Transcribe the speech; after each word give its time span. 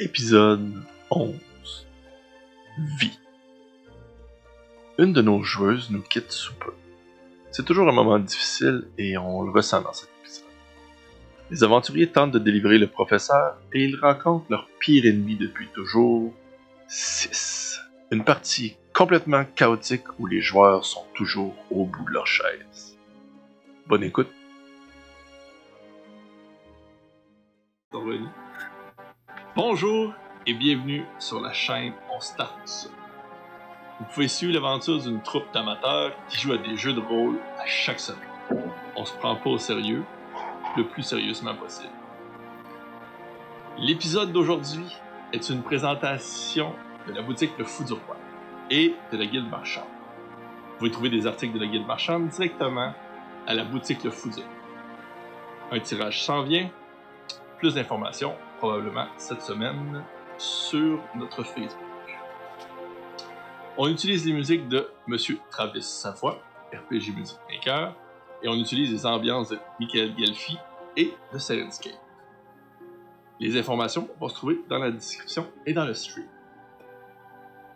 Épisode 0.00 0.84
11 1.10 1.34
Vie. 3.00 3.18
Une 4.96 5.12
de 5.12 5.20
nos 5.22 5.42
joueuses 5.42 5.90
nous 5.90 6.02
quitte 6.02 6.30
sous 6.30 6.54
peu. 6.54 6.72
C'est 7.50 7.64
toujours 7.64 7.88
un 7.88 7.92
moment 7.92 8.20
difficile 8.20 8.86
et 8.96 9.18
on 9.18 9.42
le 9.42 9.50
ressent 9.50 9.82
dans 9.82 9.92
cet 9.92 10.08
épisode. 10.20 10.44
Les 11.50 11.64
aventuriers 11.64 12.12
tentent 12.12 12.30
de 12.30 12.38
délivrer 12.38 12.78
le 12.78 12.86
professeur 12.86 13.56
et 13.72 13.82
ils 13.82 13.98
rencontrent 13.98 14.46
leur 14.50 14.68
pire 14.78 15.04
ennemi 15.04 15.34
depuis 15.34 15.66
toujours, 15.74 16.32
6. 16.86 17.80
Une 18.12 18.22
partie 18.22 18.76
complètement 18.94 19.44
chaotique 19.56 20.06
où 20.20 20.26
les 20.26 20.40
joueurs 20.40 20.84
sont 20.84 21.06
toujours 21.14 21.56
au 21.72 21.86
bout 21.86 22.04
de 22.04 22.12
leur 22.12 22.28
chaise. 22.28 22.96
Bonne 23.88 24.04
écoute. 24.04 24.30
Bonjour 29.60 30.14
et 30.46 30.54
bienvenue 30.54 31.04
sur 31.18 31.40
la 31.40 31.52
chaîne 31.52 31.92
On 32.14 32.20
Start. 32.20 32.88
Vous 33.98 34.06
pouvez 34.14 34.28
suivre 34.28 34.54
l'aventure 34.54 35.00
d'une 35.00 35.20
troupe 35.20 35.52
d'amateurs 35.52 36.12
qui 36.28 36.38
joue 36.38 36.52
à 36.52 36.58
des 36.58 36.76
jeux 36.76 36.92
de 36.92 37.00
rôle 37.00 37.40
à 37.58 37.66
chaque 37.66 37.98
semaine. 37.98 38.20
On 38.94 39.04
se 39.04 39.12
prend 39.16 39.34
pas 39.34 39.50
au 39.50 39.58
sérieux, 39.58 40.04
le 40.76 40.86
plus 40.86 41.02
sérieusement 41.02 41.56
possible. 41.56 41.92
L'épisode 43.78 44.30
d'aujourd'hui 44.30 44.96
est 45.32 45.50
une 45.50 45.62
présentation 45.62 46.72
de 47.08 47.12
la 47.14 47.22
boutique 47.22 47.58
Le 47.58 47.64
Fou 47.64 47.82
du 47.82 47.94
Roi 47.94 48.16
et 48.70 48.94
de 49.10 49.16
la 49.16 49.26
Guilde 49.26 49.50
Marchande. 49.50 49.82
Vous 50.70 50.78
pouvez 50.78 50.90
trouver 50.92 51.10
des 51.10 51.26
articles 51.26 51.54
de 51.54 51.64
la 51.64 51.66
Guilde 51.66 51.86
Marchande 51.88 52.28
directement 52.28 52.94
à 53.44 53.54
la 53.54 53.64
boutique 53.64 54.04
Le 54.04 54.12
Fou 54.12 54.28
du 54.28 54.36
Roi. 54.36 54.44
Un 55.72 55.80
tirage 55.80 56.22
s'en 56.22 56.42
vient. 56.42 56.70
Plus 57.58 57.74
d'informations 57.74 58.36
probablement 58.58 59.06
cette 59.16 59.42
semaine 59.42 60.04
sur 60.36 61.00
notre 61.14 61.42
Facebook. 61.42 61.78
On 63.76 63.88
utilise 63.88 64.26
les 64.26 64.32
musiques 64.32 64.68
de 64.68 64.88
Monsieur 65.06 65.38
Travis 65.50 65.82
Savoie, 65.82 66.42
RPG 66.72 67.14
Music 67.16 67.38
Maker, 67.48 67.94
et 68.42 68.48
on 68.48 68.54
utilise 68.54 68.90
les 68.90 69.06
ambiances 69.06 69.50
de 69.50 69.58
Michael 69.80 70.14
Gelfi 70.18 70.58
et 70.96 71.14
de 71.32 71.38
Sirenscape. 71.38 71.92
Les 73.40 73.56
informations 73.56 74.08
vont 74.18 74.28
se 74.28 74.34
trouver 74.34 74.60
dans 74.68 74.78
la 74.78 74.90
description 74.90 75.46
et 75.64 75.72
dans 75.72 75.84
le 75.84 75.94
stream. 75.94 76.26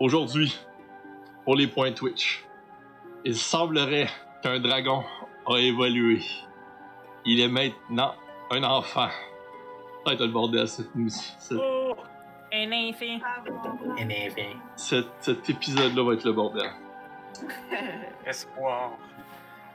Aujourd'hui, 0.00 0.58
pour 1.44 1.54
les 1.54 1.68
points 1.68 1.92
Twitch, 1.92 2.44
il 3.24 3.36
semblerait 3.36 4.08
qu'un 4.42 4.58
dragon 4.58 5.04
a 5.46 5.58
évolué. 5.58 6.20
Il 7.24 7.40
est 7.40 7.48
maintenant 7.48 8.14
un 8.50 8.64
enfant. 8.64 9.08
Ça 10.04 10.10
va 10.10 10.12
être 10.14 10.24
le 10.24 10.32
bordel 10.32 10.66
cette 10.68 10.94
musique. 10.94 11.34
Cette- 11.38 11.58
Oh, 11.60 11.94
un. 12.52 13.20
Énervé. 13.98 14.56
cet, 14.76 15.06
cet 15.20 15.48
épisode-là 15.48 16.02
va 16.04 16.14
être 16.14 16.24
le 16.24 16.32
bordel. 16.32 16.70
Espoir. 18.26 18.90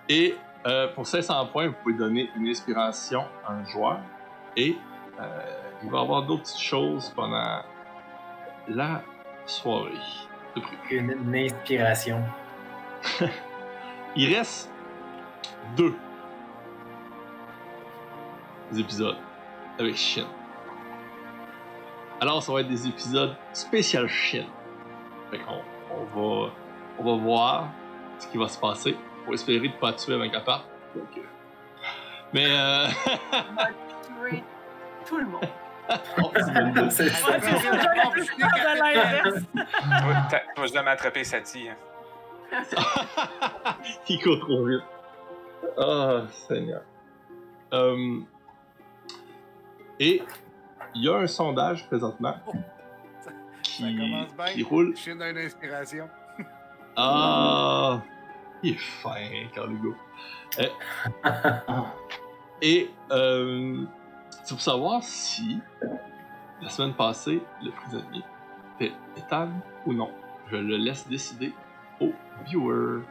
Et 0.10 0.36
euh, 0.66 0.88
pour 0.94 1.08
500 1.08 1.48
points, 1.48 1.68
vous 1.68 1.76
pouvez 1.82 1.96
donner 1.96 2.30
une 2.36 2.48
inspiration 2.48 3.24
à 3.46 3.54
un 3.54 3.66
joueur. 3.66 4.00
Et 4.56 4.78
euh, 5.20 5.24
il 5.84 5.90
va 5.90 6.00
y 6.00 6.02
avoir 6.02 6.24
d'autres 6.24 6.44
petites 6.44 6.60
choses 6.62 7.10
pendant 7.16 7.62
la 8.68 9.02
soirée. 9.46 9.92
une 10.92 11.36
inspiration. 11.36 12.22
Il 14.16 14.36
reste 14.36 14.72
deux 15.76 15.96
épisodes 18.78 19.18
avec 19.80 19.96
Shin. 19.96 20.28
Alors, 22.20 22.42
ça 22.42 22.52
va 22.52 22.62
être 22.62 22.68
des 22.68 22.88
épisodes 22.88 23.36
spécial 23.54 24.08
Shin. 24.08 24.46
Fait 25.30 25.40
qu'on 25.40 25.62
on 25.92 26.06
va, 26.06 26.52
on 27.00 27.04
va 27.04 27.24
voir 27.24 27.70
ce 28.20 28.28
qui 28.28 28.38
va 28.38 28.48
se 28.48 28.60
passer. 28.60 28.96
Pour 29.24 29.34
espérer 29.34 29.68
de 29.68 29.74
pas 29.74 29.94
tuer 29.94 30.16
avec 30.16 30.34
la 30.34 30.42
part. 30.42 30.66
Donc, 30.96 31.18
euh, 31.18 31.22
Mais 32.34 32.48
euh... 32.50 32.88
tuer 34.22 34.44
tout 35.06 35.18
le 35.18 35.26
monde. 35.26 35.48
oh, 36.22 36.32
c'est. 36.90 37.10
Toi, 40.56 40.66
je 40.66 40.74
dois 40.74 40.84
m'attraper 40.84 41.24
Sati. 41.24 41.70
Hein. 41.70 41.78
Il 44.10 44.22
court 44.22 44.40
trop 44.40 44.66
vite. 44.66 44.84
Ah, 45.78 46.24
Seigneur. 46.48 46.82
Euh, 47.74 48.20
Et 50.00 50.22
il 50.96 51.04
y 51.04 51.10
a 51.10 51.16
un 51.18 51.28
sondage 51.28 51.88
présentement 51.88 52.36
qui, 53.64 53.84
Ça 53.84 53.88
commence 53.90 54.34
bien. 54.36 54.46
qui 54.54 54.64
roule. 54.64 54.94
Je 54.96 55.02
suis 55.02 55.18
dans 55.18 55.26
une 55.30 55.38
inspiration. 55.38 56.08
Ah, 56.96 58.02
il 58.64 58.74
est 58.74 58.78
fin, 58.78 59.14
Carlugo. 59.54 59.96
Eh. 60.60 60.70
Et 62.62 62.90
euh, 63.12 63.86
c'est 64.44 64.50
pour 64.56 64.62
savoir 64.62 65.04
si 65.04 65.60
la 66.62 66.70
semaine 66.70 66.94
passée, 66.96 67.42
le 67.64 67.72
prisonnier 67.72 68.24
était 68.80 68.94
Ethan 69.16 69.50
ou 69.86 69.94
non. 69.94 70.10
Je 70.50 70.56
le 70.58 70.78
laisse 70.78 71.08
décider 71.08 71.54
aux 72.00 72.14
viewers. 72.46 73.04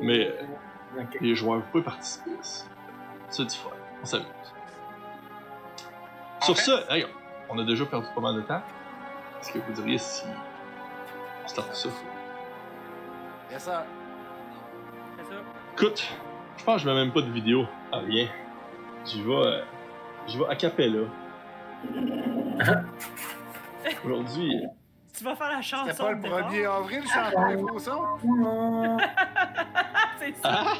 Mais 0.00 0.32
Ok. 0.98 1.18
les 1.20 1.34
joueurs, 1.34 1.62
pouvez 1.72 1.82
participer. 1.84 2.30
C'est 3.28 3.42
du 3.44 3.54
fun. 3.54 3.70
On 4.02 4.06
s'amuse. 4.06 4.26
Sur 6.44 6.56
fait- 6.56 6.62
ce, 6.62 6.92
hey, 6.92 7.06
on 7.48 7.58
a 7.58 7.64
déjà 7.64 7.84
perdu 7.86 8.06
pas 8.14 8.20
mal 8.20 8.34
de 8.36 8.40
temps. 8.42 8.60
Est-ce 9.40 9.52
que 9.52 9.58
vous 9.58 9.72
diriez 9.72 9.98
si 9.98 10.24
on 11.44 11.48
starte 11.48 11.74
ça? 11.74 11.88
Yes, 13.50 13.62
sir. 13.64 13.82
C'est 15.18 15.24
ça. 15.24 15.40
Écoute, 15.74 16.08
je 16.56 16.64
pense 16.64 16.76
que 16.76 16.82
je 16.82 16.88
mets 16.88 16.94
même 17.04 17.12
pas 17.12 17.20
de 17.22 17.30
vidéo. 17.30 17.66
Ah, 17.92 17.98
rien. 17.98 18.28
J'y 19.04 19.22
vais. 19.22 19.32
euh, 19.34 19.62
J'y 20.26 20.38
vais 20.38 20.46
a 20.48 20.56
cappella. 20.56 21.00
Aujourd'hui, 24.04 24.62
Tu 25.16 25.22
vas 25.24 25.34
faire 25.36 25.50
la 25.50 25.60
chanson. 25.62 25.84
C'était 25.90 26.02
pas 26.02 26.10
le 26.12 26.16
de 26.16 26.22
départ. 26.22 26.50
1er 26.52 26.66
avril, 26.66 27.02
chanson 27.06 27.48
et 27.48 27.58
faux 27.58 27.78
son? 27.78 28.02
C'est 30.18 30.34
ça. 30.36 30.50
Ah! 30.64 30.74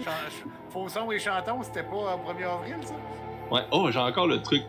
Ch- 0.00 0.44
Faux 0.70 0.88
son 0.88 1.10
et 1.12 1.18
chantons, 1.18 1.62
c'était 1.62 1.82
pas 1.84 2.16
le 2.16 2.32
1er 2.42 2.44
avril, 2.52 2.76
ça? 2.82 2.94
Ouais. 3.52 3.60
Oh, 3.70 3.90
j'ai 3.90 3.98
encore 3.98 4.26
le 4.26 4.40
truc. 4.40 4.62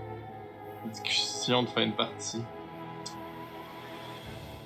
Discussion 0.87 1.63
de 1.63 1.69
fin 1.69 1.87
de 1.87 1.93
partie. 1.93 2.43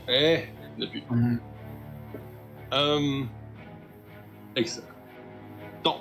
Eh, 0.10 0.46
depuis. 0.76 1.04
Mhm. 1.08 1.40
Euh. 2.74 3.24
Excellent. 4.56 4.88
Donc, 5.84 5.98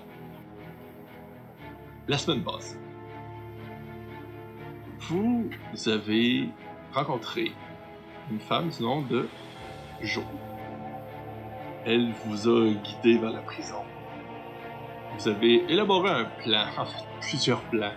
la 2.08 2.16
semaine 2.16 2.42
passée, 2.42 2.78
vous 5.10 5.50
avez 5.86 6.48
rencontré 6.94 7.52
une 8.30 8.40
femme 8.40 8.70
du 8.70 8.82
nom 8.82 9.02
de 9.02 9.28
Jo. 10.00 10.22
Elle 11.84 12.14
vous 12.24 12.48
a 12.48 12.70
guidé 12.70 13.18
vers 13.18 13.30
la 13.30 13.42
prison. 13.42 13.82
Vous 15.18 15.28
avez 15.28 15.70
élaboré 15.70 16.08
un 16.08 16.24
plan, 16.24 16.64
en 16.78 16.86
fait, 16.86 17.04
plusieurs 17.20 17.60
plans. 17.64 17.92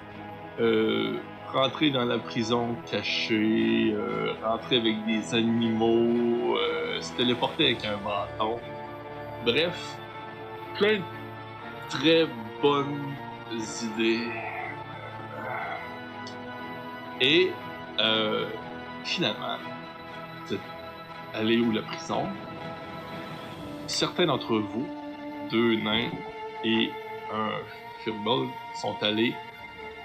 Euh, 0.59 1.17
rentrer 1.53 1.89
dans 1.89 2.03
la 2.03 2.19
prison 2.19 2.75
cachée, 2.91 3.93
euh, 3.93 4.33
rentrer 4.43 4.77
avec 4.77 5.05
des 5.05 5.33
animaux, 5.33 6.57
euh, 6.57 6.99
se 6.99 7.13
téléporter 7.13 7.67
avec 7.67 7.85
un 7.85 7.97
bâton. 7.97 8.59
Bref, 9.45 9.97
plein 10.77 10.97
de 10.97 11.01
très 11.89 12.27
bonnes 12.61 13.15
idées. 13.97 14.27
Et 17.21 17.51
finalement, 19.03 19.57
vous 20.45 20.53
êtes 20.55 20.59
allé 21.33 21.59
où 21.59 21.71
la 21.71 21.81
prison? 21.81 22.27
Certains 23.87 24.25
d'entre 24.25 24.57
vous, 24.57 24.87
deux 25.51 25.77
nains 25.77 26.11
et 26.63 26.91
un 27.33 27.49
firbolg, 28.03 28.49
sont 28.81 28.95
allés 29.01 29.33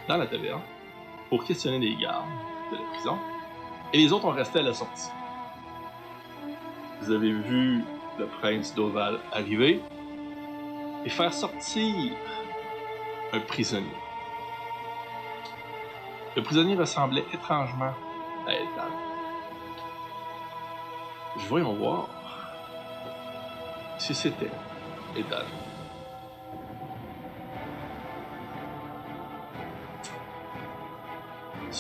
dans 0.09 0.17
la 0.17 0.27
taverne 0.27 0.63
pour 1.29 1.45
questionner 1.45 1.79
les 1.79 1.97
gardes 1.97 2.27
de 2.71 2.77
la 2.77 2.83
prison. 2.93 3.19
Et 3.93 3.99
les 3.99 4.13
autres 4.13 4.25
ont 4.27 4.31
resté 4.31 4.59
à 4.59 4.63
la 4.63 4.75
sortie. 4.75 5.11
Vous 7.01 7.11
avez 7.11 7.33
vu 7.33 7.85
le 8.19 8.27
prince 8.27 8.75
d'Oval 8.75 9.19
arriver 9.33 9.81
et 11.05 11.09
faire 11.09 11.33
sortir 11.33 11.95
un 13.33 13.41
prisonnier. 13.41 13.87
Le 16.37 16.43
prisonnier 16.43 16.77
ressemblait 16.77 17.25
étrangement 17.33 17.95
à. 18.47 18.89
Je 21.37 21.49
voyons 21.49 21.75
voir 21.75 22.09
si 23.99 24.15
c'était 24.15 24.51
Ethan. 25.17 25.45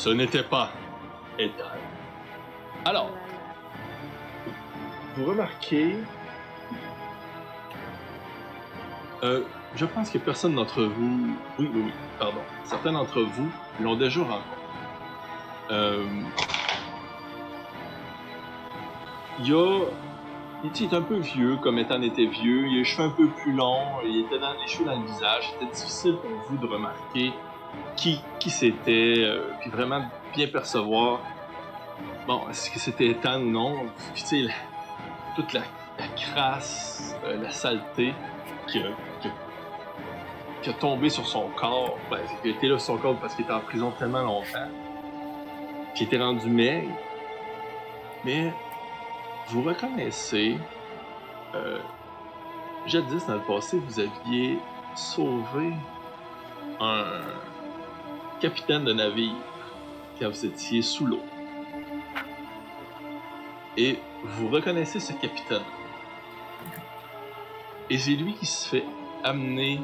Ce 0.04 0.10
n'était 0.10 0.42
pas 0.42 0.68
Ethan. 1.38 1.64
Alors, 2.84 3.10
vous 5.16 5.24
remarquez. 5.24 5.96
Euh, 9.22 9.44
je 9.74 9.86
pense 9.86 10.10
que 10.10 10.18
personne 10.18 10.56
d'entre 10.56 10.82
vous. 10.82 11.34
Oui, 11.58 11.70
oui, 11.72 11.82
oui, 11.86 11.92
pardon. 12.18 12.42
Certains 12.64 12.92
d'entre 12.92 13.22
vous 13.22 13.48
l'ont 13.80 13.96
déjà 13.96 14.20
rencontré. 14.20 14.44
Euh, 15.70 16.04
Il 19.38 19.48
y 19.48 19.54
a. 19.54 19.86
Il 20.64 20.82
est 20.82 20.92
un 20.92 21.00
peu 21.00 21.16
vieux, 21.16 21.56
comme 21.62 21.78
Ethan 21.78 22.02
était 22.02 22.26
vieux. 22.26 22.66
Il 22.66 22.74
a 22.74 22.78
les 22.80 22.84
cheveux 22.84 23.08
un 23.08 23.10
peu 23.10 23.28
plus 23.28 23.54
longs. 23.54 24.02
Il 24.04 24.20
était 24.26 24.38
dans 24.38 24.52
les 24.52 24.66
cheveux 24.66 24.84
dans 24.84 25.00
le 25.00 25.06
visage. 25.06 25.50
C'était 25.52 25.72
difficile 25.72 26.16
pour 26.16 26.30
vous 26.50 26.58
de 26.58 26.70
remarquer 26.70 27.32
qui, 27.96 28.20
qui 28.38 28.50
c'était, 28.50 29.14
euh, 29.18 29.50
puis 29.60 29.70
vraiment 29.70 30.04
bien 30.34 30.48
percevoir. 30.48 31.20
Bon, 32.26 32.48
est-ce 32.50 32.70
que 32.70 32.78
c'était 32.78 33.06
Ethan 33.06 33.40
ou 33.40 33.50
non? 33.50 33.76
Puis, 34.14 34.22
tu 34.22 34.46
sais, 34.46 34.54
toute 35.36 35.52
la, 35.52 35.60
la 35.98 36.06
crasse, 36.08 37.16
euh, 37.24 37.42
la 37.42 37.50
saleté 37.50 38.14
qui 38.66 38.78
a, 38.78 38.88
qui, 40.62 40.70
a, 40.70 40.72
tombé 40.74 41.10
sur 41.10 41.26
son 41.26 41.48
corps. 41.56 41.98
Ben, 42.10 42.20
qui 42.42 42.50
été 42.50 42.68
là 42.68 42.78
sur 42.78 42.94
son 42.94 42.96
corps 42.98 43.16
parce 43.20 43.34
qu'il 43.34 43.44
était 43.44 43.54
en 43.54 43.60
prison 43.60 43.92
tellement 43.98 44.22
longtemps. 44.22 44.68
Qui 45.94 46.04
était 46.04 46.18
rendu 46.18 46.48
maigre. 46.48 46.90
Mais 48.24 48.52
vous 49.48 49.62
reconnaissez, 49.62 50.56
euh, 51.54 51.78
jadis 52.86 53.26
dans 53.26 53.34
le 53.34 53.40
passé, 53.40 53.78
vous 53.78 54.00
aviez 54.00 54.58
sauvé 54.94 55.74
un 56.80 57.20
capitaine 58.44 58.84
de 58.84 58.92
navire 58.92 59.32
quand 60.18 60.28
vous 60.28 60.44
étiez 60.44 60.82
sous 60.82 61.06
l'eau. 61.06 61.22
Et 63.78 63.98
vous 64.22 64.48
reconnaissez 64.50 65.00
ce 65.00 65.14
capitaine. 65.14 65.62
Et 67.88 67.98
c'est 67.98 68.10
lui 68.10 68.34
qui 68.34 68.44
se 68.44 68.68
fait 68.68 68.84
amener 69.22 69.80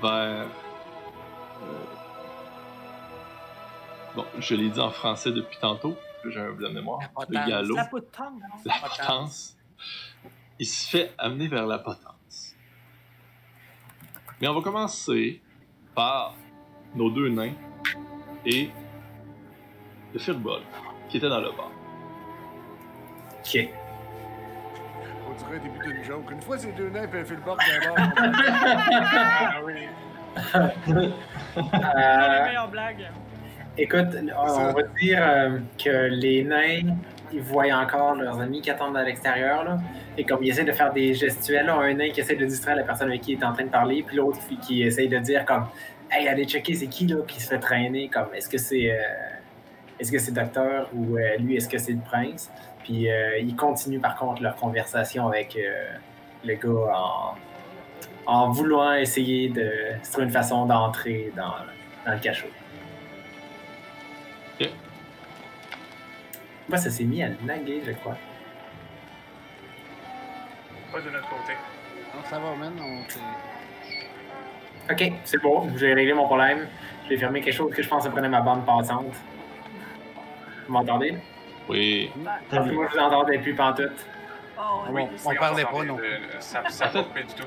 vers... 0.00 0.46
euh, 1.62 1.84
Bon, 4.14 4.24
je 4.38 4.54
l'ai 4.54 4.68
dit 4.68 4.78
en 4.78 4.90
français 4.90 5.32
depuis 5.32 5.58
tantôt, 5.60 5.96
j'ai 6.24 6.38
un 6.38 6.52
blanc 6.52 6.68
de 6.68 6.74
mémoire. 6.74 7.00
Le 7.28 7.48
galop. 7.48 7.74
La 7.74 7.86
potence. 7.86 8.40
La 8.64 8.74
potence. 8.74 8.98
potence. 8.98 9.56
Il 10.60 10.66
se 10.66 10.88
fait 10.88 11.12
amener 11.18 11.48
vers 11.48 11.66
la 11.66 11.80
potence. 11.80 12.54
Mais 14.40 14.46
on 14.46 14.54
va 14.54 14.62
commencer 14.62 15.42
par 15.96 16.36
nos 16.94 17.10
deux 17.10 17.28
nains 17.28 17.52
et 18.46 18.70
le 20.12 20.18
firbol 20.18 20.60
qui 21.08 21.16
était 21.18 21.28
dans 21.28 21.40
le 21.40 21.50
bar. 21.50 21.70
Ok. 23.40 23.68
On 25.28 25.32
dirait 25.38 25.60
début 25.60 25.78
d'une 25.94 26.04
joke. 26.04 26.30
Une 26.30 26.40
fois, 26.42 26.56
c'est 26.58 26.72
deux 26.76 26.88
nains, 26.90 27.06
puis 27.08 27.20
un 27.20 27.24
Philbert 27.24 27.56
d'abord. 27.56 27.96
Ah 28.16 29.60
oui. 29.64 29.72
C'est 30.36 30.58
Euh, 30.96 31.10
la 31.54 32.44
meilleure 32.46 32.68
blague. 32.68 33.10
Écoute, 33.76 34.16
on 34.36 34.72
va 34.72 34.82
dire 35.00 35.18
euh, 35.20 35.58
que 35.82 36.08
les 36.10 36.44
nains, 36.44 36.94
ils 37.32 37.40
voient 37.40 37.72
encore 37.74 38.14
leurs 38.14 38.40
amis 38.40 38.60
qui 38.60 38.70
attendent 38.70 38.96
à 38.96 39.02
l'extérieur. 39.02 39.64
là. 39.64 39.78
Et 40.16 40.24
comme 40.24 40.42
ils 40.44 40.50
essaient 40.50 40.64
de 40.64 40.72
faire 40.72 40.92
des 40.92 41.12
gestuels, 41.14 41.66
là, 41.66 41.74
un 41.76 41.94
nain 41.94 42.10
qui 42.10 42.20
essaie 42.20 42.36
de 42.36 42.44
distraire 42.46 42.76
la 42.76 42.84
personne 42.84 43.08
avec 43.08 43.22
qui 43.22 43.32
il 43.32 43.40
est 43.40 43.44
en 43.44 43.52
train 43.52 43.64
de 43.64 43.70
parler, 43.70 44.04
puis 44.06 44.16
l'autre 44.16 44.38
qui- 44.48 44.58
qui 44.58 44.82
essaye 44.84 45.08
de 45.08 45.18
dire 45.18 45.44
comme 45.44 45.66
Hey, 46.16 46.28
allez 46.28 46.44
checker, 46.44 46.74
c'est 46.74 46.86
qui 46.86 47.08
là 47.08 47.22
qui 47.26 47.40
se 47.40 47.48
fait 47.48 47.58
traîner 47.58 48.08
Comme 48.08 48.32
est-ce 48.34 48.48
que 48.48 48.56
c'est 48.56 48.88
euh, 48.92 49.02
est-ce 49.98 50.12
que 50.12 50.18
c'est 50.18 50.30
docteur 50.30 50.88
ou 50.94 51.16
euh, 51.16 51.36
lui, 51.38 51.56
est-ce 51.56 51.68
que 51.68 51.76
c'est 51.76 51.90
le 51.90 51.98
prince? 51.98 52.52
Puis 52.84 53.10
euh, 53.10 53.38
ils 53.38 53.56
continuent 53.56 54.00
par 54.00 54.14
contre 54.16 54.40
leur 54.40 54.54
conversation 54.54 55.26
avec 55.26 55.56
euh, 55.56 55.96
le 56.44 56.54
gars 56.54 56.96
en, 56.96 57.34
en 58.26 58.50
voulant 58.52 58.92
essayer 58.92 59.48
de 59.48 59.72
se 60.04 60.12
trouver 60.12 60.26
une 60.26 60.32
façon 60.32 60.66
d'entrer 60.66 61.32
dans, 61.34 61.54
dans 62.06 62.12
le 62.12 62.20
cachot. 62.20 62.46
Ok. 64.60 64.68
Moi, 66.68 66.78
ça 66.78 66.90
s'est 66.90 67.04
mis 67.04 67.24
à 67.24 67.30
naguer, 67.44 67.82
je 67.84 67.90
crois. 67.90 68.16
Pas 70.92 71.00
de 71.00 71.10
notre 71.10 71.28
côté. 71.28 71.54
Non, 72.14 72.22
ça 72.30 72.38
va, 72.38 72.54
man. 72.54 72.72
On 72.80 73.02
Ok, 74.90 75.12
c'est 75.24 75.40
bon, 75.40 75.68
j'ai 75.76 75.94
réglé 75.94 76.12
mon 76.12 76.26
problème. 76.26 76.68
J'ai 77.08 77.16
fermé 77.16 77.40
quelque 77.40 77.54
chose 77.54 77.72
que 77.74 77.82
je 77.82 77.88
pense 77.88 78.04
que 78.04 78.10
prenait 78.10 78.28
ma 78.28 78.40
bande 78.40 78.64
passante. 78.64 79.06
Vous 80.66 80.72
m'entendez? 80.72 81.14
Oui. 81.68 82.10
Parce 82.50 82.68
que 82.68 82.72
moi, 82.74 82.86
je 82.92 82.96
vous 82.98 83.02
entendais 83.04 83.38
plus 83.38 83.54
pantoute. 83.54 83.90
Oh, 84.58 84.62
On, 84.88 84.92
oui. 84.94 85.02
on 85.24 85.34
parlait 85.34 85.64
pas, 85.64 85.84
non. 85.84 85.98
Euh, 85.98 86.18
Ça 86.38 86.60
va 86.62 87.02
pas 87.02 87.20
du 87.22 87.34
tout. 87.34 87.46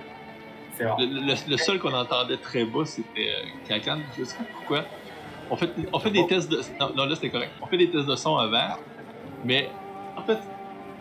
C'est 0.76 0.86
bon. 0.86 0.96
Le, 1.00 1.06
le- 1.06 1.50
le 1.52 1.58
seul 1.58 1.80
qu'on 1.80 1.94
entendait 1.94 2.38
très 2.38 2.66
bas, 2.66 2.86
c'était 2.86 3.30
euh, 3.30 3.46
Cacan. 3.68 4.00
Je 4.18 4.24
sais 4.24 4.38
pas 4.38 4.44
pourquoi. 4.54 4.86
On 5.50 5.56
fait, 5.56 5.70
on 5.94 6.00
fait 6.00 6.12
des 6.12 6.20
Oh. 6.22 6.28
tests 6.28 6.50
de. 6.52 6.62
Non, 6.80 6.92
non, 6.96 7.06
là 7.06 7.16
c'était 7.16 7.30
correct. 7.30 7.52
On 7.62 7.68
fait 7.68 7.78
des 7.78 7.90
tests 7.90 8.06
de 8.08 8.16
son 8.16 8.38
avant, 8.38 8.76
mais 9.46 9.70
en 10.18 10.22
fait, 10.24 10.38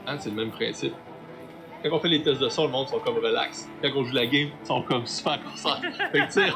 hein, 0.07 0.17
c'est 0.19 0.31
le 0.31 0.37
même 0.37 0.51
principe. 0.51 0.95
Quand 1.89 1.97
on 1.97 2.01
fait 2.01 2.09
les 2.09 2.23
tests 2.23 2.41
de 2.41 2.49
son, 2.49 2.65
le 2.65 2.71
monde 2.73 2.89
sont 2.89 2.99
comme 2.99 3.17
relax. 3.17 3.69
Quand 3.83 3.89
on 3.97 4.05
joue 4.05 4.15
la 4.15 4.27
game, 4.27 4.49
ils 4.63 4.67
sont 4.67 4.83
comme 4.83 5.07
super 5.07 5.39
concentrés. 5.45 5.89
fait 6.13 6.19
que 6.21 6.25
tu 6.27 6.33
sais, 6.33 6.47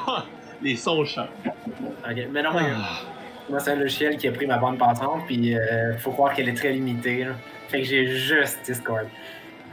les 0.62 0.76
sons 0.76 1.04
changent. 1.04 1.28
Ok, 1.46 2.16
mais 2.30 2.42
non, 2.42 2.50
mais 2.54 2.70
Ah. 2.74 3.00
moi, 3.48 3.60
c'est 3.60 3.72
un 3.72 3.76
logiciel 3.76 4.16
qui 4.16 4.26
a 4.28 4.32
pris 4.32 4.46
ma 4.46 4.58
bande 4.58 4.78
passante, 4.78 5.22
puis 5.26 5.54
euh, 5.56 5.96
faut 5.98 6.10
croire 6.12 6.34
qu'elle 6.34 6.48
est 6.48 6.54
très 6.54 6.72
limitée. 6.72 7.24
là. 7.24 7.32
Fait 7.68 7.78
que 7.82 7.84
j'ai 7.86 8.06
juste 8.06 8.60
Discord. 8.64 9.06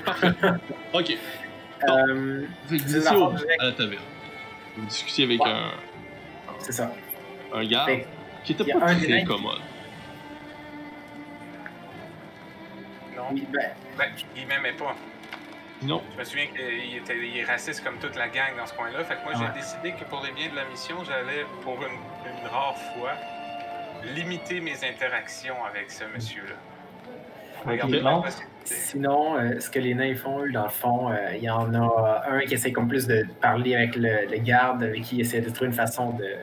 Ok. 0.94 1.18
Euh, 1.90 2.42
que 2.70 2.76
vous 2.76 2.78
C'est 2.78 2.98
étiez 2.98 3.00
la 3.02 3.14
au- 3.16 3.20
forme 3.20 3.36
directe. 3.36 3.62
à 3.62 3.66
la 3.66 3.72
taverne. 3.72 4.02
Vous 4.78 4.86
discutiez 4.86 5.26
avec 5.26 5.44
Ouais. 5.44 5.50
un, 5.50 5.72
c'est 6.60 6.72
ça. 6.72 6.92
un 7.54 7.66
gars 7.66 7.86
Fait 7.86 8.06
qui 8.44 8.52
était 8.54 8.72
pas 8.72 8.80
très 8.80 8.96
direct. 8.96 9.28
commode. 9.28 9.60
Non. 13.16 13.24
ben, 13.52 13.72
Ben, 13.98 14.06
il 14.36 14.48
m'aimait 14.48 14.74
pas. 14.78 14.96
Non. 15.84 16.02
Je 16.16 16.20
me 16.20 16.24
souviens 16.24 16.48
qu'il 16.48 16.96
était, 16.98 17.18
il 17.18 17.38
est 17.38 17.44
raciste 17.44 17.84
comme 17.84 17.98
toute 18.00 18.16
la 18.16 18.28
gang 18.30 18.56
dans 18.58 18.66
ce 18.66 18.74
coin-là. 18.74 19.04
Fait 19.04 19.16
que 19.16 19.24
moi, 19.24 19.34
Ouais. 19.34 19.46
j'ai 19.54 19.60
décidé 19.60 19.92
que 19.94 20.04
pour 20.10 20.24
les 20.26 20.32
biens 20.32 20.50
de 20.50 20.56
la 20.56 20.66
mission, 20.66 20.98
j'allais, 21.04 21.46
pour 21.62 21.76
une, 21.76 21.94
une 22.32 22.48
rare 22.48 22.76
fois, 22.96 23.12
limiter 24.16 24.60
mes 24.60 24.76
interactions 24.84 25.64
avec 25.66 25.92
ce 25.92 26.04
monsieur-là. 26.06 26.56
Que- 28.24 28.30
Sinon, 28.64 29.38
euh, 29.38 29.60
ce 29.60 29.70
que 29.70 29.80
les 29.80 29.94
nains 29.94 30.16
font, 30.16 30.42
eux, 30.44 30.52
dans 30.52 30.64
le 30.64 30.70
fond, 30.70 31.10
euh, 31.12 31.16
il 31.36 31.44
y 31.44 31.50
en 31.50 31.74
a 31.74 32.24
un 32.30 32.42
qui 32.42 32.54
essaie 32.56 32.72
comme 32.72 32.88
plus 32.88 33.08
de 33.08 33.26
parler 33.42 33.76
avec 33.76 33.96
le, 33.96 34.26
le 34.30 34.38
garde, 34.40 34.84
avec 34.84 35.04
qui 35.04 35.16
il 35.16 35.22
essaie 35.22 35.42
de 35.42 35.50
trouver 35.50 35.68
une 35.68 35.74
façon 35.74 36.12
de, 36.12 36.36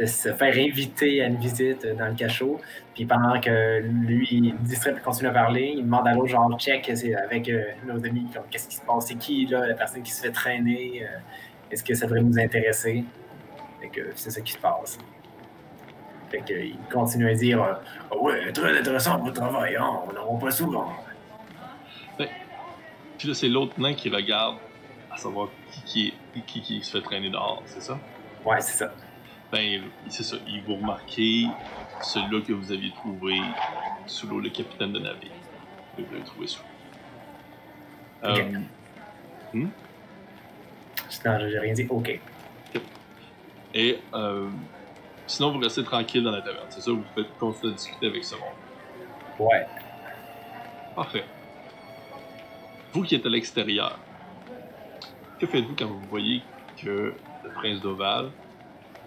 de 0.00 0.06
se 0.06 0.32
faire 0.32 0.54
inviter 0.56 1.22
à 1.22 1.26
une 1.26 1.36
visite 1.36 1.86
dans 1.86 2.06
le 2.06 2.14
cachot. 2.14 2.58
Puis 2.94 3.04
pendant 3.04 3.38
que 3.40 3.80
lui, 3.82 4.26
il 4.30 4.56
distrait 4.62 4.92
et 4.92 5.00
continue 5.00 5.28
à 5.28 5.32
parler, 5.32 5.74
il 5.76 5.84
demande 5.84 6.08
à 6.08 6.14
l'autre, 6.14 6.28
genre, 6.28 6.58
check 6.58 6.90
avec 7.24 7.48
euh, 7.48 7.64
nos 7.86 8.04
amis, 8.04 8.26
qu'est-ce 8.50 8.68
qui 8.68 8.76
se 8.76 8.82
passe, 8.82 9.06
c'est 9.06 9.16
qui, 9.16 9.46
là, 9.46 9.66
la 9.66 9.74
personne 9.74 10.02
qui 10.02 10.10
se 10.10 10.22
fait 10.22 10.32
traîner, 10.32 11.02
euh, 11.02 11.18
est-ce 11.70 11.84
que 11.84 11.94
ça 11.94 12.06
devrait 12.06 12.22
nous 12.22 12.38
intéresser? 12.38 13.04
Fait 13.80 13.88
que 13.88 14.10
c'est 14.14 14.30
ça 14.30 14.40
qui 14.40 14.52
se 14.52 14.58
passe. 14.58 14.98
Fait 16.30 16.40
que, 16.40 16.54
il 16.54 16.78
continue 16.92 17.30
à 17.30 17.34
dire, 17.34 17.62
euh, 17.62 17.74
Ah 18.10 18.16
ouais, 18.16 18.52
très 18.52 18.78
intéressant 18.78 19.18
votre 19.18 19.34
travail, 19.34 19.76
hein, 19.76 20.00
on 20.08 20.12
n'en 20.12 20.38
pas 20.38 20.50
souvent. 20.50 20.92
Puis 23.18 23.28
là, 23.28 23.34
c'est 23.34 23.48
l'autre 23.48 23.78
nain 23.78 23.92
qui 23.92 24.08
regarde 24.08 24.56
à 25.12 25.16
savoir 25.18 25.48
qui, 25.84 26.14
qui, 26.46 26.62
qui 26.62 26.82
se 26.82 26.96
fait 26.96 27.04
traîner 27.04 27.28
dehors, 27.28 27.62
c'est 27.66 27.82
ça? 27.82 27.98
Ouais, 28.46 28.60
c'est 28.62 28.78
ça. 28.78 28.94
Ben, 29.52 29.82
c'est 30.08 30.22
ça. 30.22 30.36
Il 30.46 30.62
vous 30.62 30.76
remarquez 30.76 31.46
celui-là 32.02 32.40
que 32.46 32.52
vous 32.52 32.70
aviez 32.70 32.92
trouvé 32.92 33.40
sous 34.06 34.28
l'eau, 34.28 34.40
le 34.40 34.50
capitaine 34.50 34.92
de 34.92 35.00
navire. 35.00 35.32
Vous 35.98 36.04
l'avez 36.12 36.24
trouvé 36.24 36.46
sous 36.46 36.62
l'eau. 38.22 38.30
Ok. 38.30 38.38
Euh, 38.38 39.58
Non, 41.24 41.38
j'ai 41.48 41.58
rien 41.58 41.74
dit. 41.74 41.86
OK. 41.90 42.20
et 43.74 43.98
euh, 44.14 44.48
sinon, 45.26 45.52
vous 45.52 45.58
restez 45.58 45.82
tranquille 45.82 46.22
dans 46.22 46.30
la 46.30 46.42
taverne. 46.42 46.66
C'est 46.68 46.80
ça, 46.80 46.92
vous 46.92 47.02
pouvez 47.14 47.26
continuer 47.38 47.72
à 47.72 47.76
discuter 47.76 48.06
avec 48.06 48.24
ce 48.24 48.36
monde. 48.36 48.44
Ouais. 49.38 49.66
Parfait. 50.94 51.24
Vous 52.92 53.02
qui 53.02 53.14
êtes 53.14 53.26
à 53.26 53.28
l'extérieur, 53.28 53.98
que 55.38 55.46
faites-vous 55.46 55.74
quand 55.76 55.86
vous 55.86 56.00
voyez 56.08 56.42
que 56.76 57.14
le 57.44 57.50
prince 57.54 57.80
d'Oval, 57.80 58.30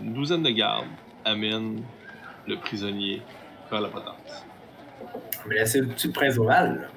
une 0.02 0.14
douzaine 0.14 0.44
de 0.44 0.50
gardes, 0.50 0.88
amène 1.26 1.84
le 2.48 2.58
prisonnier 2.58 3.22
vers 3.72 3.82
la 3.82 3.90
potence? 3.90 4.46
Mais 5.48 5.56
là, 5.56 5.66
c'est 5.66 5.80
le 5.82 5.88
petit 5.88 6.10
prince 6.10 6.38
ovale. 6.38 6.82
là. 6.82 6.88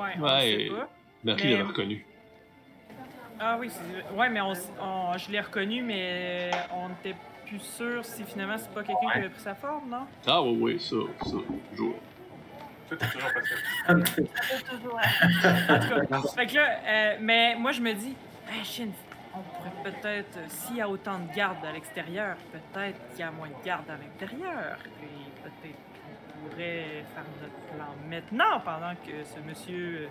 Ouais, 0.00 0.10
on 0.18 0.22
Ouais, 0.22 0.40
sait 0.40 0.68
pas. 0.70 0.88
Marie 1.24 1.40
Mais- 1.44 1.50
l'avait 1.52 1.62
reconnu. 1.62 2.06
Ah 3.40 3.56
oui, 3.58 3.68
c'est... 3.70 4.14
ouais, 4.16 4.28
mais 4.28 4.40
on, 4.40 4.52
je 5.18 5.30
l'ai 5.30 5.40
reconnu, 5.40 5.82
mais 5.82 6.50
on 6.72 6.88
n'était 6.88 7.16
plus 7.46 7.58
sûr 7.58 8.04
si 8.04 8.22
finalement 8.24 8.56
c'est 8.56 8.72
pas 8.72 8.82
quelqu'un 8.82 9.10
qui 9.12 9.18
avait 9.18 9.28
pris 9.28 9.40
sa 9.42 9.54
forme, 9.54 9.90
non? 9.90 10.06
Ah 10.26 10.40
oui, 10.42 10.56
oui, 10.60 10.80
ça, 10.80 10.96
ça, 11.22 11.36
toujours. 11.70 11.96
Tout 12.88 12.94
est 12.94 13.10
toujours 13.10 13.30
possible. 13.32 13.60
C'est 14.42 14.76
toujours 14.76 14.94
En 15.68 15.78
tout 15.80 16.06
cas, 16.08 16.22
fait 16.36 16.46
que 16.46 16.54
là, 16.54 16.68
euh, 16.86 17.16
mais 17.20 17.56
moi 17.56 17.72
je 17.72 17.80
me 17.80 17.92
dis, 17.92 18.14
hey, 18.52 18.64
on 19.36 19.42
pourrait 19.42 19.92
peut-être, 19.92 20.38
s'il 20.48 20.76
y 20.76 20.80
a 20.80 20.88
autant 20.88 21.18
de 21.18 21.32
gardes 21.34 21.64
à 21.64 21.72
l'extérieur, 21.72 22.36
peut-être 22.52 22.98
qu'il 23.10 23.20
y 23.20 23.22
a 23.22 23.30
moins 23.30 23.48
de 23.48 23.64
gardes 23.64 23.90
à 23.90 23.96
l'intérieur. 23.96 24.78
Et 25.02 25.42
peut-être 25.42 25.76
qu'on 25.94 26.48
pourrait 26.48 27.04
faire 27.14 27.24
notre 27.40 27.76
plan 27.76 27.94
maintenant 28.08 28.60
pendant 28.64 28.94
que 28.94 29.24
ce 29.24 29.40
monsieur. 29.40 30.08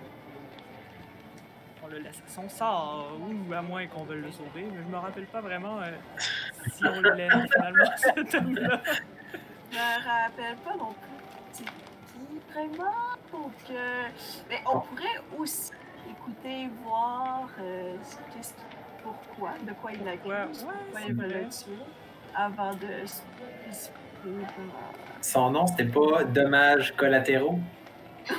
on 1.82 1.88
le 1.88 1.98
laisse 1.98 2.20
à 2.26 2.30
son 2.30 2.48
sort, 2.48 3.18
ou 3.20 3.52
à 3.52 3.62
moins 3.62 3.86
qu'on 3.86 4.04
veuille 4.04 4.22
le 4.22 4.32
sauver, 4.32 4.66
mais 4.70 4.82
je 4.82 4.90
me 4.90 4.96
rappelle 4.96 5.26
pas 5.26 5.40
vraiment 5.40 5.80
euh, 5.80 5.92
si 6.72 6.84
on 6.84 7.00
l'aime 7.00 7.46
finalement, 7.52 7.90
cet 7.96 8.34
homme-là. 8.34 8.80
Je 9.70 9.76
me 9.76 10.04
rappelle 10.04 10.56
pas 10.64 10.76
non 10.76 10.92
plus 10.92 11.14
c'est 11.52 11.64
qui 11.64 12.40
vraiment. 12.52 12.92
Donc, 13.32 13.52
euh, 13.70 14.08
mais 14.48 14.60
on 14.66 14.80
pourrait 14.80 15.20
aussi 15.38 15.72
écouter, 16.10 16.68
voir 16.84 17.48
euh, 17.60 17.96
qu'est-ce 18.32 18.52
qui, 18.52 18.60
pourquoi, 19.04 19.50
de 19.66 19.72
quoi 19.74 19.92
il 19.92 20.08
accuse, 20.08 20.64
Ouais, 20.64 20.68
ouais, 20.68 20.74
pourquoi 20.90 21.00
c'est 21.00 21.08
il 21.08 21.14
veut 21.14 21.26
le 21.26 21.48
tuer, 21.48 21.84
avant 22.34 22.72
de 22.74 23.06
se 23.06 23.90
Son 25.20 25.50
nom, 25.50 25.66
c'était 25.66 25.84
pas 25.84 26.24
Dommages 26.24 26.94
collatéraux? 26.96 27.60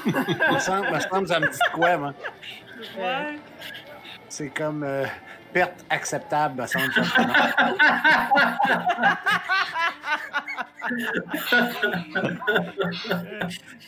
Me 0.05 0.59
semble, 0.59 0.91
me 0.91 0.99
semble, 0.99 1.27
ça 1.27 1.39
me 1.39 1.47
dit 1.47 1.59
quoi, 1.73 1.97
moi? 1.97 2.13
Ouais. 2.97 3.37
C'est 4.27 4.49
comme 4.49 4.83
euh, 4.83 5.05
perte 5.55 5.85
acceptable, 5.89 6.61
me 6.61 6.67
semble. 6.67 6.91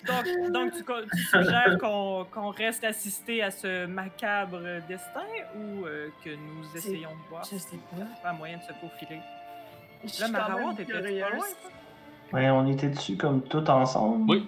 donc, 0.08 0.52
donc 0.54 0.72
tu, 0.72 1.24
suggères 1.26 1.78
qu'on 1.78 2.26
qu'on 2.32 2.50
reste 2.52 2.86
assisté 2.86 3.44
à 3.44 3.52
ce 3.52 3.86
macabre 3.86 4.62
destin 4.88 5.28
ou 5.58 5.86
euh, 5.86 6.08
que 6.24 6.30
nous 6.30 6.64
essayons 6.74 7.10
de 7.10 7.30
voir 7.30 7.44
Je 7.44 7.58
sais 7.58 7.68
c'est 7.70 7.98
pas. 7.98 8.06
pas 8.24 8.32
moyen 8.32 8.60
de 8.60 8.64
se 8.64 8.72
faufiler? 8.80 9.20
Là, 10.22 10.40
pas 10.40 10.50
loin, 10.58 10.74
toi? 10.74 10.86
Ouais, 12.32 12.50
on 12.50 12.66
était 12.68 12.88
dessus 12.88 13.18
comme 13.18 13.42
tout 13.44 13.70
ensemble. 13.70 14.32
Oui. 14.32 14.48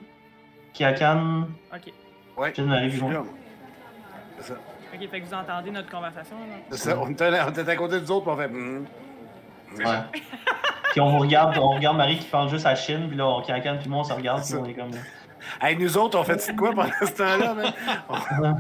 Kiakan, 0.72 1.50
Ok. 1.74 1.94
Ouais. 2.38 2.54
je 2.56 2.62
m'arrive 2.62 2.92
Je 2.92 2.98
suis 2.98 3.08
là, 3.08 3.14
loin. 3.16 3.24
moi. 3.24 3.34
C'est 4.40 4.54
ça. 4.54 4.60
Ok, 4.94 5.10
fait 5.10 5.22
que 5.22 5.26
vous 5.26 5.34
entendez 5.34 5.72
notre 5.72 5.90
conversation, 5.90 6.36
là? 6.38 6.56
C'est 6.72 6.78
ça. 6.78 7.00
On 7.00 7.10
était, 7.10 7.30
on 7.46 7.50
était 7.50 7.70
à 7.70 7.76
côté 7.76 8.00
des 8.00 8.10
autres, 8.12 8.24
puis 8.26 8.34
on 8.34 8.38
fait. 8.38 8.48
hmm. 8.48 8.86
Ouais. 9.78 9.84
puis 10.92 11.02
on 11.02 11.12
vous 11.12 11.20
regarde, 11.20 11.58
on 11.60 11.70
regarde 11.76 11.98
Marie 11.98 12.18
qui 12.18 12.28
parle 12.28 12.50
juste 12.50 12.66
à 12.66 12.74
Chine, 12.76 13.08
puis 13.08 13.18
là, 13.18 13.28
on 13.28 13.42
Kiakan, 13.42 13.78
puis 13.80 13.90
moi, 13.90 14.00
on 14.00 14.04
se 14.04 14.14
regarde, 14.14 14.44
puis 14.44 14.56
on 14.56 14.66
est 14.66 14.74
comme. 14.74 14.92
Hey, 15.62 15.78
nous 15.78 15.98
autres, 15.98 16.20
on 16.20 16.24
fait 16.24 16.56
quoi 16.56 16.72
pendant 16.74 16.90
ce 17.02 17.12
temps-là? 17.14 17.56
On- 18.10 18.54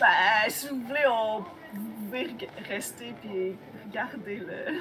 Ben, 0.00 0.48
si 0.48 0.68
vous 0.68 0.80
voulez, 0.86 1.06
on... 1.08 1.38
vous 1.74 2.04
pouvez 2.06 2.36
rester 2.68 3.14
puis 3.20 3.56
regarder 3.88 4.36
le. 4.36 4.80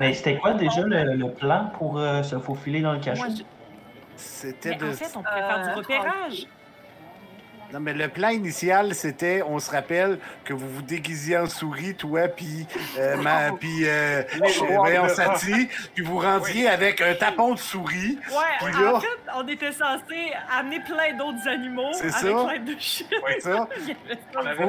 Mais 0.00 0.12
c'était 0.14 0.38
quoi 0.38 0.54
déjà 0.54 0.82
le, 0.82 1.14
le 1.14 1.30
plan 1.30 1.70
pour 1.78 1.98
euh, 1.98 2.22
se 2.22 2.38
faufiler 2.38 2.80
dans 2.80 2.92
le 2.92 2.98
cachot? 3.00 3.24
C'était 4.16 4.74
de. 4.76 4.88
en 4.88 4.92
fait, 4.92 5.16
on 5.16 5.22
pourrait 5.22 5.40
faire 5.40 5.62
du 5.64 5.68
Euh, 5.70 5.74
repérage. 5.74 6.46
Non, 7.74 7.80
mais 7.80 7.92
le 7.92 8.06
plan 8.06 8.28
initial, 8.28 8.94
c'était, 8.94 9.42
on 9.44 9.58
se 9.58 9.68
rappelle, 9.68 10.20
que 10.44 10.52
vous 10.54 10.68
vous 10.68 10.82
déguisiez 10.82 11.36
en 11.38 11.48
souris, 11.48 11.96
toi, 11.96 12.28
puis 12.28 12.68
euh, 13.00 13.16
ma, 13.16 13.50
puis 13.58 13.80
euh, 13.82 14.22
voyons, 14.76 15.08
Sati, 15.08 15.68
puis 15.92 16.04
vous 16.04 16.20
rentriez 16.20 16.68
avec 16.68 17.00
un 17.00 17.14
tapon 17.14 17.54
de 17.54 17.58
souris. 17.58 18.16
Ouais, 18.30 18.36
Puis 18.70 18.76
en 18.76 18.92
là- 18.92 19.00
fait, 19.00 19.30
on 19.36 19.48
était 19.48 19.72
censé 19.72 20.30
amener 20.56 20.78
plein 20.84 21.14
d'autres 21.18 21.48
animaux 21.48 21.90
C'est 21.94 22.14
avec 22.14 22.36
ça. 22.38 22.44
plein 22.44 22.60
de 22.60 22.76
shit. 22.78 23.08
Oui, 23.10 23.32
Ça. 23.40 23.68
On 24.36 24.46
avait 24.46 24.64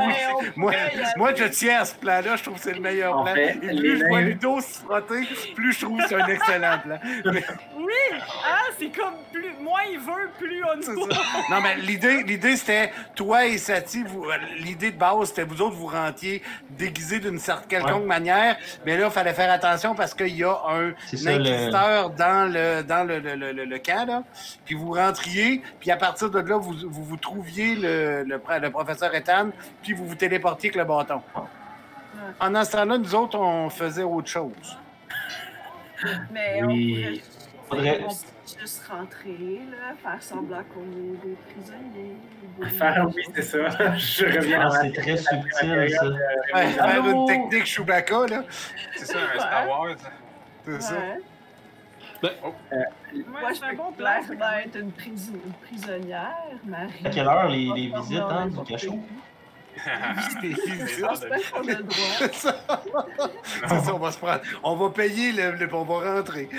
Moi, 0.55 0.74
Moi, 1.15 1.33
je 1.35 1.43
tiens 1.43 1.81
à 1.81 1.85
ce 1.85 1.93
plan-là, 1.93 2.38
je 2.38 2.41
trouve 2.43 2.55
que 2.55 2.62
c'est 2.63 2.74
le 2.74 2.81
meilleur 2.81 3.15
En 3.19 3.24
plan. 3.24 3.35
fait, 3.35 3.59
Et 3.62 3.75
plus 3.75 4.00
je 4.00 4.05
vois 4.07 4.21
Ludo 4.21 4.59
se 4.62 4.79
frotter, 4.79 5.27
plus 5.53 5.74
je 5.74 5.85
trouve 5.85 6.01
que 6.01 6.07
c'est 6.07 6.15
un 6.19 6.25
excellent 6.27 6.79
plan. 6.79 6.97
Mais- 7.31 7.43
Oui! 7.77 8.19
Ah, 8.43 8.62
c'est 8.79 8.89
comme 8.89 9.13
plus. 9.31 9.45
Moins 9.62 9.81
il 9.91 10.00
veut, 10.00 10.29
plus 10.39 10.63
on 10.63 10.81
ça. 10.81 10.91
Non, 11.50 11.62
mais 11.62 11.75
l'idée, 11.77 12.24
l'idée 12.24 12.55
c'était, 12.55 12.91
toi 13.15 13.45
et 13.45 13.57
Sati, 13.57 14.03
euh, 14.03 14.37
l'idée 14.57 14.91
de 14.91 14.97
base, 14.97 15.29
c'était 15.29 15.43
vous 15.43 15.61
autres, 15.61 15.75
vous 15.75 15.87
rentiez 15.87 16.41
déguisés 16.69 17.19
d'une 17.19 17.39
certaine 17.39 17.67
quelconque 17.67 18.01
Ouais. 18.01 18.07
manière. 18.07 18.57
Mais 18.85 18.97
là, 18.97 19.05
il 19.07 19.11
fallait 19.11 19.33
faire 19.33 19.51
attention 19.51 19.95
parce 19.95 20.13
qu'il 20.13 20.35
y 20.35 20.43
a 20.43 20.51
un 20.69 20.93
ça, 21.15 21.37
le- 21.37 21.41
inquisiteur 21.41 22.09
dans 22.11 22.51
le 22.51 22.81
dans 22.83 23.07
le, 23.07 23.19
le, 23.19 23.35
le, 23.35 23.51
le- 23.51 23.65
le 23.65 23.79
camp, 23.79 24.05
là. 24.07 24.23
Puis 24.65 24.75
vous 24.75 24.91
rentriez, 24.93 25.61
puis 25.79 25.91
à 25.91 25.97
partir 25.97 26.29
de 26.29 26.39
là, 26.39 26.57
vous 26.57 26.73
vous, 26.89 27.03
vous 27.03 27.17
trouviez 27.17 27.75
le, 27.75 28.23
le, 28.23 28.39
pro- 28.39 28.59
le 28.59 28.69
professeur 28.71 29.13
Ethan, 29.15 29.49
puis 29.83 29.93
vous 29.93 30.05
vous 30.07 30.15
téléportiez 30.15 30.69
avec 30.69 30.77
le 30.77 30.85
bâton. 30.85 31.21
Ce 32.41 32.71
temps-là, 32.71 32.97
nous 32.97 33.15
autres, 33.15 33.37
on 33.37 33.69
faisait 33.69 34.03
autre 34.03 34.27
chose. 34.27 34.77
Mais 36.31 36.61
Oui. 36.63 37.21
on 37.69 37.75
Faudrait- 37.75 37.99
pourrait 37.99 38.15
juste, 38.59 38.83
rentrer, 38.87 39.61
là, 39.71 39.95
faire 40.01 40.21
semblant 40.21 40.63
qu'on 40.73 40.83
est 40.83 41.17
des 41.25 41.35
prisonniers. 41.53 42.15
des- 42.59 42.69
Faire, 42.69 43.07
oui, 43.15 43.23
c'est 43.35 43.41
ça. 43.41 43.59
Je 43.97 44.25
reviens 44.25 44.69
Ah, 44.71 44.79
c'est 44.81 44.93
très 44.93 45.17
subtil, 45.17 45.89
ça. 45.89 46.05
Ouais, 46.53 46.67
faire 46.71 47.05
une 47.05 47.25
technique 47.27 47.65
Chewbacca, 47.65 48.27
là. 48.27 48.43
C'est 48.95 49.05
ça, 49.05 49.17
un 49.19 49.39
Star 49.39 49.67
Wars. 49.69 49.95
C'est 50.65 50.81
ça. 50.81 50.93
Ouais. 50.95 51.19
Ouais, 52.23 52.31
Moi, 53.27 53.53
je 53.53 53.59
peux 53.59 53.75
bon 53.75 53.91
plan. 53.91 54.05
ça, 54.21 54.27
quand 54.29 54.35
clairement 54.35 54.51
même. 54.51 54.67
être 54.67 54.75
une, 54.79 54.91
pris- 54.91 55.29
une 55.33 55.53
prisonnière, 55.67 56.31
Marie. 56.63 56.91
À 57.03 57.09
quelle 57.09 57.27
heure 57.27 57.47
les, 57.49 57.65
les 57.75 57.87
visites 57.95 58.17
hein, 58.19 58.47
du 58.47 58.63
cachot? 58.63 58.99
C'est 62.31 62.31
ça, 62.39 63.93
on 63.93 63.97
va 63.99 64.11
se 64.11 64.17
prendre. 64.17 64.41
On 64.63 64.75
va 64.75 64.89
payer, 64.89 65.31
le, 65.33 65.51
le- 65.51 65.73
on 65.75 65.83
va 65.83 66.15
rentrer. 66.15 66.49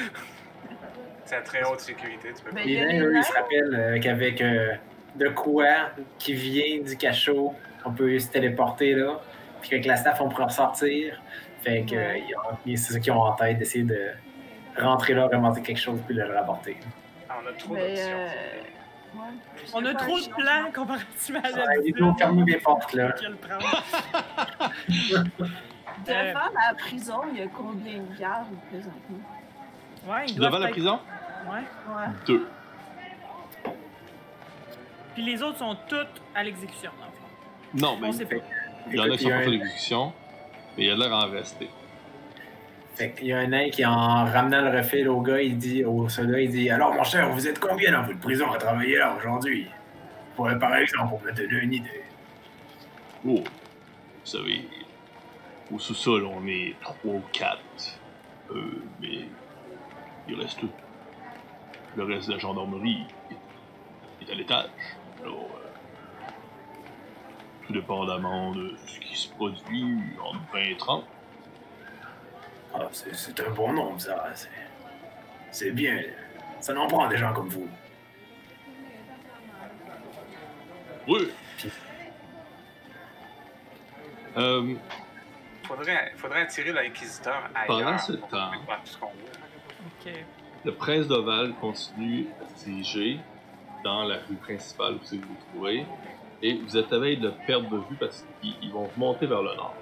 C'est 1.27 1.37
à 1.37 1.43
très 1.43 1.63
haute 1.65 1.81
sécurité, 1.81 2.29
tu 2.37 2.43
peux 2.45 2.51
pas. 2.53 2.61
Il 2.63 2.75
Les 2.75 2.81
nains, 2.81 2.93
des 2.93 2.99
eux, 3.01 3.17
ils 3.17 3.25
se 3.25 3.33
rappellent 3.33 3.75
euh, 3.75 3.99
qu'avec 4.01 4.41
euh, 4.41 4.75
de 5.17 5.29
quoi 5.29 5.91
qui 6.19 6.33
vient 6.35 6.83
du 6.83 6.97
cachot, 6.97 7.53
on 7.85 7.91
peut 7.93 8.19
se 8.19 8.29
téléporter 8.31 8.95
là. 8.95 9.21
Puis 9.61 9.71
qu'avec 9.71 9.87
la 9.87 9.97
staff, 9.97 10.21
on 10.21 10.29
pourra 10.29 10.45
ressortir. 10.47 11.21
Fait 11.63 11.85
que 11.85 11.95
Ouais. 11.97 12.25
euh, 12.33 12.77
c'est 12.77 12.93
ça 12.95 13.01
qu'ils 13.01 13.13
ont 13.13 13.21
en 13.23 13.33
tête, 13.33 13.59
d'essayer 13.59 13.85
de 13.85 14.11
rentrer 14.79 15.15
là, 15.15 15.27
remonter 15.27 15.63
quelque 15.63 15.81
chose, 15.81 16.01
puis 16.07 16.15
le 16.15 16.25
rapporter. 16.33 16.77
Ah, 17.29 17.35
on 17.43 17.49
a 17.49 17.53
trop 17.55 17.75
Mais, 17.75 17.89
d'options. 17.89 18.09
euh, 18.19 18.27
ouais. 19.19 19.71
On 19.75 19.85
a 19.85 19.95
trop 19.95 20.15
pas, 20.15 20.21
de 20.21 20.29
plans 20.43 20.73
comparativement 20.73 21.41
à 21.43 21.53
d'habitude. 21.53 21.95
ils 21.99 22.05
nous 22.05 22.15
ferment 22.17 22.43
des 22.45 22.59
portes 22.59 22.93
là. 22.93 23.13
Prendre. 23.41 23.85
Devant 26.07 26.53
la 26.69 26.75
prison, 26.77 27.21
il 27.33 27.41
y 27.41 27.43
a 27.43 27.47
combien 27.49 27.99
de 27.99 28.19
gardes 28.21 28.47
présentement? 28.71 29.19
Ouais, 30.07 30.27
Devant 30.37 30.59
la 30.59 30.69
prison, 30.69 31.01
Ouais. 31.49 31.59
Ouais. 31.95 32.07
deux. 32.27 32.47
Puis 35.15 35.23
les 35.25 35.43
autres 35.43 35.59
sont 35.59 35.77
toutes 35.89 36.23
à 36.35 36.45
l'exécution, 36.45 36.91
dans 37.01 37.07
le 37.07 37.13
fond. 37.13 37.87
Non, 37.87 37.99
mais 38.01 38.09
On 38.09 38.13
sait 38.13 38.25
pas. 38.27 38.37
il 38.91 38.97
y 38.97 39.01
en 39.01 39.05
a 39.05 39.09
qui 39.11 39.15
y 39.15 39.19
sont 39.25 39.29
pas 39.31 39.35
un- 39.37 39.47
l'exécution, 39.49 40.13
mais 40.77 40.85
il 40.85 40.91
a 40.91 40.95
l'air 40.97 41.13
en 41.13 41.31
rester. 41.31 41.71
Fait 42.95 43.11
qu'il 43.13 43.27
y 43.29 43.33
a 43.33 43.39
un 43.39 43.47
nain 43.49 43.69
qui, 43.71 43.85
en 43.85 44.25
ramenant 44.25 44.63
le 44.63 44.77
refil 44.79 45.09
au 45.09 45.21
gars, 45.21 45.41
il 45.43 45.59
dit 45.59 45.85
au 45.85 46.09
soldat, 46.09 46.41
il 46.41 46.51
dit 46.51 46.71
Alors, 46.71 46.95
mon 46.95 47.05
cher, 47.05 47.29
vous 47.31 47.47
êtes 47.47 47.59
combien 47.59 47.93
dans 47.93 48.03
votre 48.03 48.21
prison 48.21 48.51
à 48.51 48.59
travailler 48.59 48.97
là 48.99 49.15
aujourd'hui? 49.17 49.67
Pour, 50.35 50.49
Par 50.59 50.75
exemple, 50.77 51.11
pour 51.11 51.23
me 51.23 51.33
donner 51.33 51.63
une 51.63 51.75
idée. 51.75 52.03
Oh, 53.27 53.43
vous 53.43 53.45
savez, 54.25 54.67
au 55.73 55.79
sous-sol, 55.79 56.25
on 56.27 56.47
est 56.47 56.75
trois 56.81 56.97
ou 57.05 57.23
quatre. 57.33 57.61
Euh, 58.51 58.83
mais 59.01 59.27
il 60.29 60.41
reste 60.41 60.61
le 61.97 62.05
reste 62.05 62.29
de 62.29 62.33
la 62.35 62.39
gendarmerie 62.39 63.07
est, 63.31 64.25
est 64.29 64.33
à 64.33 64.35
l'étage. 64.35 64.69
Alors, 65.23 65.49
euh, 65.55 66.27
tout 67.67 67.73
dépendamment 67.73 68.53
de 68.53 68.75
ce 68.87 69.01
qui 69.01 69.17
se 69.17 69.29
produit 69.31 69.97
entre 70.23 70.41
20 70.53 70.59
et 70.61 70.77
30. 70.77 71.05
Ah, 72.75 72.81
c'est 72.93 73.15
c'est 73.15 73.41
un 73.41 73.51
bon 73.51 73.73
nombre, 73.73 74.01
ça. 74.01 74.25
C'est- 74.35 74.49
C'est 75.53 75.71
bien. 75.71 76.03
Ça 76.61 76.75
n'en 76.75 76.87
prend 76.87 77.07
des 77.09 77.17
gens 77.17 77.33
comme 77.33 77.49
vous. 77.49 77.69
Oui. 81.09 81.31
Euh, 84.37 84.75
Faudrait, 85.63 86.13
faudrait 86.17 86.43
attirer 86.43 86.73
l'inquisiteur 86.73 87.49
Pendant 87.67 87.87
ailleurs. 87.87 88.01
ce 88.01 88.13
pour 88.13 88.29
temps- 88.29 88.51
Ok. 89.87 90.13
Le 90.65 90.75
prince 90.75 91.07
d'Oval 91.07 91.55
continue 91.61 92.27
à 92.45 92.49
se 92.59 92.65
diriger 92.65 93.21
dans 93.85 94.05
la 94.05 94.17
rue 94.29 94.35
principale 94.37 94.95
où 94.95 94.99
c'est 95.05 95.17
que 95.19 95.23
vous 95.25 95.35
vous 95.35 95.47
trouvez. 95.53 95.87
Et 96.43 96.55
vous 96.55 96.77
êtes 96.77 96.93
à 96.93 96.99
veille 96.99 97.17
de 97.19 97.31
perdre 97.47 97.71
de 97.71 97.77
vue 97.79 97.97
parce 97.99 98.25
qu'ils 98.41 98.55
ils 98.63 98.71
vont 98.73 98.91
monter 98.97 99.27
vers 99.27 99.43
le 99.43 99.55
nord. 99.55 99.75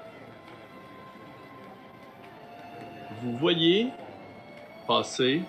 vous 3.23 3.37
voyez 3.39 3.89
passer 4.87 5.41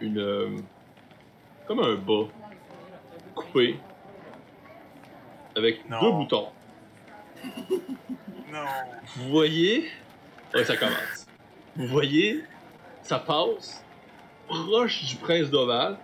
une. 0.00 0.18
euh, 0.18 0.56
comme 1.66 1.78
un 1.80 1.94
bas 1.94 2.26
coupé 3.36 3.78
avec 5.54 5.88
Non. 5.88 6.00
deux 6.02 6.10
boutons. 6.10 6.48
Non. 8.52 8.64
Vous 9.16 9.28
voyez. 9.30 9.88
Ouais, 10.54 10.64
ça 10.64 10.76
commence. 10.76 11.26
Vous 11.76 11.86
voyez, 11.86 12.42
ça 13.02 13.18
passe 13.18 13.84
proche 14.48 15.04
du 15.04 15.16
prince 15.16 15.50
d'Oval. 15.50 15.98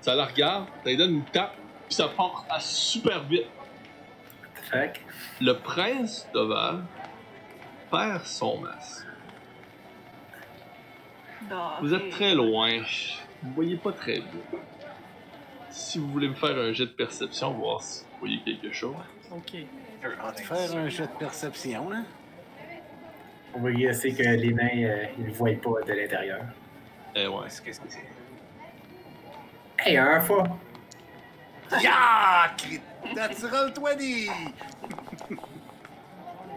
Ça 0.00 0.14
la 0.14 0.24
regarde, 0.24 0.66
ça 0.82 0.90
lui 0.90 0.96
donne 0.96 1.14
une 1.16 1.24
tape, 1.24 1.54
puis 1.86 1.94
ça 1.94 2.08
part 2.08 2.44
à 2.48 2.58
super 2.60 3.22
vite. 3.24 3.46
Fait 4.70 4.94
Le 5.40 5.52
prince 5.58 6.28
d'Oval 6.32 6.84
perd 7.90 8.24
son 8.24 8.58
masque. 8.58 9.06
Vous 11.80 11.92
êtes 11.92 12.10
très 12.10 12.34
loin. 12.34 12.82
Vous 13.42 13.52
voyez 13.52 13.76
pas 13.76 13.92
très 13.92 14.20
bien. 14.20 14.60
Si 15.70 15.98
vous 15.98 16.08
voulez 16.08 16.28
me 16.28 16.34
faire 16.34 16.56
un 16.56 16.72
jet 16.72 16.86
de 16.86 16.90
perception, 16.90 17.52
voir 17.52 17.82
si 17.82 18.04
vous 18.04 18.18
voyez 18.20 18.40
quelque 18.42 18.72
chose. 18.72 18.94
Ok. 19.30 19.56
On 20.02 20.26
va 20.26 20.32
te 20.32 20.40
faire 20.40 20.76
un 20.76 20.88
jet 20.88 21.06
de 21.06 21.18
perception, 21.18 21.92
hein? 21.92 22.04
On 23.54 23.60
va 23.60 23.72
guesser 23.72 24.12
que 24.12 24.22
les 24.22 24.52
nains, 24.52 24.68
euh, 24.84 25.06
ils 25.18 25.26
ne 25.26 25.32
voient 25.32 25.50
pas 25.62 25.82
de 25.86 25.92
l'intérieur. 25.92 26.42
Eh 27.14 27.26
ouais. 27.26 27.46
Est-ce 27.46 27.60
que 27.62 27.72
c'est? 27.72 27.82
Hey, 29.78 29.96
un 29.96 30.20
fois! 30.20 30.44
Ya! 31.82 32.52
Crit- 32.56 32.80
Natural 33.14 33.72
20! 33.72 34.32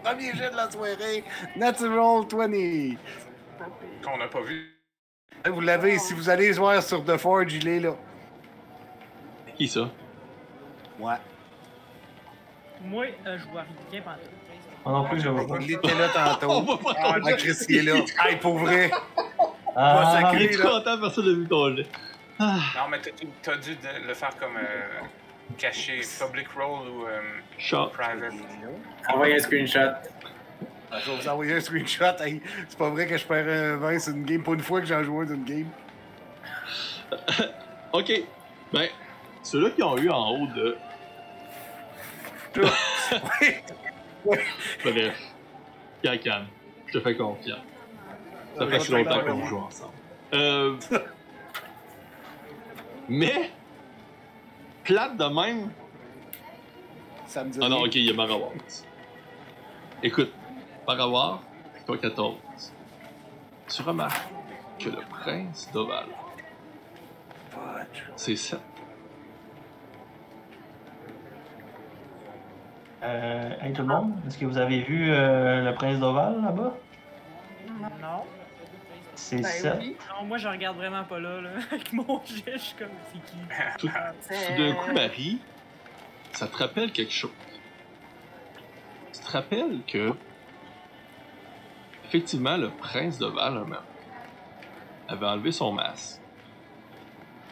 Premier 0.02 0.32
jet 0.34 0.50
de 0.50 0.56
la 0.56 0.70
soirée, 0.70 1.24
Natural 1.56 2.24
20. 2.30 2.96
Qu'on 4.02 4.18
n'a 4.18 4.28
pas 4.28 4.42
vu. 4.42 4.70
Vous 5.46 5.60
l'avez, 5.60 5.98
si 5.98 6.12
vous 6.14 6.28
allez 6.28 6.52
voir 6.52 6.82
sur 6.82 7.04
The 7.04 7.16
Forge, 7.16 7.54
il 7.54 7.68
est 7.68 7.80
là. 7.80 7.94
Qui 9.56 9.68
ça? 9.68 9.90
Ouais. 10.98 11.14
Moi, 12.82 13.06
euh, 13.26 13.38
je 13.38 13.44
vois 13.48 13.64
rien 13.90 14.02
pendant 14.02 14.16
Moi 14.84 14.92
non 14.92 15.04
plus, 15.08 15.20
je 15.20 15.28
vois 15.28 15.46
pas. 15.46 15.56
Il 15.60 15.72
était 15.72 15.94
là 15.94 16.08
On 16.14 16.34
tantôt. 16.34 16.62
va 16.62 16.76
pas 16.92 16.94
Ah, 17.02 17.14
ton 17.20 17.26
jet. 17.28 17.36
Chris, 17.36 17.56
il 17.68 17.76
est 17.76 17.82
là. 17.82 18.00
Hey, 18.28 18.36
pour 18.36 18.58
vrai. 18.58 18.90
Ah, 19.76 20.18
sacré. 20.20 20.48
Je 20.48 20.52
suis 20.52 20.62
content, 20.62 21.00
personne 21.00 21.26
n'a 21.26 21.32
vu 21.38 21.46
ton 21.48 21.74
jet. 21.76 21.86
Non, 22.38 22.88
mais 22.90 23.00
t'as- 23.00 23.10
t'as 23.42 23.56
dû 23.56 23.74
de- 23.76 24.06
le 24.08 24.14
faire 24.14 24.36
comme 24.38 24.56
euh, 24.56 25.06
caché, 25.56 26.00
public 26.20 26.48
role 26.56 26.88
ou 26.88 27.06
euh, 27.06 27.20
Shot. 27.58 27.86
private? 27.88 28.32
Envoyez 29.08 29.36
un 29.36 29.38
screenshot. 29.38 29.78
Je 30.92 31.10
vais 31.10 31.16
vous 31.16 31.28
envoyer 31.28 31.54
un 31.54 31.60
screenshot. 31.60 32.04
Hey, 32.20 32.40
c'est 32.68 32.78
pas 32.78 32.88
vrai 32.90 33.06
que 33.06 33.16
je 33.16 33.24
perds 33.24 33.48
un 33.48 33.76
20 33.78 33.98
sur 33.98 34.12
une 34.14 34.24
game. 34.24 34.42
Pas 34.42 34.52
une 34.52 34.60
fois 34.62 34.80
que 34.80 34.86
j'en 34.86 35.02
joue 35.02 35.20
un 35.20 35.24
d'une 35.24 35.44
game. 35.44 35.68
Ok. 37.92 38.12
Ben, 38.72 38.88
ceux-là 39.44 39.70
qui 39.70 39.82
ont 39.84 39.96
eu 39.96 40.10
en 40.10 40.30
haut 40.30 40.46
de. 40.48 40.76
Oui. 43.40 43.54
Bref. 44.24 45.20
Cacan. 46.02 46.44
Je 46.86 46.92
te 46.92 47.00
fais 47.00 47.16
confiance. 47.16 47.58
Ça 48.58 48.66
fait 48.66 48.80
si 48.80 48.92
longtemps 48.92 49.20
qu'on 49.20 49.46
joue 49.46 49.58
ensemble. 49.58 49.92
Euh. 50.32 50.76
Mais. 53.08 53.50
Plate 54.84 55.16
de 55.16 55.24
même. 55.24 55.70
Ça 57.26 57.44
me 57.44 57.50
dit 57.50 57.58
Ah 57.62 57.68
non, 57.68 57.82
ok, 57.82 57.94
il 57.94 58.04
y 58.04 58.10
a 58.10 58.14
Marawar. 58.14 58.50
Écoute, 60.02 60.32
Marawar, 60.86 61.42
toi 61.86 61.98
14. 61.98 62.36
Tu 63.68 63.82
remarques 63.82 64.28
que 64.78 64.90
le 64.90 65.00
prince 65.08 65.70
d'Oval, 65.72 66.06
c'est 68.16 68.36
7. 68.36 68.60
Euh, 73.04 73.50
hey 73.60 73.72
tout 73.74 73.82
le 73.82 73.88
monde, 73.88 74.14
est-ce 74.26 74.38
que 74.38 74.46
vous 74.46 74.56
avez 74.56 74.80
vu 74.80 75.10
euh, 75.10 75.62
le 75.62 75.74
prince 75.74 75.98
d'Oval 75.98 76.40
là-bas? 76.42 76.74
Non. 78.00 78.24
C'est 79.14 79.36
Ben 79.42 79.44
ça. 79.44 79.76
oui. 79.78 79.96
Non, 80.08 80.26
moi, 80.26 80.38
je 80.38 80.48
regarde 80.48 80.76
vraiment 80.76 81.04
pas 81.04 81.20
là, 81.20 81.40
là. 81.40 81.50
Avec 81.70 81.92
mon 81.92 82.22
jet, 82.24 82.52
je 82.54 82.58
suis 82.58 82.76
comme, 82.76 82.88
c'est 83.12 83.20
qui? 83.20 83.36
Tout, 83.78 83.88
d'un 83.88 84.72
coup, 84.74 84.92
Marie, 84.92 85.38
ça 86.32 86.46
te 86.46 86.56
rappelle 86.56 86.92
quelque 86.92 87.12
chose? 87.12 87.30
Tu 89.12 89.20
te 89.20 89.30
rappelles 89.30 89.80
que, 89.86 90.12
effectivement, 92.06 92.56
le 92.56 92.70
prince 92.70 93.18
de 93.18 93.26
Val 93.26 93.56
un 93.56 93.60
moment, 93.60 93.76
avait 95.08 95.26
enlevé 95.26 95.52
son 95.52 95.72
masque. 95.72 96.20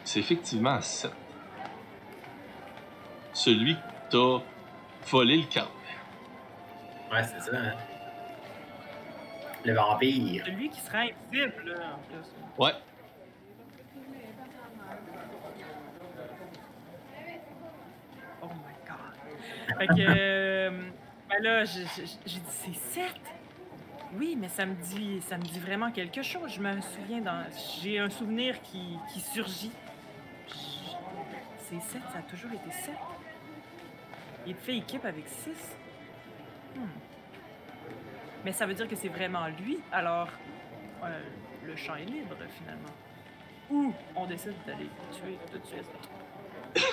C'est 0.05 0.21
effectivement 0.21 0.81
Seth. 0.81 1.13
Celui 3.35 3.75
qui 3.75 3.81
t'a 4.11 4.39
volé 5.11 5.37
le 5.39 5.45
camp. 5.53 5.69
Ouais, 7.13 7.23
c'est 7.25 7.41
ça. 7.41 7.57
hein. 7.57 7.73
Le 9.65 9.75
vampire. 9.75 10.45
Celui 10.47 10.71
qui 10.71 10.81
sera 10.81 10.99
invisible, 10.99 11.75
là, 11.77 11.95
en 11.95 11.99
plus. 12.09 12.29
Ouais. 12.59 12.73
Oh 18.43 18.47
my 18.47 18.75
god. 18.87 19.79
Fait 19.79 19.87
que. 19.87 19.93
euh, 20.01 20.71
ben 21.29 21.43
là, 21.43 21.65
j'ai 21.65 21.85
dit, 21.85 22.43
c'est 22.49 22.75
7. 23.01 23.05
Oui, 24.15 24.37
mais 24.39 24.49
ça 24.49 24.67
me 24.67 24.75
dit, 24.75 25.21
ça 25.23 25.39
me 25.39 25.43
dit 25.43 25.59
vraiment 25.61 25.91
quelque 25.91 26.23
chose. 26.23 26.53
Je 26.55 26.61
me 26.61 26.81
souviens 26.81 27.21
dans. 27.21 27.45
J'ai 27.83 27.99
un 27.99 28.11
souvenir 28.11 28.61
qui, 28.63 28.99
qui 29.13 29.21
surgit. 29.21 29.73
C'est 31.59 31.81
7, 31.81 32.03
ça 32.13 32.19
a 32.19 32.23
toujours 32.23 32.53
été 32.53 32.71
7. 32.71 32.95
Il 34.47 34.55
fait 34.57 34.77
équipe 34.77 35.05
avec 35.05 35.27
6. 35.29 35.51
Mais 38.45 38.53
ça 38.53 38.67
veut 38.67 38.75
dire 38.75 38.89
que 38.89 38.97
c'est 38.97 39.09
vraiment 39.09 39.47
lui. 39.47 39.79
Alors, 39.93 40.29
euh, 41.05 41.21
le 41.65 41.77
champ 41.77 41.95
est 41.95 42.05
libre 42.05 42.37
finalement. 42.59 42.91
Ou 43.71 43.93
on 44.17 44.27
décide 44.27 44.55
d'aller 44.67 44.85
le 44.85 45.17
tuer 45.17 45.39
tout 45.51 45.59
de 45.59 45.67
suite. 45.67 46.85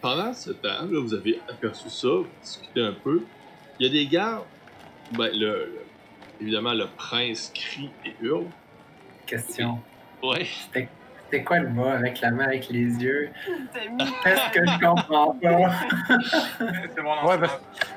Pendant 0.00 0.32
ce 0.32 0.52
temps, 0.52 0.86
là, 0.90 1.00
vous 1.00 1.12
avez 1.12 1.40
aperçu 1.48 1.90
ça, 1.90 2.08
vous 2.08 2.26
discutez 2.42 2.80
un 2.80 2.94
peu. 2.94 3.22
Il 3.78 3.86
y 3.86 3.90
a 3.90 3.92
des 3.92 4.06
gardes. 4.06 4.46
Ben, 5.12 5.28
le, 5.32 5.66
le- 5.66 5.86
évidemment, 6.40 6.72
le 6.72 6.86
prince 6.96 7.52
crie 7.54 7.90
et 8.06 8.14
hurle. 8.22 8.46
Question. 9.26 9.78
Ouais. 10.22 10.44
C'était 10.44 10.88
c'était 11.30 11.44
quoi 11.44 11.60
le 11.60 11.68
bas 11.68 11.92
avec 11.94 12.20
la 12.20 12.30
main 12.32 12.44
avec 12.44 12.68
les 12.70 12.80
yeux? 13.02 13.30
Qu'est-ce 14.24 14.50
que 14.52 14.66
je 14.66 14.78
comprends 14.84 15.34
pas? 15.34 15.70
C'est 16.94 17.02
mon 17.02 17.24
Ouais, 17.26 17.38
ben, 17.38 17.48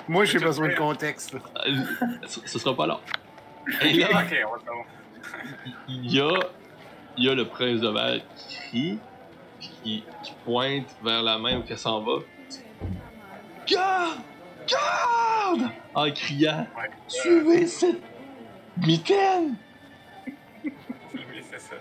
moi, 0.08 0.26
j'ai 0.26 0.40
besoin 0.40 0.68
de 0.68 0.76
contexte. 0.76 1.34
Euh, 1.36 1.76
ce, 2.28 2.40
ce 2.46 2.60
sera 2.60 2.76
pas 2.76 2.86
long. 2.88 3.00
Et 3.82 3.94
là, 4.00 4.08
Ok, 4.08 4.36
on 4.48 4.52
va 4.52 4.60
savoir. 4.60 4.86
il 5.88 6.12
y 6.14 6.20
a, 6.22 6.30
il 7.18 7.24
y 7.26 7.30
a 7.30 7.34
le 7.36 7.46
prince 7.48 7.80
de 7.82 7.88
Val 7.90 8.22
qui 8.38 8.56
crie, 8.56 9.00
qui, 9.60 10.04
qui 10.24 10.34
pointe 10.46 10.96
vers 11.04 11.24
la 11.24 11.38
main 11.40 11.58
où 11.58 11.64
elle 11.68 11.78
s'en 11.78 12.02
va. 12.02 12.20
Garde! 13.66 14.20
Garde! 14.68 15.72
En 15.96 16.12
criant 16.12 16.68
Ouais. 16.78 16.90
Suivez 17.08 17.66
cette 17.68 18.02
mitaine! 18.86 19.56
Oui, 20.66 20.72
c'est 21.50 21.60
ça. 21.60 21.76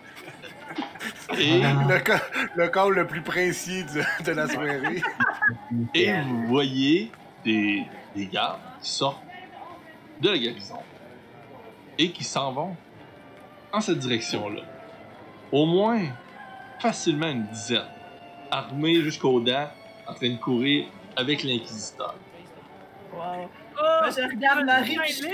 Et, 1.38 1.60
Le, 1.60 2.56
le 2.56 2.68
call 2.68 2.92
le 2.92 3.06
plus 3.06 3.22
précis 3.22 3.84
de, 3.84 4.24
de 4.24 4.32
la 4.32 4.48
soirée. 4.48 5.02
et 5.94 6.20
vous 6.20 6.46
voyez 6.46 7.10
des, 7.44 7.84
des 8.14 8.26
gardes 8.26 8.60
qui 8.80 8.90
sortent 8.90 9.22
de 10.20 10.30
la 10.30 10.38
garnison 10.38 10.78
et 11.98 12.10
qui 12.10 12.24
s'en 12.24 12.52
vont 12.52 12.76
en 13.72 13.80
cette 13.80 13.98
direction-là. 13.98 14.62
Au 15.50 15.66
moins, 15.66 16.02
facilement 16.78 17.28
une 17.28 17.46
dizaine, 17.46 17.82
armés 18.50 19.02
jusqu'aux 19.02 19.40
dents, 19.40 19.70
en 20.06 20.14
train 20.14 20.30
de 20.30 20.36
courir 20.36 20.86
avec 21.16 21.42
l'inquisiteur. 21.42 22.14
Wow. 23.14 23.48
Oh! 23.78 23.98
Moi, 24.00 24.10
je 24.10 24.22
regarde 24.28 24.64
Marie, 24.64 24.98
je. 25.08 25.26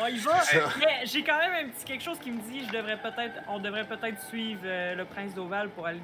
Oh, 0.00 0.06
il 0.08 0.20
va! 0.20 0.42
Mais 0.78 1.04
j'ai 1.04 1.22
quand 1.22 1.38
même 1.38 1.66
un 1.66 1.68
petit 1.70 1.84
quelque 1.84 2.02
chose 2.02 2.18
qui 2.18 2.30
me 2.30 2.40
dit 2.40 2.64
je 2.66 2.72
devrais 2.72 2.96
peut-être 2.96 3.40
on 3.48 3.58
devrait 3.58 3.84
peut-être 3.84 4.20
suivre 4.22 4.62
euh, 4.64 4.94
le 4.94 5.04
prince 5.04 5.34
d'Oval 5.34 5.68
pour 5.70 5.86
aller. 5.86 6.00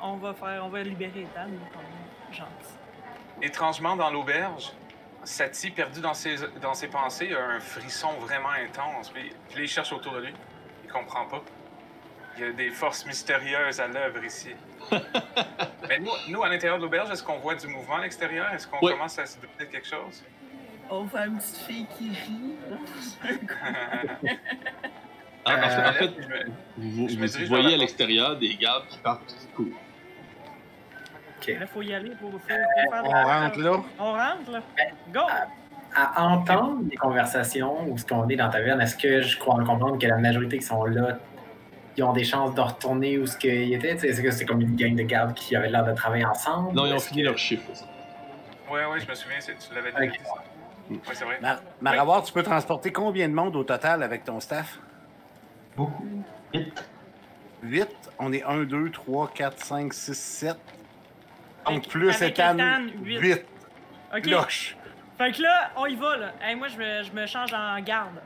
On 0.00 0.16
va 0.16 0.34
faire 0.34 0.64
on 0.64 0.68
va 0.68 0.82
libérer 0.82 1.20
Ethan 1.20 1.46
quand 1.72 1.78
même. 1.78 2.32
Gentil. 2.32 2.74
Étrangement, 3.42 3.96
dans 3.96 4.10
l'auberge, 4.10 4.72
Sati, 5.24 5.70
perdu 5.70 6.00
dans 6.00 6.14
ses, 6.14 6.36
dans 6.60 6.74
ses 6.74 6.88
pensées, 6.88 7.32
a 7.34 7.56
un 7.56 7.60
frisson 7.60 8.12
vraiment 8.20 8.50
intense. 8.50 9.10
Puis, 9.10 9.32
puis 9.50 9.64
il 9.64 9.68
cherche 9.68 9.92
autour 9.92 10.14
de 10.14 10.20
lui. 10.20 10.34
Il 10.84 10.90
comprend 10.90 11.26
pas. 11.26 11.42
Il 12.38 12.44
y 12.44 12.46
a 12.48 12.52
des 12.52 12.70
forces 12.70 13.04
mystérieuses 13.06 13.78
à 13.80 13.86
l'œuvre 13.88 14.24
ici. 14.24 14.50
Mais 15.88 15.98
nous, 15.98 16.10
nous, 16.28 16.42
à 16.42 16.48
l'intérieur 16.48 16.78
de 16.78 16.82
l'auberge, 16.84 17.10
est-ce 17.10 17.22
qu'on 17.22 17.38
voit 17.38 17.54
du 17.54 17.66
mouvement 17.66 17.96
à 17.96 18.02
l'extérieur? 18.02 18.50
Est-ce 18.54 18.66
qu'on 18.66 18.78
Oui. 18.82 18.92
commence 18.92 19.18
à 19.18 19.26
se 19.26 19.38
douter 19.38 19.64
de 19.66 19.70
quelque 19.70 19.88
chose? 19.88 20.22
on 20.90 21.04
voit 21.04 21.24
une 21.26 21.38
petite 21.38 21.56
fille 21.56 21.86
qui 21.96 22.10
rit. 22.10 22.54
Ah, 25.44 25.56
en 25.56 25.60
fait- 25.60 25.76
en 25.76 25.88
Euh, 25.88 25.92
fait, 25.92 26.10
Je 26.20 26.28
me- 26.28 26.46
vous, 26.76 27.08
je 27.08 27.38
vous 27.42 27.46
voyez 27.48 27.74
à 27.74 27.76
l'extérieur 27.78 28.36
des 28.38 28.54
gardes 28.56 28.86
qui 28.88 28.98
partent 28.98 29.22
et 29.32 29.34
qui 29.40 29.46
courent. 29.54 29.78
Là, 31.60 31.66
faut 31.66 31.82
y 31.82 31.92
aller 31.94 32.10
pour, 32.20 32.30
faire 32.42 32.58
On 32.92 33.02
des- 33.02 33.08
rentre 33.08 33.58
là. 33.58 33.72
On 33.98 34.12
rentre, 34.12 34.50
là. 34.52 34.60
Go! 35.12 35.20
À 35.94 36.22
entendre 36.24 36.80
les 36.90 36.96
conversations 36.96 37.84
ou 37.88 37.98
ce 37.98 38.04
qu'on 38.06 38.28
est 38.28 38.36
dans 38.36 38.48
ta 38.50 38.58
taverne, 38.58 38.80
est-ce 38.80 38.96
que 38.96 39.20
je 39.22 39.38
crois 39.38 39.56
comprendre 39.56 39.98
que 39.98 40.06
la 40.06 40.16
majorité 40.18 40.58
qui 40.58 40.64
sont 40.66 40.84
là, 40.84 41.18
ils 41.96 42.02
ont 42.04 42.12
des 42.12 42.24
chances 42.24 42.54
de 42.54 42.60
retourner 42.60 43.18
où 43.18 43.26
ce 43.26 43.36
qu'ils 43.36 43.72
étaient? 43.74 43.94
Tu 43.94 44.00
sais, 44.00 44.08
Est-ce 44.08 44.20
que 44.22 44.30
c'est 44.30 44.44
comme 44.46 44.60
une 44.60 44.76
gang 44.76 44.94
de 44.94 45.02
gardes 45.02 45.34
qui 45.34 45.54
avaient 45.56 45.68
l'air 45.70 45.84
de 45.84 45.92
travailler 45.92 46.24
ensemble? 46.24 46.72
Non, 46.74 46.86
ils 46.86 46.94
ont 46.94 46.98
fini 46.98 47.22
que- 47.22 47.26
leur 47.28 47.38
chiffre. 47.38 47.68
Ouais, 48.70 48.84
ouais, 48.86 49.00
je 49.00 49.08
me 49.08 49.14
souviens, 49.14 49.36
c'est- 49.40 49.56
tu 49.56 49.74
l'avais 49.74 49.90
dit. 49.92 50.18
Ouais, 50.90 50.98
c'est 51.12 51.24
vrai. 51.24 51.38
Mar 51.40 51.60
Marawar, 51.80 52.22
tu 52.24 52.32
peux 52.32 52.42
transporter 52.42 52.92
combien 52.92 53.28
de 53.28 53.34
monde 53.34 53.54
au 53.56 53.64
total 53.64 54.02
avec 54.02 54.24
ton 54.24 54.40
staff? 54.40 54.78
Beaucoup. 55.76 56.24
Vite. 56.52 56.84
8. 57.62 57.88
On 58.18 58.32
est 58.32 58.42
1, 58.42 58.64
2, 58.64 58.90
3, 58.90 59.30
4, 59.34 59.58
5, 59.64 59.92
6, 59.94 60.14
7. 60.18 60.56
Donc 61.66 61.86
plus 61.88 62.10
Ethan, 62.22 62.58
Ethan, 62.58 62.86
huit. 63.04 63.18
8. 63.20 63.46
Ok. 64.14 64.22
Cloche. 64.22 64.76
Fait 65.16 65.30
que 65.32 65.42
là, 65.42 65.70
on 65.76 65.86
y 65.86 65.94
va, 65.94 66.16
là. 66.16 66.32
Hey, 66.42 66.56
moi, 66.56 66.66
je 66.68 66.76
me, 66.76 67.02
je 67.04 67.12
me 67.12 67.24
change 67.26 67.52
en 67.54 67.78
garde. 67.80 68.20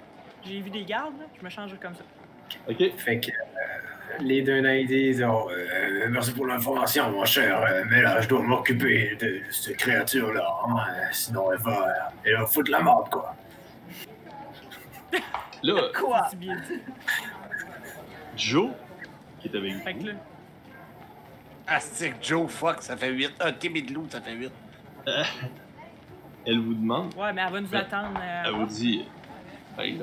J'ai 0.45 0.61
vu 0.61 0.71
des 0.71 0.85
gardes, 0.85 1.19
là. 1.19 1.27
Je 1.39 1.45
me 1.45 1.51
change 1.51 1.73
comme 1.81 1.95
ça. 1.95 2.03
Ok. 2.69 2.97
Fait 2.97 3.21
que 3.21 3.31
euh, 3.31 4.19
les 4.21 4.43
deux 4.43 4.61
nains 4.61 4.85
disent 4.85 5.25
oh, 5.29 5.49
euh, 5.51 6.09
Merci 6.11 6.33
pour 6.33 6.47
l'information, 6.47 7.11
mon 7.11 7.25
cher, 7.25 7.61
euh, 7.63 7.85
mais 7.91 8.03
là, 8.03 8.21
je 8.21 8.29
dois 8.29 8.41
m'occuper 8.43 9.17
de 9.21 9.41
cette 9.51 9.77
créature-là. 9.77 10.47
hein, 10.69 10.77
euh, 10.89 11.03
sinon, 11.13 11.53
elle 11.53 11.59
va, 11.59 12.13
elle 12.25 12.37
va 12.37 12.47
foutre 12.47 12.71
la 12.71 12.81
mort, 12.81 13.09
quoi. 13.11 13.35
Là, 15.63 15.75
Quoi? 15.99 16.27
C'est 16.31 16.39
bien 16.39 16.57
dit. 16.57 16.81
Joe, 18.37 18.71
qui 19.41 19.49
est 19.49 19.57
avec 19.57 19.83
Fait 19.83 19.95
que 19.95 19.99
vous, 20.01 20.07
là, 20.07 20.13
Astic 21.69 22.15
Joe, 22.23 22.49
fuck, 22.51 22.83
ça 22.83 22.97
fait 22.97 23.11
8. 23.11 23.33
Ah, 23.41 23.53
Timmy 23.53 23.83
Lou, 23.83 24.07
ça 24.11 24.21
fait 24.21 24.33
8. 24.35 24.53
elle 26.47 26.61
vous 26.61 26.75
demande, 26.75 27.15
ouais, 27.17 27.33
mais 27.33 27.43
elle 27.45 27.53
va 27.53 27.61
nous 27.61 27.69
Ouais. 27.71 27.77
attendre. 27.79 28.21
euh, 28.23 28.43
elle 28.47 28.53
vous 28.53 28.67
dit 28.67 29.05
Hey, 29.79 30.01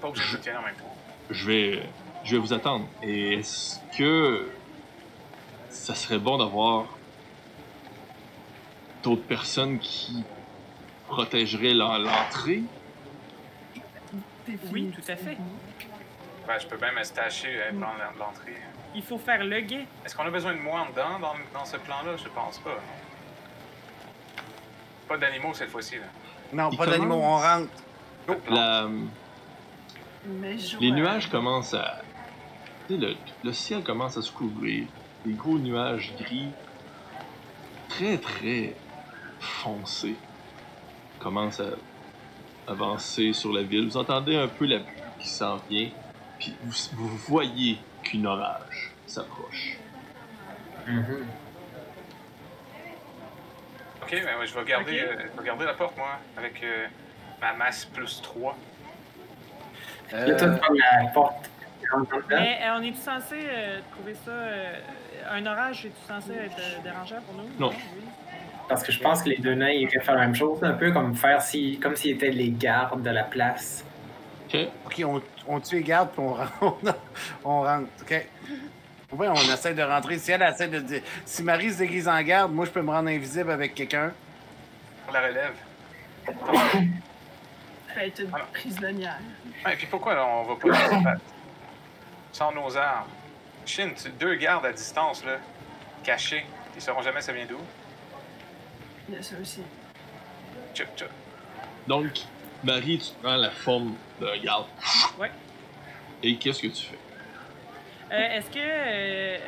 Pas 0.00 0.08
obligé 0.08 0.36
de 0.36 0.42
tirer 0.42 0.56
en 0.56 0.62
même 0.62 0.74
temps. 0.74 0.95
Je 1.30 1.46
vais, 1.46 1.82
je 2.24 2.32
vais 2.36 2.38
vous 2.40 2.52
attendre. 2.52 2.86
Et 3.02 3.34
est-ce 3.34 3.78
que 3.96 4.48
ça 5.70 5.94
serait 5.94 6.18
bon 6.18 6.38
d'avoir 6.38 6.86
d'autres 9.02 9.22
personnes 9.26 9.78
qui 9.78 10.24
protégeraient 11.08 11.74
l'en- 11.74 11.98
l'entrée? 11.98 12.62
Oui, 14.72 14.92
tout 14.94 15.10
à 15.10 15.16
fait. 15.16 15.36
Ben, 16.46 16.58
je 16.60 16.66
peux 16.66 16.78
même 16.78 16.94
me 16.94 17.02
stacher 17.04 17.48
et 17.52 17.72
prendre 17.74 17.96
l'en- 18.18 18.26
l'entrée. 18.26 18.54
Il 18.94 19.02
faut 19.02 19.18
faire 19.18 19.44
le 19.44 19.60
guet. 19.60 19.84
Est-ce 20.04 20.14
qu'on 20.14 20.24
a 20.24 20.30
besoin 20.30 20.54
de 20.54 20.60
moi 20.60 20.80
en 20.80 20.86
dedans 20.90 21.18
dans, 21.20 21.34
dans 21.58 21.64
ce 21.64 21.76
plan-là? 21.76 22.16
Je 22.16 22.28
pense 22.28 22.58
pas. 22.58 22.78
Pas 25.08 25.18
d'animaux 25.18 25.52
cette 25.54 25.70
fois-ci. 25.70 25.96
Là. 25.96 26.04
Non, 26.52 26.70
Il 26.72 26.78
pas 26.78 26.86
d'animaux, 26.86 27.16
on 27.22 27.36
rentre. 27.36 27.68
La, 28.48 28.82
je 28.82 28.88
les 30.80 30.90
nuages 30.90 31.30
commencent 31.30 31.74
à. 31.74 32.02
Tu 32.88 32.94
sais, 32.94 33.00
le, 33.00 33.14
le 33.44 33.52
ciel 33.52 33.82
commence 33.82 34.16
à 34.16 34.22
se 34.22 34.30
couvrir. 34.32 34.86
Des 35.24 35.32
gros 35.32 35.58
nuages 35.58 36.14
gris, 36.18 36.48
très 37.88 38.18
très 38.18 38.74
foncés, 39.40 40.14
commencent 41.18 41.60
à 41.60 41.70
avancer 42.68 43.32
sur 43.32 43.52
la 43.52 43.62
ville. 43.62 43.86
Vous 43.86 43.96
entendez 43.96 44.36
un 44.36 44.48
peu 44.48 44.66
la 44.66 44.80
pluie 44.80 45.02
qui 45.20 45.28
s'en 45.28 45.56
vient, 45.68 45.90
puis 46.38 46.54
vous, 46.62 46.72
vous 46.92 47.16
voyez 47.28 47.78
qu'une 48.02 48.26
orage 48.26 48.92
s'approche. 49.06 49.78
Mhm. 50.86 51.26
Ok, 54.02 54.10
ben, 54.12 54.38
ouais, 54.38 54.46
je 54.46 54.54
vais 54.54 54.64
garder, 54.64 55.00
euh, 55.00 55.16
je 55.34 55.40
vais 55.40 55.46
garder 55.46 55.64
la 55.64 55.74
porte, 55.74 55.96
moi, 55.96 56.18
avec 56.36 56.62
euh, 56.62 56.86
ma 57.40 57.54
masse 57.54 57.84
plus 57.86 58.20
3. 58.22 58.56
Là, 60.12 60.34
toi, 60.34 60.48
tu 60.50 60.58
prends 60.60 60.74
la 60.74 61.08
porte. 61.10 61.50
Mais 62.30 62.58
euh, 62.62 62.76
on 62.78 62.82
est-tu 62.82 62.96
censé 62.98 63.36
euh, 63.48 63.80
trouver 63.92 64.14
ça. 64.14 64.30
euh, 64.30 64.74
un 65.30 65.46
orage, 65.46 65.86
est-tu 65.86 66.06
censé 66.06 66.32
être 66.32 66.58
euh, 66.58 66.82
dérangeant 66.82 67.20
pour 67.26 67.34
nous? 67.42 67.48
Non. 67.58 67.70
Oui. 67.70 68.04
Parce 68.68 68.82
que 68.82 68.90
je 68.92 69.00
pense 69.00 69.22
que 69.22 69.28
les 69.28 69.36
deux 69.38 69.54
nains, 69.54 69.70
ils 69.70 69.88
faire 69.88 70.14
la 70.16 70.22
même 70.22 70.34
chose, 70.34 70.62
un 70.62 70.72
peu 70.72 70.90
comme 70.92 71.14
faire 71.14 71.40
si, 71.40 71.78
comme 71.78 71.94
s'ils 71.94 72.12
étaient 72.16 72.30
les 72.30 72.50
gardes 72.50 73.02
de 73.02 73.10
la 73.10 73.22
place. 73.22 73.84
Ok? 74.48 74.58
Ok, 74.86 75.02
on, 75.04 75.22
on 75.46 75.60
tue 75.60 75.76
les 75.76 75.82
gardes 75.82 76.10
puis 76.10 76.20
on 76.20 76.34
rentre. 76.34 76.96
on 77.44 77.62
rentre, 77.62 77.88
ok? 78.02 78.26
Ouais, 79.12 79.28
on 79.28 79.34
essaie 79.34 79.74
de 79.74 79.82
rentrer. 79.82 80.18
Si 80.18 80.32
elle 80.32 80.42
essaie 80.42 80.66
de 80.68 80.80
dire. 80.80 81.02
Si 81.24 81.42
Marie 81.44 81.72
se 81.72 81.78
déguise 81.78 82.08
en 82.08 82.20
garde, 82.22 82.52
moi 82.52 82.64
je 82.64 82.70
peux 82.70 82.82
me 82.82 82.90
rendre 82.90 83.08
invisible 83.08 83.52
avec 83.52 83.74
quelqu'un. 83.74 84.12
Pour 85.04 85.14
la 85.14 85.20
relève. 85.20 85.54
Fait 87.96 88.08
être 88.08 88.22
Alors. 88.34 88.46
prisonnière. 88.48 89.18
Ouais, 89.64 89.72
et 89.72 89.76
puis 89.76 89.86
pourquoi 89.86 90.14
là, 90.14 90.26
on 90.26 90.42
va 90.44 90.56
pas 90.56 91.14
sans 92.32 92.52
nos 92.52 92.76
armes? 92.76 93.08
Chine, 93.64 93.92
tu- 94.00 94.10
deux 94.10 94.34
gardes 94.34 94.66
à 94.66 94.72
distance, 94.72 95.24
là, 95.24 95.38
cachés. 96.04 96.44
Ils 96.74 96.82
sauront 96.82 97.00
jamais 97.02 97.22
ça 97.22 97.32
vient 97.32 97.46
d'où. 97.46 97.58
Il 99.08 99.14
y 99.14 99.18
a 99.18 99.22
ça 99.22 99.36
aussi. 99.40 99.62
Tchoup, 100.74 100.84
tchoup. 100.96 101.06
Donc, 101.86 102.06
Marie, 102.62 102.98
tu 102.98 103.12
prends 103.22 103.36
la 103.36 103.50
forme 103.50 103.94
d'un 104.20 104.36
garde. 104.38 104.66
Ouais. 105.18 105.30
Et 106.22 106.36
qu'est-ce 106.36 106.60
que 106.60 106.66
tu 106.68 106.84
fais? 106.84 106.98
Euh, 108.12 108.36
Est-ce 108.38 108.50
que. 108.50 108.58
euh, 108.60 109.38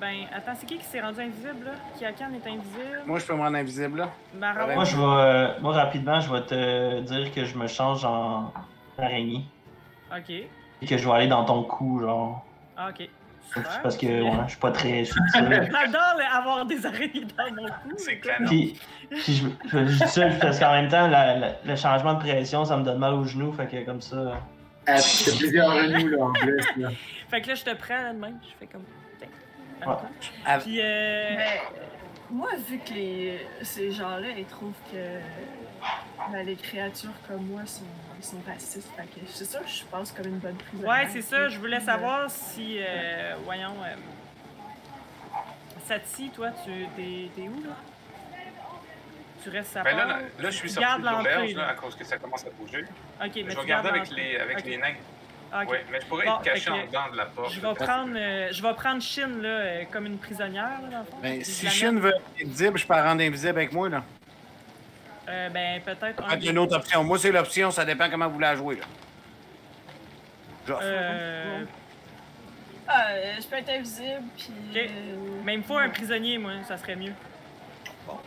ben, 0.00 0.14
attends, 0.34 0.52
c'est 0.56 0.66
qui 0.66 0.78
qui 0.78 0.84
s'est 0.84 1.00
rendu 1.00 1.20
invisible, 1.20 1.66
là? 1.66 1.72
Kiakan 1.98 2.32
est 2.34 2.48
invisible. 2.48 3.02
Moi 3.06 3.18
je 3.18 3.26
peux 3.26 3.34
me 3.34 3.40
rendre 3.40 3.56
invisible 3.56 3.98
là. 3.98 4.08
Mara- 4.38 4.66
Moi, 4.74 4.84
je 4.84 4.96
vais, 4.96 5.02
euh, 5.02 5.60
moi, 5.60 5.72
rapidement, 5.74 6.20
je 6.20 6.32
vais 6.32 6.42
te 6.42 7.00
dire 7.00 7.32
que 7.34 7.44
je 7.44 7.56
me 7.58 7.66
change 7.66 8.04
en 8.04 8.52
araignée. 8.98 9.44
Ok. 10.16 10.30
Et 10.30 10.86
que 10.86 10.96
je 10.96 11.06
vais 11.06 11.14
aller 11.14 11.26
dans 11.28 11.44
ton 11.44 11.62
cou, 11.62 12.00
genre. 12.00 12.44
Ah, 12.76 12.88
ok. 12.90 13.08
Super. 13.52 13.80
Parce 13.82 13.96
que 13.96 14.06
ouais, 14.06 14.32
je 14.44 14.50
suis 14.50 14.60
pas 14.60 14.70
très 14.70 15.04
subtil. 15.04 15.22
J'adore 15.72 16.20
avoir 16.32 16.64
des 16.66 16.86
araignées 16.86 17.26
dans 17.36 17.54
mon 17.62 17.66
cou. 17.68 17.94
C'est 17.96 18.20
canon. 18.20 18.46
Puis, 18.46 18.78
puis 19.10 19.34
je, 19.34 19.48
je, 19.68 19.78
je 19.86 20.04
dis 20.04 20.08
ça 20.08 20.28
parce 20.40 20.58
qu'en 20.60 20.72
même 20.72 20.88
temps, 20.88 21.08
la- 21.08 21.36
la- 21.36 21.52
le 21.64 21.76
changement 21.76 22.14
de 22.14 22.20
pression, 22.20 22.64
ça 22.64 22.76
me 22.76 22.84
donne 22.84 22.98
mal 22.98 23.14
aux 23.14 23.24
genoux. 23.24 23.52
Fait 23.52 23.66
que 23.66 23.84
comme 23.84 24.00
ça. 24.00 24.38
Ah, 24.86 24.94
plusieurs 24.94 25.72
genoux, 25.82 26.08
là, 26.08 26.24
en 26.24 26.32
plus. 26.32 26.56
Là. 26.76 26.88
Fait 27.28 27.40
que 27.42 27.48
là, 27.48 27.54
je 27.54 27.64
te 27.64 27.74
prends 27.74 27.94
là 28.02 28.12
de 28.12 28.18
même. 28.18 28.38
Je 28.42 28.54
fais 28.58 28.66
comme. 28.66 28.82
Ouais. 29.86 30.58
Puis, 30.62 30.80
euh. 30.80 31.34
Mais 31.36 31.60
moi, 32.30 32.50
vu 32.68 32.78
que 32.78 32.92
les, 32.94 33.46
ces 33.62 33.90
gens-là, 33.92 34.28
ils 34.36 34.44
trouvent 34.46 34.72
que 34.92 35.18
ben, 36.32 36.44
les 36.44 36.56
créatures 36.56 37.10
comme 37.26 37.46
moi 37.46 37.62
sont, 37.66 37.82
sont 38.20 38.36
racistes, 38.46 38.88
fait 38.96 39.04
que 39.04 39.26
c'est 39.26 39.44
ça, 39.46 39.60
je 39.66 39.82
pense 39.90 40.12
comme 40.12 40.26
une 40.26 40.38
bonne 40.38 40.56
prisonnière. 40.56 40.90
Ouais, 40.90 41.08
c'est 41.10 41.22
ça. 41.22 41.48
Je 41.48 41.58
voulais 41.58 41.80
savoir 41.80 42.30
si. 42.30 42.76
euh, 42.80 43.34
voyons. 43.44 43.74
euh, 43.84 43.94
Sati, 45.86 46.30
toi, 46.30 46.50
tu 46.64 46.70
t'es 46.96 47.42
où, 47.48 47.62
là? 47.64 47.74
Tu 49.42 49.48
restes 49.48 49.74
à 49.76 49.82
Ben 49.82 49.96
là, 49.96 50.04
part? 50.06 50.16
là, 50.18 50.22
là, 50.38 50.50
je 50.50 50.56
suis 50.56 50.68
sorti 50.70 50.88
de 51.00 51.06
l'auberge 51.06 51.24
l'entrée, 51.24 51.52
là, 51.54 51.62
là. 51.62 51.68
à 51.70 51.74
cause 51.74 51.96
que 51.96 52.04
ça 52.04 52.18
commence 52.18 52.44
à 52.44 52.50
bouger. 52.50 52.84
Ok, 53.24 53.30
mais 53.36 53.40
je 53.42 53.46
gardes 53.46 53.66
garder 53.66 53.88
avec 53.88 54.10
les, 54.10 54.36
avec 54.36 54.64
les 54.66 54.76
nains. 54.76 54.94
Ah. 55.52 55.64
Ouais, 55.64 55.84
mais 55.90 56.00
je 56.00 56.06
pourrais 56.06 56.26
Bon, 56.26 56.36
être 56.36 56.42
caché 56.42 56.70
en 56.70 56.86
dedans 56.86 57.10
de 57.12 57.16
la 57.16 57.24
porte. 57.26 57.52
Je 57.52 57.60
vais 57.60 57.74
prendre, 57.74 58.12
euh, 58.16 58.48
je 58.52 58.62
vais 58.62 58.74
prendre 58.74 59.02
Shin 59.02 59.28
là, 59.40 59.48
euh, 59.48 59.84
comme 59.90 60.06
une 60.06 60.18
prisonnière 60.18 60.80
là, 60.82 60.88
dans 60.90 60.98
le 61.00 61.04
fond. 61.04 61.16
Ben, 61.22 61.42
si 61.44 61.68
Shin 61.68 61.98
veut 61.98 62.10
être 62.10 62.46
invisible, 62.46 62.78
je 62.78 62.86
peux 62.86 62.94
la 62.94 63.02
rendre 63.04 63.22
invisible 63.22 63.50
avec 63.58 63.72
moi 63.72 63.88
là. 63.88 64.02
Euh, 65.28 65.48
ben 65.50 65.80
peut-être 65.82 66.22
un. 66.24 66.28
Peut-être 66.28 66.50
une 66.50 66.58
autre 66.58 66.76
option. 66.76 67.02
Moi 67.04 67.18
c'est 67.18 67.32
l'option, 67.32 67.70
ça 67.70 67.84
dépend 67.84 68.08
comment 68.08 68.28
vous 68.28 68.38
la 68.38 68.54
jouez 68.56 68.76
là. 68.76 68.84
Euh, 70.82 71.64
Ah, 72.86 73.06
je 73.40 73.46
peux 73.46 73.56
être 73.56 73.70
invisible, 73.70 74.22
puis. 74.36 74.52
Ok. 74.70 74.76
euh, 74.76 74.88
mais 75.44 75.54
il 75.54 75.58
me 75.58 75.62
faut 75.64 75.76
un 75.78 75.88
prisonnier, 75.88 76.38
moi, 76.38 76.52
ça 76.66 76.76
serait 76.76 76.96
mieux. 76.96 77.12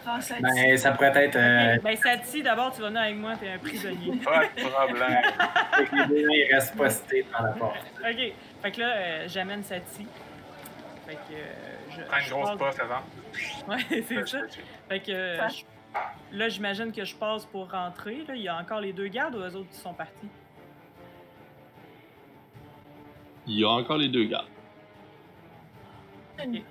Prends 0.03 0.21
ça 0.21 0.35
Ben, 0.41 0.77
ça 0.77 0.91
pourrait 0.91 1.11
être. 1.25 1.35
Euh, 1.35 1.77
Ben 1.83 1.95
Sati, 1.97 2.41
d'abord, 2.43 2.73
tu 2.73 2.81
vas 2.81 2.87
venir 2.87 3.01
avec 3.01 3.15
moi, 3.17 3.35
t'es 3.35 3.49
un 3.49 3.57
prisonnier. 3.57 4.17
Pas 4.23 4.43
de 4.45 4.69
problème. 4.69 5.23
fait 5.75 5.85
que 5.85 5.95
les 5.95 6.07
deux 6.07 6.27
nains, 6.27 6.33
ils 6.35 6.53
restent 6.53 6.75
postés 6.75 7.25
dans 7.31 7.45
la 7.45 7.51
porte. 7.53 7.77
ok, 7.99 8.33
fait 8.61 8.71
que 8.71 8.79
là, 8.81 8.87
euh, 8.95 9.25
j'amène 9.27 9.63
Sati. 9.63 10.07
Fait 11.07 11.13
que. 11.15 11.33
euh, 11.33 11.43
je, 11.89 12.01
Prends 12.03 12.17
une 12.17 12.23
je 12.23 12.29
grosse 12.31 12.57
passe- 12.57 12.79
avant. 12.79 13.01
Ouais, 13.67 14.03
c'est 14.07 14.27
ça. 14.27 14.39
Fait 14.89 14.99
que. 14.99 15.11
euh, 15.11 15.47
je- 15.49 15.63
Là, 16.31 16.49
j'imagine 16.49 16.91
que 16.91 17.05
je 17.05 17.15
passe 17.15 17.45
pour 17.45 17.69
rentrer. 17.71 18.23
Là. 18.27 18.33
Il 18.35 18.41
y 18.41 18.47
a 18.47 18.57
encore 18.57 18.79
les 18.79 18.93
deux 18.93 19.07
gardes 19.09 19.35
ou 19.35 19.39
eux 19.41 19.55
autres 19.55 19.69
qui 19.69 19.77
sont 19.77 19.93
partis? 19.93 20.27
Il 23.45 23.59
y 23.59 23.63
a 23.63 23.69
encore 23.69 23.97
les 23.97 24.09
deux 24.09 24.23
gardes. 24.23 24.47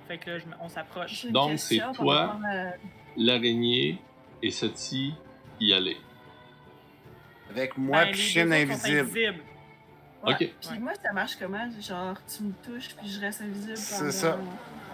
Fait 0.07 0.17
que 0.17 0.29
là, 0.31 0.37
je 0.39 0.43
on 0.59 0.67
s'approche. 0.67 1.25
Donc, 1.27 1.57
c'est 1.57 1.79
toi. 1.95 2.35
L'araignée 3.17 3.99
et 4.41 4.51
Sati 4.51 5.13
y 5.59 5.73
aller. 5.73 5.97
Avec 7.49 7.77
moi, 7.77 8.05
Ben, 8.05 8.11
puis 8.11 8.19
Chine 8.21 8.51
invisible. 8.53 8.99
invisibles. 8.99 9.43
Ouais. 10.25 10.33
Ok. 10.33 10.37
Puis 10.69 10.79
moi, 10.79 10.93
ça 11.01 11.11
marche 11.13 11.35
comment? 11.37 11.69
Genre, 11.79 12.15
tu 12.25 12.43
me 12.43 12.53
touches, 12.63 12.95
puis 12.95 13.09
je 13.09 13.19
reste 13.19 13.41
invisible 13.41 13.77
C'est 13.77 13.97
pendant- 13.99 14.11
ça. 14.11 14.37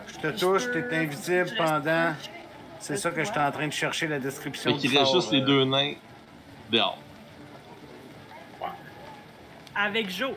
Je 0.08 0.18
te 0.18 0.40
touche, 0.40 0.64
t'es 0.72 0.96
invisible 0.98 1.52
pendant. 1.58 2.14
C'est 2.80 2.98
ça 2.98 3.12
que 3.12 3.24
je 3.24 3.30
suis 3.30 3.40
en 3.40 3.52
train 3.52 3.68
de 3.68 3.74
chercher 3.74 4.08
la 4.08 4.20
description. 4.20 4.72
Fait 4.74 4.78
qu'il 4.80 4.98
reste 4.98 5.14
juste 5.14 5.32
les 5.32 5.42
deux 5.42 5.66
nains 5.66 5.94
dehors. 6.72 6.98
Avec 9.76 10.10
Joe. 10.10 10.34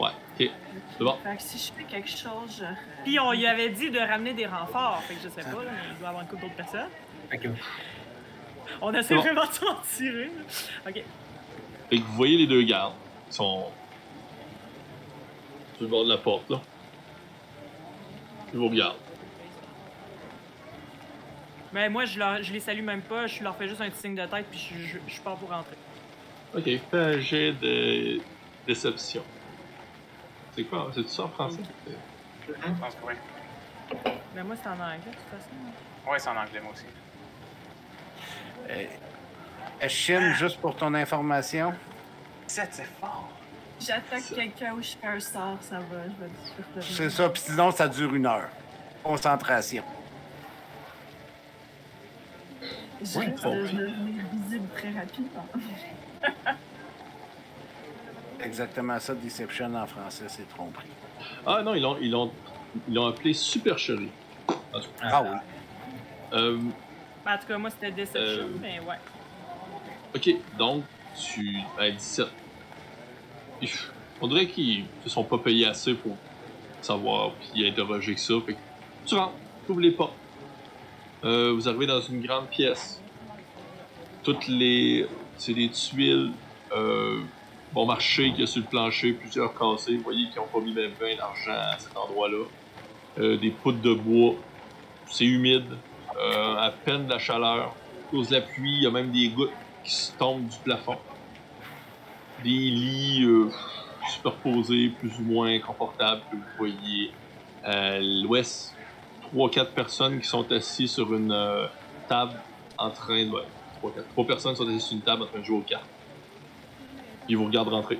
Ouais, 0.00 0.10
ok. 0.40 0.50
C'est 0.98 1.04
bon. 1.04 1.16
Fait 1.22 1.36
que 1.36 1.42
si 1.42 1.58
je 1.58 1.72
fais 1.72 1.84
quelque 1.84 2.08
chose, 2.08 2.58
je. 2.58 2.64
Puis 3.04 3.18
on 3.20 3.32
lui 3.32 3.46
avait 3.46 3.68
dit 3.70 3.90
de 3.90 3.98
ramener 3.98 4.32
des 4.32 4.46
renforts. 4.46 5.02
Fait 5.02 5.14
que 5.14 5.20
je 5.22 5.28
sais 5.28 5.42
pas, 5.42 5.62
là, 5.62 5.70
mais 5.72 5.88
il 5.92 5.98
doit 5.98 6.06
y 6.06 6.08
avoir 6.08 6.22
une 6.22 6.28
couple 6.28 6.42
d'autres 6.42 6.54
personnes. 6.54 6.88
Ok. 7.32 7.48
On 8.80 8.94
essaie 8.94 9.14
bon. 9.14 9.20
vraiment 9.20 9.46
de 9.46 9.52
s'en 9.52 9.74
tirer. 9.96 10.24
là. 10.26 10.90
Ok. 10.90 11.02
Fait 11.90 11.96
que 11.98 12.02
vous 12.02 12.12
voyez 12.14 12.38
les 12.38 12.46
deux 12.46 12.62
gardes 12.62 12.94
qui 13.28 13.36
sont 13.36 13.66
sur 15.74 15.82
le 15.82 15.88
bord 15.88 16.04
de 16.04 16.08
la 16.10 16.18
porte, 16.18 16.48
là. 16.48 16.60
Ils 18.52 18.58
vous 18.58 18.68
regardent. 18.68 18.96
Mais 21.72 21.88
moi, 21.88 22.04
je, 22.04 22.18
leur- 22.18 22.42
je 22.42 22.52
les 22.52 22.60
salue 22.60 22.82
même 22.82 23.02
pas. 23.02 23.26
Je 23.26 23.42
leur 23.44 23.54
fais 23.56 23.68
juste 23.68 23.80
un 23.80 23.88
petit 23.90 24.00
signe 24.00 24.14
de 24.16 24.26
tête, 24.26 24.46
puis 24.50 24.58
je, 24.58 24.86
je, 24.86 24.98
je 25.06 25.20
pars 25.20 25.36
pour 25.36 25.50
rentrer. 25.50 25.76
Ok, 26.56 26.64
fais 26.90 26.98
un 26.98 27.20
jet 27.20 27.52
de 27.52 28.20
déception. 28.66 29.22
C'est 30.54 30.64
quoi? 30.64 30.90
C'est 30.94 31.08
ça 31.08 31.22
en 31.24 31.28
français? 31.28 31.58
Je 32.46 32.52
pense 32.52 32.94
que 32.94 33.06
oui. 33.06 33.14
Mais 34.34 34.42
moi, 34.42 34.56
c'est 34.60 34.68
en 34.68 34.72
anglais, 34.72 34.98
de 35.06 35.10
toute 35.10 35.28
façon. 35.30 36.10
Ouais, 36.10 36.18
c'est 36.18 36.28
en 36.28 36.36
anglais, 36.36 36.60
moi 36.60 36.72
aussi. 36.72 36.84
euh, 38.68 38.84
euh, 39.82 39.88
Chine, 39.88 40.32
juste 40.34 40.60
pour 40.60 40.76
ton 40.76 40.92
information. 40.94 41.72
7, 42.46 42.68
c'est 42.72 42.84
fort. 43.00 43.28
J'attaque 43.80 44.24
quelqu'un 44.34 44.74
ou 44.74 44.82
je 44.82 44.90
fais 45.00 45.06
un 45.06 45.20
sort, 45.20 45.56
ça 45.62 45.78
va, 45.78 45.84
je 46.04 46.08
vais 46.20 46.30
revenir. 46.74 46.82
C'est 46.82 47.10
ça, 47.10 47.28
puis 47.30 47.42
sinon, 47.42 47.70
ça 47.70 47.88
dure 47.88 48.14
une 48.14 48.26
heure. 48.26 48.48
Concentration. 49.02 49.82
Je 53.02 53.18
risque 53.18 53.42
bon. 53.42 53.54
de 53.56 53.62
devenir 53.62 54.22
visible 54.32 54.68
très 54.76 54.90
rapidement. 54.90 55.46
Exactement 58.44 58.98
ça, 58.98 59.14
Deception 59.14 59.74
en 59.74 59.86
français, 59.86 60.24
c'est 60.28 60.48
tromperie. 60.48 60.88
Ah 61.46 61.62
non, 61.62 61.74
ils 61.74 61.82
l'ont, 61.82 61.96
ils 62.00 62.10
l'ont, 62.10 62.30
ils 62.88 62.94
l'ont 62.94 63.06
appelé 63.06 63.32
supercherie. 63.34 64.08
Ah 65.02 65.22
oui. 65.22 65.36
Euh, 66.32 66.58
Ben, 67.24 67.34
en 67.34 67.38
tout 67.38 67.46
cas, 67.46 67.58
moi, 67.58 67.70
c'était 67.70 67.90
Deception, 67.90 68.22
Euh. 68.44 68.58
mais 68.60 68.80
ouais. 68.80 68.96
ok, 70.14 70.36
donc 70.58 70.84
tu. 71.20 71.58
Ben, 71.76 71.94
17. 71.94 72.26
Pff, 73.60 73.92
On 74.22 74.26
dirait 74.28 74.46
qu'ils 74.46 74.84
se 75.04 75.10
sont 75.10 75.24
pas 75.24 75.38
payés 75.38 75.66
assez 75.66 75.94
pour 75.94 76.16
savoir 76.82 77.32
puis 77.34 77.66
interroger 77.68 78.14
que 78.14 78.20
ça. 78.20 78.34
Fait 78.46 78.54
que 78.54 78.58
tu 79.06 79.14
rentres, 79.14 79.34
tu 79.66 79.72
ouvres 79.72 79.80
les 79.80 79.90
portes. 79.90 80.14
Euh, 81.24 81.52
vous 81.54 81.68
arrivez 81.68 81.86
dans 81.86 82.00
une 82.00 82.22
grande 82.22 82.48
pièce. 82.48 83.00
Toutes 84.22 84.46
les. 84.48 85.06
C'est 85.36 85.54
des 85.54 85.68
tuiles. 85.70 86.32
Euh, 86.72 87.20
bon 87.72 87.86
marché 87.86 88.30
qu'il 88.30 88.40
y 88.40 88.42
a 88.42 88.46
sur 88.46 88.62
le 88.62 88.68
plancher, 88.68 89.12
plusieurs 89.12 89.54
cassés. 89.54 89.96
Vous 89.96 90.02
voyez 90.02 90.28
qu'ils 90.30 90.40
n'ont 90.40 90.48
pas 90.48 90.60
mis 90.60 90.72
même 90.72 90.92
bien 90.98 91.16
d'argent 91.16 91.52
à 91.52 91.78
cet 91.78 91.96
endroit-là. 91.96 92.44
Euh, 93.18 93.36
des 93.36 93.50
poutres 93.50 93.80
de 93.80 93.94
bois. 93.94 94.34
C'est 95.06 95.26
humide. 95.26 95.78
Euh, 96.20 96.56
à 96.56 96.70
peine 96.70 97.06
de 97.06 97.10
la 97.10 97.18
chaleur. 97.18 97.68
À 97.68 98.10
cause 98.10 98.28
de 98.28 98.34
la 98.34 98.40
pluie, 98.42 98.76
il 98.76 98.82
y 98.82 98.86
a 98.86 98.90
même 98.90 99.10
des 99.10 99.28
gouttes 99.28 99.52
qui 99.84 100.12
tombent 100.18 100.48
du 100.48 100.56
plafond. 100.58 100.98
Des 102.42 102.50
lits 102.50 103.24
euh, 103.24 103.50
superposés, 104.08 104.88
plus 104.98 105.18
ou 105.18 105.22
moins 105.22 105.58
confortables 105.60 106.22
que 106.30 106.36
vous 106.36 106.42
voyez 106.58 107.12
à 107.62 107.98
l'ouest. 108.00 108.74
Trois, 109.22 109.50
quatre 109.50 109.72
personnes 109.72 110.20
qui 110.20 110.26
sont 110.26 110.50
assises 110.50 110.92
sur 110.92 111.12
une 111.14 111.68
table 112.08 112.40
en 112.76 112.90
train 112.90 113.24
de. 113.24 113.30
trois, 113.78 113.92
quatre- 113.92 114.08
trois 114.08 114.26
personnes 114.26 114.56
sont 114.56 114.66
assises 114.68 114.84
sur 114.84 114.96
une 114.96 115.02
table 115.02 115.22
en 115.22 115.26
train 115.26 115.38
de 115.38 115.44
jouer 115.44 115.58
aux 115.58 115.62
cartes. 115.62 115.88
Ils 117.30 117.36
vous 117.36 117.44
regardent 117.44 117.68
rentrer. 117.68 117.96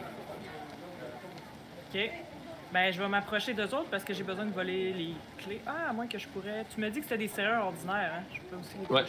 Ok. 1.94 2.10
Ben, 2.72 2.92
je 2.92 3.00
vais 3.00 3.08
m'approcher 3.08 3.54
d'eux 3.54 3.62
autres 3.64 3.86
parce 3.90 4.02
que 4.02 4.12
j'ai 4.12 4.24
besoin 4.24 4.44
de 4.44 4.52
voler 4.52 4.92
les 4.92 5.14
clés. 5.38 5.60
Ah, 5.64 5.90
à 5.90 5.92
moins 5.92 6.08
que 6.08 6.18
je 6.18 6.26
pourrais. 6.26 6.64
Tu 6.74 6.80
me 6.80 6.90
dis 6.90 6.98
que 6.98 7.04
c'était 7.04 7.18
des 7.18 7.28
serrures 7.28 7.66
ordinaires, 7.66 8.12
hein? 8.18 8.22
Je 8.34 8.40
peux 8.40 8.56
aussi 8.56 8.74
les 8.80 8.92
Ouais. 8.94 9.02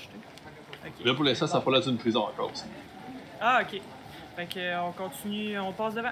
Ok. 0.85 1.05
Là, 1.05 1.13
pour 1.15 1.23
l'instant, 1.23 1.47
ça 1.47 1.57
n'a 1.57 1.61
pas 1.63 1.71
l'air 1.71 1.81
d'une 1.81 1.97
prison 1.97 2.21
encore. 2.21 2.51
aussi. 2.51 2.65
Ah, 3.39 3.61
ok. 3.63 3.81
Fait 4.35 4.45
que, 4.45 4.59
euh, 4.59 4.83
on 4.83 4.91
continue, 4.91 5.59
on 5.59 5.71
passe 5.73 5.95
devant. 5.95 6.11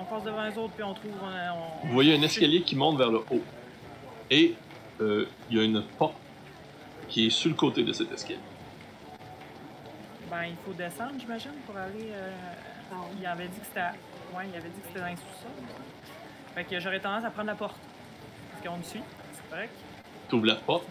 On 0.00 0.04
passe 0.04 0.22
devant 0.22 0.44
les 0.44 0.56
autres, 0.56 0.72
puis 0.74 0.84
on 0.84 0.94
trouve. 0.94 1.12
On, 1.20 1.26
on- 1.26 1.86
Vous 1.88 1.92
voyez 1.94 2.14
un 2.16 2.22
escalier 2.22 2.62
qui 2.62 2.76
monte 2.76 2.96
vers 2.98 3.10
le 3.10 3.18
haut. 3.18 3.42
Et 4.30 4.54
euh, 5.00 5.26
il 5.50 5.56
y 5.56 5.60
a 5.60 5.64
une 5.64 5.82
porte 5.98 6.14
qui 7.08 7.26
est 7.26 7.30
sur 7.30 7.48
le 7.48 7.56
côté 7.56 7.82
de 7.82 7.92
cet 7.92 8.12
escalier. 8.12 8.38
Ben, 10.30 10.44
il 10.44 10.56
faut 10.64 10.72
descendre, 10.74 11.14
j'imagine, 11.18 11.52
pour 11.66 11.76
aller. 11.76 12.10
euh, 12.12 12.30
Il 13.18 13.26
avait 13.26 13.48
dit 13.48 13.58
que 13.58 13.66
c'était. 13.66 13.80
Ouais, 13.80 14.44
il 14.48 14.56
avait 14.56 14.68
dit 14.68 14.80
que 14.80 14.86
c'était 14.88 15.00
dans 15.00 15.06
les 15.06 15.16
sous-sols. 15.16 15.50
Fait 16.54 16.64
que 16.64 16.80
j'aurais 16.80 17.00
tendance 17.00 17.24
à 17.24 17.30
prendre 17.30 17.48
la 17.48 17.54
porte. 17.54 17.76
Est-ce 18.54 18.68
qu'on 18.68 18.76
me 18.76 18.82
suit? 18.82 19.02
C'est 19.32 19.50
correct? 19.50 19.72
Tu 20.28 20.34
ouvres 20.34 20.46
la 20.46 20.56
porte. 20.56 20.86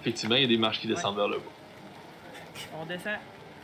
Effectivement, 0.00 0.36
il 0.36 0.42
y 0.42 0.44
a 0.44 0.48
des 0.48 0.58
marches 0.58 0.80
qui 0.80 0.86
descendent 0.86 1.16
vers 1.16 1.28
le 1.28 1.38
bas. 1.38 1.44
On 2.80 2.84
descend. 2.84 3.14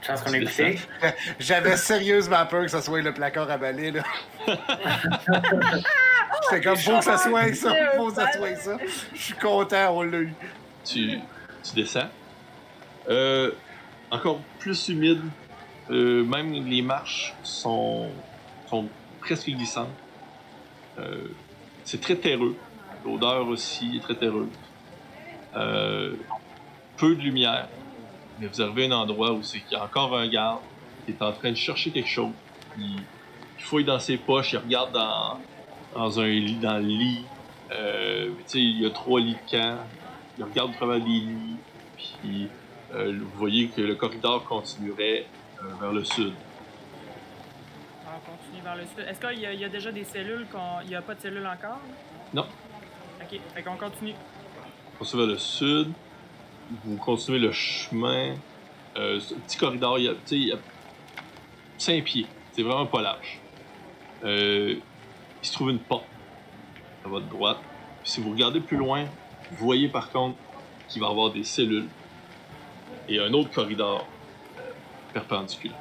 Chance 0.02 0.22
qu'on 0.22 0.32
a 0.32 0.38
écouté. 0.38 0.78
J'avais 1.38 1.76
sérieusement 1.76 2.46
peur 2.46 2.62
que 2.62 2.68
ça 2.68 2.80
soit 2.80 3.02
le 3.02 3.12
placard 3.12 3.50
à 3.50 3.58
balai, 3.58 3.90
là. 3.90 4.02
C'est 6.48 6.62
comme, 6.62 6.76
faut 6.76 6.98
que 6.98 7.04
ça 7.04 7.18
soit 7.18 7.52
ça, 7.54 7.74
faut 7.96 8.08
que 8.08 8.14
ça 8.14 8.32
soit 8.32 8.56
ça. 8.56 8.78
Je 9.12 9.18
suis 9.20 9.34
content, 9.34 9.94
on 9.96 10.02
l'a 10.02 10.18
eu. 10.18 10.32
tu, 10.84 11.20
tu 11.62 11.74
descends. 11.74 12.08
Euh, 13.08 13.52
encore 14.10 14.40
plus 14.58 14.88
humide. 14.88 15.20
Euh, 15.90 16.22
même 16.24 16.52
les 16.52 16.82
marches 16.82 17.34
sont, 17.42 18.08
sont 18.68 18.88
presque 19.20 19.50
glissantes. 19.50 19.88
Euh, 20.98 21.28
c'est 21.84 22.00
très 22.00 22.16
terreux. 22.16 22.56
L'odeur 23.04 23.48
aussi 23.48 23.96
est 23.96 24.00
très 24.00 24.14
terreuse. 24.14 24.48
Euh, 25.56 26.14
peu 26.96 27.16
de 27.16 27.20
lumière. 27.20 27.68
Mais 28.38 28.46
vous 28.46 28.62
arrivez 28.62 28.84
à 28.84 28.94
un 28.94 28.98
endroit 29.00 29.32
où 29.32 29.40
qu'il 29.40 29.62
y 29.72 29.74
a 29.74 29.84
encore 29.84 30.16
un 30.16 30.28
garde 30.28 30.60
qui 31.04 31.12
est 31.12 31.22
en 31.22 31.32
train 31.32 31.50
de 31.50 31.56
chercher 31.56 31.90
quelque 31.90 32.08
chose. 32.08 32.32
Il, 32.78 33.02
il 33.58 33.64
fouille 33.64 33.84
dans 33.84 33.98
ses 33.98 34.16
poches, 34.16 34.52
il 34.52 34.58
regarde 34.58 34.92
dans, 34.92 35.38
dans 35.94 36.20
un 36.20 36.28
lit, 36.28 36.56
dans 36.56 36.78
le 36.78 36.86
lit. 36.86 37.24
Il 38.54 38.80
y 38.80 38.86
a 38.86 38.90
trois 38.90 39.20
lits 39.20 39.36
de 39.46 39.50
camp. 39.50 39.78
Il 40.38 40.44
regarde 40.44 40.70
au 40.70 40.74
travers 40.74 41.00
des 41.00 41.10
lits. 41.10 41.56
Puis 41.96 42.48
vous 42.92 43.38
voyez 43.38 43.68
que 43.68 43.80
le 43.80 43.96
corridor 43.96 44.44
continuerait 44.44 45.26
vers 45.80 45.92
le 45.92 46.04
sud. 46.04 46.32
On 48.06 48.30
continue 48.30 48.62
vers 48.62 48.76
le 48.76 48.82
sud. 48.82 48.98
Est-ce 49.08 49.20
qu'il 49.20 49.40
y, 49.40 49.46
a- 49.46 49.52
il 49.52 49.60
y 49.60 49.64
a 49.64 49.68
déjà 49.68 49.92
des 49.92 50.04
cellules 50.04 50.46
qu'on. 50.50 50.80
Il 50.82 50.88
n'y 50.88 50.94
a 50.94 51.02
pas 51.02 51.14
de 51.14 51.20
cellules 51.20 51.46
encore? 51.46 51.78
Non. 52.34 52.46
Ok, 53.20 53.38
fait 53.54 53.62
qu'on 53.62 53.76
continue. 53.76 54.14
Continue 54.98 55.22
vers 55.22 55.32
le 55.32 55.38
sud. 55.38 55.92
Vous 56.84 56.96
continuez 56.96 57.38
le 57.38 57.52
chemin. 57.52 58.34
Euh, 58.96 59.20
ce 59.20 59.34
petit 59.34 59.56
corridor, 59.56 59.98
il 59.98 60.04
y 60.04 60.08
a, 60.08 60.12
tu 60.12 60.18
sais, 60.26 60.36
il 60.36 60.48
y 60.48 60.52
a 60.52 60.56
5 61.78 62.04
pieds. 62.04 62.26
C'est 62.52 62.62
vraiment 62.62 62.86
pas 62.86 63.00
large. 63.02 63.38
Euh, 64.24 64.74
il 65.42 65.46
se 65.46 65.52
trouve 65.52 65.70
une 65.70 65.78
porte 65.78 66.04
à 67.04 67.08
votre 67.08 67.26
droite. 67.26 67.58
Puis 68.02 68.10
si 68.12 68.20
vous 68.20 68.30
regardez 68.30 68.60
plus 68.60 68.76
loin, 68.76 69.04
vous 69.52 69.64
voyez 69.64 69.88
par 69.88 70.10
contre 70.10 70.36
qu'il 70.88 71.00
va 71.00 71.08
y 71.08 71.10
avoir 71.10 71.30
des 71.32 71.44
cellules 71.44 71.86
et 73.08 73.18
un 73.20 73.32
autre 73.32 73.50
corridor 73.50 74.00
euh, 74.00 74.19
perpendiculaire. 75.12 75.76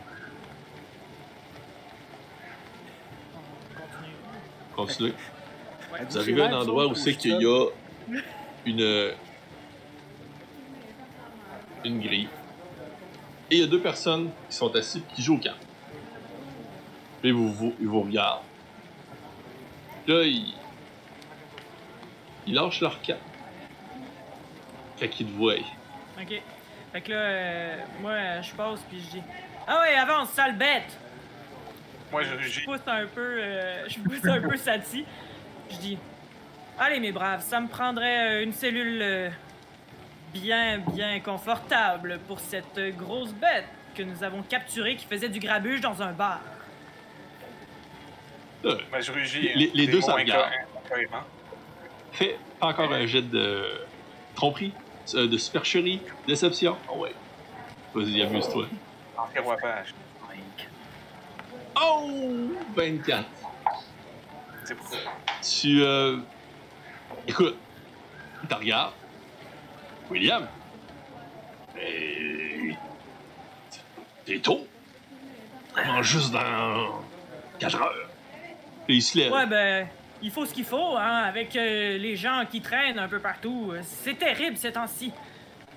On 3.75 4.85
continue. 4.85 5.11
Continuez. 5.11 5.13
Ouais. 5.93 5.99
Vous 6.09 6.17
arrivez 6.17 6.41
à 6.41 6.45
un 6.49 6.61
endroit 6.61 6.87
où 6.87 6.95
c'est 6.95 7.15
qu'il 7.15 7.41
y 7.41 7.45
a 7.45 7.65
une 8.65 9.11
une 11.85 12.01
grille. 12.01 12.27
Et 13.51 13.55
il 13.55 13.61
y 13.61 13.63
a 13.63 13.67
deux 13.67 13.79
personnes 13.81 14.29
qui 14.49 14.55
sont 14.55 14.73
assises 14.75 15.01
et 15.11 15.15
qui 15.15 15.21
jouent 15.23 15.35
aux 15.35 15.39
cartes. 15.39 15.65
Puis 17.21 17.29
ils 17.29 17.33
vous, 17.33 17.51
vous- 17.51 17.75
ils 17.79 17.87
vous 17.87 18.01
regardent. 18.01 18.41
Là, 20.07 20.23
ils, 20.23 20.53
ils 22.47 22.53
lâchent 22.53 22.81
leurs 22.81 23.01
cartes. 23.01 23.21
Quand 24.99 25.07
ils 25.19 25.25
te 25.25 25.31
voient. 25.31 25.55
Ok. 26.21 26.41
Fait 26.91 27.01
que 27.01 27.11
là, 27.11 27.17
euh, 27.17 27.77
moi, 28.01 28.11
euh, 28.11 28.41
je 28.41 28.53
passe 28.55 28.79
puis 28.89 28.99
je 28.99 29.17
dis 29.17 29.23
Ah 29.67 29.81
ouais, 29.81 29.95
avance, 29.95 30.29
sale 30.31 30.55
bête! 30.57 30.97
Moi, 32.11 32.23
je 32.23 32.29
Je 32.31 32.35
rugis. 32.37 32.61
pousse 32.65 32.79
un 32.87 33.05
peu, 33.05 33.21
euh, 33.39 33.87
je 33.87 33.99
pousse 33.99 34.25
un 34.25 34.41
peu 34.41 34.57
Sati. 34.57 35.05
Je 35.69 35.77
dis 35.77 35.97
Allez, 36.79 36.99
mes 36.99 37.11
braves, 37.11 37.41
ça 37.41 37.59
me 37.59 37.67
prendrait 37.67 38.39
euh, 38.39 38.43
une 38.43 38.53
cellule 38.53 38.99
euh, 39.01 39.29
bien, 40.33 40.79
bien 40.79 41.19
confortable 41.19 42.19
pour 42.27 42.39
cette 42.39 42.77
euh, 42.77 42.91
grosse 42.91 43.33
bête 43.33 43.65
que 43.95 44.01
nous 44.03 44.23
avons 44.23 44.41
capturé 44.43 44.95
qui 44.95 45.05
faisait 45.05 45.29
du 45.29 45.39
grabuge 45.39 45.81
dans 45.81 46.01
un 46.01 46.11
bar. 46.13 46.39
Euh, 48.65 48.77
Ben, 48.91 49.01
je 49.01 49.11
rugis. 49.11 49.51
Les- 49.55 49.71
les 49.73 49.85
des 49.85 49.91
deux 49.91 50.01
s'en 50.01 50.15
regardent. 50.15 50.51
Fais 52.13 52.37
encore 52.61 52.91
un 52.91 53.05
jet 53.05 53.21
de 53.21 53.65
tromperie, 54.35 54.73
euh, 55.15 55.27
de 55.27 55.37
supercherie, 55.37 56.01
déception. 56.27 56.77
Oh 56.91 56.99
ouais. 56.99 57.13
Vas-y, 57.93 58.21
amuse-toi. 58.21 58.67
Oh! 61.75 62.09
24. 62.75 63.25
C'est 64.63 64.75
pour 64.75 64.87
Tu, 65.41 65.81
euh... 65.81 66.17
Écoute, 67.27 67.55
il 68.43 68.49
te 68.49 68.55
regarde. 68.55 68.93
William. 70.09 70.47
Mais... 71.75 72.77
T'es 74.25 74.39
tôt. 74.39 74.67
Vraiment 75.73 76.01
juste 76.03 76.31
dans... 76.31 77.01
4 77.59 77.81
heures. 77.81 77.93
Et 78.87 78.93
il 78.93 79.01
se 79.01 79.17
lève. 79.17 79.31
Ouais, 79.31 79.45
ben, 79.45 79.87
il 80.21 80.31
faut 80.31 80.45
ce 80.45 80.53
qu'il 80.53 80.65
faut, 80.65 80.97
hein, 80.97 81.23
avec 81.27 81.55
euh, 81.55 81.97
les 81.97 82.15
gens 82.15 82.43
qui 82.49 82.61
traînent 82.61 82.99
un 82.99 83.07
peu 83.07 83.19
partout. 83.19 83.71
Euh, 83.73 83.81
C'est 83.83 84.17
terrible 84.17 84.57
ces 84.57 84.71
temps-ci. 84.71 85.11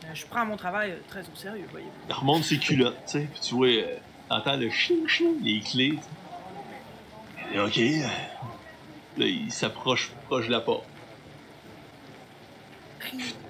Euh, 0.04 0.08
Je 0.14 0.26
prends 0.26 0.44
mon 0.44 0.56
travail 0.56 0.94
très 1.08 1.20
au 1.20 1.34
sérieux, 1.34 1.66
voyez 1.70 1.86
Il 2.08 2.12
remonte 2.14 2.44
ses 2.44 2.58
culottes, 2.58 2.96
tu 3.06 3.12
sais. 3.12 3.28
Puis 3.32 3.40
tu 3.40 3.54
vois, 3.54 3.66
euh, 3.68 3.96
t'entends 4.28 4.56
le 4.56 4.70
ching 4.70 5.06
ching, 5.08 5.42
les 5.42 5.60
clés. 5.60 5.90
tu 5.90 5.96
sais. 7.50 7.56
Et 7.56 7.60
ok. 7.60 7.76
Là, 9.18 9.26
il 9.26 9.52
s'approche 9.52 10.10
proche 10.26 10.46
de 10.46 10.52
la 10.52 10.60
porte. 10.60 10.84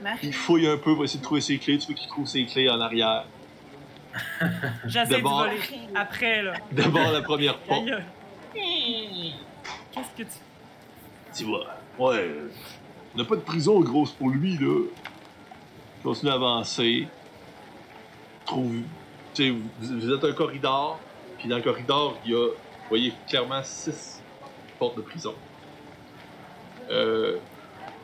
Marie, 0.03 0.19
Il 0.25 0.33
fouille 0.35 0.67
un 0.67 0.77
peu 0.77 0.95
pour 0.95 1.05
essayer 1.05 1.21
de 1.21 1.25
trouver 1.25 1.41
ses 1.41 1.59
clés. 1.59 1.79
Tu 1.79 1.87
vois 1.87 1.95
qu'il 1.95 2.09
trouve 2.09 2.27
ses 2.27 2.45
clés 2.47 2.69
en 2.69 2.81
arrière. 2.81 3.25
J'essaie 4.87 5.19
de 5.19 5.23
voler. 5.23 5.57
Après, 5.95 6.43
là. 6.43 6.55
D'abord 6.73 7.13
la 7.13 7.23
première 7.23 7.59
porte. 7.59 7.85
Qu'est-ce 8.55 10.09
que 10.17 10.23
tu... 10.23 10.39
Tu 11.35 11.45
vois, 11.45 11.67
ouais, 11.99 12.19
euh, 12.19 12.49
on 13.15 13.19
n'a 13.19 13.25
pas 13.25 13.37
de 13.37 13.41
prison 13.41 13.81
grosse 13.81 14.13
pour 14.13 14.29
lui, 14.31 14.57
là. 14.59 14.85
Continue 16.03 16.31
à 16.31 16.35
avancer. 16.35 17.07
Trouve. 18.45 18.75
Tu 19.35 19.45
sais, 19.45 19.51
vous, 19.51 19.63
vous 19.81 20.13
êtes 20.13 20.25
un 20.25 20.33
corridor, 20.33 20.99
puis 21.39 21.49
dans 21.49 21.57
le 21.57 21.63
corridor, 21.63 22.19
il 22.25 22.33
y 22.33 22.35
a, 22.35 22.47
vous 22.49 22.89
voyez 22.89 23.13
clairement 23.29 23.63
six 23.63 24.21
portes 24.79 24.97
de 24.97 25.03
prison. 25.03 25.35
Euh. 26.91 27.39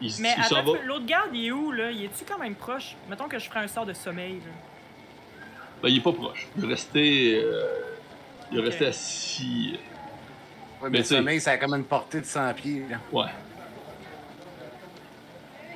Il, 0.00 0.12
Mais 0.20 0.34
il 0.38 0.44
s'en 0.44 0.56
attends, 0.56 0.74
va. 0.74 0.82
l'autre 0.82 1.06
garde, 1.06 1.30
il 1.34 1.46
est 1.46 1.50
où, 1.50 1.72
là? 1.72 1.90
Il 1.90 2.04
est-tu 2.04 2.24
quand 2.24 2.38
même 2.38 2.54
proche? 2.54 2.94
Mettons 3.10 3.26
que 3.26 3.36
je 3.40 3.48
ferais 3.48 3.60
un 3.60 3.66
sort 3.68 3.84
de 3.84 3.92
sommeil, 3.92 4.34
là. 4.34 4.52
Ben, 5.82 5.88
il 5.88 5.96
est 5.98 6.00
pas 6.00 6.12
proche. 6.12 6.46
Il 6.56 6.64
est 6.64 6.68
resté. 6.68 7.34
euh, 7.42 7.66
il 8.52 8.58
est 8.58 8.62
resté 8.62 8.86
assis. 8.86 9.76
Ouais, 10.80 10.84
Mais 10.84 10.90
mais 10.90 10.98
le 10.98 11.04
sommeil, 11.04 11.40
ça 11.40 11.52
a 11.52 11.56
comme 11.56 11.74
une 11.74 11.84
portée 11.84 12.20
de 12.20 12.24
100 12.26 12.54
pieds. 12.54 12.84
Là. 12.88 12.96
Ouais. 13.12 13.26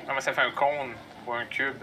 Non, 0.07 0.13
mais 0.15 0.21
ça 0.21 0.33
fait 0.33 0.41
un 0.41 0.51
cône 0.51 0.93
ou 1.27 1.33
un 1.33 1.45
cube. 1.45 1.75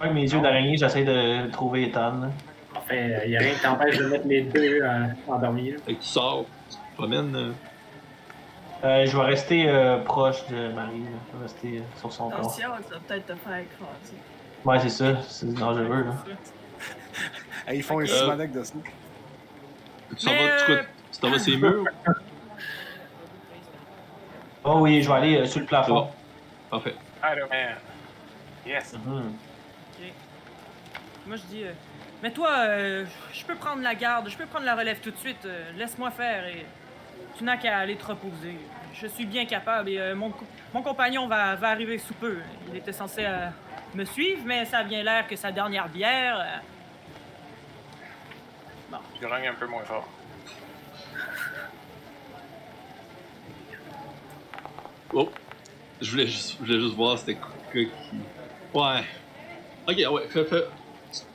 Avec 0.00 0.12
mes 0.14 0.22
yeux 0.22 0.40
d'araignée, 0.40 0.76
j'essaie 0.76 1.04
de 1.04 1.48
trouver 1.50 1.84
Ethan. 1.88 2.12
là. 2.20 2.28
Enfin, 2.76 2.94
il 3.24 3.30
n'y 3.30 3.36
a 3.36 3.40
rien 3.40 3.54
qui 3.54 3.60
t'empêche 3.60 3.96
de 3.98 4.06
mettre 4.06 4.26
les 4.26 4.42
deux 4.42 4.80
euh, 4.82 5.06
endormis. 5.28 5.70
là. 5.72 5.78
Fait 5.86 5.94
que 5.94 6.00
tu 6.00 6.06
sors, 6.08 6.44
tu 6.68 6.76
te 6.76 6.96
promènes. 6.96 7.34
euh, 7.36 7.52
Euh, 8.84 9.06
je 9.06 9.16
vais 9.16 9.24
rester 9.24 9.68
euh, 9.68 9.98
proche 9.98 10.46
de 10.48 10.72
Marie. 10.72 11.00
là. 11.00 11.08
Je 11.32 11.36
vais 11.38 11.42
rester 11.44 11.78
euh, 11.78 11.98
sur 12.00 12.12
son 12.12 12.28
corps. 12.28 12.40
attention, 12.40 12.68
ça 12.88 12.94
va 12.96 13.00
peut-être 13.06 13.26
te 13.26 13.34
faire 13.34 13.56
écraser. 13.56 14.16
Ouais, 14.64 14.80
c'est 14.80 14.90
ça. 14.90 15.22
C'est 15.28 15.54
dangereux. 15.54 16.04
Là. 16.04 16.14
Hey, 17.66 17.78
ils 17.78 17.82
font 17.82 17.98
un 18.00 18.02
Ok. 18.02 18.08
simonac 18.10 18.52
de 18.52 18.62
ça. 18.62 18.74
Tu 20.16 20.26
t'en 21.20 21.30
vas, 21.30 21.38
ces 21.38 21.56
murs? 21.56 21.84
Oh 24.66 24.78
oui, 24.80 25.02
je 25.02 25.08
vais 25.08 25.14
aller 25.14 25.36
euh, 25.36 25.44
sur 25.44 25.60
le 25.60 25.66
bon. 25.66 25.68
plafond. 25.68 26.08
Parfait. 26.70 26.94
Iron 27.22 27.48
Man. 27.50 27.76
Yes. 28.66 28.94
Mhm. 28.94 29.34
Moi, 31.26 31.36
je 31.36 31.42
dis... 31.42 31.64
euh, 31.64 31.72
Mais 32.22 32.30
toi, 32.30 32.48
euh, 32.60 33.04
je 33.32 33.44
peux 33.44 33.56
prendre 33.56 33.82
la 33.82 33.94
garde, 33.94 34.28
je 34.30 34.36
peux 34.38 34.46
prendre 34.46 34.64
la 34.64 34.74
relève 34.74 35.00
tout 35.00 35.10
de 35.10 35.18
suite. 35.18 35.44
euh, 35.44 35.70
Laisse-moi 35.76 36.10
faire 36.10 36.46
et... 36.46 36.64
Tu 37.36 37.44
n'as 37.44 37.58
qu'à 37.58 37.76
aller 37.78 37.96
te 37.96 38.06
reposer. 38.06 38.56
Je 38.94 39.06
suis 39.06 39.26
bien 39.26 39.44
capable 39.44 39.90
et 39.90 39.98
euh, 39.98 40.14
mon, 40.14 40.30
co- 40.30 40.46
mon 40.72 40.80
compagnon 40.82 41.26
va, 41.26 41.56
va 41.56 41.68
arriver 41.68 41.98
sous 41.98 42.14
peu. 42.14 42.38
Il 42.70 42.76
était 42.76 42.92
censé 42.92 43.24
euh, 43.26 43.48
me 43.94 44.04
suivre, 44.06 44.42
mais 44.46 44.64
ça 44.64 44.78
a 44.78 44.84
bien 44.84 45.02
l'air 45.02 45.26
que 45.28 45.36
sa 45.36 45.52
dernière 45.52 45.88
bière... 45.88 46.62
euh, 48.92 48.96
Je 49.20 49.26
grogne 49.26 49.46
un 49.48 49.54
peu 49.54 49.66
moins 49.66 49.82
fort. 49.84 50.08
Oh! 55.12 55.30
Je 56.00 56.10
voulais 56.10 56.26
juste, 56.26 56.56
je 56.60 56.64
voulais 56.66 56.80
juste 56.80 56.94
voir 56.94 57.18
c'était 57.18 57.34
quoi 57.36 57.50
qui. 57.72 57.88
Ouais. 58.74 59.04
Ok, 59.88 59.96
ouais, 60.12 60.28
fais, 60.28 60.44
fais. 60.44 60.64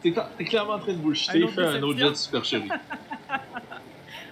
T'es, 0.02 0.14
t'es 0.38 0.44
clairement 0.46 0.74
en 0.74 0.80
train 0.80 0.92
de 0.94 0.98
bullshiter, 0.98 1.48
fais 1.48 1.62
un 1.66 1.82
autre 1.84 1.98
jet 2.00 2.10
de 2.10 2.14
supercherie. 2.16 2.70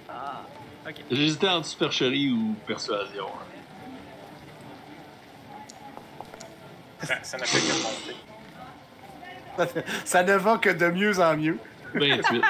Ah, 0.09 0.41
ok. 0.87 0.95
J'hésitais 1.11 1.47
entre 1.49 1.67
supercherie 1.67 2.31
ou 2.31 2.55
persuasion. 2.65 3.27
hein. 3.27 3.45
Ça, 7.03 7.15
ça 7.23 7.37
n'a 7.37 7.45
fait 7.45 7.59
que 7.59 7.73
monter. 9.67 9.75
Ça 10.05 10.23
ne 10.23 10.33
va 10.33 10.57
que 10.57 10.69
de 10.69 10.87
mieux 10.87 11.19
en 11.19 11.37
mieux. 11.37 11.59
28. 11.93 12.41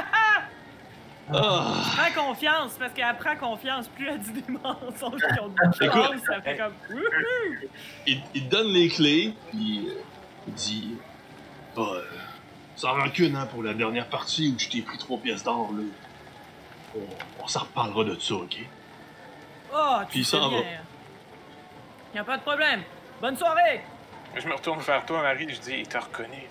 Ah! 1.34 1.74
Prends 2.14 2.24
confiance, 2.28 2.74
parce 2.80 2.94
qu'elle 2.94 3.18
prend 3.18 3.36
confiance, 3.36 3.88
plus 3.90 4.08
elle 4.08 4.20
dit 4.20 4.32
des 4.42 4.52
mensonges 4.52 5.22
qui 5.22 5.40
ont 5.42 5.48
de 5.50 5.84
Écoute. 5.86 5.92
chance, 6.04 6.22
ça 6.26 6.42
fait 6.42 6.58
comme... 6.58 6.74
Wouhou! 6.90 7.68
Il, 8.06 8.22
il 8.34 8.48
te 8.48 8.50
donne 8.56 8.68
les 8.68 8.88
clés, 8.90 9.34
puis 9.50 9.90
euh, 9.90 10.02
il 10.48 10.54
dit 10.54 10.96
Ah, 11.76 11.82
euh, 11.82 12.02
Sans 12.76 12.94
rancune, 12.94 13.36
hein, 13.36 13.46
pour 13.48 13.62
la 13.64 13.74
dernière 13.74 14.08
partie 14.08 14.54
où 14.56 14.60
je 14.60 14.70
t'ai 14.70 14.82
pris 14.82 14.98
trois 14.98 15.18
pièces 15.18 15.44
d'or, 15.44 15.70
là. 15.74 15.84
On, 16.96 17.44
on 17.44 17.48
s'en 17.48 17.60
reparlera 17.62 18.06
de 18.06 18.16
ça, 18.20 18.36
ok? 18.36 18.58
Oh, 19.76 19.98
Puis 20.10 20.20
tu 20.20 20.24
s'en 20.26 20.48
bien. 20.50 20.60
va. 20.62 20.66
Y 22.16 22.20
a 22.20 22.24
pas 22.24 22.38
de 22.38 22.42
problème. 22.44 22.82
Bonne 23.22 23.36
soirée! 23.36 23.82
Je 24.36 24.48
me 24.48 24.54
retourne 24.54 24.80
vers 24.80 25.06
toi, 25.06 25.22
Marie, 25.22 25.48
je 25.54 25.60
dis, 25.60 25.74
il 25.80 25.88
t'a 25.88 26.00
reconnu. 26.00 26.44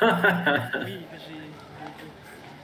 Oui, 0.02 1.00
j'ai... 1.12 1.39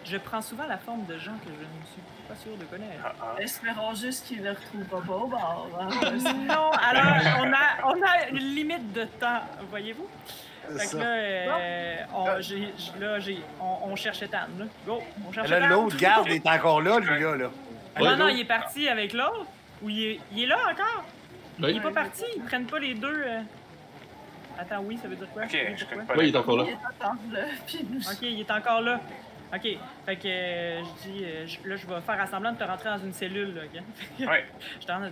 Je 0.08 0.16
prends 0.18 0.40
souvent 0.40 0.66
la 0.68 0.78
forme 0.78 1.04
de 1.06 1.18
gens 1.18 1.32
que 1.44 1.48
je 1.48 1.50
ne 1.50 1.84
suis 1.92 2.02
pas 2.28 2.34
sûr 2.36 2.56
de 2.56 2.64
connaître. 2.64 2.92
Ah, 3.04 3.12
ah. 3.36 3.42
Espérons 3.42 3.94
juste 3.94 4.26
qu'il 4.26 4.40
ne 4.42 4.50
retrouvera 4.50 5.00
pas 5.02 5.14
au 5.14 5.26
bar. 5.26 5.66
hein. 5.80 5.88
Non, 6.46 6.70
alors, 6.70 7.38
on 7.40 7.52
a, 7.52 7.94
on 7.96 8.02
a 8.02 8.28
une 8.30 8.54
limite 8.54 8.92
de 8.92 9.04
temps, 9.04 9.40
voyez-vous? 9.68 10.06
C'est 10.68 10.78
Fait 10.78 10.84
que 10.84 10.90
ça. 10.92 10.98
là, 10.98 11.04
euh, 11.06 11.96
on, 12.14 12.40
j'ai, 12.40 12.72
j- 12.76 12.92
là, 13.00 13.18
j'ai, 13.20 13.38
on, 13.60 13.90
on 13.90 13.96
cherche 13.96 14.22
Ethan, 14.22 14.46
là. 14.58 14.64
Go, 14.86 15.00
on 15.26 15.42
Là, 15.48 15.66
l'autre 15.68 15.96
garde 15.96 16.28
est 16.28 16.46
encore 16.46 16.80
là, 16.82 16.98
lui, 17.00 17.20
là. 17.22 17.36
là. 17.36 17.50
Non, 17.98 18.04
Ouais, 18.04 18.16
non, 18.16 18.26
go. 18.26 18.30
il 18.32 18.40
est 18.40 18.44
parti 18.44 18.88
avec 18.88 19.12
l'autre. 19.12 19.46
Ou 19.82 19.90
il 19.90 20.02
est, 20.04 20.20
il 20.32 20.42
est 20.44 20.46
là 20.46 20.56
encore? 20.70 21.04
Oui. 21.60 21.70
Il 21.70 21.76
est 21.76 21.80
pas 21.80 21.90
parti, 21.90 22.24
ils 22.36 22.42
prennent 22.42 22.66
pas 22.66 22.78
les 22.78 22.94
deux. 22.94 23.22
euh. 23.26 23.40
Attends, 24.58 24.80
oui, 24.82 24.98
ça 25.00 25.06
veut 25.08 25.16
dire 25.16 25.28
quoi? 25.32 25.42
Ok, 25.44 25.50
Oui, 25.52 25.74
je 25.76 25.84
pourquoi? 25.84 25.96
connais 25.96 26.06
pas 26.06 26.14
Oui, 26.16 26.28
il 26.28 26.34
est 26.34 26.38
encore 26.38 26.56
là. 26.56 26.64
Il 26.66 26.70
est 26.70 26.78
attendre 26.88 27.20
là, 27.32 27.40
puis 27.66 27.86
nous 27.90 28.00
Ok, 28.08 28.18
il 28.22 28.40
est 28.40 28.50
encore 28.50 28.80
là. 28.80 29.00
Ok, 29.54 29.62
fait 30.04 30.16
que 30.16 30.26
euh, 30.28 30.82
je 30.82 31.08
dis, 31.08 31.24
euh, 31.24 31.46
je- 31.46 31.68
là, 31.68 31.76
je 31.76 31.86
vais 31.86 32.00
faire 32.00 32.20
assemblant 32.20 32.52
de 32.52 32.58
te 32.58 32.64
rentrer 32.64 32.88
dans 32.90 32.98
une 32.98 33.12
cellule, 33.12 33.54
là, 33.54 33.62
ok? 33.64 33.82
Ouais. 34.28 34.44
Je 34.80 34.86
t'en 34.86 35.02
ai 35.04 35.10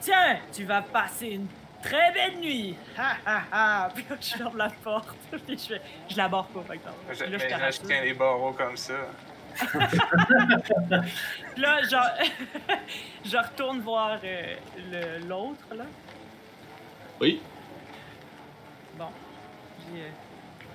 Tiens, 0.00 0.38
tu 0.52 0.64
vas 0.64 0.82
passer 0.82 1.28
une 1.28 1.46
très 1.82 2.12
belle 2.12 2.36
nuit! 2.38 2.76
Ha 2.98 3.16
ha 3.24 3.42
ha! 3.50 3.88
Puis 3.94 4.04
là, 4.10 4.16
je 4.20 4.36
ferme 4.36 4.56
la 4.58 4.68
porte. 4.68 5.16
Puis 5.46 5.58
je 5.58 5.74
fais, 5.74 5.80
je 6.10 6.16
la 6.16 6.28
barre 6.28 6.46
pas, 6.48 6.60
par 6.60 6.72
exemple. 6.74 6.96
Je, 7.12 7.22
Puis 7.24 7.32
là, 7.32 7.38
je 7.38 7.44
mais 7.44 7.50
t'arrache 7.50 7.80
tiens 7.82 8.00
les 8.02 8.12
barreaux 8.14 8.52
comme 8.52 8.76
ça. 8.76 8.94
Puis 11.54 11.62
là, 11.62 11.82
genre, 11.84 12.10
je 13.24 13.36
retourne 13.38 13.80
voir 13.80 14.18
euh, 14.22 14.54
le- 14.92 15.26
l'autre, 15.26 15.64
là. 15.74 15.84
Oui. 17.20 17.40
Bon. 18.98 19.08
Euh, 19.94 20.08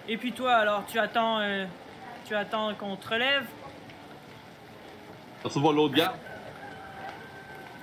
Et 0.07 0.17
puis 0.17 0.31
toi, 0.31 0.55
alors, 0.55 0.83
tu 0.87 0.97
attends, 0.97 1.39
euh, 1.41 1.65
tu 2.31 2.35
attends 2.37 2.73
qu'on 2.75 2.95
te 2.95 3.09
relève? 3.09 3.43
Tu 5.41 5.47
recevoir 5.47 5.73
l'autre 5.73 5.95
gars? 5.95 6.13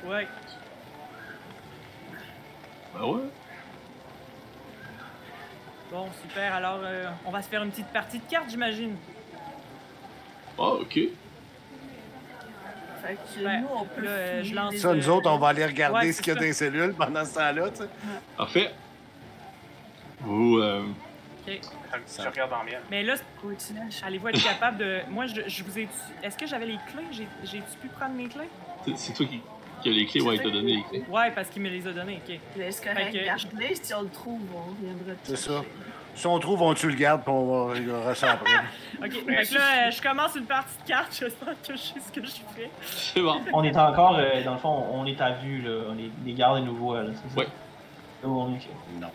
Ouais. 0.07 0.27
Ben 2.95 3.05
ouais. 3.05 3.21
Bon, 5.93 6.07
super. 6.23 6.55
Alors, 6.55 6.81
euh, 6.83 7.11
on 7.27 7.31
va 7.31 7.43
se 7.43 7.49
faire 7.49 7.63
une 7.63 7.71
petite 7.71 7.89
partie 7.89 8.21
de 8.21 8.25
cartes, 8.25 8.49
j'imagine. 8.49 8.97
Ah, 10.59 10.73
ok. 10.73 10.95
Fait 10.95 11.11
que 13.15 13.45
Ouais, 13.45 13.61
nous, 13.61 13.69
on 13.75 13.85
peut 13.85 14.01
là, 14.01 14.11
euh, 14.11 14.43
je 14.43 14.55
lance 14.55 14.77
Ça, 14.77 14.95
nous 14.95 15.11
autres, 15.11 15.31
on 15.31 15.39
va 15.39 15.49
aller 15.49 15.67
regarder 15.67 16.07
Ouais, 16.07 16.13
ce 16.13 16.23
qu'il 16.23 16.29
y 16.29 16.31
a 16.31 16.35
c'est 16.35 16.41
dans 16.41 16.47
les 16.47 16.53
cellules 16.55 16.95
pendant 16.95 17.25
ce 17.27 17.35
temps-là, 17.35 17.71
tu 17.71 17.83
sais. 17.83 17.89
Parfait. 18.39 18.75
Vous, 20.21 20.59
euh. 21.49 21.99
Je 22.23 22.29
regarde 22.29 22.53
en 22.53 22.65
miel. 22.65 22.81
Mais 22.91 23.03
là, 23.03 23.15
allez-vous 24.05 24.29
être 24.29 24.43
capable 24.45 24.79
de. 24.79 25.01
Moi, 25.11 25.27
je, 25.27 25.43
je 25.47 25.63
vous 25.65 25.79
ai. 25.79 25.89
Est-ce 26.23 26.37
que 26.37 26.47
j'avais 26.47 26.67
les 26.67 26.79
clés? 26.93 27.05
J'ai- 27.13 27.29
J'ai-tu 27.45 27.79
pu 27.81 27.89
prendre 27.89 28.15
mes 28.15 28.29
clés? 28.29 28.49
C'est- 28.85 28.97
C'est 28.97 29.13
toi 29.13 29.27
qui, 29.27 29.41
qui 29.83 29.89
as 29.89 29.93
les 29.93 30.07
clés, 30.07 30.21
ouais, 30.23 30.37
il 30.37 30.43
t'a 30.43 30.51
donné 30.51 30.77
les 30.77 30.83
clés. 30.85 31.05
Ouais, 31.09 31.31
parce 31.33 31.49
qu'il 31.51 31.63
me 31.63 31.69
les 31.69 31.87
a 31.87 31.93
données, 31.93 32.21
ok. 32.27 32.39
Est-ce 32.61 32.83
correct? 32.83 33.13
Que- 33.13 33.25
Garde-les, 33.25 33.75
si 33.75 33.95
on 33.95 34.03
le 34.03 34.09
trouve, 34.09 34.41
on 34.55 34.71
reviendra 34.71 35.13
C'est 35.25 35.37
ça. 35.37 35.63
Si 36.15 36.27
on 36.27 36.37
trouve, 36.41 36.63
on 36.63 36.75
tue 36.75 36.89
le 36.89 36.97
garde, 36.97 37.23
puis 37.23 37.31
on 37.31 37.67
va 37.69 37.73
régler 37.75 37.93
ça 38.17 38.33
après. 38.33 38.51
Ok, 39.01 39.25
que 39.25 39.55
là, 39.55 39.87
euh, 39.87 39.91
je 39.93 40.03
commence 40.03 40.35
une 40.35 40.47
partie 40.47 40.77
de 40.83 40.89
cartes, 40.89 41.17
j'espère 41.17 41.55
que 41.63 41.73
je 41.75 41.79
sais 41.79 42.01
ce 42.05 42.11
que 42.13 42.27
je 42.27 42.33
fais. 42.57 42.69
C'est 42.83 43.21
bon. 43.23 43.41
On 43.53 43.63
est 43.63 43.77
encore, 43.77 44.17
euh, 44.19 44.43
dans 44.43 44.55
le 44.55 44.59
fond, 44.59 44.85
on 44.93 45.07
est 45.07 45.21
à 45.21 45.31
vue, 45.35 45.63
là. 45.63 45.85
On 45.91 45.97
est, 45.97 46.11
les 46.27 46.33
gardes 46.33 46.65
nous 46.65 46.75
voient, 46.75 47.05
là. 47.05 47.11
C'est 47.15 47.31
ça? 47.35 47.39
Ouais. 47.39 47.45
Là, 47.45 48.29
on 48.29 48.53
est- 48.53 49.01
Non. 49.01 49.11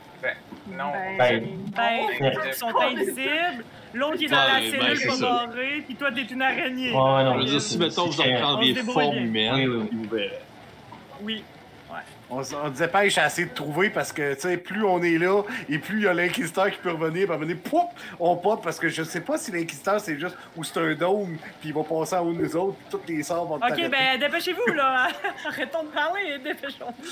Non. 0.72 0.92
Ben, 1.18 1.44
Ben, 1.76 2.00
ils 2.48 2.54
sont 2.54 2.68
invisibles, 2.80 3.66
l'autre 3.94 4.16
qui 4.18 4.26
est 4.26 4.30
dans 4.30 4.38
la 4.38 4.60
ben, 4.60 4.72
cellule 4.72 5.12
ça. 5.12 5.22
barrée, 5.22 5.84
puis 5.86 5.96
toi, 5.96 6.12
t'es 6.12 6.22
une 6.22 6.42
araignée. 6.42 6.92
Ouais, 6.92 7.24
non. 7.24 7.34
Je 7.34 7.40
veux 7.40 7.46
dire, 7.46 7.62
si 7.62 7.78
mettons 7.78 8.06
vous 8.06 8.22
en 8.22 8.24
C'est- 8.24 8.36
on 8.38 8.40
prendriez 8.42 8.74
se 8.74 8.80
débrouille 8.80 9.04
forme 9.04 9.16
bien. 9.18 9.24
humaine, 9.26 9.54
Oui, 9.56 9.68
oui, 9.68 9.76
oui. 9.82 9.90
ils 9.92 9.98
vous 9.98 10.16
verraient. 10.16 10.42
Oui. 11.22 11.44
On, 12.30 12.38
on 12.40 12.44
se 12.44 12.78
dépêche 12.80 13.18
à 13.18 13.28
essayer 13.28 13.48
de 13.48 13.54
trouver 13.54 13.90
parce 13.90 14.12
que, 14.12 14.34
tu 14.34 14.42
sais, 14.42 14.58
plus 14.58 14.84
on 14.84 15.02
est 15.04 15.18
là 15.18 15.44
et 15.70 15.78
plus 15.78 15.98
il 16.00 16.04
y 16.04 16.08
a 16.08 16.14
l'inquisiteur 16.14 16.72
qui 16.72 16.78
peut 16.78 16.92
revenir, 16.92 17.28
puis 17.28 17.38
venir, 17.38 17.58
pouf, 17.64 17.84
on 18.20 18.36
pop 18.36 18.64
parce 18.64 18.80
que 18.80 18.90
je 18.90 19.04
sais 19.04 19.22
pas 19.22 19.38
si 19.38 19.52
l'inquisiteur 19.52 20.00
c'est 20.00 20.18
juste 20.18 20.36
ou 20.56 20.64
c'est 20.64 20.80
un 20.80 20.94
dôme, 20.96 21.38
puis 21.60 21.70
il 21.70 21.74
va 21.74 21.84
passer 21.84 22.16
en 22.16 22.22
haut 22.26 22.34
de 22.34 22.42
nous 22.42 22.56
autres, 22.56 22.76
puis 22.78 22.88
toutes 22.90 23.08
les 23.10 23.22
sorts 23.24 23.46
vont 23.46 23.56
Ok, 23.56 23.62
t'arrêter. 23.62 23.90
ben, 23.90 24.20
dépêchez-vous, 24.20 24.74
là. 24.74 25.10
Arrêtons 25.48 25.84
de 25.84 25.90
parler 25.90 26.22
et 26.36 26.40
dépêchons-nous. 26.40 27.06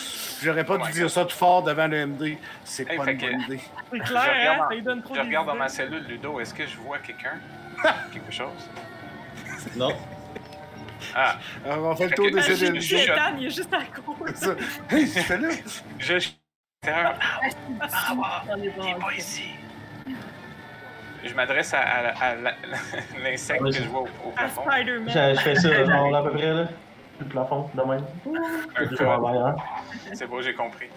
J'aurais 0.44 0.64
pas 0.64 0.78
Oh 0.82 0.86
dû 0.86 0.92
dire 0.94 1.10
ça 1.10 1.26
tout 1.26 1.36
fort 1.36 1.62
devant 1.64 1.88
le 1.88 2.06
MD. 2.08 2.38
C'est 2.64 2.90
Hey, 2.90 2.98
pas 2.98 3.12
une 3.12 3.18
bonne 3.20 3.42
idée. 3.42 3.60
C'est 3.92 3.98
Je 3.98 4.04
clair, 4.04 4.24
regarde 4.24 4.60
hein? 4.62 4.66
Ça 4.70 4.76
lui 4.76 4.82
donne 4.82 5.02
trop 5.04 5.16
Je 5.16 5.20
regarde 5.22 5.48
dans 5.48 5.56
ma 5.56 5.68
cellule, 5.70 6.04
Ludo. 6.08 6.40
Est-ce 6.40 6.54
que 6.54 6.66
je 6.66 6.78
vois 6.78 6.98
quelqu'un? 7.00 7.34
Quelque 8.14 8.32
chose? 8.32 8.70
Non? 9.76 9.92
Ah, 11.16 11.36
Alors, 11.66 11.86
on 11.92 11.96
fait 11.96 12.08
le 12.08 12.12
tour 12.16 12.26
des 12.26 12.32
que- 12.34 12.40
Ah, 12.40 12.56
je- 12.56 12.96
Ethan, 12.96 13.38
il 13.40 13.46
est 13.48 13.50
juste 13.50 13.74
à. 13.74 13.80
Ça. 14.36 14.56
Hey, 14.90 15.08
c'est 15.08 15.38
là. 15.38 15.50
je 16.00 16.20
suis 16.20 16.38
bras. 18.16 19.14
ici. 19.18 19.44
Je 21.24 21.34
m'adresse 21.36 21.74
à, 21.74 21.80
à- 21.82 22.08
à 22.32 22.36
la- 22.36 22.54
l'insecte 23.24 23.64
que 23.64 23.72
je 23.72 23.84
vois 23.84 24.02
au, 24.02 24.30
plafond. 24.32 24.64
Spider-Man. 24.70 25.10
Je, 25.10 25.36
je 25.36 25.42
fais 25.42 25.56
ça, 25.56 25.86
genre, 25.86 26.16
à 26.16 26.24
peu 26.24 26.32
près, 26.32 26.54
là. 26.54 26.68
Le 27.20 27.26
plafond, 27.28 27.70
de 27.76 27.82
même. 27.84 28.06
Arrière. 29.08 29.56
C'est 30.14 30.26
beau, 30.28 30.42
j'ai 30.42 30.56
compris. 30.56 30.88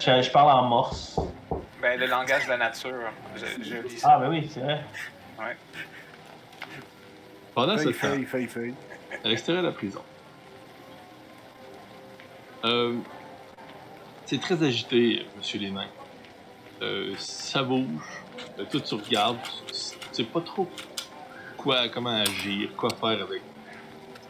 Je, 0.00 0.22
je 0.22 0.30
parle 0.30 0.50
en 0.50 0.62
morse. 0.64 1.20
Ben, 1.80 1.98
le 2.00 2.06
langage 2.06 2.44
de 2.46 2.50
la 2.50 2.56
nature, 2.56 2.92
je, 3.36 3.46
je 3.62 3.74
lis 3.76 4.00
Ah, 4.02 4.08
ça. 4.08 4.18
ben 4.18 4.28
oui, 4.30 4.50
c'est 4.52 4.60
vrai. 4.60 4.80
Pendant 5.36 5.48
ce 7.54 7.60
Feuille, 7.76 7.92
temps, 7.92 7.98
feuille, 7.98 8.24
feuille, 8.24 8.46
feuille. 8.48 8.74
à 9.24 9.28
l'extérieur 9.28 9.62
de 9.62 9.68
la 9.68 9.74
prison, 9.74 10.02
euh, 12.64 12.96
c'est 14.26 14.40
très 14.40 14.62
agité, 14.62 15.26
monsieur 15.36 15.60
les 15.60 15.70
nains. 15.70 15.86
Euh, 16.82 17.14
ça 17.18 17.62
bouge, 17.62 17.86
euh, 18.58 18.64
tout 18.70 18.80
tu 18.80 18.94
regardes, 18.94 19.38
tu 19.68 19.74
sais 20.12 20.24
pas 20.24 20.40
trop 20.40 20.68
quoi, 21.56 21.88
comment 21.88 22.10
agir, 22.10 22.74
quoi 22.76 22.90
faire 22.90 23.22
avec 23.22 23.42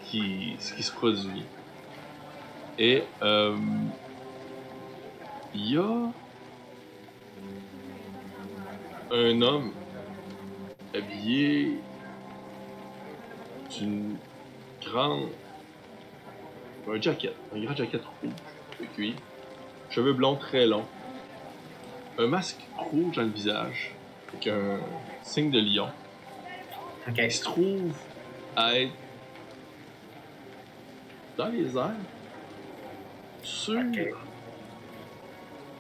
ce 0.05 0.11
qui, 0.11 0.57
ce 0.59 0.75
qui 0.75 0.83
se 0.83 0.93
produit. 0.93 1.45
Et 2.79 3.05
euh, 3.23 3.57
il 5.55 5.73
y 5.73 5.79
a 5.79 6.13
un 9.13 9.43
homme 9.43 9.73
habillé 10.95 11.79
d'une 13.79 14.17
grande. 14.83 15.29
un 16.89 17.01
jacket, 17.01 17.35
un 17.55 17.61
grand 17.65 17.75
jacket 17.75 18.03
rouge 18.05 18.33
de 18.81 18.87
cuir, 18.87 19.15
cheveux 19.91 20.13
blonds 20.13 20.37
très 20.37 20.67
longs, 20.67 20.87
un 22.19 22.27
masque 22.27 22.61
rouge 22.77 23.17
dans 23.17 23.23
le 23.23 23.29
visage, 23.29 23.95
avec 24.29 24.47
un 24.49 24.79
signe 25.23 25.51
de 25.51 25.61
lion. 25.61 25.89
Ok. 27.09 27.19
Il 27.19 27.33
se 27.33 27.43
trouve 27.43 27.95
à 28.57 28.79
être 28.79 28.93
dans 31.37 31.49
les 31.49 31.77
airs, 31.77 31.91
sur 33.43 33.75
Ok. 33.81 34.15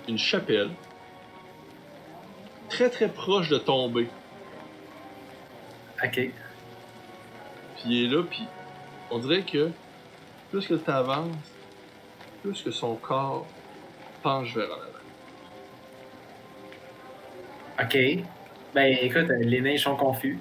une 0.08 0.18
chapelle, 0.18 0.70
très 2.68 2.90
très 2.90 3.08
proche 3.08 3.48
de 3.50 3.58
tomber. 3.58 4.08
Ok. 6.04 6.30
Puis 7.84 7.92
il 7.92 8.04
est 8.06 8.16
là, 8.16 8.22
puis 8.22 8.48
on 9.10 9.18
dirait 9.18 9.42
que 9.42 9.70
plus 10.50 10.66
que 10.66 10.74
tu 10.74 10.90
avances, 10.90 11.36
plus 12.42 12.62
que 12.62 12.70
son 12.70 12.94
corps 12.96 13.46
penche 14.22 14.54
vers 14.56 14.68
en 14.70 14.72
avant. 14.72 14.90
Ok. 17.82 18.24
Ben 18.74 18.96
écoute, 19.02 19.28
euh, 19.30 19.38
les 19.42 19.60
nains 19.60 19.76
sont 19.76 19.96
confus. 19.96 20.38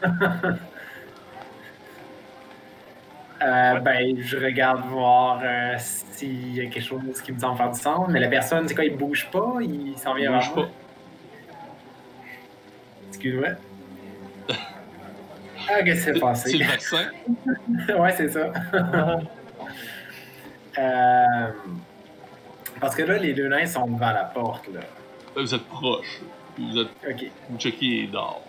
Euh, 3.40 3.78
ben, 3.78 4.20
je 4.20 4.36
regarde 4.36 4.84
voir 4.86 5.40
euh, 5.44 5.76
s'il 5.78 6.56
y 6.56 6.60
a 6.60 6.66
quelque 6.66 6.82
chose 6.82 7.22
qui 7.22 7.30
me 7.32 7.38
semble 7.38 7.56
faire 7.56 7.70
du 7.70 7.78
sens. 7.78 8.08
Mais 8.08 8.18
la 8.18 8.26
personne, 8.26 8.66
c'est 8.66 8.74
quoi, 8.74 8.84
il 8.84 8.96
bouge 8.96 9.30
pas, 9.30 9.58
il 9.60 9.96
s'en 9.96 10.16
Il 10.16 10.22
vient 10.22 10.32
bouge 10.32 10.46
vers 10.46 10.54
pas. 10.54 10.60
moi? 10.62 10.70
Excuse-moi. 13.10 13.48
Ah, 15.68 15.82
qu'est-ce 15.82 15.96
qui 15.96 15.96
s'est 15.96 16.02
C'est 16.04 16.12
le 16.14 16.20
passé? 16.20 16.58
vaccin. 16.64 17.10
ouais, 17.98 18.14
c'est 18.16 18.28
ça. 18.28 18.52
Euh, 20.78 21.48
parce 22.80 22.94
que 22.94 23.02
là, 23.02 23.18
les 23.18 23.32
deux 23.32 23.48
nains 23.48 23.66
sont 23.66 23.86
devant 23.86 24.12
la 24.12 24.24
porte, 24.24 24.68
là. 24.68 24.80
Là, 24.80 25.42
vous 25.42 25.54
êtes 25.54 25.64
proche. 25.64 26.20
Vous 26.56 26.78
êtes 26.78 26.88
Ok. 27.08 27.24
vous 27.50 27.58
checkez 27.58 28.06
dehors. 28.12 28.42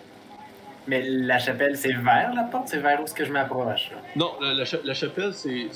Mais 0.88 1.01
la 1.01 1.39
chapelle, 1.39 1.76
c'est 1.76 1.93
vers 1.93 2.32
la 2.36 2.43
porte, 2.43 2.67
c'est 2.67 2.78
vers 2.78 2.99
où 3.01 3.05
est-ce 3.05 3.15
que 3.15 3.26
je 3.26 3.32
m'approche? 3.32 3.89
Non, 4.15 4.34
la, 4.41 4.53
la 4.53 4.65
cha- 4.65 4.78
la 4.84 4.93
chapelle, 4.93 5.34
c'est 5.34 5.67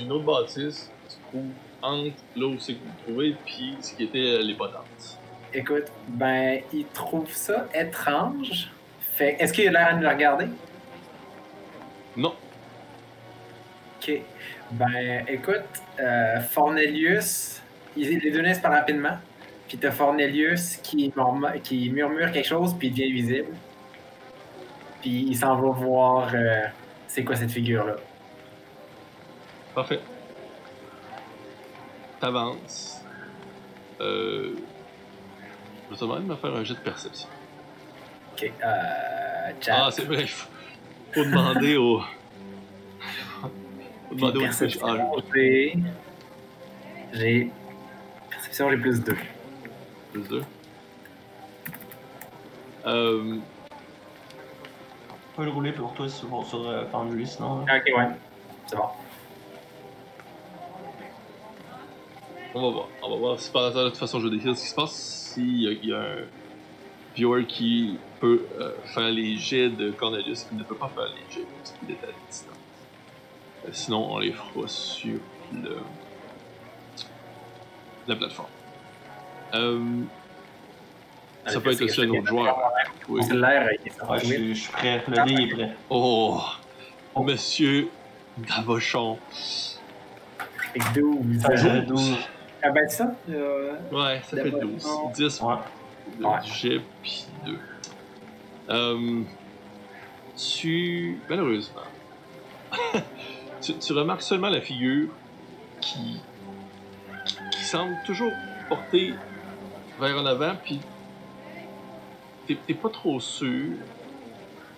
une 0.00 0.12
autre 0.12 0.24
bâtisse 0.24 0.90
qui 1.08 1.14
se 1.14 1.20
trouve 1.28 1.46
entre 1.80 2.12
là 2.36 2.46
où 2.46 2.58
c'est 2.58 2.74
que 2.74 2.78
vous 2.84 3.02
trouvez, 3.06 3.34
puis 3.46 3.76
ce 3.80 3.94
qui 3.94 4.04
était 4.04 4.18
euh, 4.18 4.42
les 4.42 4.54
potentes. 4.54 5.18
Écoute, 5.54 5.84
ben, 6.08 6.60
il 6.74 6.84
trouve 6.88 7.30
ça 7.32 7.66
étrange. 7.74 8.68
Fait, 9.14 9.36
est-ce 9.40 9.52
qu'il 9.54 9.66
a 9.68 9.70
l'air 9.72 9.88
à 9.88 9.94
nous 9.94 10.08
regarder? 10.08 10.46
Non, 12.16 12.34
Ok. 14.00 14.20
Ben, 14.72 15.24
écoute, 15.28 15.62
euh, 16.00 16.40
Fornelius, 16.40 17.60
il- 17.96 18.18
les 18.18 18.30
deux 18.32 18.40
nains 18.42 18.52
se 18.54 18.60
parlent 18.60 18.74
rapidement. 18.74 19.16
Puis 19.68 19.78
t'as 19.78 19.92
Fornelius 19.92 20.76
qui, 20.82 21.12
murmure- 21.16 21.62
qui 21.62 21.88
murmure 21.88 22.32
quelque 22.32 22.48
chose, 22.48 22.74
puis 22.76 22.88
il 22.88 22.90
devient 22.90 23.12
visible. 23.12 23.54
Puis 25.00 25.26
il 25.28 25.36
s'en 25.36 25.54
va 25.54 25.70
voir 25.70 26.30
euh, 26.34 26.62
c'est 27.06 27.22
quoi 27.24 27.36
cette 27.36 27.52
figure-là. 27.52 27.94
parfait. 29.74 30.00
T'avances. 32.20 33.00
Euh, 34.00 34.54
je 35.86 35.90
vais 35.90 35.96
te 35.96 36.00
demander 36.00 36.22
de 36.22 36.26
me 36.28 36.36
faire 36.36 36.54
un 36.54 36.64
jet 36.64 36.74
de 36.74 36.78
perception. 36.80 37.28
Ok. 38.32 38.50
Euh, 38.64 39.50
chat. 39.60 39.74
Ah, 39.76 39.90
c'est 39.90 40.04
vrai. 40.04 40.26
Faut, 41.14 41.22
faut 41.22 41.24
demander 41.24 41.76
au. 41.76 42.00
faut 43.40 44.14
demander 44.14 44.38
au 44.38 44.40
perception, 44.42 44.86
Ah, 44.86 44.96
j'ai... 45.34 45.78
J'ai... 47.12 47.50
Perception, 48.30 48.70
j'ai 48.70 48.76
plus 48.78 49.00
2. 49.02 49.16
plus 50.12 50.28
deux. 50.28 50.42
Euh, 52.86 53.36
On 55.10 55.36
peut 55.36 55.44
le 55.44 55.50
rouler 55.50 55.72
pour 55.72 55.92
toi 55.94 56.08
sur, 56.08 56.46
sur 56.46 56.68
euh, 56.68 56.84
Foundry, 56.90 57.26
sinon. 57.26 57.62
Ok, 57.62 57.68
ouais. 57.96 58.08
C'est 58.66 58.76
bon. 58.76 58.84
on 62.54 62.62
va 62.62 62.70
voir. 62.70 62.88
On 63.02 63.10
va 63.10 63.16
voir 63.16 63.38
si 63.40 63.50
par 63.50 63.64
hasard, 63.64 63.84
de 63.84 63.90
toute 63.90 63.98
façon, 63.98 64.20
je 64.20 64.28
décrire 64.28 64.56
ce 64.56 64.62
qui 64.62 64.68
se 64.68 64.74
passe. 64.74 64.92
S'il 65.34 65.62
y, 65.62 65.86
y 65.86 65.92
a 65.92 65.98
un 66.00 66.16
viewer 67.14 67.46
qui 67.46 67.98
peut 68.22 68.46
euh, 68.60 68.70
faire 68.84 69.10
les 69.10 69.36
jets 69.36 69.68
de 69.70 69.90
Cornelius, 69.90 70.44
qui 70.44 70.54
ne 70.54 70.62
peut 70.62 70.76
pas 70.76 70.88
faire 70.94 71.06
les 71.06 71.34
jets 71.34 71.44
parce 71.58 71.72
qu'il 71.72 71.90
est 71.90 72.04
à 72.04 72.12
distance. 72.30 72.54
Euh, 73.64 73.68
sinon, 73.72 74.12
on 74.12 74.18
les 74.20 74.30
fera 74.32 74.68
sur 74.68 75.18
le, 75.52 75.76
la 78.06 78.14
plateforme. 78.14 78.48
Euh, 79.54 79.80
ça 81.46 81.60
peut 81.60 81.72
être 81.72 81.82
aussi 81.82 82.00
un 82.02 82.10
autre 82.10 82.26
joueur. 82.28 82.72
Oui. 83.08 83.24
Cellulaire, 83.24 83.68
il 83.72 83.88
est 83.88 84.02
Ouais, 84.08 84.18
je, 84.20 84.24
suis- 84.26 84.54
je 84.54 84.60
suis 84.62 84.72
prêt. 84.72 85.02
Le 85.08 85.24
dé 85.24 85.42
est 85.42 85.54
prêt. 85.54 85.76
Oh, 85.90 86.40
Monsieur 87.16 87.88
Davochon. 88.38 89.18
Fait 90.72 90.78
que 90.78 91.00
12. 91.00 91.44
Euh, 91.66 91.80
12. 91.82 92.16
Ah 92.62 92.70
ben 92.70 92.88
ça, 92.88 93.12
euh, 93.28 93.72
Ouais, 93.90 94.20
ça 94.24 94.36
fait 94.36 94.44
D'abord, 94.52 94.60
12. 94.60 94.84
non. 94.86 95.10
10 95.10 95.40
Ouais. 95.42 95.54
de 96.20 96.24
Ouais. 96.24 96.36
jet, 96.44 96.80
puis 97.02 97.26
2. 97.44 97.58
Euh, 98.70 99.22
tu. 100.36 101.18
Malheureusement. 101.28 101.82
tu, 103.60 103.92
remarques 103.92 104.22
seulement 104.22 104.48
la 104.48 104.60
figure 104.60 105.08
qui. 105.80 106.20
qui 107.52 107.64
semble 107.64 107.96
toujours 108.06 108.32
portée 108.68 109.14
vers 110.00 110.16
en 110.16 110.26
avant, 110.26 110.54
puis. 110.62 110.80
T'es 112.46 112.56
t'es 112.66 112.74
pas 112.74 112.88
trop 112.88 113.20
sûr 113.20 113.76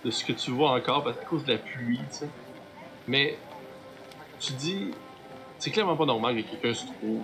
de 0.04 0.10
ce 0.10 0.22
que 0.22 0.32
tu 0.32 0.50
vois 0.50 0.72
encore 0.72 1.02
parce, 1.02 1.18
à 1.18 1.24
cause 1.24 1.44
de 1.44 1.52
la 1.52 1.58
pluie, 1.58 2.00
tu 2.10 2.18
sais. 2.18 2.28
Mais. 3.06 3.38
Tu 4.40 4.52
dis. 4.54 4.90
C'est 5.58 5.70
clairement 5.70 5.96
pas 5.96 6.04
normal 6.04 6.36
que 6.36 6.50
quelqu'un 6.50 6.74
se 6.74 6.86
trouve 6.86 7.22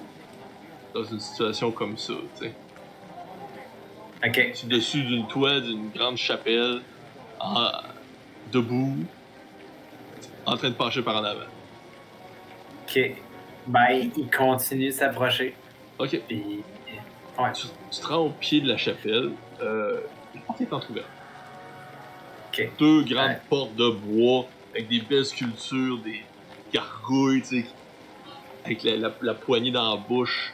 dans 0.94 1.04
une 1.04 1.20
situation 1.20 1.70
comme 1.72 1.98
ça, 1.98 2.14
tu 2.36 2.44
sais. 2.44 2.54
Ok. 4.26 4.64
Dessus 4.66 5.02
d'une 5.02 5.26
toit 5.26 5.60
d'une 5.60 5.90
grande 5.90 6.16
chapelle, 6.16 6.80
en- 7.40 7.70
debout, 8.52 8.96
en 10.46 10.56
train 10.56 10.70
de 10.70 10.74
pencher 10.74 11.02
par 11.02 11.16
en 11.16 11.24
avant. 11.24 11.40
Ok. 12.88 13.10
Ben, 13.66 14.10
il 14.16 14.30
continue 14.30 14.86
de 14.86 14.90
s'approcher. 14.92 15.54
Ok, 15.98 16.20
Puis. 16.26 16.60
Ouais. 17.38 17.52
tu, 17.52 17.66
tu 17.90 18.00
te 18.00 18.06
rends 18.06 18.26
au 18.26 18.30
pied 18.30 18.60
de 18.60 18.68
la 18.68 18.76
chapelle. 18.76 19.30
Euh, 19.62 20.00
la 20.34 20.40
porte 20.42 20.60
est 20.60 20.72
entrouverte. 20.72 21.06
Ok. 22.48 22.68
Deux 22.78 23.02
grandes 23.04 23.28
Ouais. 23.30 23.40
portes 23.48 23.76
de 23.76 23.90
bois 23.90 24.46
avec 24.74 24.88
des 24.88 25.00
belles 25.00 25.24
sculptures, 25.26 25.98
des 25.98 26.22
gargouilles, 26.72 27.42
tu 27.42 27.62
sais, 27.62 27.66
avec 28.64 28.82
la, 28.82 28.96
la- 28.96 29.12
la 29.22 29.34
poignée 29.34 29.70
dans 29.70 29.90
la 29.94 29.96
bouche. 29.96 30.52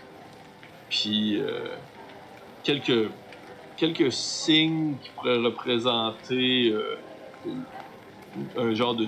Puis 0.90 1.40
euh, 1.40 1.68
quelques, 2.62 3.08
quelques 3.76 4.12
signes 4.12 4.96
qui 5.02 5.10
pourraient 5.10 5.38
représenter 5.38 6.70
euh, 6.70 6.98
un 8.56 8.74
genre 8.74 8.94
de 8.94 9.06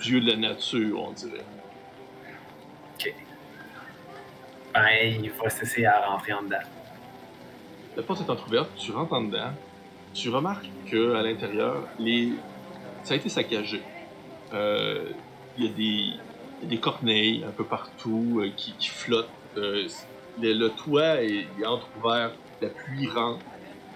dieu 0.00 0.20
de 0.20 0.30
la 0.30 0.36
nature, 0.36 1.02
on 1.02 1.12
dirait. 1.12 1.44
Ben, 4.74 5.22
il 5.22 5.30
va 5.30 5.48
cesser 5.48 5.86
à 5.86 6.00
rentrer 6.08 6.32
en 6.32 6.42
dedans. 6.42 6.56
La 7.96 8.02
porte 8.02 8.22
est 8.22 8.30
entrouverte, 8.30 8.70
tu 8.76 8.90
rentres 8.90 9.12
en 9.12 9.22
dedans, 9.22 9.52
tu 10.12 10.30
remarques 10.30 10.68
que 10.90 11.14
à 11.14 11.22
l'intérieur, 11.22 11.86
les... 12.00 12.32
ça 13.04 13.14
a 13.14 13.16
été 13.16 13.28
saccagé. 13.28 13.82
Euh, 14.52 15.10
Il 15.56 15.64
y, 15.64 15.68
a 15.68 15.72
des... 15.72 15.82
il 15.82 16.62
y 16.62 16.64
a 16.64 16.68
des 16.70 16.78
corneilles 16.78 17.44
un 17.46 17.52
peu 17.52 17.62
partout 17.64 18.40
euh, 18.40 18.50
qui, 18.56 18.72
qui 18.72 18.88
flottent. 18.88 19.28
Le, 19.54 19.86
le 20.40 20.68
toit 20.70 21.22
est, 21.22 21.46
est 21.60 21.66
entrouvert, 21.66 22.32
la 22.60 22.68
pluie 22.70 23.06
rentre. 23.08 23.44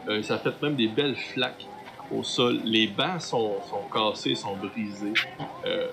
Euh, 0.08 0.22
ça 0.22 0.38
fait 0.38 0.60
même 0.62 0.74
des 0.74 0.88
belles 0.88 1.16
flaques 1.16 1.66
au 2.10 2.22
sol. 2.22 2.60
Les 2.64 2.86
bancs 2.86 3.20
sont, 3.20 3.56
sont 3.68 3.82
cassés, 3.92 4.34
sont 4.34 4.56
brisés. 4.56 5.12
Euh, 5.66 5.88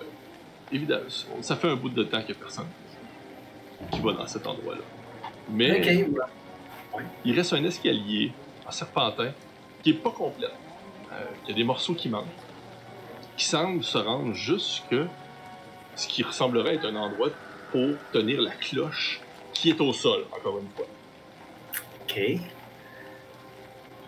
évidemment, 0.71 1.03
ça 1.41 1.55
fait 1.55 1.69
un 1.69 1.75
bout 1.75 1.89
de 1.89 2.03
temps 2.03 2.21
qu'il 2.21 2.33
n'y 2.35 2.41
a 2.41 2.43
personne 2.43 2.67
qui 3.91 3.99
va 3.99 4.13
dans 4.13 4.27
cet 4.27 4.47
endroit-là. 4.47 4.81
Mais 5.49 5.81
ouais. 5.81 6.09
il 7.25 7.35
reste 7.35 7.53
un 7.53 7.63
escalier 7.65 8.31
en 8.65 8.71
serpentin 8.71 9.31
qui 9.83 9.91
est 9.91 9.93
pas 9.93 10.11
complet. 10.11 10.47
Euh, 11.11 11.23
il 11.43 11.49
y 11.49 11.53
a 11.53 11.55
des 11.55 11.63
morceaux 11.63 11.93
qui 11.93 12.09
manquent. 12.09 12.25
Qui 13.37 13.45
semble 13.45 13.83
se 13.83 13.97
rendre 13.97 14.33
jusque 14.33 14.95
ce 15.95 16.07
qui 16.07 16.23
ressemblerait 16.23 16.75
être 16.75 16.85
un 16.85 16.95
endroit 16.95 17.29
pour 17.71 17.95
tenir 18.13 18.41
la 18.41 18.51
cloche 18.51 19.19
qui 19.53 19.69
est 19.69 19.81
au 19.81 19.91
sol, 19.93 20.23
encore 20.31 20.59
une 20.59 20.69
fois. 20.69 20.85
Ok. 22.03 22.39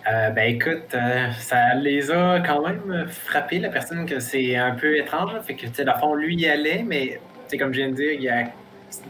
Euh, 0.10 0.30
ben 0.30 0.56
écoute, 0.56 0.94
euh, 0.94 1.32
ça 1.40 1.74
les 1.76 2.10
a 2.12 2.40
quand 2.40 2.66
même 2.66 3.08
frappé 3.10 3.60
la 3.60 3.70
personne 3.70 4.06
que 4.06 4.20
c'est 4.20 4.56
un 4.56 4.72
peu 4.76 4.96
étrange. 4.98 5.34
là. 5.34 5.42
Fait 5.42 5.56
que, 5.56 5.66
tu 5.68 5.74
sais, 5.74 5.84
dans 5.84 5.94
le 5.96 6.00
fond, 6.00 6.14
lui, 6.16 6.36
il 6.36 6.48
allait, 6.48 6.84
mais, 6.84 7.08
tu 7.08 7.20
sais, 7.48 7.58
comme 7.58 7.74
je 7.74 7.80
viens 7.82 7.90
de 7.90 7.96
dire, 7.96 8.14
il, 8.14 8.30
a, 8.30 8.44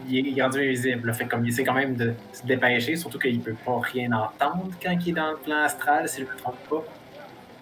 il 0.08 0.36
est 0.38 0.42
rendu 0.42 0.58
invisible. 0.58 1.06
là. 1.06 1.12
Fait 1.12 1.24
que 1.24 1.30
comme 1.30 1.44
il 1.44 1.50
essaie 1.50 1.62
quand 1.62 1.74
même 1.74 1.94
de 1.94 2.14
se 2.32 2.44
dépêcher, 2.44 2.96
surtout 2.96 3.18
qu'il 3.18 3.40
peut 3.40 3.54
pas 3.64 3.78
rien 3.80 4.10
entendre 4.12 4.70
quand 4.82 4.96
il 5.04 5.10
est 5.10 5.12
dans 5.12 5.30
le 5.30 5.36
plan 5.36 5.62
astral, 5.62 6.08
si 6.08 6.22
je 6.22 6.26
me 6.26 6.36
trompe 6.36 6.58
pas. 6.68 6.84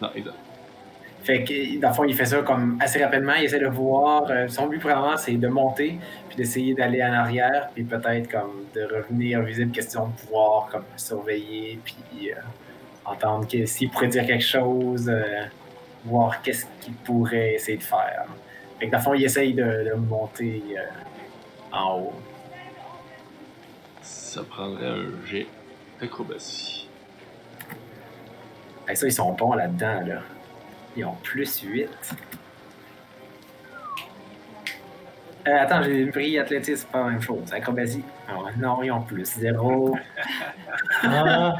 Non, 0.01 0.11
exact. 0.14 0.37
Fait 1.22 1.43
que, 1.43 1.80
dans 1.80 1.89
le 1.89 1.95
fond, 1.95 2.05
il 2.05 2.14
fait 2.14 2.24
ça 2.26 2.39
comme 2.43 2.78
assez 2.80 3.03
rapidement. 3.05 3.34
Il 3.37 3.45
essaie 3.45 3.59
de 3.59 3.66
voir. 3.66 4.30
euh, 4.30 4.47
son 4.49 4.68
but, 4.68 4.80
vraiment, 4.80 5.16
c'est 5.16 5.32
de 5.32 5.49
monter, 5.49 5.99
puis 6.28 6.37
d'essayer 6.37 6.72
d'aller 6.72 7.03
en 7.03 7.12
arrière, 7.12 7.68
puis 7.74 7.82
peut-être 7.82 8.30
comme 8.30 8.64
de 8.74 8.82
revenir 8.84 9.43
visible, 9.43 9.72
question 9.72 10.07
de 10.07 10.12
pouvoir 10.12 10.68
comme 10.70 10.84
surveiller, 10.97 11.80
puis 11.84 12.30
euh, 12.30 12.37
entendre 13.07 13.47
que- 13.49 13.67
s'il 13.67 13.91
pourrait 13.91 14.09
dire 14.09 14.27
quelque 14.27 14.45
chose, 14.45 15.09
euh, 15.09 15.45
voir 16.05 16.43
qu'est-ce 16.43 16.67
qu'il 16.81 16.95
pourrait 16.95 17.55
essayer 17.55 17.79
de 17.79 17.83
faire. 17.83 18.25
Fait 18.79 18.87
que, 18.87 18.93
dans 18.93 18.99
le 18.99 19.05
fond, 19.05 19.15
il 19.15 19.25
essaye 19.25 19.55
de, 19.55 19.63
de 19.91 19.95
monter 19.95 20.63
euh, 20.77 21.77
en 21.77 21.99
haut. 21.99 22.13
Ça 24.03 24.43
prendrait 24.45 24.87
un 24.87 25.07
jet 25.27 25.47
d'acrobatie. 26.01 26.89
Que 28.87 28.95
ça, 28.95 29.07
ils 29.07 29.13
sont 29.13 29.33
bons 29.33 29.55
là-dedans, 29.55 30.01
là. 30.07 30.21
Ils 30.97 31.05
ont 31.05 31.17
plus 31.23 31.61
8. 31.61 31.89
Euh, 35.49 35.59
attends, 35.61 35.83
j'ai 35.83 36.07
pris 36.07 36.39
athlétisme, 36.39 36.87
c'est 36.87 36.93
pas 36.93 37.05
la 37.05 37.11
même 37.11 37.23
chose. 37.23 37.53
Acrobatie. 37.53 38.03
Ah 38.29 38.35
non, 38.59 38.83
ils 38.83 38.91
ont 38.91 39.03
plus. 39.03 39.25
0. 39.39 39.97
Ah, 41.03 41.55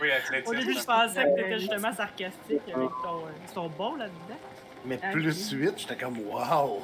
Oui, 0.00 0.08
Au 0.46 0.50
début, 0.54 0.72
je 0.72 0.78
athlétisme. 0.78 0.86
pensais 0.86 1.24
que 1.24 1.36
t'étais 1.36 1.58
justement 1.58 1.92
sarcastique 1.92 2.62
avec 2.74 2.88
ton. 3.02 3.26
euh, 3.26 3.30
Ils 3.46 3.52
sont 3.52 3.68
bons 3.68 3.96
là-dedans. 3.96 4.38
Mais 4.84 4.96
Ok. 4.96 5.12
plus 5.12 5.50
8, 5.52 5.74
j'étais 5.78 5.96
comme 5.96 6.18
wow! 6.18 6.80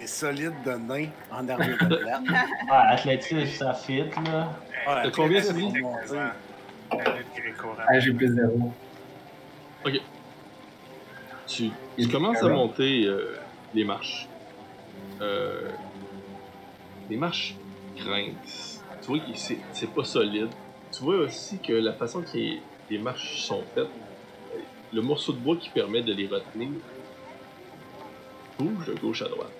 Et 0.00 0.06
solide 0.06 0.52
de 0.64 0.72
nain 0.72 1.08
en 1.30 1.48
armure 1.48 1.78
de 1.78 1.96
plate. 2.02 2.22
ah, 2.70 2.90
athlétisme, 2.92 3.46
ça 3.46 3.74
fit, 3.74 3.98
là. 3.98 4.50
Ouais, 4.86 5.02
T'as 5.04 5.10
combien, 5.10 5.38
athlétisme, 5.38 5.66
lutte 5.68 7.26
gréco-romaine. 7.36 7.86
Ah, 7.88 8.00
j'ai 8.00 8.12
plus 8.12 8.34
0. 8.34 8.72
Tu, 11.46 11.70
tu 11.98 12.08
commences 12.08 12.42
à 12.42 12.48
monter 12.48 13.04
euh, 13.06 13.36
les 13.74 13.84
marches. 13.84 14.28
Euh, 15.20 15.68
les 17.08 17.16
marches 17.16 17.54
grincent. 17.96 18.82
Tu 19.02 19.06
vois 19.08 19.18
que 19.18 19.24
c'est 19.34 19.94
pas 19.94 20.04
solide. 20.04 20.48
Tu 20.92 21.02
vois 21.04 21.16
aussi 21.18 21.58
que 21.58 21.72
la 21.72 21.92
façon 21.92 22.22
que 22.22 22.36
les, 22.36 22.60
les 22.90 22.98
marches 22.98 23.42
sont 23.42 23.62
faites, 23.74 23.84
euh, 23.86 24.58
le 24.92 25.02
morceau 25.02 25.32
de 25.32 25.38
bois 25.38 25.56
qui 25.56 25.68
permet 25.70 26.02
de 26.02 26.12
les 26.12 26.26
retenir 26.26 26.68
bouge 28.58 28.86
de 28.86 28.94
gauche 28.94 29.22
à 29.22 29.28
droite. 29.28 29.52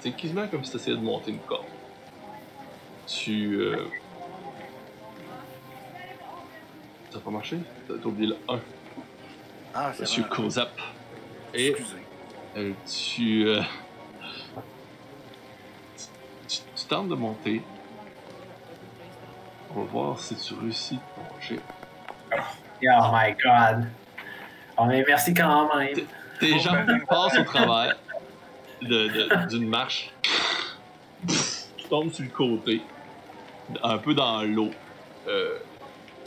C'est 0.00 0.12
quasiment 0.12 0.46
comme 0.48 0.64
si 0.64 0.70
tu 0.72 0.76
essayais 0.76 0.96
de 0.96 1.02
monter 1.02 1.30
une 1.30 1.38
corde. 1.40 1.64
Tu. 3.06 3.54
Euh... 3.60 3.76
Ça 7.10 7.18
n'a 7.18 7.24
pas 7.24 7.30
marché? 7.30 7.58
T'as 7.86 7.94
oublié 8.04 8.28
le 8.28 8.36
1. 8.52 8.60
Ah, 9.74 9.92
c'est 9.94 10.02
Monsieur. 10.02 10.24
Kozap. 10.24 10.78
Et 11.54 11.68
Excusez. 11.68 11.96
euh, 12.56 12.72
tu, 12.86 13.48
euh, 13.48 13.62
tu, 16.46 16.58
tu 16.76 16.84
tentes 16.86 17.08
de 17.08 17.14
monter. 17.14 17.62
On 19.74 19.80
va 19.80 19.86
voir 19.90 20.18
si 20.18 20.34
tu 20.36 20.54
réussis 20.54 20.98
ton 21.14 21.40
jet. 21.40 21.60
Oh 22.32 23.10
my 23.12 23.34
god. 23.42 23.88
Oh, 24.76 24.84
mais 24.86 25.04
merci 25.06 25.34
quand 25.34 25.74
même. 25.76 25.94
Tes 26.40 26.52
Oh, 26.54 26.58
jambes 26.58 26.86
ben. 26.86 27.00
passent 27.06 27.38
au 27.38 27.42
travers 27.44 27.96
d'une 28.80 29.68
marche. 29.68 30.12
Tu 31.26 31.88
tombes 31.90 32.12
sur 32.12 32.24
le 32.24 32.30
côté, 32.30 32.80
un 33.82 33.98
peu 33.98 34.14
dans 34.14 34.42
l'eau. 34.42 34.70
Euh, 35.26 35.58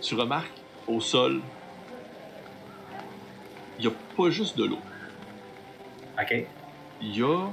tu 0.01 0.15
remarques 0.15 0.51
au 0.87 0.99
sol, 0.99 1.39
il 3.79 3.87
n'y 3.87 3.91
a 3.91 3.95
pas 4.17 4.29
juste 4.29 4.57
de 4.57 4.65
l'eau. 4.65 4.79
Ok. 6.19 6.45
il 7.01 7.17
y 7.17 7.23
a 7.23 7.47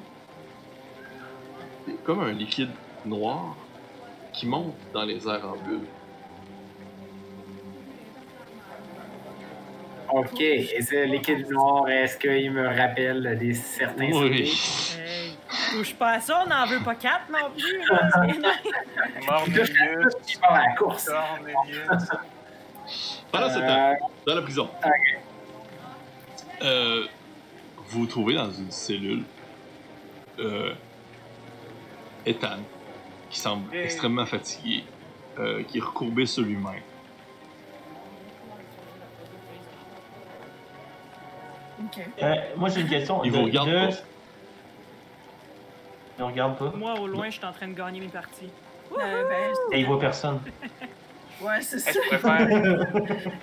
comme 2.04 2.20
un 2.20 2.32
liquide 2.32 2.70
noir 3.06 3.54
qui 4.38 4.46
monte 4.46 4.74
dans 4.94 5.02
les 5.04 5.26
airs 5.28 5.44
en 5.48 5.56
bulle. 5.56 5.80
Ok. 10.12 10.40
Et 10.40 10.80
ce 10.80 11.04
liquide 11.04 11.50
noir, 11.50 11.88
est-ce 11.88 12.16
qu'il 12.16 12.52
me 12.52 12.66
rappelle 12.68 13.36
des 13.38 13.52
certains 13.52 14.10
souvenirs? 14.12 14.30
Oui. 14.30 14.96
Hey, 14.98 15.36
touche 15.72 15.94
pas 15.96 16.12
à 16.12 16.20
ça, 16.20 16.44
on 16.46 16.48
n'en 16.48 16.66
veut 16.66 16.82
pas 16.84 16.94
quatre 16.94 17.28
non 17.30 17.50
plus. 17.50 17.80
Part 19.26 19.44
à 20.54 20.58
la 20.68 20.74
course. 20.76 21.10
Pendant 23.32 23.50
ce 23.50 23.58
Euh, 23.58 23.66
temps, 23.66 24.10
dans 24.26 24.34
la 24.36 24.42
prison, 24.42 24.70
euh, 26.62 27.04
vous 27.88 28.00
vous 28.00 28.06
trouvez 28.06 28.34
dans 28.34 28.50
une 28.50 28.70
cellule. 28.70 29.24
Euh, 30.38 30.72
Ethan, 32.24 32.58
qui 33.30 33.38
semble 33.38 33.74
extrêmement 33.76 34.26
fatigué, 34.26 34.84
euh, 35.38 35.62
qui 35.64 35.78
est 35.78 35.82
recourbé 35.82 36.26
sur 36.26 36.42
lui-même. 36.42 36.82
Euh, 42.22 42.34
moi, 42.56 42.68
j'ai 42.68 42.80
une 42.80 42.88
question. 42.88 43.22
Il 43.24 43.30
De- 43.32 43.36
vous 43.38 43.44
regarde 43.44 43.68
de- 43.70 43.86
pas. 43.86 43.96
Il 46.18 46.24
regarde 46.24 46.58
pas? 46.58 46.72
Moi, 46.76 46.94
au 46.98 47.06
loin, 47.06 47.26
je 47.26 47.36
suis 47.36 47.44
en 47.44 47.52
train 47.52 47.68
de 47.68 47.74
gagner 47.74 48.00
mes 48.00 48.08
parties. 48.08 48.50
Euh, 48.98 49.28
ben, 49.28 49.54
Et 49.72 49.80
il 49.80 49.86
voit 49.86 50.00
personne. 50.00 50.40
ouais, 51.40 51.60
c'est 51.60 51.78
ça. 51.78 51.90
Est-ce 51.90 51.98
que 52.00 52.16
je 52.16 52.16
faire, 52.16 52.48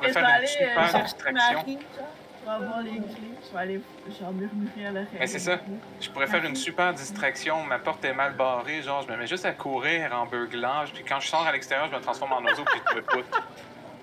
je 0.04 0.10
faire 0.10 0.26
aller 0.28 0.48
euh, 0.62 0.76
chercher 0.76 1.04
distraction? 1.04 1.34
Marie, 1.34 1.74
genre, 1.74 2.08
pour 2.46 2.54
avoir 2.54 2.82
les 2.82 2.92
clés. 2.92 3.34
Je 3.48 3.54
vais 3.54 3.60
aller 3.60 3.82
genre 4.20 4.32
murmurer 4.32 4.86
à 4.86 4.92
l'oreille. 4.92 5.08
Mais 5.20 5.28
c'est 5.28 5.40
ça. 5.40 5.60
Je 6.00 6.10
pourrais 6.10 6.28
faire 6.28 6.46
une 6.46 6.56
super 6.56 6.94
distraction. 6.94 7.64
Ma 7.64 7.80
porte 7.80 8.06
est 8.06 8.14
mal 8.14 8.36
barrée. 8.36 8.82
Genre, 8.82 9.02
je 9.02 9.12
me 9.12 9.18
mets 9.18 9.28
juste 9.28 9.46
à 9.46 9.52
courir 9.52 10.14
en 10.14 10.26
beuglage. 10.26 10.94
Puis 10.94 11.04
quand 11.04 11.20
je 11.20 11.28
sors 11.28 11.46
à 11.46 11.52
l'extérieur, 11.52 11.90
je 11.92 11.96
me 11.96 12.02
transforme 12.02 12.34
en 12.34 12.44
oiseau 12.44 12.64
puis 12.64 12.80
je 12.92 12.96
me 12.96 13.02
pousse. 13.02 13.26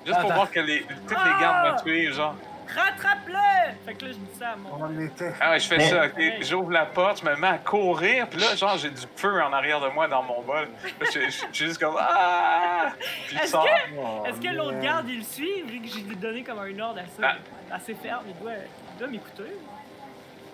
Juste 0.05 0.21
pour 0.21 0.33
voir 0.33 0.51
que 0.51 0.61
les, 0.61 0.81
toutes 0.83 1.25
les 1.25 1.41
gardes 1.41 1.75
me 1.75 1.83
tuent, 1.85 2.13
genre. 2.13 2.35
Rattrape-le! 2.75 3.75
Fait 3.87 3.95
que 3.95 4.05
là, 4.07 4.11
je 4.13 4.17
dis 4.17 4.39
ça 4.39 4.51
à 4.51 4.57
mon. 4.57 4.71
On 4.85 5.01
était. 5.01 5.33
Ah 5.41 5.51
ouais, 5.51 5.61
je 5.61 5.67
fais 5.67 5.77
Mais- 5.79 5.89
ça, 5.89 6.07
ok. 6.07 6.23
J'ouvre 6.43 6.71
la 6.71 6.87
porte, 6.87 7.21
je 7.21 7.25
me 7.29 7.37
mets 7.37 7.47
à 7.49 7.59
courir, 7.59 8.29
puis 8.29 8.41
là, 8.41 8.55
genre, 8.55 8.77
j'ai 8.79 8.91
du 8.91 9.03
feu 9.17 9.43
en 9.43 9.53
arrière 9.53 9.81
de 9.81 9.89
moi 9.89 10.09
dans 10.09 10.23
mon 10.23 10.43
bol. 10.43 10.69
Je 11.01 11.07
je- 11.07 11.21
je 11.27 11.31
suis 11.31 11.67
juste 11.67 11.79
comme 11.79 11.97
Ah! 11.99 12.91
Puis 13.27 13.37
je 13.37 13.43
Est-ce 13.43 13.51
sors. 13.53 13.67
Oh, 13.99 14.25
Est-ce 14.27 14.41
que 14.41 14.55
l'autre 14.55 14.81
garde, 14.81 15.09
il 15.09 15.19
le 15.19 15.25
suit, 15.25 15.63
vu 15.67 15.81
que 15.81 15.89
j'ai 15.89 16.03
donné 16.17 16.43
comme 16.43 16.59
un 16.59 16.79
ordre 16.81 17.01
assez, 17.01 17.23
Ah. 17.23 17.37
assez 17.75 17.95
ferme? 17.95 18.25
Il 18.29 18.35
doit, 18.43 18.53
il 18.95 18.99
doit 18.99 19.09
m'écouter. 19.09 19.53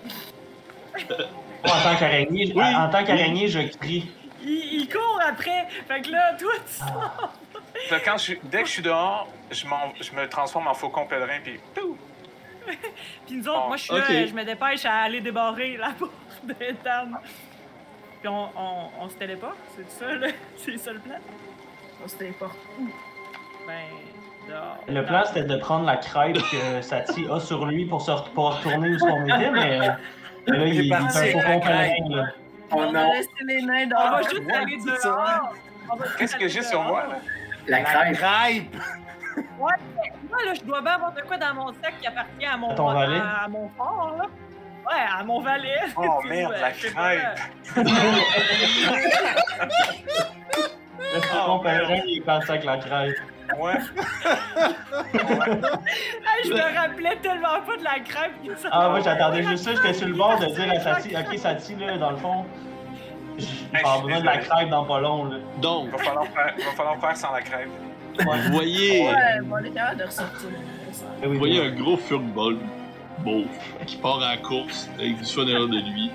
En 1.65 1.69
tant 1.83 1.97
qu'araignée, 1.99 2.53
Oui. 2.55 2.65
en 2.77 2.89
tant 2.89 3.05
qu'araignée, 3.05 3.49
je 3.49 3.61
crie. 3.79 4.11
Il, 4.43 4.83
il 4.83 4.89
court 4.89 5.21
après! 5.29 5.67
Fait 5.89 6.01
que 6.03 6.11
là, 6.11 6.35
toi, 6.39 6.53
tu 6.67 6.73
sors! 6.73 7.33
Puis 7.75 7.91
là, 7.91 7.99
quand 8.05 8.17
je 8.17 8.35
dès 8.45 8.63
que 8.63 8.69
je 8.69 8.73
suis 8.73 8.83
dehors, 8.83 9.29
je, 9.51 9.65
je 10.01 10.13
me 10.13 10.29
transforme 10.29 10.69
en 10.69 10.75
faucon 10.75 11.07
pèlerin, 11.07 11.39
puis 11.43 11.59
pouf! 11.75 11.97
Puis 13.27 13.37
nous 13.37 13.49
autres, 13.49 13.61
Bon, 13.63 13.69
moi, 13.69 13.77
je 13.77 13.83
suis 13.83 13.93
là, 13.95 14.27
je 14.27 14.35
me 14.35 14.45
dépêche 14.45 14.85
à 14.85 14.95
aller 15.03 15.21
débarrer 15.21 15.77
la 15.77 15.91
porte 15.91 16.13
de 16.45 16.55
Tam. 16.83 17.19
Puis 18.21 18.29
on, 18.29 18.49
on, 18.57 18.91
on 19.01 19.09
se 19.09 19.15
téléporte, 19.17 19.57
c'est 19.77 19.91
ça, 19.91 20.13
là? 20.15 20.27
C'est 20.57 20.77
ça 20.79 20.93
le 20.93 20.99
plan? 20.99 21.15
On 22.05 22.09
se 22.09 22.17
téléporte. 22.17 22.57
Ben, 23.67 23.75
dehors. 24.49 24.79
Le 24.89 25.05
plan, 25.05 25.23
c'était 25.27 25.45
de 25.45 25.57
prendre 25.59 25.85
la 25.87 25.97
crêpe 25.99 26.37
que 26.51 26.81
Sati 26.83 27.27
a 27.31 27.39
sur 27.41 27.67
lui 27.67 27.85
pour 27.87 28.03
se 28.03 28.11
retourner 28.11 28.91
où 28.97 29.07
on 29.07 29.25
était, 29.25 29.51
mais 29.51 29.79
là, 29.79 29.97
il, 30.47 30.75
Il 30.75 30.81
est 30.81 30.85
il 30.87 30.93
un 30.95 31.09
faux 31.09 31.39
compagnon, 31.41 32.09
là. 32.17 32.25
On, 32.71 32.77
On 32.89 32.95
a 32.95 33.05
laissé 33.15 33.29
les 33.47 33.63
nains 33.63 33.85
On 33.85 33.89
dehors. 33.89 34.11
va 34.11 34.23
juste 34.23 34.43
ouais, 34.45 34.53
aller 34.55 34.79
c'est 34.85 34.97
ça. 34.97 35.09
dehors! 35.09 35.55
On 35.91 35.97
va 35.97 36.05
juste 36.07 36.19
Qu'est-ce 36.19 36.33
que 36.37 36.41
aller 36.41 36.49
j'ai 36.51 36.63
sur 36.63 36.83
moi, 36.83 37.07
là? 37.07 37.17
la 37.69 37.79
La 37.81 38.13
crêpe. 38.13 38.77
Crêpe! 39.43 39.81
Moi, 40.31 40.45
là, 40.45 40.55
je 40.55 40.61
dois 40.63 40.81
bien 40.81 40.93
avoir 40.93 41.13
de 41.13 41.21
quoi 41.23 41.37
dans 41.39 41.55
mon 41.55 41.69
sac 41.75 41.95
qui 42.01 42.07
appartient 42.07 42.47
à 42.47 42.57
mon, 42.57 42.71
À 42.71 42.75
ton 42.75 42.93
valet? 42.93 43.19
à, 43.21 43.45
à 43.45 43.49
mon 43.49 43.69
fort, 43.77 44.15
là. 44.19 44.25
Ouais, 44.87 45.03
à 45.21 45.25
mon 45.25 45.41
valet. 45.41 45.81
Oh 45.97 46.19
Puis, 46.21 46.31
merde, 46.31 46.53
ouais, 46.53 46.61
la 46.61 46.73
je 46.73 46.81
sais 46.81 46.91
pas, 46.93 47.17
crêpe! 47.17 47.39
Le 51.15 51.21
faux 51.23 51.59
pèlerin, 51.61 52.01
il 52.07 52.19
est 52.19 52.25
parti 52.25 52.51
avec 52.51 52.65
la 52.65 52.77
crêpe. 52.79 53.17
Ouais. 53.59 53.75
Hey, 55.15 56.45
je 56.45 56.53
me 56.53 56.79
rappelais 56.79 57.17
tellement 57.23 57.61
pas 57.67 57.77
de 57.79 57.85
la 57.85 57.99
crêpe. 58.01 58.33
qui 58.43 58.49
s'en- 58.61 58.69
Ah, 58.71 58.91
moi, 58.91 59.01
j'attendais 59.01 59.43
juste 59.43 59.65
ça. 59.65 59.75
J'étais 59.75 59.95
sur 59.95 60.09
le 60.09 60.15
bord 60.15 60.39
de 60.39 60.47
dire 60.47 60.71
à 60.71 60.81
Sati, 60.81 61.15
OK, 61.17 61.39
Sati, 61.39 61.75
là, 61.77 61.97
dans 61.97 62.11
le 62.11 62.17
fond, 62.19 62.45
j'ai 63.39 63.47
Hey, 63.75 63.83
besoin 64.03 64.21
de 64.21 64.27
la 64.27 64.39
crêpe 64.39 64.69
dans 64.69 64.85
pas 64.85 65.01
long, 65.01 65.25
là. 65.25 65.37
Donc, 65.59 65.87
Il 65.87 65.91
va 65.93 65.99
falloir 65.99 66.27
faire, 66.27 66.55
il 66.59 66.65
va 66.65 66.71
falloir 66.73 66.99
faire 67.01 67.17
sans 67.17 67.33
la 67.33 67.41
crêpe. 67.43 67.71
Vous 68.19 68.53
voyez, 68.53 69.07
Ouais, 69.07 69.41
bon, 69.43 69.57
on 69.61 69.65
est 69.65 69.71
capable 69.71 70.01
de 70.01 70.05
ressortir. 70.05 70.49
Eh 71.23 71.27
vous 71.27 71.39
voyez 71.39 71.63
un 71.63 71.71
gros 71.71 71.97
furball 71.97 72.57
beauf 73.25 73.47
qui 73.87 73.97
part 73.97 74.23
à 74.23 74.31
la 74.31 74.37
course 74.39 74.89
avec 74.99 75.19
du 75.19 75.25
fun 75.25 75.45
derrière 75.45 75.69
de 75.69 75.79
lui. 75.79 76.11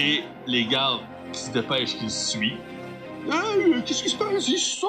Et 0.00 0.22
les 0.46 0.64
gardes 0.64 1.02
qui 1.32 1.40
se 1.40 1.50
dépêchent 1.50 1.96
qui 1.96 2.04
le 2.04 2.10
suivent. 2.10 2.58
Hey, 3.30 3.82
qu'est-ce 3.84 4.02
qui 4.02 4.08
se 4.08 4.16
passe? 4.16 4.48
Il 4.48 4.58
se! 4.58 4.86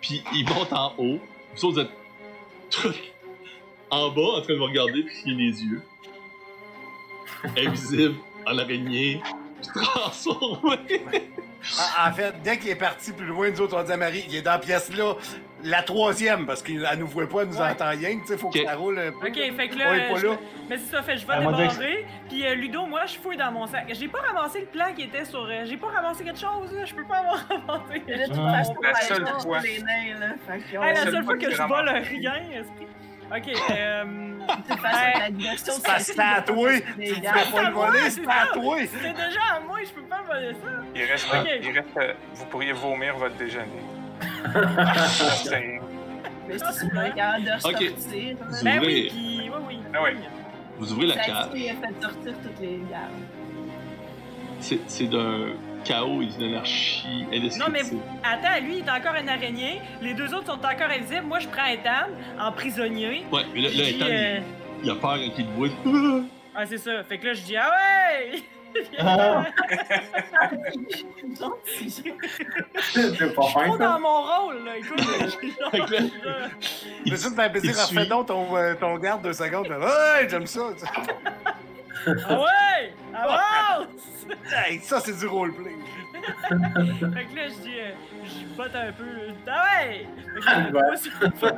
Puis 0.00 0.22
ils 0.34 0.48
montent 0.48 0.72
en 0.72 0.92
haut. 0.98 1.18
Vous 1.56 1.64
autres, 1.66 1.88
vous 2.82 2.88
êtes 2.90 2.94
en 3.90 4.10
bas 4.10 4.22
en 4.36 4.40
train 4.40 4.54
de 4.54 4.58
me 4.58 4.64
regarder 4.64 5.02
puis 5.02 5.20
crier 5.22 5.36
les 5.36 5.62
yeux. 5.62 5.82
Invisible, 7.58 8.14
en 8.46 8.58
araignée, 8.58 9.20
puis 9.60 9.70
transformé. 9.74 10.78
En 12.04 12.08
en 12.08 12.12
fait, 12.12 12.34
dès 12.42 12.58
qu'il 12.58 12.70
est 12.70 12.74
parti 12.76 13.12
plus 13.12 13.26
loin, 13.26 13.50
nous 13.50 13.60
autres, 13.60 13.76
on 13.78 13.82
dit 13.82 13.92
à 13.92 13.96
Marie, 13.96 14.24
il 14.28 14.36
est 14.36 14.42
dans 14.42 14.52
la 14.52 14.58
pièce 14.58 14.94
là, 14.94 15.14
la 15.62 15.82
troisième, 15.82 16.44
parce 16.46 16.62
qu'elle 16.62 16.86
nous 16.98 17.06
voit 17.06 17.26
pas, 17.28 17.42
elle 17.42 17.48
nous 17.48 17.56
Ouais. 17.56 17.70
entend 17.70 17.88
rien, 17.88 18.18
tu 18.20 18.26
sais, 18.26 18.36
faut 18.36 18.50
que 18.50 18.62
ça 18.62 18.74
roule 18.76 18.98
un 18.98 19.10
peu. 19.12 19.28
Ok, 19.28 19.34
fait 19.34 19.68
que 19.68 19.74
On 19.74 19.78
là, 19.78 19.96
est 19.96 20.10
pas 20.12 20.18
je- 20.18 20.26
là. 20.26 20.36
mais 20.68 20.76
c'est 20.78 20.90
ça, 20.94 21.02
fait 21.02 21.16
je 21.16 21.26
vais 21.26 21.32
Ah, 21.34 21.40
débarrer. 21.40 22.06
Puis 22.28 22.46
euh, 22.46 22.54
Ludo, 22.54 22.84
moi, 22.86 23.06
je 23.06 23.14
fouille 23.18 23.36
dans 23.38 23.50
mon 23.50 23.66
sac. 23.66 23.86
J'ai 23.92 24.08
pas 24.08 24.18
ramassé 24.20 24.60
le 24.60 24.66
plan 24.66 24.92
qui 24.94 25.02
était 25.02 25.24
sur. 25.24 25.44
euh, 25.44 25.64
J'ai 25.64 25.76
pas 25.78 25.86
ramassé 25.88 26.22
quelque 26.24 26.38
chose, 26.40 26.70
là. 26.72 26.84
Je 26.84 26.94
peux 26.94 27.04
pas 27.04 27.16
avoir 27.18 27.46
ramassé 27.48 28.00
quelque 28.00 28.26
chose. 28.26 28.36
Façon, 28.36 28.74
La 28.82 28.94
seule 28.94 29.26
fois. 29.40 29.60
nains, 29.60 30.18
là. 30.20 30.26
La 30.92 30.96
seule 31.10 31.24
que 31.24 31.32
que 31.46 31.50
je 31.50 31.62
vole 31.62 31.88
rien, 31.88 32.34
esprit. 32.52 32.86
Ok, 33.30 33.48
euh. 33.70 34.04
De 34.04 34.62
toute 34.68 34.80
façon, 34.80 34.98
Hey. 35.06 35.20
la 35.20 35.30
diversion, 35.30 35.72
C'est 35.76 35.82
parce 35.82 35.98
que 35.98 36.04
c'était 36.04 36.22
à 36.22 36.42
toi, 36.42 36.70
tu 36.72 36.90
voulais 37.14 37.20
pas 37.52 37.62
le 37.62 37.72
voler, 37.74 37.98
c'est 38.10 38.24
ça. 38.24 38.48
toi! 38.52 38.76
C'est 38.80 39.12
déjà 39.12 39.40
à 39.56 39.60
moi, 39.60 39.78
je 39.84 39.90
peux 39.90 40.02
pas 40.02 40.22
voler 40.22 40.52
ça. 40.52 40.68
Il 40.94 41.04
reste, 41.04 41.26
Ok. 41.32 41.48
il 41.62 41.70
reste, 41.70 41.96
euh, 41.96 42.12
vous 42.34 42.46
pourriez 42.46 42.72
vomir 42.72 43.16
votre 43.16 43.36
déjeuner. 43.36 43.82
C'est- 45.44 45.80
Mais 46.46 46.56
tu 46.56 46.64
veux 46.94 47.14
capable 47.14 47.44
de 47.44 47.52
ressortir. 47.52 47.90
Vous 47.92 48.64
Ben 48.64 48.78
ouvrez- 48.78 48.86
oui, 48.86 49.08
puis. 49.10 49.50
Oui, 49.50 49.60
oui. 49.68 49.78
Ah 49.94 49.98
oui. 50.04 50.10
Vous 50.78 50.92
ouvrez 50.92 51.06
la 51.06 51.14
Ça 51.14 51.20
cage. 51.24 51.36
a 51.36 51.50
fait 51.52 52.02
sortir 52.02 52.32
toutes 52.42 52.60
les 52.60 52.82
gardes. 52.90 53.12
C'est 54.60 54.80
c'est 54.86 55.06
d'un 55.06 55.48
chaos 55.84 56.22
et 56.22 56.26
d'une 56.26 56.54
anarchie 56.54 57.26
Non, 57.58 57.66
mais 57.70 57.80
attends, 58.22 58.64
lui, 58.64 58.78
il 58.78 58.84
est 58.86 58.90
encore 58.90 59.14
une 59.20 59.28
araignée. 59.28 59.80
Les 60.02 60.14
deux 60.14 60.32
autres 60.34 60.46
sont 60.46 60.58
encore 60.58 60.90
invisibles. 60.90 61.26
Moi, 61.26 61.38
je 61.40 61.48
prends 61.48 61.66
Ethan 61.66 62.08
en 62.40 62.52
prisonnier. 62.52 63.24
Ouais, 63.30 63.42
mais 63.54 63.60
là, 63.60 63.68
Je 63.72 63.78
là 63.78 63.88
Ethan, 63.88 64.06
euh, 64.08 64.38
il, 64.82 64.86
il 64.86 64.90
a 64.90 64.94
peur 64.96 65.14
quand 65.16 65.38
il 65.38 65.46
voit. 65.56 65.68
Ah, 66.54 66.66
c'est 66.66 66.78
ça. 66.78 67.02
Fait 67.04 67.18
que 67.18 67.26
là, 67.26 67.34
je 67.34 67.42
dis, 67.42 67.56
ah 67.56 67.70
ouais! 67.70 68.42
Ah. 68.98 69.44
Trop 71.38 71.56
ça. 73.72 73.78
dans 73.78 74.00
mon 74.00 74.22
rôle, 74.22 74.64
là. 74.64 74.76
Écoute, 74.78 75.00
je 75.20 75.26
suis 75.28 75.50
genre- 75.60 75.70
Fait 75.70 75.78
que 75.78 75.92
là, 75.94 76.00
Je 77.06 77.10
veux 77.10 77.16
juste 77.16 77.36
faire 77.36 77.52
plaisir, 77.52 77.70
refais 77.76 78.06
donc 78.06 78.26
ton, 78.26 78.56
euh, 78.56 78.74
ton 78.74 78.96
garde 78.98 79.22
deux 79.22 79.32
secondes. 79.32 79.68
Ouais, 79.68 80.28
j'aime 80.28 80.46
ça! 80.46 80.62
Ah 82.06 82.40
ouais! 82.40 82.94
Avance! 83.14 84.26
Hey, 84.52 84.78
ça, 84.80 85.00
c'est 85.00 85.18
du 85.18 85.26
roleplay. 85.26 85.72
fait 86.48 87.24
que 87.26 87.36
là, 87.36 87.48
je 87.48 87.62
dis, 87.62 87.78
euh, 87.80 87.90
j'y 88.24 88.44
botte 88.56 88.74
un 88.74 88.92
peu. 88.92 89.04
Ah 89.46 89.64
ouais! 89.82 90.06
Fait 90.34 90.40
que 90.40 90.74
là, 90.74 90.88
Ouais. 90.90 90.96
sur 90.96 91.12
le 91.20 91.30
feu. 91.30 91.54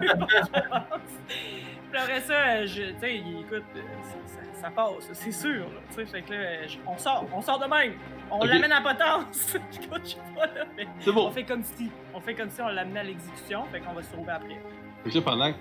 Puis 1.28 2.00
après 2.00 2.20
ça, 2.20 2.34
euh, 2.34 2.66
je, 2.66 2.82
tu 2.82 3.00
sais, 3.00 3.16
écoute, 3.16 3.64
euh, 3.76 3.80
ça, 4.04 4.60
ça- 4.62 4.70
passe, 4.70 5.08
c'est 5.12 5.32
sûr. 5.32 5.60
là, 5.64 5.80
Tu 5.90 5.94
sais, 5.94 6.06
fait 6.06 6.22
que 6.22 6.32
là, 6.32 6.66
je- 6.66 6.78
on 6.86 6.98
sort, 6.98 7.24
on 7.32 7.40
sort 7.40 7.58
de 7.60 7.66
même. 7.66 7.92
On 8.30 8.44
l'amène 8.44 8.72
à 8.72 8.80
potence. 8.80 9.54
Écoute, 9.80 10.00
je 10.04 10.08
sais 10.10 10.16
pas 10.34 10.46
là, 10.46 10.64
mais 10.76 10.86
c'est 11.00 11.12
bon. 11.12 11.28
on 11.28 11.30
fait 11.30 11.44
comme 11.44 11.62
si, 11.62 11.90
on 12.12 12.20
fait 12.20 12.34
comme 12.34 12.50
si 12.50 12.60
on 12.60 12.68
l'amenait 12.68 13.00
à 13.00 13.04
l'exécution, 13.04 13.64
fait 13.70 13.80
qu'on 13.80 13.92
va 13.92 14.02
se 14.02 14.10
sauver 14.10 14.32
après. 14.32 14.58
Fait 15.04 15.10
que 15.10 15.14
là, 15.18 15.22
pendant 15.24 15.52
que 15.52 15.58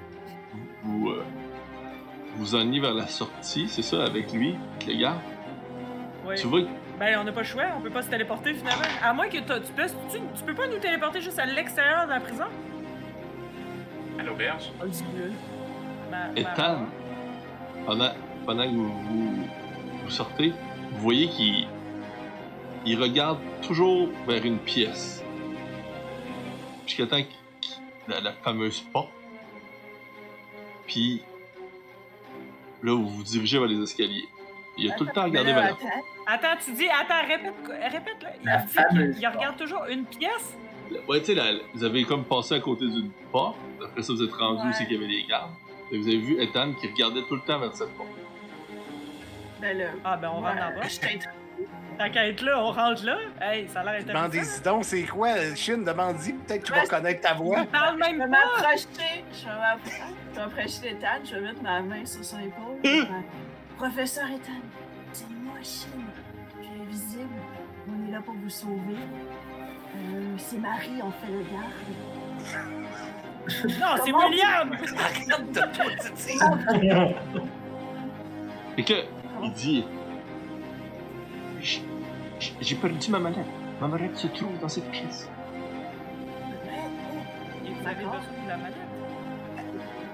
vous 0.81 1.09
euh, 1.09 1.23
vous 2.37 2.55
en 2.55 2.59
allez 2.61 2.79
vers 2.79 2.93
la 2.93 3.07
sortie, 3.07 3.67
c'est 3.67 3.81
ça, 3.81 4.03
avec 4.03 4.31
lui, 4.33 4.55
avec 4.75 4.85
les 4.87 4.97
gars, 4.97 5.17
Ouais. 6.25 6.35
tu 6.35 6.47
vois? 6.47 6.61
Que 6.61 6.67
Ben, 6.99 7.17
on 7.19 7.23
n'a 7.23 7.31
pas 7.31 7.41
le 7.41 7.45
choix, 7.45 7.63
on 7.77 7.81
peut 7.81 7.89
pas 7.89 8.01
se 8.01 8.09
téléporter 8.09 8.53
finalement. 8.53 8.83
À 9.03 9.13
moins 9.13 9.27
que 9.27 9.37
tu 9.37 9.43
peux, 9.43 9.59
tu, 10.11 10.19
tu 10.37 10.43
peux 10.45 10.55
pas 10.55 10.67
nous 10.67 10.79
téléporter 10.79 11.21
juste 11.21 11.39
à 11.39 11.45
l'extérieur 11.45 12.05
de 12.05 12.11
la 12.11 12.19
prison? 12.19 12.45
À 14.19 14.23
l'auberge. 14.23 14.71
Ma- 16.09 16.27
ma- 16.29 16.39
Ethan, 16.39 16.85
pendant, 17.85 18.11
pendant 18.45 18.63
que 18.63 18.69
vous, 18.75 18.89
vous, 19.03 19.47
vous 20.03 20.09
sortez, 20.09 20.53
vous 20.91 20.99
voyez 21.01 21.27
qu'il 21.27 21.67
il 22.85 23.01
regarde 23.01 23.39
toujours 23.61 24.09
vers 24.27 24.45
une 24.45 24.59
pièce. 24.59 25.23
Jusqu'à 26.85 27.07
temps 27.07 27.17
qu'il- 27.17 27.69
la, 28.07 28.21
la 28.21 28.31
fameuse 28.31 28.81
porte. 28.93 29.09
Puis 30.87 31.23
là, 32.83 32.93
vous 32.93 33.07
vous 33.07 33.23
dirigez 33.23 33.57
vers 33.59 33.67
les 33.67 33.81
escaliers. 33.81 34.27
Il 34.77 34.91
a 34.91 34.95
tout 34.95 35.05
le 35.05 35.11
temps 35.11 35.23
regardé 35.23 35.53
vers 35.53 35.63
la 35.63 35.69
porte. 35.69 35.83
attends. 36.27 36.47
Attends, 36.47 36.61
tu 36.65 36.73
dis, 36.73 36.87
attends, 36.89 37.25
répète, 37.27 37.53
répète 37.91 38.23
là. 38.23 38.29
Il 38.41 38.67
dit 38.67 39.11
qu'il 39.13 39.21
il 39.21 39.27
regarde 39.27 39.57
toujours 39.57 39.85
une 39.89 40.05
pièce. 40.05 40.57
Ouais, 41.07 41.19
tu 41.21 41.33
sais, 41.33 41.61
vous 41.73 41.83
avez 41.83 42.03
comme 42.03 42.25
passé 42.25 42.55
à 42.55 42.59
côté 42.59 42.85
d'une 42.87 43.09
porte. 43.31 43.57
Après 43.83 44.01
ça, 44.03 44.13
vous 44.13 44.21
êtes 44.23 44.33
rendu 44.33 44.61
Ouais. 44.61 44.69
où 44.69 44.73
c'est 44.73 44.85
qu'il 44.85 44.93
y 44.93 44.97
avait 44.97 45.07
des 45.07 45.23
gardes. 45.23 45.51
Et 45.91 45.97
vous 45.97 46.07
avez 46.07 46.17
vu 46.17 46.41
Ethan 46.41 46.73
qui 46.73 46.87
regardait 46.87 47.21
tout 47.23 47.35
le 47.35 47.41
temps 47.41 47.59
vers 47.59 47.73
cette 47.75 47.95
porte. 47.95 48.09
Ben 49.61 49.77
là. 49.77 49.85
Ah, 50.03 50.17
ben 50.17 50.29
on 50.35 50.43
ouais, 50.43 50.53
dans 50.55 50.75
bas. 50.79 50.87
Je 51.95 52.03
t'introduis. 52.03 52.07
Tant 52.07 52.09
qu'à 52.11 52.27
être 52.27 52.41
là, 52.41 52.59
on 52.63 52.71
rentre 52.71 53.05
là. 53.05 53.17
Hey, 53.41 53.67
ça 53.67 53.79
a 53.79 53.83
l'air 53.83 53.93
intéressant. 54.01 54.27
Demandez-y 54.27 54.61
donc, 54.61 54.85
c'est 54.85 55.03
quoi, 55.03 55.55
Chine, 55.55 55.83
demande-y, 55.83 56.33
peut-être 56.33 56.61
que 56.61 56.67
tu 56.67 56.73
vas 56.73 56.81
Ouais. 56.81 56.87
connaître 56.87 57.21
ta 57.21 57.33
voix. 57.33 57.59
Il 57.61 57.67
parle 57.67 57.93
Je 57.95 57.99
même 57.99 58.13
vais 58.17 58.19
pas. 58.23 58.27
m'approcher, 58.27 58.85
je 59.31 59.45
vais 59.45 59.51
m'approcher, 59.59 60.01
je 60.31 60.35
vais 60.35 60.41
m'approcher 60.45 60.79
d'Ethan, 60.81 61.07
je 61.23 61.35
vais 61.35 61.41
mettre 61.41 61.61
ma 61.63 61.81
main 61.81 62.05
sur 62.05 62.23
son 62.23 62.39
épaule. 62.39 62.77
je 62.83 62.89
faire, 62.89 63.07
Professeur 63.77 64.25
Ethan, 64.25 64.61
c'est 65.13 65.29
moi, 65.29 65.55
Chine. 65.63 66.05
Je 66.59 66.65
suis 66.65 66.81
invisible. 66.81 67.29
On 67.87 68.07
est 68.07 68.11
là 68.11 68.19
pour 68.25 68.33
vous 68.35 68.49
sauver. 68.49 68.97
Euh, 69.95 70.35
c'est 70.37 70.57
Marie, 70.57 71.01
on 71.03 71.11
fait 71.11 71.31
le 71.31 71.43
garde. 71.51 71.71
Non, 73.79 74.03
c'est 74.03 74.11
William. 74.11 74.71
Arrête 74.97 75.51
de 75.51 75.59
pas 75.59 75.69
dire. 76.79 77.15
Et 78.77 78.83
que, 78.83 78.93
il 79.43 79.51
dit 79.53 79.85
J'ai 82.61 82.75
perdu 82.75 83.09
ma 83.11 83.19
mallette. 83.19 83.45
Ma 83.81 83.87
mallette 83.87 84.15
se 84.17 84.27
trouve 84.27 84.57
dans 84.59 84.69
cette 84.69 84.89
pièce. 84.91 85.29
Et 87.65 87.69
vous 87.71 87.87
avez 87.87 87.95
besoin 87.95 88.19
de 88.43 88.49
la 88.49 88.57
mallette? 88.57 88.77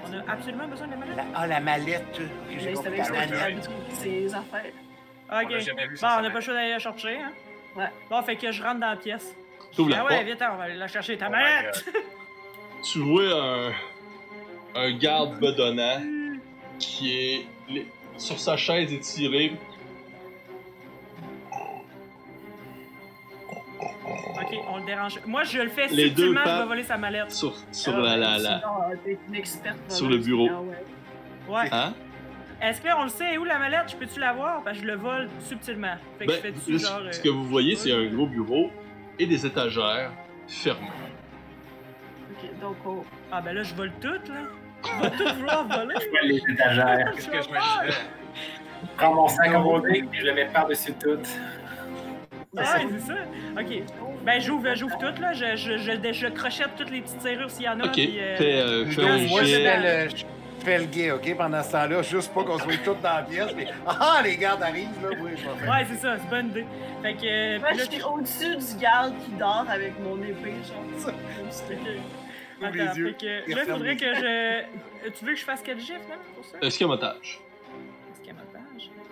On 0.07 0.13
a 0.13 0.31
absolument 0.33 0.67
besoin 0.67 0.87
de 0.87 0.91
la 0.91 0.97
mallette? 0.97 1.15
La- 1.17 1.23
Ah, 1.35 1.47
la 1.47 1.59
mallette. 1.59 2.19
Ok, 2.19 2.57
j'ai 2.59 2.73
compris. 2.73 2.97
La 2.97 3.09
mallette. 3.27 3.69
ses 3.89 4.33
affaires. 4.33 4.71
On 5.29 5.35
l'a 5.35 5.43
Ok. 5.43 5.59
jamais 5.59 5.87
vu, 5.87 5.97
Bon, 6.01 6.07
on 6.17 6.21
n'a 6.21 6.29
pas 6.29 6.35
le 6.35 6.41
choix 6.41 6.53
d'aller 6.53 6.71
la 6.71 6.79
chercher, 6.79 7.17
hein? 7.17 7.31
Ouais. 7.75 7.89
Bon, 8.09 8.21
fait 8.21 8.35
que 8.35 8.51
je 8.51 8.61
rentre 8.61 8.79
dans 8.81 8.89
la 8.89 8.95
pièce. 8.97 9.33
T'ouvres 9.75 9.89
la 9.91 9.99
Ah 10.01 10.03
ouais, 10.05 10.15
porte. 10.15 10.25
vite, 10.25 10.43
on 10.51 10.57
va 10.57 10.63
aller 10.63 10.75
la 10.75 10.87
chercher, 10.87 11.17
ta 11.17 11.27
Oh 11.27 11.31
my 11.31 11.37
mallette! 11.37 11.85
Tu 12.83 12.97
vois 12.99 13.31
un, 13.31 13.71
un 14.75 14.91
garde 14.97 15.39
bedonnant 15.39 16.01
qui 16.79 17.13
est 17.15 17.45
sur 18.17 18.39
sa 18.39 18.57
chaise 18.57 18.91
étirée. 18.91 19.53
Ok, 24.35 24.55
on 24.69 24.77
le 24.77 24.85
dérange. 24.85 25.19
Moi, 25.25 25.43
je 25.43 25.59
le 25.59 25.69
fais 25.69 25.87
Les 25.87 26.09
deux 26.09 26.27
subtilement, 26.27 26.41
je 26.45 26.61
vais 26.61 26.67
voler 26.67 26.83
sa 26.83 26.97
mallette. 26.97 27.31
sur, 27.31 27.53
sur 27.71 27.93
Ah, 27.95 28.01
la, 28.01 28.17
la, 28.17 28.37
sinon, 28.37 28.49
la. 28.49 28.89
euh, 28.91 28.95
T'es 29.03 29.17
une 29.27 29.35
experte. 29.35 29.77
Sur 29.89 30.09
le 30.09 30.17
bureau. 30.17 30.47
ah 30.51 30.61
ouais. 30.61 31.57
Ouais. 31.63 31.69
Hein? 31.71 31.93
Est-ce 32.61 32.79
qu'on 32.81 33.03
le 33.03 33.09
sait 33.09 33.37
où 33.37 33.43
la 33.43 33.57
mallette? 33.57 33.89
Je 33.91 33.95
peux-tu 33.95 34.19
la 34.19 34.33
voir? 34.33 34.61
Parce 34.63 34.77
que 34.77 34.83
je 34.83 34.87
le 34.87 34.95
vole 34.95 35.27
subtilement. 35.39 35.95
Fait 36.19 36.25
que 36.27 36.31
Ben, 36.31 36.35
je 36.55 36.59
fais 36.59 36.71
là, 36.71 36.77
genre. 36.77 36.99
ce 37.11 37.19
euh, 37.19 37.23
que 37.23 37.29
vous 37.29 37.45
voyez, 37.45 37.75
c'est 37.75 37.91
un 37.91 38.05
gros 38.05 38.27
bureau 38.27 38.69
et 39.17 39.25
des 39.25 39.45
étagères 39.45 40.11
fermées. 40.47 40.87
Ok, 42.31 42.49
donc 42.61 42.75
on. 42.85 43.03
Ah 43.31 43.41
ben 43.41 43.53
là, 43.55 43.63
je 43.63 43.73
vole 43.73 43.91
tout, 43.99 44.07
là. 44.09 44.19
Je 44.83 45.01
vais 45.03 45.09
tout 45.17 45.35
vouloir 45.35 45.67
voler. 45.67 45.95
Je 46.01 46.09
vois 46.09 46.21
les 46.23 46.37
étagères. 46.53 47.11
Qu'est-ce 47.15 47.27
que 47.29 47.41
je 47.41 47.49
me 47.49 47.87
disais? 47.89 47.97
Je 48.83 48.87
prends 48.97 49.13
mon 49.13 49.27
sac 49.27 49.53
en 49.53 49.63
rodé 49.63 50.03
et 50.11 50.17
je 50.19 50.25
le 50.25 50.33
mets 50.33 50.45
par-dessus 50.47 50.93
tout. 50.93 51.19
Ouais, 52.53 52.63
c'est 52.65 53.07
ça. 53.07 53.13
Ok. 53.59 53.83
Ben, 54.25 54.41
j'ouvre, 54.41 54.75
j'ouvre 54.75 54.97
tout, 54.97 55.21
là. 55.21 55.31
Je, 55.33 55.55
je, 55.55 55.77
je, 55.77 56.11
je 56.13 56.27
crochette 56.27 56.75
toutes 56.77 56.89
les 56.91 57.01
petites 57.01 57.21
serrures 57.21 57.49
s'il 57.49 57.63
y 57.63 57.69
en 57.69 57.79
a. 57.79 57.85
Ok, 57.85 57.93
puis, 57.93 58.19
euh, 58.19 58.35
fais, 58.37 58.59
euh, 58.61 58.85
Je 58.87 58.91
fais 58.91 59.01
dois- 59.01 59.11
un 59.11 59.27
Moi, 59.27 59.41
je 59.43 59.45
jet. 59.47 59.63
fais 59.63 60.05
le, 60.05 60.09
je 60.09 60.65
fais 60.65 60.77
le 60.79 60.85
gay, 60.85 61.11
OK, 61.11 61.37
pendant 61.37 61.63
ce 61.63 61.71
temps-là, 61.71 62.01
juste 62.01 62.33
pas 62.33 62.43
qu'on 62.43 62.59
soit 62.59 62.77
tous 62.83 62.95
dans 62.95 63.15
la 63.15 63.21
pièce. 63.23 63.51
Mais, 63.55 63.67
ah, 63.87 64.19
les 64.23 64.35
gardes 64.35 64.61
arrivent, 64.63 64.89
là, 65.01 65.09
oui, 65.21 65.31
je 65.37 65.47
vais 65.47 65.55
faire. 65.59 65.69
Ouais, 65.71 65.85
c'est 65.89 65.97
ça, 65.97 66.17
c'est 66.17 66.29
bonne 66.29 66.49
idée. 66.49 66.65
Fait 67.01 67.13
que. 67.13 67.25
euh, 67.25 67.59
Moi, 67.59 67.69
je 67.73 67.83
suis 67.89 68.03
au-dessus 68.03 68.55
du 68.75 68.81
garde 68.81 69.13
qui 69.23 69.31
dort 69.31 69.65
avec 69.69 69.93
mon 70.01 70.21
épée, 70.21 70.53
genre. 70.67 71.13
Les 72.61 72.79
Attends, 72.81 72.93
yeux. 72.95 73.15
fait 73.19 73.45
que 73.47 73.55
là, 73.55 73.65
faudrait 73.65 73.95
que 73.95 74.13
je. 74.13 74.23
Euh, 74.25 74.61
Tu 75.17 75.25
veux 75.25 75.33
que 75.33 75.39
je 75.39 75.43
fasse 75.45 75.61
quel 75.65 75.79
gif, 75.79 75.97
là, 76.09 76.15
pour 76.35 76.45
ça? 76.45 76.57
Escamotage. 76.61 77.39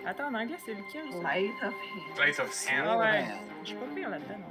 Attends, 0.06 0.28
en 0.28 0.34
anglais, 0.34 0.56
c'est 0.64 0.74
lequel? 0.74 1.04
Light 1.22 1.52
of 1.62 1.74
hand. 1.74 2.18
Light 2.18 2.40
of 2.40 2.66
Ah 2.70 2.92
hand. 2.94 3.00
ouais. 3.00 3.24
Je 3.62 3.68
suis 3.68 3.76
pas 3.76 3.86
pire 3.94 4.08
là-dedans, 4.10 4.38
non. 4.38 4.46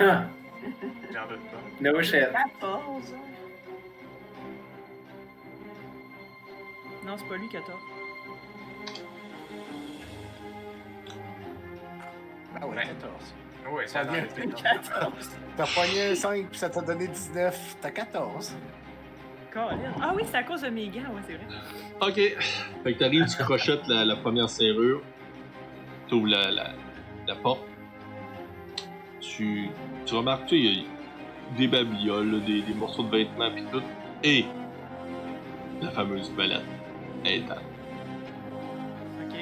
Ah, 0.00 0.24
J'en 1.12 1.26
doute 1.26 1.40
pas. 1.50 1.56
no 1.80 2.02
shit. 2.02 2.28
14. 2.60 3.14
Non, 7.04 7.16
c'est 7.18 7.28
pas 7.28 7.36
lui, 7.36 7.48
14. 7.48 7.78
Ah 12.60 12.66
ouais, 12.66 12.76
Ouais. 12.76 12.82
14. 12.86 13.34
Oui, 13.70 13.82
Ça 13.86 14.04
ça 14.04 14.10
vient. 14.10 14.22
vient. 14.36 14.46
14. 14.54 15.30
T'as 15.56 15.66
pogné 15.66 16.10
un 16.10 16.14
5 16.14 16.46
puis 16.48 16.58
ça 16.58 16.68
t'a 16.70 16.80
donné 16.80 17.08
19. 17.08 17.76
T'as 17.80 17.90
14. 17.90 18.54
Colin. 19.52 19.92
Ah 20.00 20.12
oui, 20.16 20.22
c'est 20.24 20.36
à 20.36 20.42
cause 20.42 20.62
de 20.62 20.68
mes 20.70 20.88
gants, 20.88 21.00
ouais, 21.00 21.22
c'est 21.26 21.34
vrai. 21.34 21.46
Ok. 22.00 22.14
Fait 22.82 22.94
que 22.94 22.98
t'arrives, 22.98 23.26
tu 23.26 23.36
crochettes 23.42 23.86
la, 23.86 24.04
la 24.04 24.16
première 24.16 24.48
serrure. 24.48 25.02
T'ouvres 26.08 26.28
la, 26.28 26.50
la, 26.50 26.70
la 27.26 27.34
porte. 27.36 27.60
Tu, 29.20 29.68
tu 30.06 30.14
remarques, 30.14 30.46
tu 30.46 30.56
il 30.56 30.64
y 30.64 30.80
a 30.80 30.84
des 31.56 31.68
babioles, 31.68 32.30
là, 32.32 32.38
des, 32.40 32.62
des 32.62 32.74
morceaux 32.74 33.02
de 33.02 33.10
vêtements 33.10 33.50
pis 33.50 33.64
tout. 33.70 33.82
Et 34.24 34.44
la 35.80 35.90
fameuse. 35.90 36.32
Elle 36.38 36.52
est 37.24 37.48
là. 37.48 37.56
Ok. 39.22 39.36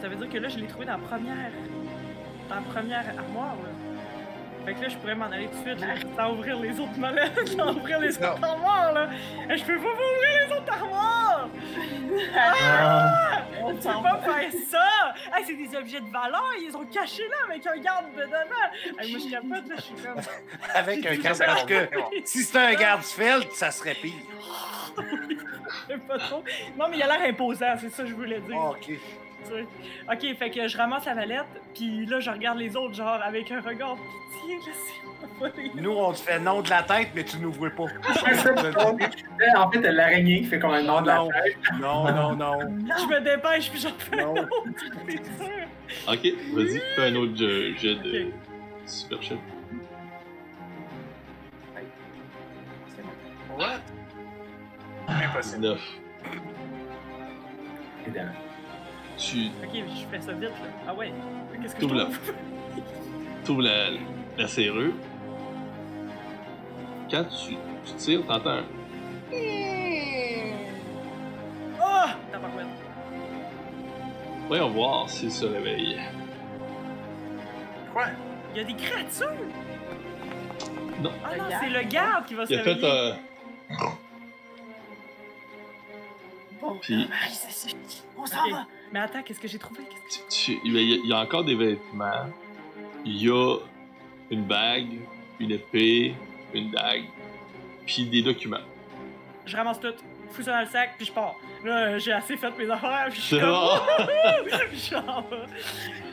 Ça 0.00 0.08
veut 0.08 0.16
dire 0.16 0.28
que 0.28 0.38
là, 0.38 0.48
je 0.48 0.58
l'ai 0.58 0.66
trouvé 0.66 0.84
dans 0.86 0.92
la 0.92 0.98
première. 0.98 1.52
Dans 2.48 2.56
la 2.56 2.62
première 2.62 3.18
armoire, 3.18 3.56
là. 3.56 3.70
Fait 4.64 4.74
que 4.74 4.80
là, 4.82 4.88
je 4.88 4.96
pourrais 4.96 5.14
m'en 5.14 5.26
aller 5.26 5.48
tout 5.48 5.58
de 5.58 5.68
suite, 5.68 5.80
là, 5.80 5.94
sans 6.16 6.32
ouvrir 6.32 6.58
les 6.60 6.78
autres 6.78 6.98
mallettes, 6.98 7.48
sans 7.56 7.74
ouvrir 7.74 7.98
les 7.98 8.10
Non. 8.18 8.32
autres 8.32 8.44
armoires, 8.44 8.92
là. 8.92 9.08
Et 9.50 9.56
je 9.56 9.64
peux 9.64 9.76
pas 9.76 9.88
ouvrir 9.88 10.48
les 10.48 10.56
autres 10.56 10.72
armoires! 10.72 11.48
Ah, 12.36 13.42
On 13.62 13.70
Tu 13.70 13.76
peux 13.76 13.82
s'en 13.82 14.02
pas 14.02 14.18
faire 14.18 14.50
ça! 14.70 15.14
Hey, 15.34 15.44
c'est 15.46 15.54
des 15.54 15.76
objets 15.76 16.00
de 16.00 16.10
valeur, 16.10 16.50
ils 16.60 16.76
ont 16.76 16.84
caché 16.84 17.22
là 17.28 17.36
avec 17.48 17.66
un 17.66 17.76
garde 17.78 18.06
dedans! 18.14 19.00
Hey, 19.00 19.10
moi, 19.12 19.20
je 19.24 19.30
capote, 19.30 19.68
là, 19.68 19.74
je 19.76 19.82
suis 19.82 19.94
comme. 19.94 20.20
Avec 20.74 21.06
un 21.06 21.16
casque. 21.16 21.44
Parce 21.44 21.64
que 21.64 21.88
si 22.24 22.42
c'était 22.42 22.58
un 22.58 22.74
garde 22.74 23.02
felt, 23.02 23.50
ça 23.52 23.70
serait 23.70 23.94
pire. 23.94 24.12
Je 24.96 25.92
sais 25.94 25.98
pas 26.06 26.18
trop. 26.18 26.44
Non, 26.78 26.86
mais 26.90 26.98
il 26.98 27.02
a 27.02 27.06
l'air 27.06 27.28
imposant, 27.28 27.74
c'est 27.80 27.90
ça 27.90 28.02
que 28.02 28.08
je 28.10 28.14
voulais 28.14 28.40
dire. 28.40 28.56
Ah, 28.60 28.70
OK. 28.70 28.90
Sais. 29.44 29.66
Ok, 30.12 30.36
fait 30.38 30.50
que 30.50 30.68
je 30.68 30.76
ramasse 30.76 31.04
la 31.06 31.14
mallette, 31.14 31.44
puis 31.74 32.06
là, 32.06 32.20
je 32.20 32.30
regarde 32.30 32.58
les 32.58 32.76
autres, 32.76 32.94
genre, 32.94 33.20
avec 33.22 33.50
un 33.50 33.60
regard 33.60 33.96
de 33.96 34.00
pitié, 34.00 34.58
les 35.76 35.82
Nous, 35.82 35.90
on 35.90 36.12
te 36.12 36.18
fait 36.18 36.38
non 36.38 36.60
de 36.62 36.70
la 36.70 36.82
tête, 36.82 37.08
mais 37.14 37.24
tu 37.24 37.38
n'ouvres 37.38 37.68
pas. 37.70 37.84
Là, 39.38 39.60
en 39.66 39.70
fait, 39.70 39.80
t'as 39.80 39.92
l'araignée 39.92 40.40
qui 40.42 40.46
fait 40.46 40.58
comme 40.58 40.72
un 40.72 40.82
nom 40.82 41.00
de 41.02 41.06
la 41.08 41.16
Non. 41.16 41.28
tête. 41.28 41.56
Non, 41.80 42.12
non, 42.12 42.36
non. 42.36 42.58
Je 42.60 43.06
me 43.14 43.20
dépêche, 43.20 43.70
puis 43.70 43.80
j'en 43.80 43.90
fais 43.98 44.20
un 44.20 44.26
Non. 44.26 44.34
autre, 44.42 44.64
c'est 45.08 45.24
sûr. 45.24 45.68
Ok, 46.08 46.54
vas-y, 46.54 46.80
fais 46.96 47.06
un 47.06 47.14
autre 47.16 47.36
jet, 47.36 47.76
jet 47.78 47.94
de 47.96 48.26
super 48.86 49.22
shit. 49.22 49.38
What? 53.58 53.80
Impossible. 55.08 55.60
19. 55.60 55.80
Évidemment. 58.06 58.32
Tu 59.24 59.46
Ok, 59.62 59.70
je 59.74 60.06
fais 60.10 60.20
ça 60.20 60.32
vite, 60.32 60.50
là. 60.50 60.68
Ah 60.88 60.94
ouais, 60.94 61.12
qu'est-ce 61.62 61.76
que 61.76 61.82
je 61.82 61.86
Tout 61.86 61.94
là. 61.94 62.04
trouve? 62.04 62.34
ouvres 63.50 63.62
la, 63.68 63.90
la 64.36 64.48
serrure. 64.48 64.92
Quand 67.10 67.24
tu, 67.24 67.54
tu 67.84 67.92
tires, 67.98 68.26
t'entends 68.26 68.50
un. 68.50 68.64
Oh! 71.80 72.08
Tabarouette. 72.32 72.66
Voyons 74.48 74.70
voir 74.70 75.08
s'il 75.08 75.30
se 75.30 75.44
réveille. 75.46 76.00
Quoi? 77.92 78.06
Il 78.54 78.58
y 78.58 78.60
a 78.60 78.64
des 78.64 78.74
créatures! 78.74 79.28
Non. 81.00 81.10
Ah 81.24 81.36
non, 81.36 81.44
c'est 81.60 81.70
le 81.70 81.82
garde 81.84 82.24
qui 82.26 82.34
va 82.34 82.46
se 82.46 82.52
Il 82.52 82.58
a 82.58 82.62
fait 82.64 82.72
réveiller. 82.72 83.12
un. 83.70 83.86
Bon, 86.60 86.78
Puis-. 86.80 87.08
On 88.22 88.26
s'en 88.26 88.48
va. 88.50 88.66
Mais 88.92 89.00
attends, 89.00 89.22
qu'est-ce 89.22 89.40
que 89.40 89.48
j'ai 89.48 89.58
trouvé? 89.58 89.82
Que- 89.84 90.52
il 90.64 90.72
y 90.72 90.78
a- 90.78 90.96
il 91.02 91.06
y 91.06 91.12
a 91.12 91.18
encore 91.18 91.44
des 91.44 91.54
vêtements. 91.56 92.26
Il 93.04 93.16
y 93.22 93.28
a 93.30 93.56
une 94.30 94.44
bague, 94.44 95.00
une 95.40 95.50
épée, 95.50 96.14
une 96.54 96.70
dague, 96.70 97.04
puis 97.84 98.04
des 98.04 98.22
documents. 98.22 98.58
Je 99.44 99.56
ramasse 99.56 99.80
tout, 99.80 99.92
fous 100.30 100.42
ça 100.42 100.52
dans 100.52 100.60
le 100.60 100.66
sac, 100.66 100.94
puis 100.96 101.06
je 101.06 101.12
pars. 101.12 101.34
Là, 101.64 101.98
j'ai 101.98 102.12
assez 102.12 102.36
fait 102.36 102.56
mes 102.56 102.70
affaires, 102.70 103.06
puis 103.10 103.20
je 103.20 103.26
suis 103.26 103.36
C'est 103.36 104.94
comme... 104.94 105.10
bon. 105.10 105.36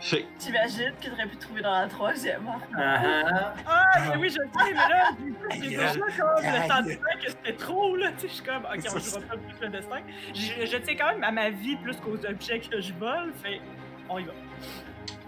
Fait 0.00 0.22
que 0.22 0.26
T'imagines 0.38 0.92
qu'il 1.00 1.12
aurait 1.12 1.26
pu 1.26 1.36
trouver 1.36 1.62
dans 1.62 1.72
la 1.72 1.86
troisième. 1.86 2.42
Ah 2.76 3.00
ah. 3.02 3.54
Ah, 3.66 4.00
mais 4.10 4.16
oui, 4.16 4.28
je 4.28 4.38
le 4.38 4.46
sais, 4.46 4.70
mais 4.70 4.74
là, 4.74 5.10
j'ai 5.52 5.68
déjà 5.68 5.92
comme 5.92 6.42
le 6.42 6.68
sentiment 6.68 7.10
que 7.22 7.30
c'était 7.30 7.52
trop, 7.54 7.96
là. 7.96 8.10
Tu 8.12 8.20
sais, 8.20 8.28
je 8.28 8.32
suis 8.34 8.44
comme, 8.44 8.64
ok, 8.64 8.80
on 8.94 8.98
jouera 8.98 9.20
pas 9.20 9.36
plus 9.36 9.60
le 9.60 9.68
destin. 9.68 9.96
Je, 10.34 10.66
je 10.66 10.76
tiens 10.78 10.96
quand 10.96 11.12
même 11.12 11.24
à 11.24 11.30
ma 11.30 11.50
vie 11.50 11.76
plus 11.76 11.96
qu'aux 11.96 12.24
objets 12.26 12.60
que 12.60 12.80
je 12.80 12.92
vole, 12.94 13.32
fait, 13.42 13.60
on 14.08 14.18
y 14.18 14.24
va. 14.24 14.32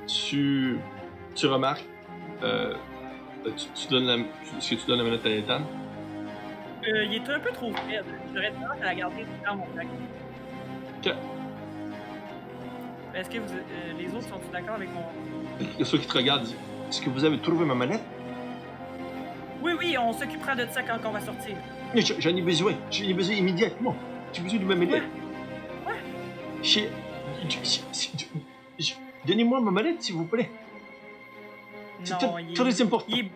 tu, 0.06 0.78
tu 1.34 1.46
remarques. 1.46 1.84
Euh, 2.42 2.74
tu, 3.44 3.66
tu 3.74 3.88
donnes 3.88 4.06
la, 4.06 4.16
est-ce 4.58 4.70
que 4.70 4.74
tu 4.80 4.86
donnes 4.86 4.98
la 4.98 5.04
manette 5.04 5.24
à 5.24 5.28
Nathan? 5.30 5.64
Euh, 6.88 7.04
il 7.04 7.14
est 7.14 7.30
un 7.30 7.40
peu 7.40 7.50
trop 7.52 7.72
faible. 7.72 8.08
J'aurais 8.34 8.50
tendance 8.52 8.80
à 8.82 8.84
la 8.84 8.94
garder 8.94 9.26
dans 9.44 9.56
mon 9.56 9.66
sac. 9.74 9.86
Est-ce 13.16 13.30
que 13.30 13.38
vous, 13.38 13.54
euh, 13.54 13.92
les 13.98 14.14
autres 14.14 14.28
sont 14.28 14.40
d'accord 14.52 14.74
avec 14.74 14.90
mon. 14.92 15.02
Il 15.60 15.78
y 15.78 15.82
a 15.82 15.84
ceux 15.86 15.96
qui 15.98 16.06
te 16.06 16.12
regardent 16.18 16.46
Est-ce 16.88 17.00
que 17.00 17.08
vous 17.08 17.24
avez 17.24 17.38
trouvé 17.38 17.64
ma 17.64 17.74
mallette 17.74 18.02
Oui, 19.62 19.72
oui, 19.78 19.96
on 19.98 20.12
s'occupera 20.12 20.54
de 20.54 20.66
ça 20.70 20.82
quand 20.82 20.98
on 21.04 21.10
va 21.12 21.20
sortir. 21.20 21.56
J'en 22.18 22.36
ai 22.36 22.42
besoin. 22.42 22.74
J'en 22.90 23.04
ai 23.04 23.14
besoin 23.14 23.34
immédiatement. 23.36 23.96
J'ai 24.34 24.42
besoin 24.42 24.58
de 24.60 24.64
ma 24.64 24.96
j'ai- 26.62 26.90
j'ai- 27.48 27.80
j'ai- 28.78 28.94
Donnez-moi 29.24 29.60
ma 29.60 29.70
mallette, 29.70 30.02
s'il 30.02 30.14
vous 30.16 30.24
plaît. 30.24 30.50
C'est 32.04 32.12
Non, 32.22 32.32
très- 32.32 32.42
il 32.42 32.50
est, 32.50 32.54
très 32.54 32.82
important. 32.82 33.06
il 33.08 33.18
est, 33.20 33.30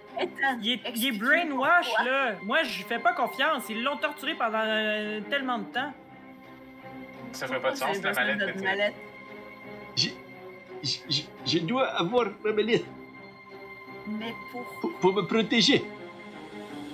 il 0.62 0.72
est- 0.72 0.80
il 0.94 1.06
est 1.06 1.18
brainwash, 1.18 1.90
là. 2.04 2.34
Moi, 2.42 2.62
je 2.64 2.76
lui 2.78 2.84
fais 2.84 2.98
pas 2.98 3.12
confiance. 3.14 3.64
Ils 3.70 3.82
l'ont 3.82 3.96
torturé 3.96 4.34
pendant 4.34 4.60
euh, 4.62 5.20
tellement 5.30 5.58
de 5.58 5.64
temps. 5.64 5.92
Ça 7.32 7.46
ferait 7.46 7.60
pas 7.60 7.70
de 7.72 7.76
sens, 7.76 7.96
c'est 7.96 8.02
la 8.02 8.12
mallette 8.12 8.94
j'ai- 9.96 10.14
j'ai- 11.08 11.26
Je 11.46 11.58
dois 11.60 11.86
avoir 11.86 12.26
mallette 12.44 12.84
Mais 14.06 14.32
pour 14.52 14.64
pour, 14.80 14.92
pour 15.00 15.12
me 15.14 15.22
protéger. 15.22 15.84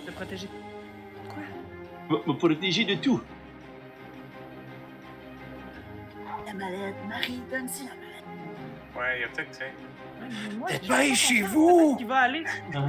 De 0.06 0.10
protéger. 0.12 0.48
Quoi? 1.28 1.42
Me, 2.18 2.32
me 2.32 2.38
protéger 2.38 2.84
de 2.84 2.94
tout. 2.94 3.20
la 6.46 6.52
mallette, 6.54 6.94
Marie, 7.08 7.40
donne-y 7.50 7.84
la 7.84 7.94
mallette. 7.94 8.96
Ouais, 8.96 9.18
il 9.18 9.20
y 9.20 9.24
a 9.24 9.28
peut-être, 9.28 9.54
vous! 11.42 11.90
en 11.92 11.96
qui 11.96 12.04
va 12.04 12.16
aller. 12.20 12.44
Dans 12.72 12.86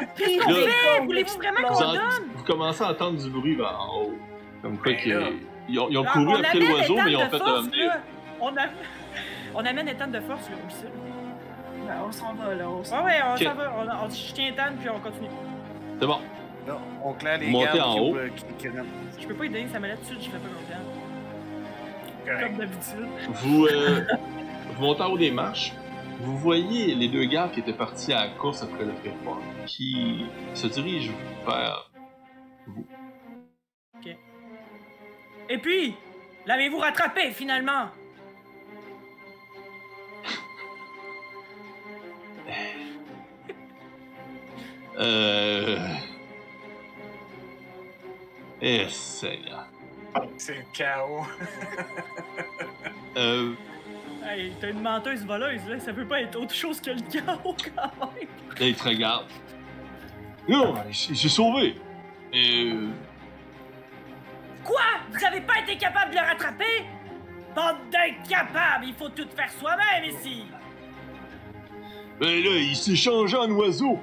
le 0.00 0.14
pire 0.16 0.48
Là- 0.48 1.02
où 1.02 1.04
Voulez-vous 1.06 1.36
vraiment 1.36 1.68
Vous, 1.68 1.74
qu'on 1.74 1.92
donne? 1.92 2.30
vous 2.36 2.44
commencez 2.44 2.82
à 2.84 2.90
entendre 2.92 3.22
du 3.22 3.28
bruit 3.30 3.54
vers 3.56 3.78
en 3.80 4.02
haut. 4.02 4.14
Comme 4.62 4.78
quoi 4.78 4.92
Ben 4.92 4.96
là. 5.20 5.28
ils 5.68 5.78
ont, 5.78 5.88
ils 5.90 5.98
ont 5.98 6.04
couru 6.04 6.26
on 6.28 6.34
après 6.36 6.58
l'oiseau, 6.58 6.96
mais 7.04 7.12
ils 7.12 7.16
ont 7.16 7.30
fait 7.30 7.38
force, 7.38 7.66
un 7.66 7.86
là. 7.86 8.00
On, 8.40 8.56
a... 8.56 8.66
on 9.54 9.64
amène 9.64 9.88
Ethan 9.88 10.08
de 10.08 10.20
force, 10.20 10.48
là, 10.50 10.56
aussi. 10.66 10.84
Ben, 11.86 11.94
on 12.06 12.12
s'en 12.12 12.34
va, 12.34 12.54
là. 12.54 12.68
On 12.68 12.84
s'en 12.84 12.98
Ouais, 13.04 13.12
ouais, 13.12 13.20
on 13.26 13.32
Ok. 13.34 13.42
s'en 13.42 13.54
va. 13.54 13.72
On, 13.78 14.06
on- 14.06 14.10
je 14.10 14.32
tiens 14.32 14.48
Ethan, 14.48 14.72
puis 14.78 14.88
on 14.88 15.00
continue. 15.00 15.28
C'est 16.00 16.06
bon. 16.06 16.18
Là, 16.66 16.78
on 17.02 17.12
claire 17.14 17.38
les 17.38 17.50
Montez 17.50 17.64
gardes 17.78 17.80
en 17.80 17.94
qui 17.94 18.00
haut. 18.00 18.16
qui- 18.36 18.44
qui. 18.68 18.68
Je 19.20 19.26
peux 19.26 19.34
pas 19.34 19.42
lui 19.44 19.50
donner 19.50 19.68
sa 19.68 19.80
mallette 19.80 20.00
tout 20.06 20.14
de 20.14 20.20
suite, 20.20 20.24
je 20.24 20.30
fais 20.30 20.38
pas 20.38 20.48
confiance. 20.48 22.26
Correct. 22.26 22.46
Comme 22.46 22.56
d'habitude. 22.58 23.08
Vous, 23.42 23.66
euh, 23.66 24.04
vous 24.76 24.82
montez 24.82 25.02
en 25.02 25.10
haut 25.10 25.18
des 25.18 25.30
marches. 25.30 25.72
Vous 26.20 26.36
voyez 26.36 26.94
les 26.94 27.08
deux 27.08 27.24
gars 27.24 27.48
qui 27.52 27.60
étaient 27.60 27.72
partis 27.72 28.12
à 28.12 28.26
la 28.26 28.28
course 28.32 28.62
après 28.62 28.84
le 28.84 28.92
préfort, 28.92 29.40
qui 29.66 30.26
se 30.52 30.66
dirigent 30.66 31.12
vers 31.46 31.90
vous. 32.66 32.86
Et 35.48 35.58
puis, 35.58 35.96
l'avez-vous 36.46 36.78
rattrapé 36.78 37.30
finalement? 37.32 37.86
Euh... 45.00 45.78
Eh, 48.60 48.86
Seigneur. 48.88 49.66
C'est 50.36 50.56
le 50.56 50.64
chaos. 50.72 51.26
Euh, 53.16 53.52
Hey, 54.22 54.52
t'as 54.60 54.68
une 54.70 54.82
menteuse 54.82 55.24
voleuse, 55.24 55.66
là. 55.66 55.80
Ça 55.80 55.92
peut 55.94 56.04
pas 56.06 56.20
être 56.20 56.38
autre 56.38 56.54
chose 56.54 56.78
que 56.80 56.90
le 56.90 57.00
chaos, 57.00 57.56
quand 57.74 58.12
même. 58.14 58.28
là, 58.58 58.66
ils 58.66 58.74
te 58.74 58.84
regardent. 58.84 59.30
Non, 60.48 60.74
j'ai 60.90 61.14
j'ai 61.14 61.28
sauvé. 61.28 61.76
Euh... 62.34 62.88
Quoi? 64.62 64.82
Vous 65.10 65.24
avez 65.24 65.40
pas 65.40 65.58
été 65.60 65.76
capable 65.78 66.10
de 66.10 66.16
le 66.16 66.22
rattraper? 66.22 66.84
Bande 67.56 67.78
d'incapables! 67.90 68.84
Il 68.86 68.94
faut 68.94 69.08
tout 69.08 69.26
faire 69.34 69.50
soi-même 69.50 70.04
ici! 70.04 70.44
Ben 72.20 72.44
là, 72.44 72.50
il 72.58 72.76
s'est 72.76 72.94
changé 72.96 73.36
en 73.36 73.50
oiseau. 73.50 73.98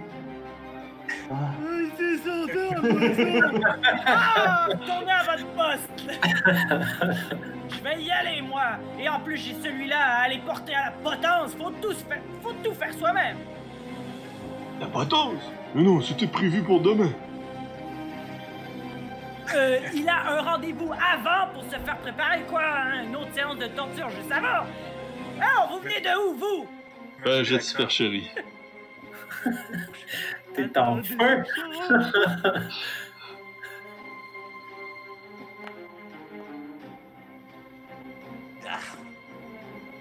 Ah! 4.05 4.68
Tournez 4.86 5.12
à 5.12 5.24
votre 5.24 5.47
poste! 5.55 6.03
Je 7.70 7.84
vais 7.84 8.01
y 8.01 8.12
aller, 8.12 8.41
moi! 8.41 8.78
Et 8.99 9.10
en 9.10 9.20
plus, 9.20 9.38
j'ai 9.38 9.55
celui-là 9.62 9.99
à 9.99 10.24
aller 10.24 10.39
porter 10.45 10.74
à 10.74 10.86
la 10.86 10.91
potence! 10.91 11.53
Faut 11.55 11.72
tout, 11.82 11.93
se 11.93 12.03
faire... 12.05 12.22
Faut 12.41 12.53
tout 12.64 12.74
faire 12.74 12.93
soi-même! 12.93 13.38
La 14.80 14.88
potence? 14.88 15.41
Mais 15.76 15.84
non, 15.84 16.01
c'était 16.01 16.28
prévu 16.28 16.62
pour 16.64 16.82
demain. 16.82 17.12
Euh, 19.55 19.80
il 19.93 20.08
a 20.10 20.38
un 20.38 20.41
rendez-vous 20.41 20.91
avant 20.93 21.53
pour 21.53 21.64
se 21.64 21.78
faire 21.78 21.97
préparer, 21.97 22.41
quoi! 22.49 22.62
hein? 22.64 23.03
Une 23.08 23.16
autre 23.16 23.34
séance 23.34 23.58
de 23.58 23.68
torture 23.68 24.10
juste 24.10 24.32
avant! 24.32 24.66
Alors, 25.39 25.70
vous 25.72 25.80
venez 25.80 26.01
de 26.01 26.10
où, 26.30 26.34
vous? 26.38 26.68
Ben, 27.24 27.43
j'ai 27.43 27.58
de 27.58 27.62
supercherie. 27.62 28.30
T'es 30.56 30.78
en 30.78 31.04
feu. 31.04 31.44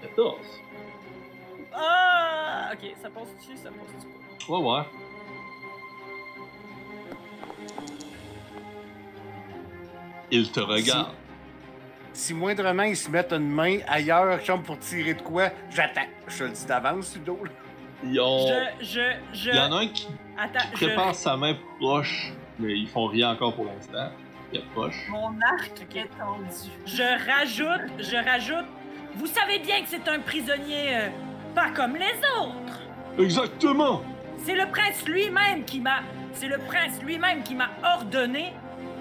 14. 0.01 0.37
Ah! 1.79 2.71
Ok, 2.73 2.91
ça 2.99 3.09
passe 3.09 3.35
dessus, 3.35 3.55
ça 3.55 3.69
passe 3.69 3.95
dessus. 3.95 4.51
Va 4.51 4.57
voir. 4.57 4.85
Il 10.31 10.51
te 10.51 10.59
regarde. 10.59 11.13
Si 12.13 12.33
moindrement 12.33 12.83
ils 12.83 12.97
se 12.97 13.11
mettent 13.11 13.31
une 13.31 13.49
main 13.49 13.77
ailleurs, 13.87 14.43
comme 14.43 14.63
pour 14.63 14.79
tirer 14.79 15.13
de 15.13 15.21
quoi, 15.21 15.51
j'attends. 15.69 16.07
Je 16.27 16.39
te 16.39 16.43
le 16.45 16.49
dis 16.49 16.65
d'avance, 16.65 17.15
Ludo. 17.15 17.39
Là. 18.03 18.09
Ils 18.11 18.19
ont... 18.19 18.47
Je, 18.79 18.85
je, 18.85 19.01
je... 19.33 19.49
Il 19.49 19.55
y 19.55 19.59
en 19.59 19.71
a 19.71 19.79
un 19.81 19.87
qui, 19.87 20.07
Attends, 20.37 20.67
qui 20.75 20.85
prépare 20.85 21.13
je... 21.13 21.17
sa 21.17 21.37
main 21.37 21.55
proche, 21.79 22.31
mais 22.59 22.77
ils 22.77 22.87
font 22.87 23.07
rien 23.07 23.31
encore 23.31 23.53
pour 23.53 23.65
l'instant. 23.65 24.09
Il 24.53 24.59
approche. 24.59 25.07
Mon 25.09 25.35
arc 25.41 25.85
est 25.95 26.09
tendu. 26.17 26.71
Je 26.85 27.03
rajoute, 27.29 27.91
je 27.99 28.15
rajoute... 28.15 28.65
Vous 29.15 29.27
savez 29.27 29.59
bien 29.59 29.81
que 29.81 29.87
c'est 29.87 30.07
un 30.07 30.19
prisonnier 30.19 30.95
euh, 30.95 31.09
pas 31.55 31.71
comme 31.71 31.95
les 31.95 32.17
autres! 32.39 32.81
Exactement! 33.17 34.03
C'est 34.45 34.55
le 34.55 34.69
prince 34.69 35.05
lui-même 35.07 35.65
qui 35.65 35.79
m'a... 35.79 36.01
C'est 36.33 36.47
le 36.47 36.59
prince 36.59 37.01
lui-même 37.01 37.41
qui 37.41 37.55
m'a 37.55 37.69
ordonné 37.83 38.53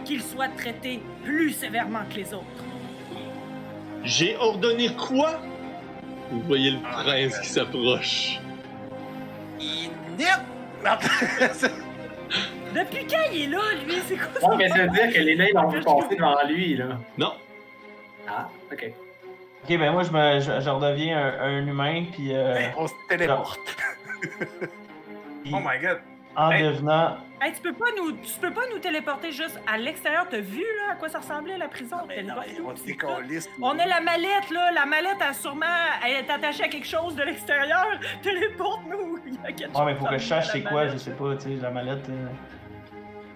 qu'il 0.07 0.23
soit 0.23 0.49
traité 0.57 1.03
plus 1.23 1.53
sévèrement 1.53 2.01
que 2.09 2.17
les 2.17 2.33
autres. 2.33 2.65
J'ai 4.05 4.37
ordonné 4.37 4.89
quoi? 4.95 5.41
Vous 6.31 6.41
voyez 6.43 6.71
le 6.71 6.81
prince 6.81 7.39
qui 7.41 7.49
s'approche. 7.49 8.41
Depuis 12.75 13.07
quand 13.11 13.23
il 13.33 13.43
est 13.43 13.47
là, 13.47 13.61
lui? 13.85 13.95
C'est 14.07 14.17
quoi 14.17 14.41
ça? 14.41 14.49
Ouais, 14.49 14.57
mais 14.57 14.69
ça 14.69 14.79
veut 14.83 14.89
dire 14.91 15.13
que 15.13 15.19
les 15.21 15.37
nains 15.37 15.49
l'ont 15.55 15.69
vu 15.69 15.81
passer 15.81 16.17
devant 16.17 16.37
lui, 16.49 16.77
là. 16.77 16.87
Non. 17.19 17.33
Ah, 18.29 18.49
ok. 18.73 18.93
Ok, 19.65 19.79
ben 19.79 19.93
moi, 19.93 20.03
je, 20.05 20.11
me, 20.13 20.41
je, 20.41 20.61
je 20.61 20.71
redeviens 20.71 21.19
un, 21.19 21.41
un 21.41 21.67
humain, 21.67 22.05
puis 22.13 22.35
euh, 22.35 22.55
Ben, 22.55 22.73
on 22.77 22.87
se 22.87 22.93
téléporte. 23.09 23.61
puis 25.43 25.53
Oh 25.55 25.59
my 25.61 25.79
god. 25.81 25.99
En 26.37 26.51
Hey. 26.51 26.63
devenant... 26.65 27.17
Hey, 27.41 27.53
tu 27.53 27.61
peux 27.61 27.73
pas 27.75 27.87
nous, 27.99 28.13
tu 28.13 28.33
peux 28.41 28.51
pas 28.53 28.63
nous 28.73 28.79
téléporter 28.79 29.31
juste 29.31 29.61
à 29.71 29.77
l'extérieur. 29.77 30.27
T'as 30.31 30.41
vu 30.41 30.61
là 30.63 30.93
à 30.93 30.97
quoi 30.97 31.09
ça 31.11 31.19
ressemblait 31.19 31.59
la 31.59 31.69
prison? 31.69 31.97
Non, 31.97 32.07
mais 32.09 32.25
on. 32.65 32.75
On 33.63 33.79
a 33.79 33.85
la 33.87 34.01
mallette 34.01 34.51
là, 34.51 34.71
la 34.73 34.87
mallette 34.87 35.21
a 35.21 35.35
sûrement 35.35 35.67
elle 36.05 36.25
est 36.25 36.31
attachée 36.31 36.65
à 36.65 36.69
quelque 36.69 36.87
chose 36.87 37.15
de 37.15 37.23
l'extérieur. 37.23 37.87
Téléporte-nous. 38.23 39.19
Il 39.27 39.35
y 39.35 39.39
a 39.47 39.53
quelque 39.53 39.77
Ouais, 39.79 39.85
mais 39.85 39.93
chose 39.93 40.01
faut 40.01 40.07
que 40.07 40.19
je 40.19 40.27
sache 40.27 40.47
dans 40.47 40.53
c'est 40.53 40.63
quoi, 40.63 40.89
je 40.89 40.97
sais 40.97 41.11
pas, 41.11 41.37
tu 41.37 41.43
sais, 41.43 41.57
la 41.61 41.71
mallette... 41.71 42.09
euh. 42.09 42.27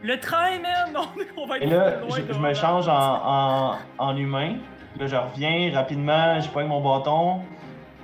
Le 0.03 0.19
train. 0.19 0.59
Non, 0.95 1.03
on 1.37 1.47
va 1.47 1.57
être 1.59 1.63
Et 1.63 1.67
là, 1.67 1.97
loin 2.01 2.17
je, 2.27 2.39
me 2.39 2.55
change 2.55 2.89
en, 2.89 2.95
en, 2.95 3.79
en 3.99 4.17
humain. 4.17 4.57
Là, 4.99 5.07
je 5.07 5.17
reviens 5.17 5.71
rapidement, 5.75 6.41
je 6.41 6.49
prends 6.49 6.65
mon 6.65 6.81
bâton, 6.81 7.43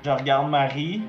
je 0.04 0.10
regarde 0.10 0.50
Marie. 0.50 1.00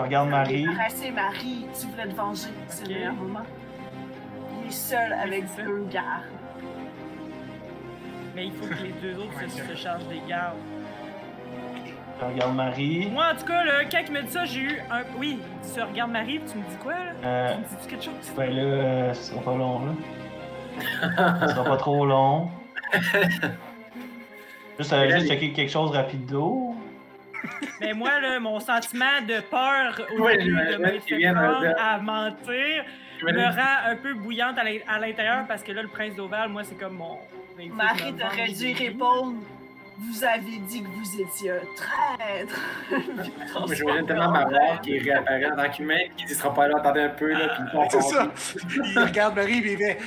Je 0.00 0.04
regarde 0.06 0.28
Marie. 0.30 0.62
Débarrasser 0.62 1.10
Marie, 1.10 1.66
tu 1.78 1.86
voulais 1.88 2.06
te 2.08 2.14
venger. 2.16 2.48
C'est 2.68 2.84
Ok. 2.84 2.88
le 2.88 2.94
meilleur 2.94 3.12
moment. 3.12 3.42
Il 4.62 4.68
est 4.68 4.72
seul 4.72 5.12
avec 5.12 5.44
c'est 5.48 5.60
ça. 5.62 5.68
deux 5.68 5.84
gardes. 5.90 6.22
Mais 8.34 8.46
il 8.46 8.52
faut 8.52 8.66
que 8.66 8.82
les 8.82 8.92
deux 9.02 9.18
autres 9.18 9.50
se, 9.50 9.62
se 9.62 9.74
chargent 9.76 10.06
des 10.06 10.22
gardes. 10.26 10.56
Je 12.18 12.24
regarde 12.24 12.54
Marie. 12.54 13.10
Moi, 13.12 13.24
en 13.32 13.36
tout 13.38 13.44
cas, 13.46 13.62
là, 13.64 13.84
quand 13.90 14.00
il 14.06 14.12
me 14.12 14.22
dit 14.22 14.30
ça, 14.32 14.44
j'ai 14.46 14.60
eu 14.60 14.78
un. 14.90 15.02
Oui, 15.18 15.38
il 15.40 15.60
dit 15.62 15.68
ça, 15.74 15.84
regarde 15.84 16.10
Marie, 16.12 16.38
puis 16.38 16.50
tu 16.52 16.58
me 16.58 16.62
dis 16.64 16.76
quoi, 16.82 16.92
là? 16.94 17.12
Euh, 17.24 17.54
Tu 17.68 17.74
me 17.76 17.80
dis 17.82 17.86
quelque 17.88 18.04
chose? 18.04 18.32
ben 18.36 18.54
là, 18.54 18.62
euh, 18.62 19.14
ce 19.14 19.22
sera 19.32 19.40
pas 19.42 19.54
long, 19.56 19.80
là. 19.86 19.92
Ce 21.42 21.48
sera 21.54 21.64
pas 21.64 21.76
trop 21.76 22.06
long. 22.06 22.50
Juste, 24.78 24.92
euh, 24.94 25.10
juste 25.10 25.28
checker 25.28 25.52
quelque 25.52 25.70
chose 25.70 25.90
rapido. 25.90 26.69
Mais 27.80 27.92
moi, 27.94 28.20
là, 28.20 28.38
mon 28.40 28.60
sentiment 28.60 29.20
de 29.26 29.40
peur 29.40 30.00
au 30.16 30.22
Ouais, 30.22 30.36
début 30.36 30.50
de 30.50 30.76
me 30.78 31.78
à 31.78 31.98
mentir, 31.98 32.84
me 33.22 33.44
rend 33.56 33.90
un 33.90 33.96
peu 33.96 34.14
bouillante 34.14 34.58
à 34.58 34.64
l'in- 34.64 34.78
à 34.88 34.98
l'intérieur 34.98 35.44
parce 35.48 35.62
que 35.62 35.72
là, 35.72 35.82
le 35.82 35.88
prince 35.88 36.14
d'Oval, 36.14 36.48
moi, 36.50 36.62
c'est 36.64 36.78
comme 36.78 36.96
mon. 36.96 37.18
je 37.58 37.68
Marie 37.70 38.14
t'aurait 38.14 38.48
dû 38.48 38.72
répondre 38.74 39.34
Vous 39.98 40.24
avez 40.24 40.58
dit 40.66 40.82
que 40.82 40.88
vous 40.88 41.20
étiez 41.20 41.50
un 41.50 41.60
traître. 41.76 42.58
Moi, 43.66 43.74
j'imagine 43.74 44.06
tellement 44.06 44.30
ma 44.30 44.46
mort 44.46 44.80
qui 44.82 44.98
réapparaît 44.98 45.44
en 45.52 45.56
tant 45.56 45.68
qu'humain, 45.70 45.98
qui 46.16 46.24
ne 46.24 46.30
sera 46.30 46.54
pas 46.54 46.68
là, 46.68 46.78
attendez 46.78 47.02
un 47.02 47.08
peu, 47.10 47.28
là, 47.32 47.48
puis 47.48 47.64
il 47.66 47.70
tombe 47.70 47.86
C'est 47.90 48.00
ça. 48.00 48.28
Il 48.94 48.98
regarde 48.98 49.36
Marie 49.36 49.58
et 49.58 49.72
il 49.72 49.76
fait 49.76 49.98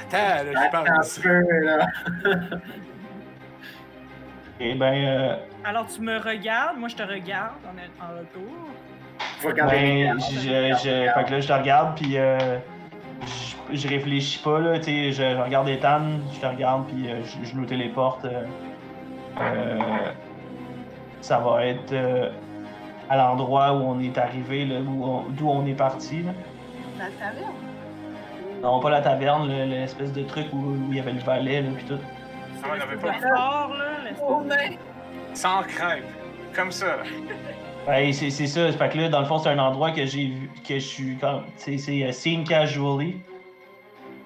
Attends, 0.00 0.44
là, 0.52 0.64
je 0.66 0.70
parle 0.70 0.88
Attends 0.88 1.00
un 1.00 1.22
peu, 1.22 1.64
là. 1.64 1.86
Et 4.60 4.74
ben, 4.74 4.94
euh, 4.94 5.36
Alors, 5.64 5.86
tu 5.86 6.00
me 6.00 6.18
regardes, 6.18 6.78
moi, 6.78 6.88
je 6.88 6.96
te 6.96 7.02
regarde 7.02 7.52
en, 7.66 8.04
en 8.04 8.18
retour. 8.18 8.52
Faut 9.40 9.52
ben, 9.52 10.18
je, 10.20 10.38
je, 10.40 11.12
fait 11.12 11.24
que 11.26 11.30
là, 11.32 11.40
je 11.40 11.48
te 11.48 11.52
regarde, 11.52 11.96
puis 11.96 12.16
euh, 12.18 12.58
je, 13.70 13.76
je 13.76 13.88
réfléchis 13.88 14.38
pas, 14.42 14.60
là, 14.60 14.78
tu 14.78 14.84
sais, 14.84 15.12
je, 15.12 15.22
je 15.36 15.42
regarde 15.42 15.68
Ethan, 15.68 16.00
je 16.32 16.40
te 16.40 16.46
regarde, 16.46 16.86
puis 16.86 17.10
euh, 17.10 17.20
je, 17.24 17.48
je 17.48 17.54
nous 17.56 17.66
téléporte. 17.66 18.24
euh, 18.24 18.44
euh, 19.40 19.78
ça 21.20 21.38
va 21.38 21.66
être 21.66 21.92
euh, 21.92 22.30
à 23.10 23.16
l'endroit 23.16 23.72
où 23.72 23.82
on 23.82 23.98
est 24.00 24.16
arrivé, 24.18 24.64
là, 24.64 24.80
où 24.80 25.04
on- 25.04 25.22
d'où 25.30 25.48
on 25.50 25.66
est 25.66 25.74
parti, 25.74 26.22
là. 26.22 26.32
La 26.98 27.04
taverne? 27.06 27.52
Non, 28.62 28.80
pas 28.80 28.90
la 28.90 29.00
taverne, 29.00 29.48
le- 29.48 29.64
l'espèce 29.64 30.12
de 30.12 30.22
truc 30.22 30.46
où, 30.52 30.56
où 30.58 30.86
il 30.90 30.96
y 30.96 31.00
avait 31.00 31.12
le 31.12 31.20
valet, 31.20 31.60
là, 31.62 31.68
puis 31.76 31.84
tout. 31.84 31.98
Ah, 32.62 32.68
on 32.72 32.76
n'avait 32.76 32.94
Le 32.94 32.98
pas 33.00 33.12
fort, 33.36 33.74
là. 33.76 33.84
Sans 35.38 35.62
crêpe. 35.62 36.04
Comme 36.54 36.72
ça. 36.72 36.86
là. 36.96 37.02
Ouais, 37.86 38.12
c'est 38.12 38.30
c'est 38.30 38.46
ça. 38.46 38.70
Fait 38.72 38.88
que 38.90 38.98
là, 38.98 39.08
dans 39.08 39.20
le 39.20 39.26
fond, 39.26 39.38
c'est 39.38 39.48
un 39.50 39.58
endroit 39.58 39.92
que 39.92 40.04
j'ai 40.04 40.26
vu, 40.26 40.50
que 40.66 40.74
je 40.74 40.78
suis 40.84 41.16
comme. 41.16 41.44
C'est 41.56 41.78
c'est 41.78 42.04
euh, 42.04 42.12
seen 42.12 42.44
casually. 42.44 43.20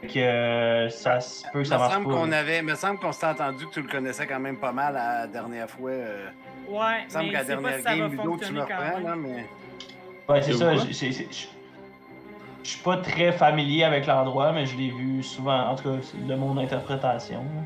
Fait 0.01 0.07
que 0.09 0.19
euh, 0.19 0.89
ça 0.89 1.21
se 1.21 1.45
peut 1.53 1.61
que 1.63 1.69
ça 1.69 1.75
me 1.77 1.81
marche 1.81 1.95
semble 1.95 2.09
pas. 2.09 2.15
qu'on 2.15 2.33
avait, 2.33 2.63
me 2.63 2.75
semble 2.75 2.99
qu'on 2.99 3.13
s'était 3.13 3.27
entendu 3.27 3.67
que 3.67 3.75
tu 3.75 3.83
le 3.83 3.89
connaissais 3.89 4.27
quand 4.27 4.41
même 4.41 4.57
pas 4.57 4.73
mal 4.73 4.95
la 4.95 5.27
dernière 5.27 5.69
fois. 5.71 5.91
euh. 5.91 6.29
Ouais, 6.69 7.03
Il 7.03 7.05
me 7.05 7.11
semble 7.11 7.25
mais 7.27 7.33
qu'à 7.33 7.39
la 7.39 7.45
dernière 7.45 7.77
si 7.79 7.83
game, 7.85 8.11
Ludo, 8.11 8.37
tu 8.39 8.55
quand 8.55 8.63
reprends, 8.63 8.99
là, 9.01 9.17
mais. 9.17 9.47
Ouais, 10.29 10.43
c'est 10.43 10.53
C'est 10.53 10.59
ça. 10.59 10.75
Je 10.75 11.47
je 12.65 12.69
suis 12.71 12.83
pas 12.83 12.97
très 12.99 13.33
familier 13.33 13.83
avec 13.85 14.07
l'endroit, 14.07 14.53
mais 14.53 14.67
je 14.67 14.77
l'ai 14.77 14.91
vu 14.91 15.23
souvent, 15.23 15.67
en 15.69 15.75
tout 15.75 15.83
cas, 15.85 15.97
c'est 16.03 16.25
de 16.27 16.35
mon 16.35 16.57
interprétation. 16.59 17.41
là. 17.41 17.63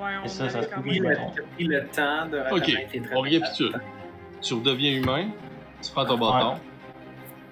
Ouais, 0.00 0.12
on 0.22 0.24
Et 0.24 0.28
ça, 0.28 0.48
ça 0.48 0.60
quand 0.64 0.80
même- 0.82 1.16
pris 1.56 1.64
le 1.64 1.86
temps 1.88 2.26
de 2.26 2.38
Ok, 2.54 2.72
on 3.14 3.20
récapitule. 3.20 3.80
Tu 4.40 4.54
redeviens 4.54 4.92
humain, 4.92 5.28
tu 5.82 5.90
prends 5.92 6.06
ton 6.06 6.16
bâton, 6.16 6.54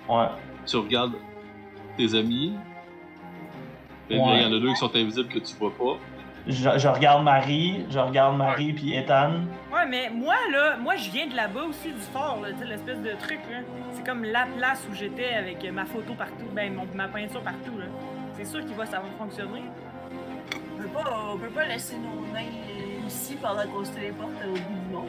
Ouais. 0.09 0.26
tu 0.66 0.76
regardes 0.76 1.14
tes 1.96 2.14
amis. 2.14 2.55
Il 4.11 4.16
y 4.16 4.20
en 4.20 4.30
a 4.32 4.49
deux 4.49 4.70
qui 4.70 4.76
sont 4.76 4.94
invisibles 4.96 5.28
que 5.28 5.38
tu 5.40 5.55
vois 5.57 5.72
pas. 5.76 5.99
Je, 6.46 6.70
je 6.78 6.88
regarde 6.88 7.22
Marie, 7.24 7.84
je 7.90 7.99
regarde 7.99 8.38
Marie 8.38 8.72
puis 8.72 8.94
Ethan. 8.94 9.32
Ouais, 9.70 9.84
mais 9.86 10.09
moi, 10.09 10.34
là, 10.51 10.78
moi, 10.78 10.96
je 10.96 11.11
viens 11.11 11.26
de 11.26 11.36
là-bas 11.36 11.64
aussi, 11.64 11.92
du 11.92 12.01
fort, 12.01 12.38
là, 12.42 12.53
tu 12.53 12.61
sais, 12.61 12.64
l'espèce 12.64 13.03
de 13.03 13.11
truc, 13.20 13.40
là. 13.51 13.59
C'est 13.92 14.07
comme 14.07 14.24
la 14.24 14.46
place 14.57 14.86
où 14.90 14.94
j'étais 14.94 15.34
avec 15.34 15.62
ma 15.70 15.84
photo 15.84 16.14
partout, 16.14 16.46
ben, 16.55 16.72
mon- 16.74 16.86
ma 16.94 17.09
peinture 17.09 17.42
partout, 17.42 17.76
là. 17.78 17.84
C'est 18.32 18.46
sûr 18.46 18.64
qu'il 18.64 18.74
va, 18.76 18.86
ça 18.86 18.99
va 19.01 19.09
fonctionner. 19.18 19.64
On 20.99 21.03
peut 21.03 21.11
pas, 21.11 21.16
on 21.34 21.38
peut 21.38 21.49
pas 21.49 21.64
laisser 21.66 21.96
nos 21.96 22.26
nains 22.32 22.40
euh, 22.42 23.07
ici 23.07 23.36
pendant 23.40 23.62
qu'on 23.66 23.84
se 23.84 23.92
téléporte 23.92 24.30
au 24.46 24.53
bout 24.53 24.59
du 24.59 24.94
monde. 24.94 25.09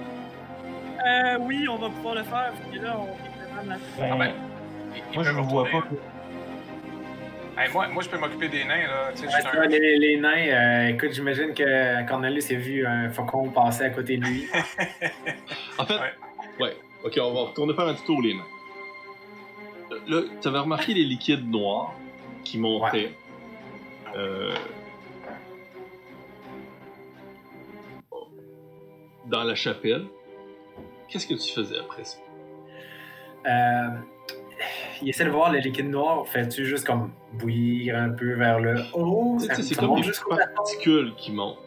Euh, 1.08 1.38
oui, 1.42 1.68
on 1.70 1.78
va 1.78 1.90
pouvoir 1.90 2.16
le 2.16 2.24
faire, 2.24 2.52
parce 2.54 2.76
que 2.76 2.80
là, 2.84 2.98
on 3.00 3.06
est 3.06 3.54
vraiment 3.54 3.64
de 3.64 3.70
la... 3.70 3.76
Ben, 3.98 4.10
Ah 4.14 4.18
ben, 4.18 4.34
moi, 5.14 5.24
je 5.24 5.32
me 5.32 5.42
vous 5.42 5.50
vois 5.50 5.66
pas. 5.66 5.84
Hey, 7.58 7.72
moi, 7.74 7.88
moi, 7.90 8.04
je 8.04 8.10
peux 8.10 8.18
m'occuper 8.18 8.48
des 8.50 8.64
nains, 8.66 8.88
là. 8.88 9.12
Tu 9.14 9.18
sais, 9.20 9.26
Ouais, 9.28 9.32
juste 9.32 9.48
ça, 9.52 9.62
un... 9.62 9.66
les, 9.68 9.98
les 9.98 10.18
nains, 10.18 10.48
euh, 10.48 10.88
écoute, 10.90 11.12
j'imagine 11.14 11.54
que 11.54 12.08
Cornelius 12.08 12.52
a 12.52 12.56
vu 12.56 12.86
un 12.86 13.10
faucon 13.10 13.50
passer 13.50 13.84
à 13.86 13.90
côté 13.90 14.18
de 14.18 14.26
lui. 14.26 14.48
En 15.78 15.86
fait, 15.86 15.94
Ouais. 15.96 16.14
ouais. 16.60 16.78
Ok, 17.06 17.18
on 17.22 17.34
va 17.34 17.42
retourner 17.50 17.74
faire 17.74 17.88
un 17.88 17.94
petit 17.94 18.06
tour, 18.06 18.22
les 18.22 18.34
nains. 18.34 18.44
Euh, 19.92 20.00
Là, 20.08 20.22
tu 20.42 20.48
avais 20.48 20.60
remarqué 20.60 20.94
les 20.94 21.04
liquides 21.04 21.50
noirs 21.50 21.94
qui 22.44 22.58
montaient. 22.60 23.12
euh, 24.16 24.54
dans 29.30 29.44
la 29.44 29.56
chapelle. 29.56 30.06
Qu'est-ce 31.08 31.28
que 31.28 31.36
tu 31.36 31.54
faisais 31.54 31.80
après 31.80 32.04
ça? 32.04 32.18
Euh, 33.46 33.90
il 35.02 35.10
essaie 35.10 35.26
de 35.26 35.30
voir 35.30 35.52
le 35.52 35.60
liquide 35.60 35.90
noir. 35.90 36.28
Fais-tu 36.28 36.66
juste 36.66 36.86
comme 36.86 37.12
bouillir 37.34 37.96
un 37.96 38.10
peu 38.10 38.34
vers 38.34 38.60
le 38.60 38.76
haut? 38.94 39.38
C'est 39.40 39.76
comme 39.76 40.02
des 40.02 40.12
particules 40.56 41.14
qui 41.16 41.32
montent. 41.32 41.58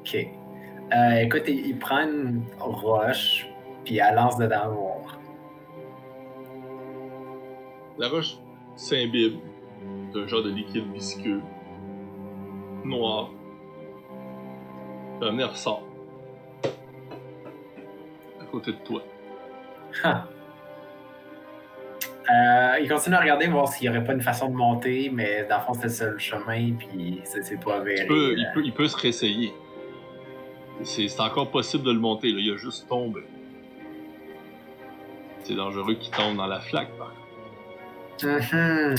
Ok. 0.00 0.16
Euh, 0.16 1.20
écoute, 1.20 1.42
il, 1.46 1.66
il 1.66 1.78
prend 1.78 2.00
une 2.00 2.42
roche, 2.58 3.46
puis 3.84 3.98
elle 3.98 4.14
lance 4.14 4.38
dedans 4.38 4.72
noir. 4.72 5.20
La 7.98 8.08
roche 8.08 8.38
s'imbibe 8.74 9.38
d'un 10.14 10.26
genre 10.26 10.42
de 10.42 10.50
liquide 10.50 10.90
visqueux, 10.92 11.42
noir. 12.84 13.30
Un 15.20 15.38
air 15.38 15.50
ressort. 15.50 15.82
À 18.40 18.44
côté 18.50 18.72
de 18.72 18.78
toi. 18.78 19.02
Ha. 20.04 20.26
Euh, 22.30 22.78
il 22.82 22.88
continue 22.88 23.16
à 23.16 23.20
regarder, 23.20 23.46
voir 23.46 23.68
s'il 23.68 23.88
n'y 23.88 23.96
aurait 23.96 24.04
pas 24.04 24.12
une 24.12 24.20
façon 24.20 24.48
de 24.48 24.54
monter, 24.54 25.10
mais 25.12 25.46
dans 25.48 25.56
le 25.56 25.62
fond, 25.62 25.72
c'est 25.74 25.84
le 25.84 25.88
seul 25.88 26.18
chemin, 26.18 26.72
puis 26.78 27.20
ça 27.24 27.38
c'est 27.42 27.58
pas 27.58 27.76
avéré. 27.76 28.02
Il 28.02 28.06
peut, 28.06 28.34
il 28.36 28.46
peut, 28.54 28.62
il 28.64 28.72
peut 28.72 28.86
se 28.86 28.96
réessayer. 28.96 29.52
C'est 30.82 31.20
encore 31.20 31.50
possible 31.50 31.84
de 31.84 31.92
le 31.92 31.98
monter, 31.98 32.30
là. 32.30 32.38
il 32.38 32.52
a 32.52 32.56
juste 32.56 32.86
tombé. 32.88 33.22
C'est 35.42 35.54
dangereux 35.54 35.94
qu'il 35.94 36.12
tombe 36.12 36.36
dans 36.36 36.46
la 36.46 36.60
flaque, 36.60 36.90
par 36.98 37.08
contre. 37.08 37.18
Mhm. 38.26 38.94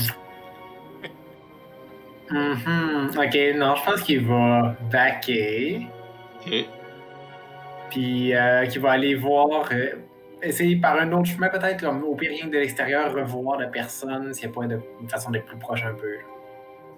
Mhm. 2.30 3.10
Ok, 3.16 3.56
non, 3.56 3.74
je 3.76 3.84
pense 3.84 4.02
qu'il 4.02 4.26
va 4.26 4.74
backer, 4.90 5.86
Ok. 6.46 6.52
puis 7.90 8.34
euh, 8.34 8.66
qu'il 8.66 8.80
va 8.80 8.92
aller 8.92 9.14
voir, 9.14 9.68
euh, 9.72 9.90
essayer 10.42 10.76
par 10.76 10.96
un 10.98 11.12
autre 11.12 11.26
chemin 11.26 11.48
peut-être, 11.48 11.80
comme 11.80 12.02
au 12.04 12.14
pire 12.14 12.30
rien 12.30 12.46
que 12.46 12.52
de 12.52 12.58
l'extérieur, 12.58 13.12
revoir 13.14 13.58
la 13.58 13.66
personne, 13.66 14.32
s'il 14.32 14.48
n'y 14.48 14.54
a 14.54 14.60
pas 14.60 14.66
de, 14.66 14.80
une 15.00 15.08
façon 15.08 15.30
d'être 15.30 15.46
plus 15.46 15.58
proche 15.58 15.84
un 15.84 15.94
peu, 15.94 16.16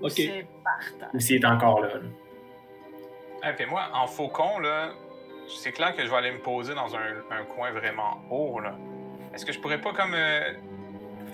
Ok. 0.01 0.12
C'est 0.16 0.47
partant. 0.64 1.14
ou 1.14 1.20
s'il 1.20 1.36
est 1.36 1.45
encore 1.47 1.80
là. 1.80 1.88
là. 1.88 3.49
Hey, 3.49 3.55
puis 3.57 3.66
moi, 3.66 3.82
en 3.95 4.07
faucon, 4.07 4.59
là, 4.61 4.90
c'est 5.49 5.72
clair 5.72 5.95
que 5.97 6.05
je 6.05 6.11
vais 6.11 6.16
aller 6.16 6.32
me 6.32 6.38
poser 6.40 6.74
dans 6.74 6.95
un, 6.95 7.01
un 7.30 7.45
coin 7.45 7.70
vraiment 7.72 8.20
haut, 8.30 8.61
là. 8.61 8.74
Est-ce 9.34 9.45
que 9.47 9.53
je 9.53 9.59
pourrais 9.61 9.80
pas 9.80 9.93
comme... 9.93 10.14
euh, 10.14 10.53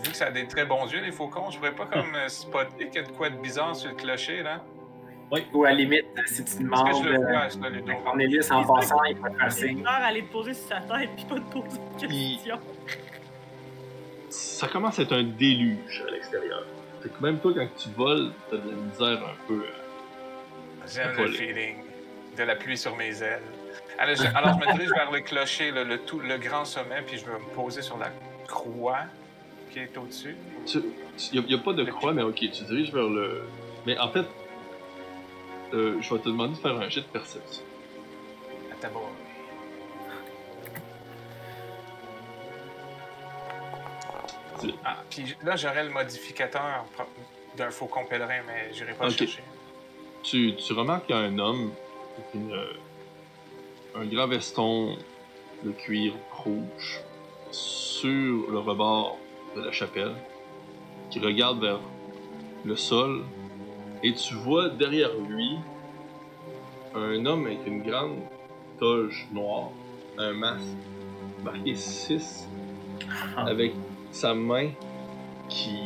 vu 0.05 0.11
que 0.11 0.17
ça 0.17 0.27
a 0.27 0.31
des 0.31 0.47
très 0.47 0.65
bons 0.65 0.87
yeux, 0.91 1.01
les 1.01 1.13
faucons, 1.13 1.51
je 1.51 1.59
pourrais 1.59 1.75
pas 1.75 1.87
comme 1.87 2.15
euh, 2.15 2.29
spotter 2.29 2.87
qu'il 2.89 3.03
y 3.03 3.05
a 3.05 3.07
de 3.09 3.13
quoi 3.13 3.29
de 3.31 3.37
bizarre 3.37 3.75
sur 3.75 3.91
le 3.91 3.97
clocher, 3.97 4.43
là? 4.43 4.63
Ou 5.53 5.64
à 5.64 5.68
la 5.70 5.74
limite, 5.74 6.07
si 6.26 6.37
tu 6.37 6.43
Est-ce 6.43 6.57
que 6.59 6.62
demandes 6.62 7.05
je 7.05 7.09
le 7.09 7.14
euh, 7.16 8.55
en 8.55 8.64
passant, 8.64 9.03
il 9.05 9.16
te 9.16 9.51
signe. 9.53 9.83
peur 9.83 9.93
aller 9.93 10.22
te 10.22 10.33
poser 10.33 10.55
sur 10.55 10.68
sa 10.68 10.81
tête 10.81 11.11
puis 11.16 11.24
pas 11.26 11.35
te 11.35 11.41
poser 11.53 11.79
de 11.79 12.07
questions. 12.07 12.59
Ça 14.31 14.68
commence 14.68 14.99
à 14.99 15.03
être 15.03 15.12
un 15.12 15.22
déluge 15.24 16.05
à 16.07 16.11
l'extérieur. 16.11 16.64
Fait 17.03 17.11
que 17.11 17.22
même 17.22 17.39
toi, 17.39 17.53
quand 17.55 17.68
tu 17.76 17.89
voles, 17.91 18.33
t'as 18.51 18.57
de 18.57 18.70
la 18.70 18.76
misère 18.76 19.22
un 19.24 19.47
peu. 19.47 19.64
à- 19.64 20.87
J'aime 20.87 21.16
le 21.16 21.29
feeling 21.29 21.76
de 22.37 22.43
la 22.43 22.57
pluie 22.57 22.79
sur 22.79 22.97
mes 22.97 23.22
ailes. 23.22 23.43
Alors 23.99 24.16
je, 24.16 24.22
alors, 24.35 24.55
je 24.61 24.66
me 24.66 24.72
dirige 24.72 24.91
vers 24.91 25.11
le 25.11 25.20
clocher, 25.20 25.70
le, 25.70 25.85
le 25.85 25.99
tout, 25.99 26.20
le 26.20 26.39
grand 26.39 26.64
sommet, 26.64 27.03
puis 27.07 27.18
je 27.18 27.24
vais 27.26 27.33
me 27.33 27.55
poser 27.55 27.83
sur 27.83 27.99
la 27.99 28.11
croix 28.47 29.01
qui 29.70 29.81
est 29.81 29.97
au-dessus. 29.99 30.37
Il 31.33 31.43
n'y 31.45 31.55
a, 31.55 31.59
pas 31.59 31.72
de 31.72 31.85
croix, 31.85 32.12
mais 32.12 32.22
ok, 32.22 32.37
tu 32.37 32.64
diriges 32.64 32.93
vers 32.93 33.09
le. 33.09 33.43
Mais 33.87 33.99
en 33.99 34.09
fait, 34.09 34.24
euh, 35.75 36.01
je 36.01 36.14
vais 36.14 36.21
te 36.21 36.29
demander 36.29 36.55
de 36.55 36.59
faire 36.59 36.77
un 36.77 36.89
jet 36.89 37.01
de 37.03 37.07
perception. 37.07 37.62
Bon. 38.93 39.01
C'est- 44.61 44.75
Ah, 44.85 44.97
puis 45.11 45.37
là, 45.45 45.57
j'aurais 45.57 45.85
le 45.85 45.91
modificateur 45.91 46.85
d'un 47.57 47.71
faucon 47.71 48.05
pèlerin, 48.05 48.41
mais 48.47 48.73
j'irai 48.73 48.93
pas 48.95 49.05
le 49.07 49.11
chercher. 49.11 49.43
Tu, 50.23 50.55
tu 50.57 50.73
remarques 50.73 51.07
qu'il 51.07 51.14
y 51.14 51.19
a 51.19 51.23
un 51.23 51.39
homme 51.39 51.73
avec 52.16 52.35
une, 52.35 52.53
euh, 52.53 52.73
un 53.97 54.05
grand 54.07 54.27
veston 54.27 54.97
de 55.64 55.71
cuir 55.73 56.12
rouge 56.33 57.01
sur 57.51 58.51
le 58.51 58.59
rebord 58.59 59.16
de 59.57 59.62
la 59.62 59.73
chapelle 59.73 60.14
qui 61.11 61.21
regarde 61.21 61.61
vers 61.61 61.81
le 62.64 62.77
sol 62.77 63.25
et 64.03 64.15
tu 64.15 64.35
vois 64.35 64.69
derrière 64.69 65.11
lui 65.29 65.57
un 66.95 67.25
homme 67.27 67.47
avec 67.47 67.67
une 67.67 67.83
grande 67.83 68.19
toge 68.79 69.27
noire, 69.33 69.71
un 70.17 70.33
masque 70.33 70.65
marqué 71.45 71.75
6 71.75 72.49
avec 73.37 73.73
sa 74.11 74.35
main 74.35 74.71
qui, 75.49 75.79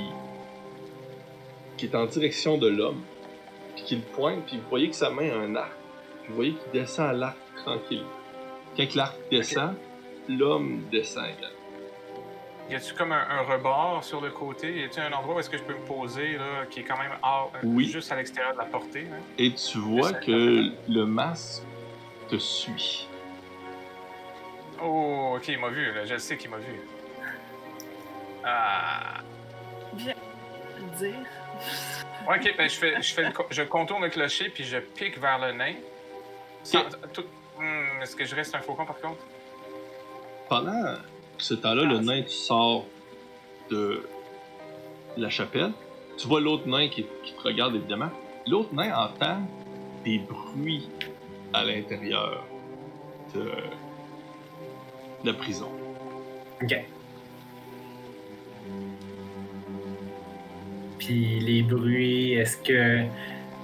qui 1.77 1.87
est 1.87 1.95
en 1.95 2.07
direction 2.07 2.59
de 2.59 2.69
l'homme, 2.69 3.01
puis 3.75 3.85
qu'il 3.85 4.01
pointe, 4.03 4.45
puis 4.47 4.57
vous 4.57 4.69
voyez 4.69 4.89
que 4.91 4.97
sa 4.97 5.11
main 5.11 5.31
a 5.31 5.37
un 5.37 5.55
arc, 5.57 5.73
puis 6.23 6.31
vous 6.31 6.37
voyez 6.37 6.53
qu'il 6.53 6.81
descend 6.81 7.07
à 7.07 7.13
l'arc 7.13 7.39
tranquille. 7.57 8.05
Quand 8.77 8.95
l'arc 8.95 9.17
descend, 9.31 9.75
l'homme 10.29 10.83
descend 10.91 11.25
également. 11.25 11.62
Y 12.71 12.75
a-tu 12.77 12.95
comme 12.95 13.13
un, 13.13 13.27
un 13.29 13.43
rebord 13.43 14.03
sur 14.03 14.21
le 14.21 14.31
côté? 14.31 14.73
Y 14.81 14.85
a-tu 14.85 15.01
un 15.01 15.13
endroit 15.13 15.35
où 15.37 15.41
est-ce 15.41 15.51
que 15.51 15.59
je 15.59 15.63
peux 15.63 15.75
me 15.75 15.85
poser, 15.85 16.39
là, 16.39 16.65
qui 16.71 16.81
est 16.81 16.85
quand 16.85 16.97
même 16.97 17.13
hors, 17.23 17.53
euh, 17.57 17.59
Oui. 17.65 17.87
juste 17.87 18.11
à 18.13 18.17
l'extérieur 18.17 18.53
de 18.55 18.59
la 18.59 18.65
portée? 18.65 19.07
hein? 19.13 19.21
Et 19.39 19.53
tu 19.53 19.79
vois 19.79 20.13
que 20.15 20.71
le 20.89 21.05
masque 21.05 21.63
te 22.29 22.37
suit. 22.37 23.09
Oh, 24.83 25.35
ok, 25.37 25.49
il 25.49 25.59
m'a 25.59 25.69
vu, 25.69 25.93
là. 25.93 26.05
Je 26.07 26.17
sais 26.17 26.37
qu'il 26.37 26.51
m'a 26.51 26.57
vu. 26.59 26.81
Ah. 28.45 29.21
Dire. 29.95 30.15
Ouais, 32.29 32.37
ok, 32.39 32.55
ben 32.57 32.69
je, 32.69 32.75
fais, 32.77 33.01
je, 33.03 33.15
fais 33.15 33.23
le 33.25 33.33
co- 33.33 33.47
je 33.51 33.63
contourne 33.63 34.03
le 34.03 34.09
clocher 34.11 34.49
puis 34.49 34.65
je 34.65 34.79
pique 34.79 35.19
vers 35.19 35.39
le 35.39 35.53
nain. 35.53 35.75
Tout- 37.13 37.25
Hmm, 37.59 38.03
Est-ce 38.03 38.17
que 38.17 38.25
je 38.25 38.35
reste 38.35 38.55
un 38.55 38.61
faucon 38.61 38.85
par 38.87 38.99
contre? 39.01 39.21
Pendant 40.49 40.95
ce 41.43 41.55
temps-là, 41.55 41.84
le 41.84 41.99
nain 41.99 42.22
qui 42.22 42.36
sort 42.36 42.86
de 43.70 44.03
la 45.16 45.28
chapelle, 45.28 45.72
tu 46.16 46.28
vois 46.28 46.40
l'autre 46.40 46.68
nain 46.68 46.88
qui, 46.88 47.05
qui 47.24 47.34
te 47.34 47.43
regarde 47.43 47.74
évidemment. 47.74 48.11
L'autre 48.47 48.72
nain 48.72 48.95
entend 48.95 49.40
des 50.05 50.18
bruits 50.18 50.88
à 51.53 51.64
l'intérieur 51.64 52.45
de 53.34 53.51
la 55.24 55.32
prison. 55.32 55.68
Ok. 56.62 56.84
Puis 60.99 61.40
les 61.40 61.62
bruits, 61.62 62.34
est-ce 62.34 62.57
que 62.59 63.05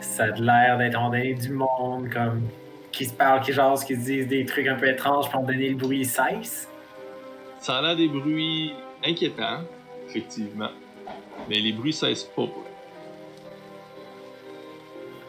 ça 0.00 0.24
a 0.24 0.30
l'air 0.30 0.78
d'être 0.78 0.98
en 0.98 1.10
donné 1.10 1.34
du 1.34 1.50
monde, 1.50 2.10
comme 2.10 2.42
qui 2.90 3.06
se 3.06 3.12
parlent, 3.12 3.40
qui 3.40 3.52
jasent, 3.52 3.84
qui 3.84 3.94
se 3.94 4.00
disent 4.00 4.28
des 4.28 4.44
trucs 4.44 4.66
un 4.66 4.74
peu 4.74 4.88
étranges 4.88 5.30
pour 5.30 5.42
donner 5.42 5.68
le 5.68 5.76
bruit 5.76 6.04
cesse? 6.04 6.68
Ça 7.68 7.76
a 7.76 7.82
l'air 7.82 7.96
des 7.96 8.08
bruits 8.08 8.72
inquiétants, 9.04 9.60
effectivement. 10.08 10.70
Mais 11.50 11.56
les 11.56 11.72
bruits 11.74 11.92
cessent 11.92 12.24
pas. 12.24 12.46
pour. 12.46 12.64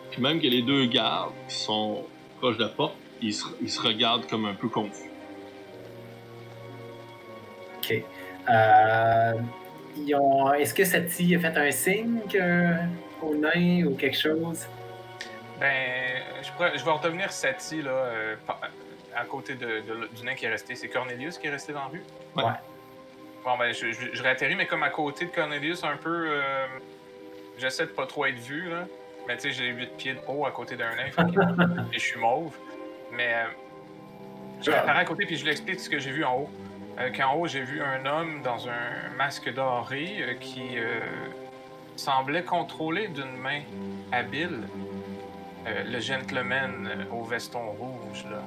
Puis 0.09 0.21
même 0.21 0.39
que 0.39 0.47
les 0.47 0.61
deux 0.61 0.85
gardes 0.85 1.33
qui 1.49 1.55
sont 1.55 2.05
proches 2.37 2.55
de 2.55 2.63
la 2.63 2.69
porte, 2.69 2.95
ils 3.21 3.33
se, 3.33 3.43
ils 3.61 3.69
se 3.69 3.81
regardent 3.81 4.25
comme 4.25 4.45
un 4.45 4.53
peu 4.53 4.69
confus. 4.69 5.09
Ok. 7.79 8.03
Euh, 8.49 9.33
ils 9.97 10.15
ont- 10.15 10.53
Est-ce 10.53 10.73
que 10.73 10.85
Sati 10.85 11.35
a 11.35 11.39
fait 11.41 11.57
un 11.57 11.71
signe 11.71 12.21
que- 12.31 12.73
au 13.21 13.35
nain 13.35 13.83
ou 13.85 13.95
quelque 13.95 14.17
chose? 14.17 14.65
Ben, 15.59 16.21
je, 16.41 16.51
pourrais- 16.53 16.77
je 16.77 16.85
vais 16.85 16.91
redevenir 16.91 17.33
Sati, 17.33 17.81
là, 17.81 17.91
euh, 17.91 18.35
à 19.15 19.25
côté 19.25 19.55
de, 19.55 19.65
de- 19.81 20.07
du 20.15 20.23
nain 20.23 20.35
qui 20.35 20.45
est 20.45 20.49
resté. 20.49 20.75
C'est 20.75 20.87
Cornelius 20.89 21.37
qui 21.37 21.47
est 21.47 21.51
resté 21.51 21.73
dans 21.73 21.81
la 21.81 21.87
rue? 21.87 22.03
Ouais. 22.35 22.43
Ouais. 22.43 22.51
Bon, 23.43 23.57
ben, 23.57 23.73
je, 23.73 23.91
je, 23.91 24.07
je 24.13 24.21
réatterris, 24.23 24.55
mais 24.55 24.67
comme 24.67 24.83
à 24.83 24.89
côté 24.89 25.25
de 25.25 25.31
Cornelius, 25.31 25.83
un 25.83 25.97
peu. 25.97 26.25
euh, 26.29 26.65
J'essaie 27.57 27.85
de 27.85 27.91
pas 27.91 28.05
trop 28.05 28.25
être 28.25 28.39
vu, 28.39 28.69
là. 28.69 28.85
Mais 29.27 29.35
tu 29.35 29.43
sais, 29.43 29.51
j'ai 29.51 29.67
8 29.67 29.97
pieds 29.97 30.13
de 30.13 30.19
haut 30.27 30.45
à 30.45 30.51
côté 30.51 30.75
d'un 30.77 30.95
nain, 30.95 31.11
fait 31.11 31.23
que- 31.23 31.39
et 31.93 31.93
je 31.93 31.99
suis 31.99 32.19
mauve. 32.19 32.55
Mais 33.11 33.33
euh, 33.33 33.45
je 34.61 34.71
réapparais 34.71 34.99
à 35.01 35.05
côté, 35.05 35.25
puis 35.25 35.35
je 35.37 35.43
lui 35.43 35.51
explique 35.51 35.79
ce 35.79 35.89
que 35.89 35.99
j'ai 35.99 36.11
vu 36.11 36.23
en 36.23 36.35
haut. 36.37 36.49
Euh, 36.99 37.09
Qu'en 37.11 37.33
haut, 37.35 37.47
j'ai 37.47 37.61
vu 37.61 37.81
un 37.81 38.05
homme 38.05 38.41
dans 38.43 38.67
un 38.67 39.09
masque 39.17 39.53
doré 39.53 40.17
euh, 40.21 40.33
qui 40.35 40.77
euh, 40.77 40.99
semblait 41.95 42.43
contrôler 42.43 43.07
d'une 43.09 43.35
main 43.37 43.61
habile 44.11 44.61
euh, 45.67 45.83
le 45.85 45.99
gentleman 45.99 46.87
euh, 46.89 47.03
au 47.15 47.23
veston 47.23 47.71
rouge, 47.71 48.25
là, 48.31 48.41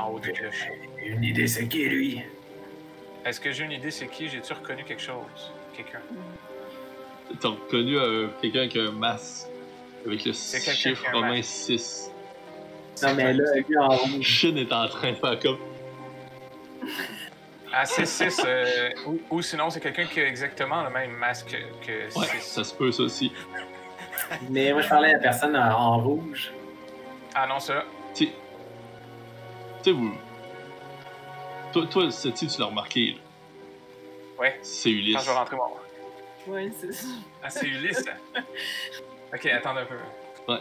en 0.00 0.10
haut 0.10 0.18
du 0.20 0.32
clocher. 0.32 0.80
Une 1.04 1.24
idée, 1.24 1.46
c'est 1.46 1.66
qui 1.68 1.84
lui? 1.88 2.22
Est-ce 3.24 3.40
que 3.40 3.52
j'ai 3.52 3.64
une 3.64 3.72
idée, 3.72 3.90
c'est 3.90 4.06
qui? 4.08 4.28
J'ai-tu 4.28 4.52
reconnu 4.52 4.84
quelque 4.84 5.02
chose? 5.02 5.52
Quelqu'un? 5.76 6.00
T'as 7.40 7.48
reconnu 7.48 7.96
euh, 7.98 8.28
quelqu'un 8.40 8.68
qui 8.68 8.78
a 8.80 8.84
un 8.84 8.92
masque 8.92 9.46
avec 10.06 10.24
le 10.24 10.32
C'est 10.32 10.58
quelqu'un 10.58 10.72
chiffre 10.72 11.02
qui 11.02 11.06
a 11.06 11.10
un 11.10 11.14
romain 11.14 11.36
masque. 11.36 11.50
6. 11.50 12.10
Non, 13.02 13.14
mais 13.14 13.32
là, 13.32 13.44
lui 13.68 13.78
en 13.78 13.88
rouge. 13.88 14.22
Shin 14.26 14.56
est 14.56 14.72
en 14.72 14.88
train 14.88 15.10
de 15.12 15.16
faire 15.16 15.38
comme. 15.38 15.58
Ah, 17.72 17.84
c'est 17.84 18.06
6. 18.06 18.42
ou, 19.06 19.20
ou 19.30 19.42
sinon, 19.42 19.70
c'est 19.70 19.80
quelqu'un 19.80 20.06
qui 20.06 20.20
a 20.20 20.26
exactement 20.26 20.82
le 20.82 20.90
même 20.90 21.12
masque 21.12 21.56
que 21.86 22.18
Ouais, 22.18 22.26
6. 22.26 22.40
ça 22.40 22.64
se 22.64 22.74
peut 22.74 22.90
ça 22.90 23.04
aussi. 23.04 23.32
Mais 24.50 24.72
moi, 24.72 24.82
je 24.82 24.88
parlais 24.88 25.10
à 25.10 25.12
la 25.14 25.18
personne 25.18 25.56
en, 25.56 25.70
en 25.70 25.98
rouge. 25.98 26.52
Ah 27.34 27.46
non, 27.46 27.60
ça. 27.60 27.84
Tu 28.14 28.28
tu 29.82 29.90
sais, 29.90 29.92
vous. 29.92 30.12
Toi, 31.72 31.86
toi 31.86 32.10
Seti, 32.10 32.46
tu 32.48 32.60
l'as 32.60 32.66
remarqué. 32.66 33.12
Là. 33.12 33.18
Ouais. 34.38 34.58
C'est 34.62 34.90
Quand 34.90 34.96
Ulysse. 34.96 35.20
je 35.20 35.26
vais 35.26 35.32
rentrer 35.36 35.56
voir. 35.56 35.70
Ouais, 36.46 36.70
c'est 36.78 36.92
ça. 36.92 37.06
Ah, 37.42 37.50
c'est 37.50 37.66
Ulysse? 37.66 38.04
ok, 39.34 39.46
attendez 39.46 39.80
un 39.80 39.86
peu. 39.86 40.58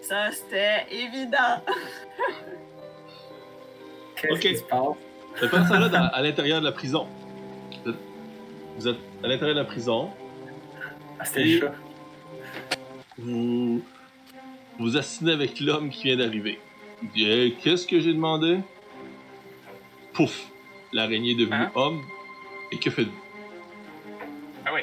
Ça, 0.00 0.30
c'était 0.32 0.86
évident. 0.90 1.62
Qu'est-ce 4.16 4.32
Ok. 4.34 4.40
qui 4.40 4.56
se 4.56 4.62
passe? 4.64 4.96
Cette 5.40 5.50
personne-là, 5.50 6.06
à 6.06 6.22
l'intérieur 6.22 6.60
de 6.60 6.66
la 6.66 6.72
prison. 6.72 7.06
Vous 8.76 8.88
êtes- 8.88 8.96
à 9.22 9.26
l'intérieur 9.28 9.54
de 9.56 9.60
la 9.60 9.66
prison. 9.66 10.10
Ah, 11.18 11.24
c'était 11.24 11.58
chat. 11.60 11.72
Vous 13.18 13.82
vous 14.78 14.96
assinez 14.96 15.32
avec 15.32 15.60
l'homme 15.60 15.90
qui 15.90 16.04
vient 16.04 16.16
d'arriver. 16.16 16.58
Qu'est-ce 17.14 17.86
que 17.86 18.00
j'ai 18.00 18.12
demandé? 18.12 18.60
Pouf 20.12 20.46
L'araignée 20.92 21.30
est 21.32 21.34
devenue 21.36 21.54
Hein? 21.64 21.70
homme. 21.74 22.02
Et 22.70 22.78
que 22.78 22.90
faites-vous? 22.90 23.12
Ah 24.64 24.70
oui. 24.74 24.80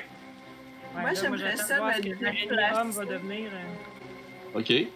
Ouais, 0.95 1.01
Moi, 1.01 1.13
j'aimerais 1.13 1.55
ça 1.55 1.79
me 1.81 2.01
déplacer. 2.01 2.79
homme 2.81 2.91
va 2.91 3.05
devenir. 3.05 3.49
euh, 3.53 4.57
Ok. 4.59 4.69
Ouais, 4.69 4.87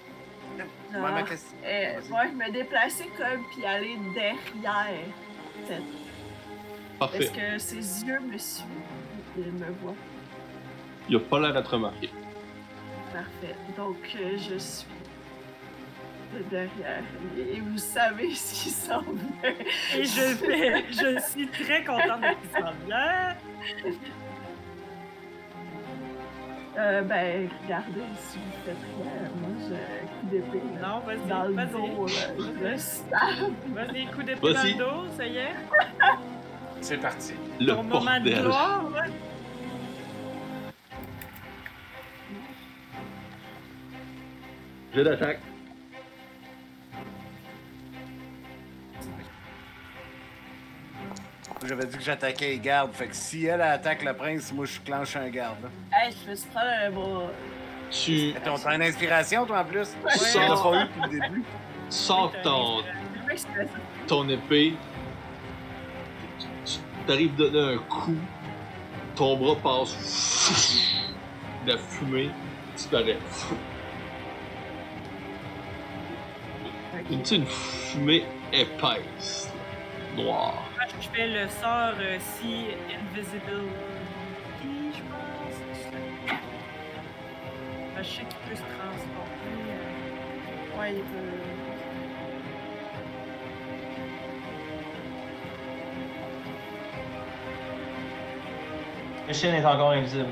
Ah, 0.95 0.99
ma 0.99 1.23
question- 1.23 1.57
euh, 1.65 2.01
moi, 2.09 2.25
me 2.27 2.51
déplacer 2.51 3.05
comme 3.17 3.43
puis 3.53 3.65
aller 3.65 3.95
derrière. 4.13 4.99
Parfait. 6.99 7.23
Est-ce 7.23 7.31
que 7.31 7.57
ses 7.57 8.05
yeux 8.05 8.19
me 8.19 8.37
suivent? 8.37 8.65
Il 9.37 9.51
me 9.53 9.71
voit. 9.81 9.95
Il 11.09 11.15
a 11.15 11.19
pas 11.19 11.39
l'air 11.39 11.53
d'être 11.53 11.73
remarqué. 11.73 12.09
Parfait. 13.11 13.55
Donc, 13.77 13.97
euh, 14.19 14.37
je 14.37 14.57
suis 14.59 14.85
derrière. 16.49 17.03
Et 17.37 17.59
vous 17.59 17.77
savez 17.77 18.33
ce 18.33 18.53
qui 18.63 18.69
s'en 18.69 19.01
vient. 19.01 19.51
Et 19.97 20.03
je 20.03 20.35
fais, 20.35 20.85
je 20.91 21.19
suis 21.29 21.47
très 21.47 21.83
contente 21.83 22.21
de 22.21 22.27
qu'il 22.41 22.63
s'en 22.63 22.71
vient. 22.85 23.35
Euh, 26.75 27.01
ben, 27.03 27.47
regardez, 27.63 28.01
si 28.19 28.39
vous 28.39 28.65
faites 28.65 28.75
rien, 28.97 29.29
moi, 29.39 29.49
j'ai 29.69 29.75
un 29.75 30.07
coup 30.07 30.25
d'épée. 30.31 30.63
Non, 30.81 30.99
vas-y, 31.05 31.29
Dans 31.29 31.43
le 31.43 31.53
vas-y. 31.53 31.71
dos, 31.71 32.07
je 32.07 32.77
stab. 32.77 33.53
Vas-y, 33.67 34.05
coup 34.07 34.23
d'épée 34.23 34.39
dans 34.41 34.53
Vas-y. 34.53 34.73
le 34.73 34.77
dos, 34.79 35.07
ça 35.15 35.25
y 35.27 35.37
est. 35.37 35.53
C'est 36.81 36.97
parti. 36.97 37.33
Le 37.59 37.67
Ton 37.75 37.83
moment 37.83 38.19
de 38.19 38.29
gloire, 38.31 38.89
là. 38.89 39.03
Jeu 44.95 45.03
d'attaque. 45.03 45.39
J'avais 51.65 51.85
dit 51.85 51.97
que 51.97 52.03
j'attaquais 52.03 52.49
les 52.49 52.59
gardes. 52.59 52.93
Fait 52.93 53.07
que 53.07 53.15
si 53.15 53.45
elle 53.45 53.61
attaque 53.61 54.03
le 54.03 54.13
prince, 54.13 54.51
moi 54.51 54.65
je 54.65 54.79
clenche 54.79 55.15
un 55.15 55.29
garde. 55.29 55.57
là. 55.63 55.69
Hey, 55.97 56.13
je 56.25 56.29
me 56.31 56.35
suis 56.35 56.47
prendre 56.49 56.67
un 56.85 56.89
bras. 56.91 57.31
Tu 57.91 58.33
Attends, 58.35 58.57
t'as 58.57 58.75
une 58.75 58.81
inspiration, 58.81 59.45
toi, 59.45 59.59
en 59.59 59.65
plus? 59.65 59.79
Ouais. 60.03 60.11
Tu 60.31 60.39
l'as 60.39 60.47
pas 60.55 60.73
eu 60.73 60.87
depuis 60.87 61.01
le 61.17 61.19
début? 61.21 61.43
sors 61.89 62.31
ton, 62.41 62.81
ton 64.07 64.27
épée. 64.29 64.73
Tu 66.65 66.77
t'arrives 67.05 67.33
à 67.33 67.37
donner 67.37 67.73
un 67.75 67.77
coup. 67.77 68.17
Ton 69.15 69.37
bras 69.37 69.55
passe. 69.55 70.89
La 71.67 71.77
fumée 71.77 72.31
disparaît. 72.75 73.17
Une, 77.11 77.21
tu 77.21 77.25
sais, 77.27 77.35
une 77.35 77.45
fumée 77.45 78.25
épaisse. 78.51 79.52
Noire. 80.15 80.69
Moi, 80.75 80.85
je 81.01 81.07
fais 81.09 81.27
le 81.27 81.47
sort 81.47 81.93
euh, 81.99 82.17
si 82.19 82.67
invisible. 82.93 83.63
je 84.61 85.01
pense? 85.01 85.91
Ah, 87.97 88.01
Je 88.01 88.07
sais 88.07 88.21
qu'il 88.21 88.37
peut 88.49 88.55
se 88.55 88.61
transporter. 88.61 89.53
Ouais, 90.79 90.93
il 90.93 91.01
peut. 91.01 91.37
Le 99.27 99.33
chien 99.33 99.53
est 99.55 99.65
encore 99.65 99.91
invisible. 99.91 100.25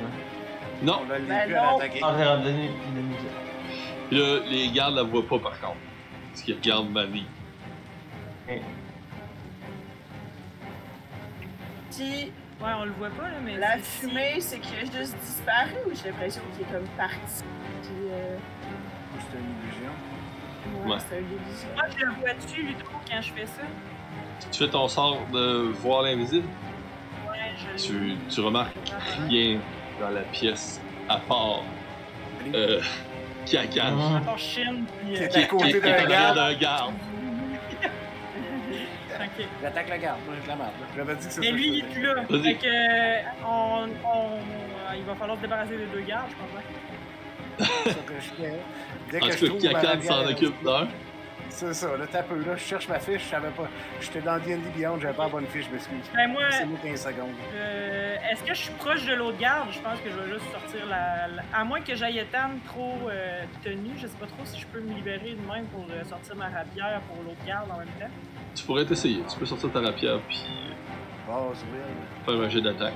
Non, 0.84 1.02
On 1.06 1.10
l'a 1.10 1.20
Ben 1.20 1.46
plus 1.46 1.56
à 1.56 1.66
non. 1.66 1.78
l'attaquer. 1.78 2.00
Ah, 2.04 2.14
là, 4.12 4.40
les 4.50 4.70
gardes 4.72 4.96
la 4.96 5.04
voient 5.04 5.26
pas 5.28 5.40
par 5.40 5.60
contre. 5.62 5.78
Parce 6.30 6.42
qu'ils 6.44 6.56
regardent 6.56 6.90
Marie. 6.92 7.26
Puis 11.96 12.32
Ouais, 12.62 12.70
on 12.80 12.86
le 12.86 12.92
voit 12.92 13.10
pas, 13.10 13.24
là, 13.24 13.38
mais. 13.44 13.58
la 13.58 13.80
fumée, 13.80 14.40
c'est 14.40 14.60
qu'il 14.60 14.76
a 14.78 14.82
juste 14.82 15.16
disparu 15.18 15.74
ou 15.88 15.92
j'ai 15.96 16.10
l'impression 16.12 16.42
qu'il 16.54 16.62
est 16.68 16.72
comme 16.72 16.88
parti. 16.96 17.44
Puis 17.82 17.92
euh, 18.12 18.38
C'est 19.20 19.38
une 19.40 19.46
illusion. 19.64 20.86
ouais, 20.86 20.92
Ouais. 20.94 20.98
c'est 21.10 21.16
un 21.16 21.20
illusion. 21.20 21.70
Moi, 21.76 21.84
je 21.98 22.06
le 22.06 22.12
vois 22.20 22.34
dessus, 22.36 22.62
Ludo, 22.62 22.86
quand 23.10 23.22
je 23.22 23.34
fais 23.34 23.46
ça. 23.48 23.64
Tu 24.52 24.60
fais 24.60 24.70
ton 24.70 24.88
sort 24.88 25.18
de 25.34 25.72
voir 25.82 26.04
l'invisible? 26.04 26.48
Ouais, 27.28 27.38
je 27.78 27.84
Tu, 27.88 28.16
tu 28.30 28.42
remarques 28.42 28.76
rien 29.28 29.60
dans 30.00 30.10
la 30.12 30.22
pièce 30.22 30.80
à 31.10 31.18
part 31.18 31.64
euh. 32.54 32.80
À 33.54 34.20
part 34.22 34.38
Chine, 34.38 34.86
puis. 35.04 35.14
Qui 35.16 35.24
euh, 35.24 35.28
est 35.28 35.36
à 35.36 35.48
côté 35.48 35.74
qui 35.74 35.80
d'un 35.80 36.54
garde. 36.54 36.94
J'attaque 39.62 39.90
la 39.90 39.98
garde. 39.98 40.20
Moi, 40.26 40.36
je 40.44 40.48
la 40.48 40.56
marde. 40.56 40.72
J'avais 40.96 41.16
dit 41.16 41.28
que 41.28 41.40
Mais 41.42 41.52
lui, 41.52 41.68
il 41.68 41.80
est 41.80 41.84
plus 41.94 42.02
là. 42.04 42.16
Vas-y. 42.30 42.44
Fait 42.44 42.54
que. 42.56 42.66
euh, 42.68 43.22
On, 43.46 43.88
on, 44.06 44.26
euh, 44.38 44.96
il 44.96 45.04
va 45.04 45.16
falloir 45.16 45.38
se 45.38 45.42
débarrasser 45.42 45.78
des 45.78 45.86
deux 45.86 46.02
gardes, 46.02 46.30
je 46.30 46.36
pense. 46.36 46.50
hein. 46.58 47.66
C'est 47.84 47.90
ça 47.92 48.00
que 48.06 48.14
je 48.20 48.44
fais. 48.44 48.60
Dès 49.12 49.18
En 49.22 49.28
que 49.28 49.32
je 49.34 49.46
tout 49.46 49.58
cas, 49.58 50.02
s'en 50.02 50.26
occupe 50.28 50.64
d'un. 50.64 50.88
C'est 51.50 51.74
ça, 51.74 51.98
là, 51.98 52.06
t'as 52.10 52.24
peu, 52.24 52.36
là, 52.40 52.56
je 52.56 52.64
cherche 52.64 52.88
ma 52.88 52.98
fiche, 52.98 53.24
je 53.26 53.30
savais 53.30 53.50
pas. 53.50 53.68
J'étais 54.00 54.22
dans 54.22 54.38
D&D 54.40 54.58
Beyond, 54.74 54.98
j'avais 55.02 55.14
pas 55.14 55.24
la 55.26 55.30
bonne 55.30 55.48
fiche, 55.48 55.66
je 55.66 55.72
m'excuse. 55.72 56.10
Ben, 56.16 56.30
moi, 56.32 56.44
C'est 56.50 56.66
moi 56.66 56.80
15 56.82 57.04
secondes. 57.04 57.34
euh, 57.54 58.16
est-ce 58.32 58.42
que 58.44 58.54
je 58.54 58.62
suis 58.62 58.74
proche 58.76 59.06
de 59.06 59.14
l'autre 59.16 59.38
garde? 59.38 59.68
Je 59.72 59.80
pense 59.82 60.00
que 60.00 60.10
je 60.10 60.16
vais 60.18 60.30
juste 60.32 60.50
sortir 60.50 60.86
la. 60.88 61.28
la- 61.28 61.44
À 61.54 61.66
moins 61.66 61.82
que 61.82 61.94
j'aille 61.94 62.20
Ethan 62.20 62.52
trop 62.66 62.98
euh, 63.10 63.44
tenu, 63.66 63.90
je 63.98 64.08
sais 64.08 64.18
pas 64.18 64.28
trop 64.28 64.46
si 64.46 64.62
je 64.62 64.68
peux 64.68 64.80
me 64.80 64.94
libérer 64.96 65.32
de 65.36 65.52
même 65.54 65.66
pour 65.66 65.86
euh, 65.92 66.04
sortir 66.06 66.38
ma 66.38 66.46
rapière 66.46 67.02
pour 67.10 67.22
l'autre 67.22 67.46
garde 67.46 67.70
en 67.70 67.80
même 67.80 67.88
temps. 68.00 68.06
Tu 68.56 68.64
pourrais 68.66 68.86
t'essayer. 68.86 69.24
Tu 69.30 69.40
peux 69.40 69.46
sortir 69.46 69.72
ta 69.72 69.80
rapière 69.80 70.20
puis 70.28 70.44
Base, 71.28 71.64
Will, 71.72 72.26
faire 72.26 72.46
un 72.46 72.50
jet 72.50 72.62
d'attaque. 72.62 72.94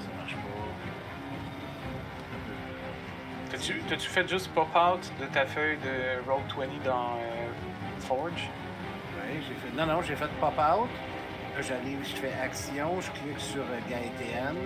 ça 0.00 0.08
marche 0.18 0.34
pas. 0.34 0.40
T'as-tu 3.50 3.80
t'as-tu 3.88 4.08
fait 4.08 4.28
juste 4.28 4.48
pop-out 4.52 5.12
de 5.20 5.26
ta 5.26 5.46
feuille 5.46 5.78
de 5.78 6.28
Roll20 6.28 6.84
dans 6.84 7.18
euh, 7.18 7.48
Forge? 8.00 8.32
Ouais, 8.32 9.40
j'ai 9.40 9.54
fait. 9.54 9.76
Non, 9.76 9.86
non, 9.86 10.02
j'ai 10.02 10.16
fait 10.16 10.30
pop-out. 10.40 10.88
Là, 11.54 11.62
j'arrive, 11.62 12.00
je 12.02 12.16
fais 12.16 12.32
action, 12.42 13.00
je 13.00 13.10
clique 13.12 13.40
sur 13.40 13.62
euh, 13.62 13.78
Gaëtan. 13.88 14.56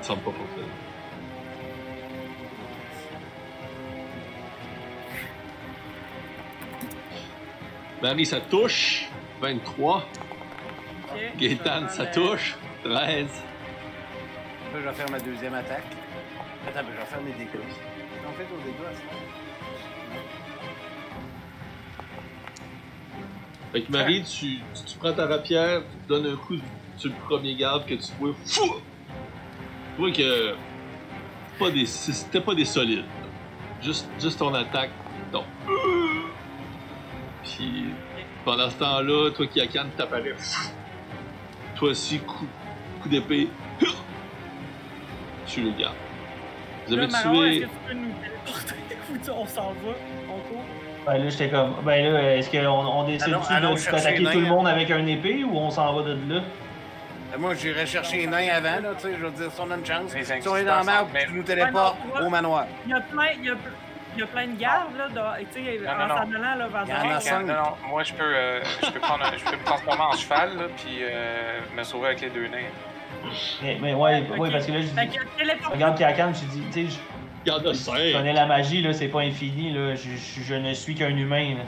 Ça 0.00 0.08
semble 0.08 0.22
pas 0.22 0.30
fonctionner. 0.30 0.87
Marie, 8.02 8.26
ça 8.26 8.40
touche. 8.40 9.08
23. 9.40 9.96
Ok. 9.96 11.38
Gaétan, 11.38 11.80
Je 11.80 11.84
vais 11.84 11.88
ça 11.88 12.06
touche. 12.06 12.56
13. 12.84 12.92
Là, 12.94 13.26
je 14.74 14.78
vais 14.78 14.92
faire 14.92 15.10
ma 15.10 15.18
deuxième 15.18 15.54
attaque. 15.54 15.84
Attends, 16.66 16.80
mais 16.86 16.94
je 16.94 17.00
vais 17.00 17.06
faire 17.06 17.22
mes 17.22 17.32
dégâts. 17.32 17.62
En 18.26 18.32
fait, 18.32 18.44
aux 18.44 18.64
dégâts, 18.64 18.94
ça. 18.94 19.02
Fait 23.72 23.82
que 23.82 23.92
Marie, 23.92 24.22
tu, 24.24 24.58
tu, 24.74 24.84
tu 24.86 24.98
prends 24.98 25.12
ta 25.12 25.26
rapière, 25.26 25.82
tu 25.82 26.08
donnes 26.08 26.26
un 26.26 26.36
coup 26.36 26.56
sur 26.96 27.10
le 27.10 27.16
premier 27.28 27.54
garde 27.54 27.84
que 27.86 27.94
tu 27.94 28.12
vois. 28.18 28.32
Fou! 28.46 28.74
Tu 29.96 30.00
vois 30.00 30.12
que. 30.12 30.54
Pas 31.58 31.70
des, 31.70 31.86
c'était 31.86 32.40
pas 32.40 32.54
des 32.54 32.64
solides. 32.64 33.04
Juste, 33.82 34.08
juste 34.20 34.38
ton 34.38 34.54
attaque. 34.54 34.90
Donc. 35.32 35.44
Puis. 37.56 37.86
Pendant 38.44 38.70
ce 38.70 38.76
temps-là, 38.76 39.30
toi 39.30 39.46
qui 39.46 39.60
Akan 39.60 39.86
t'apparaît. 39.96 40.34
Toi 41.76 41.90
aussi, 41.90 42.18
coup, 42.20 42.46
coup 43.02 43.08
d'épée. 43.08 43.48
Tu 45.46 45.62
le 45.62 45.70
gardes. 45.72 45.94
Vous 46.86 46.96
Là, 46.96 47.02
avez 47.04 47.12
Maron, 47.12 47.44
est-ce 47.44 47.58
tué. 47.58 47.60
que 47.60 47.64
tu 47.66 47.70
peux 47.86 47.94
nous 47.94 48.12
téléporter? 48.22 48.74
On 49.40 49.46
s'en 49.46 49.62
va? 49.62 49.92
On 50.28 50.38
court? 50.48 50.62
Ben 51.06 51.18
là, 51.24 51.28
j'étais 51.30 51.48
comme. 51.50 51.74
Ben 51.84 52.12
là, 52.12 52.36
est-ce 52.36 52.50
qu'on 52.50 52.66
on 52.68 53.04
décide 53.04 53.28
Allons- 53.28 53.42
allons 53.48 53.74
de 53.74 53.88
attaquer 53.88 54.24
tout 54.24 54.40
le 54.40 54.46
monde 54.46 54.66
avec 54.68 54.90
un 54.90 55.06
épée 55.06 55.42
ou 55.44 55.56
on 55.56 55.70
s'en 55.70 55.92
va 55.94 56.02
de 56.02 56.12
là? 56.32 56.40
Euh, 57.34 57.38
Moi, 57.38 57.54
j'irais 57.54 57.86
chercher 57.86 58.18
les 58.18 58.26
nains 58.26 58.48
avant, 58.54 58.80
là, 58.82 58.90
tu 58.96 59.02
sais, 59.08 59.14
je 59.18 59.24
veux 59.24 59.30
dire, 59.30 59.50
si 59.52 59.60
on 59.60 59.70
a 59.70 59.76
une 59.76 59.84
chance. 59.86 60.10
Si 60.12 60.48
on 60.48 60.56
est 60.56 60.64
dans 60.64 60.76
la 60.76 60.84
map, 60.84 61.06
tu 61.26 61.32
nous 61.34 61.42
téléportes 61.42 61.96
non, 62.06 62.20
tu 62.20 62.22
au 62.24 62.30
manoir. 62.30 62.66
Il 62.86 62.90
y 62.90 62.94
a 62.94 63.00
plein, 63.00 63.26
il 63.38 63.44
y 63.46 63.50
a, 63.50 63.54
il 64.14 64.20
y 64.20 64.22
a 64.22 64.26
plein 64.26 64.46
de 64.46 64.58
gardes, 64.58 64.96
là, 64.96 65.08
dans- 65.08 65.34
tu 65.52 65.62
sais, 65.64 65.78
Non, 65.84 66.04
en 66.04 66.08
s'en 66.08 66.32
allant, 66.32 66.54
là, 66.56 66.68
vers 66.68 67.20
cinq. 67.22 67.42
Non, 67.46 67.54
non, 67.54 67.88
moi 67.88 68.02
je 68.02 68.12
peux, 68.14 68.22
euh, 68.24 68.60
je 68.84 68.90
peux, 68.90 69.00
prendre 69.00 69.24
un- 69.24 69.36
je 69.36 69.44
peux 69.44 69.56
me 69.56 69.64
transformer 69.64 70.02
en 70.02 70.12
cheval, 70.12 70.56
là, 70.56 70.64
puis 70.76 70.98
euh, 71.02 71.60
me 71.76 71.82
sauver 71.82 72.06
avec 72.08 72.20
les 72.22 72.30
deux 72.30 72.48
nains. 72.48 72.70
Mais, 73.62 73.78
mais 73.80 73.94
ouais, 73.94 74.22
ouais, 74.38 74.50
parce 74.50 74.66
que 74.66 74.72
là, 74.72 74.80
je 74.80 74.86
dis. 74.86 75.18
Regarde 75.70 75.96
Kiakan, 75.98 76.32
je 76.34 76.44
dis, 76.46 76.62
tu 76.72 76.88
sais, 76.88 76.96
je- 77.46 77.50
je 77.72 77.72
5. 77.72 77.94
connais 78.12 78.32
la 78.32 78.46
magie, 78.46 78.82
là, 78.82 78.92
c'est 78.92 79.08
pas 79.08 79.20
infini, 79.20 79.72
là. 79.72 79.94
Je, 79.94 80.10
je- 80.10 80.42
je 80.42 80.54
ne 80.54 80.72
suis 80.74 80.94
qu'un 80.94 81.16
humain, 81.16 81.54
là. 81.58 81.64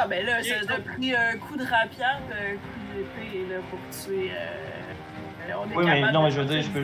Non, 0.00 0.06
mais 0.08 0.22
là, 0.22 0.42
ça 0.42 0.54
a 0.74 0.78
pris 0.80 1.14
un 1.14 1.36
coup 1.38 1.56
de 1.56 1.62
rapière, 1.64 2.18
un 2.30 2.54
coup 2.54 2.94
d'épée 2.94 3.46
là, 3.48 3.56
pour 3.70 3.78
tuer. 3.90 4.30
Euh... 4.32 5.54
On 5.58 5.70
est 5.70 5.76
Oui, 5.76 5.84
mais 5.86 6.12
non, 6.12 6.24
mais 6.24 6.30
je 6.30 6.40
veux 6.40 6.44
dire, 6.46 6.62
je 6.62 6.68
peux- 6.70 6.80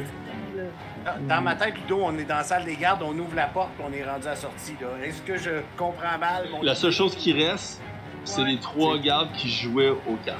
là. 0.56 0.62
Dans- 1.04 1.34
Dans 1.36 1.40
ma 1.42 1.54
tête, 1.56 1.74
Ludo, 1.74 2.00
on 2.02 2.16
est 2.18 2.24
dans 2.24 2.36
la 2.36 2.44
salle 2.44 2.64
des 2.64 2.76
gardes, 2.76 3.02
on 3.02 3.16
ouvre 3.18 3.34
la 3.34 3.46
porte, 3.46 3.70
on 3.80 3.92
est 3.92 4.04
rendu 4.04 4.26
à 4.26 4.30
la 4.30 4.36
sortie. 4.36 4.76
Est-ce 5.04 5.22
que 5.22 5.36
je 5.36 5.50
comprends 5.76 6.18
mal? 6.18 6.46
mon- 6.50 6.62
La 6.62 6.74
seule 6.74 6.92
chose 6.92 7.16
qui 7.16 7.32
reste, 7.32 7.80
c'est 8.24 8.42
Ouais. 8.42 8.48
les 8.50 8.58
trois 8.58 8.98
gardes 8.98 9.32
qui 9.32 9.50
jouaient 9.50 9.90
aux 9.90 10.16
cartes. 10.24 10.38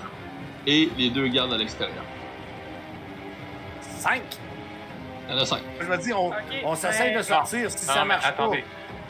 Et 0.66 0.88
les 0.96 1.10
deux 1.10 1.26
gardes 1.28 1.52
à 1.52 1.56
l'extérieur. 1.58 2.04
Cinq! 3.80 4.22
Il 5.28 5.34
y 5.34 5.38
en 5.38 5.42
a 5.42 5.46
cinq. 5.46 5.62
Je 5.80 5.86
veux 5.86 5.98
dire, 5.98 6.20
on, 6.20 6.28
Ok, 6.28 6.34
on 6.64 6.74
s'essaye 6.74 7.14
de 7.16 7.22
sortir. 7.22 7.70
Si 7.70 7.86
Non, 7.86 7.92
ça 7.94 8.04
marche 8.04 8.24
attendez. 8.26 8.64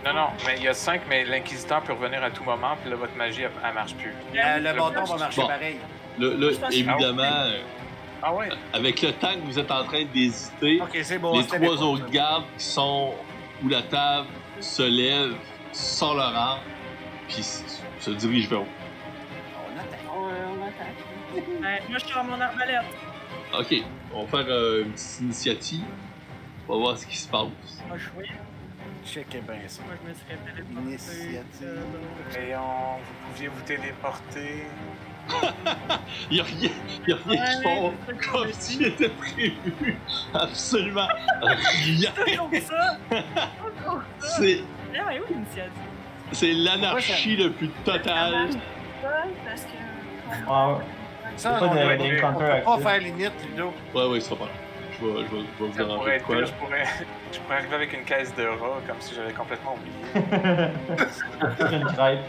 Non, 0.05 0.13
non, 0.15 0.27
mais 0.47 0.55
il 0.57 0.65
y 0.65 0.69
a 0.69 0.75
cinq, 0.75 1.03
mais 1.09 1.25
l'inquisiteur 1.25 1.81
peut 1.83 1.93
revenir 1.93 2.23
à 2.25 2.31
tout 2.31 2.43
moment, 2.45 2.77
puis 2.81 2.91
là, 2.91 2.97
votre 2.97 3.15
magie, 3.17 3.43
elle, 3.43 3.51
elle 3.67 3.75
marche 3.75 3.95
plus. 3.95 4.11
pas, 4.35 4.39
euh, 4.39 4.59
le 4.59 4.73
bâton 4.79 5.05
va 5.05 5.17
marcher 5.19 5.41
Bon. 5.43 5.47
pareil. 5.47 5.79
Que- 6.19 6.75
évidemment, 6.75 7.23
euh, 7.23 7.59
Ah 8.23 8.33
ouais? 8.35 8.49
avec 8.73 9.03
le 9.03 9.13
temps 9.13 9.35
que 9.35 9.41
vous 9.41 9.59
êtes 9.59 9.71
en 9.71 9.85
train 9.85 10.05
d'hésiter, 10.05 10.81
bon. 11.21 11.39
les 11.39 11.47
trois 11.47 11.83
autres 11.83 12.09
gardes 12.11 12.45
qui 12.57 12.65
sont 12.65 13.15
où 13.65 13.69
la 13.69 13.83
table 13.83 14.29
se 14.61 14.83
lève, 14.83 15.35
sans 15.73 16.15
leur 16.15 16.33
rang, 16.33 16.59
puis 17.29 17.43
se 17.43 18.11
dirigent 18.11 18.49
vers 18.49 18.61
vous. 18.61 18.67
On 19.67 19.79
attaque. 19.81 20.01
On, 20.09 20.21
on 20.21 20.67
attaque. 20.67 20.95
Ben, 21.61 21.79
moi, 21.89 21.99
je 21.99 22.05
suis 22.05 22.15
mon 22.15 22.41
arbalète. 22.41 22.83
Ok, 23.59 23.75
on 24.15 24.25
va 24.25 24.29
faire 24.29 24.47
euh, 24.55 24.85
une 24.85 24.93
petite 24.93 25.21
initiative. 25.21 25.85
On 26.69 26.75
va 26.75 26.79
voir 26.79 26.99
ce 26.99 27.07
qui 27.07 27.17
se 27.17 27.29
passe. 27.29 27.49
Moi, 27.89 27.97
je 27.99 28.05
suis. 28.25 28.33
Check 29.05 29.27
bien 29.31 29.57
ça. 29.67 29.83
Moi, 29.85 29.95
je 30.01 30.09
me 30.09 30.15
serais 30.15 30.39
téléporté. 30.53 30.89
Initiative. 30.89 31.45
euh, 31.65 31.83
Rayon, 32.33 32.99
vous 32.99 33.33
pouviez 33.33 33.49
vous 33.49 33.63
téléporter. 33.63 34.67
Il 36.31 36.35
n'y 36.35 36.41
a 36.41 36.45
rien, 36.45 36.71
y 37.07 37.13
a 37.13 37.17
rien 37.27 37.45
qui 37.45 37.63
font 37.63 37.93
comme 38.33 38.53
s'il 38.53 38.87
était 38.87 39.09
prévu. 39.09 39.97
Absolument 40.35 41.09
rien. 41.43 42.11
C'est, 44.21 44.61
c'est 46.33 46.53
l'anarchie 46.53 47.37
le 47.37 47.51
plus 47.51 47.69
totale. 47.85 48.51
Ça, 49.03 49.25
parce 49.45 49.63
que. 49.63 49.69
Ah, 50.49 50.69
ouais. 50.73 50.85
Ça, 51.37 51.51
Pas 51.53 51.67
on 51.67 51.73
actif. 51.77 52.83
faire 52.83 52.99
limite, 53.01 53.33
Ludo. 53.51 53.73
Ouais, 53.95 54.07
ouais, 54.07 54.21
ça 54.21 54.31
va 54.35 54.47
pas. 54.47 54.51
Je 55.01 55.07
vais, 55.07 55.13
je 55.13 55.19
vais, 55.19 55.43
je 55.59 55.65
vais 55.65 55.71
vous 55.71 55.73
Ça 55.77 55.83
arranger 55.83 55.97
pourrait 55.99 56.11
de 56.11 56.17
être 56.17 56.27
quoi. 56.27 56.35
pire, 56.37 56.45
là. 56.45 56.47
je 56.47 56.53
pourrais, 56.53 56.85
je 57.33 57.39
pourrais 57.41 57.57
arriver 57.57 57.75
avec 57.75 57.93
une 57.93 58.05
caisse 58.05 58.35
de 58.37 58.45
rats, 58.45 58.81
comme 58.87 59.01
si 59.01 59.15
j'avais 59.15 59.33
complètement 59.33 59.75
oublié. 59.75 59.95
Une 61.79 61.85
crêpe. 61.87 62.21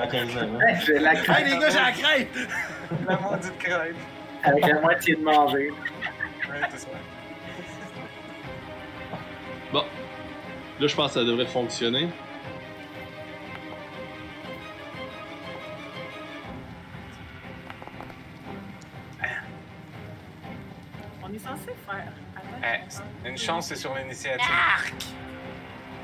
À 0.00 0.06
15 0.06 0.36
ans, 0.36 0.40
là. 0.58 0.74
J'ai 0.86 0.98
la 0.98 1.14
Hey, 1.14 1.22
crêpe 1.22 1.44
les 1.46 1.58
gars, 1.58 1.70
j'ai 1.70 1.78
la 1.78 1.92
crêpe! 1.92 2.36
La 3.06 3.16
maudite 3.18 3.58
crêpe. 3.58 3.94
avec 4.42 4.66
la 4.66 4.80
moitié 4.80 5.14
de 5.14 5.22
manger. 5.22 5.70
Ouais, 5.70 6.60
c'est 6.70 6.78
ça. 6.78 6.88
Bon. 9.72 9.84
Là, 10.80 10.86
je 10.86 10.94
pense 10.96 11.08
que 11.12 11.20
ça 11.20 11.24
devrait 11.24 11.46
fonctionner. 11.46 12.08
On 21.22 21.32
est 21.32 21.38
censé 21.38 21.70
faire. 21.86 22.12
Attends, 22.36 23.02
Eh, 23.24 23.28
une 23.28 23.38
chance, 23.38 23.68
c'est 23.68 23.76
sur 23.76 23.94
l'initiative. 23.94 24.40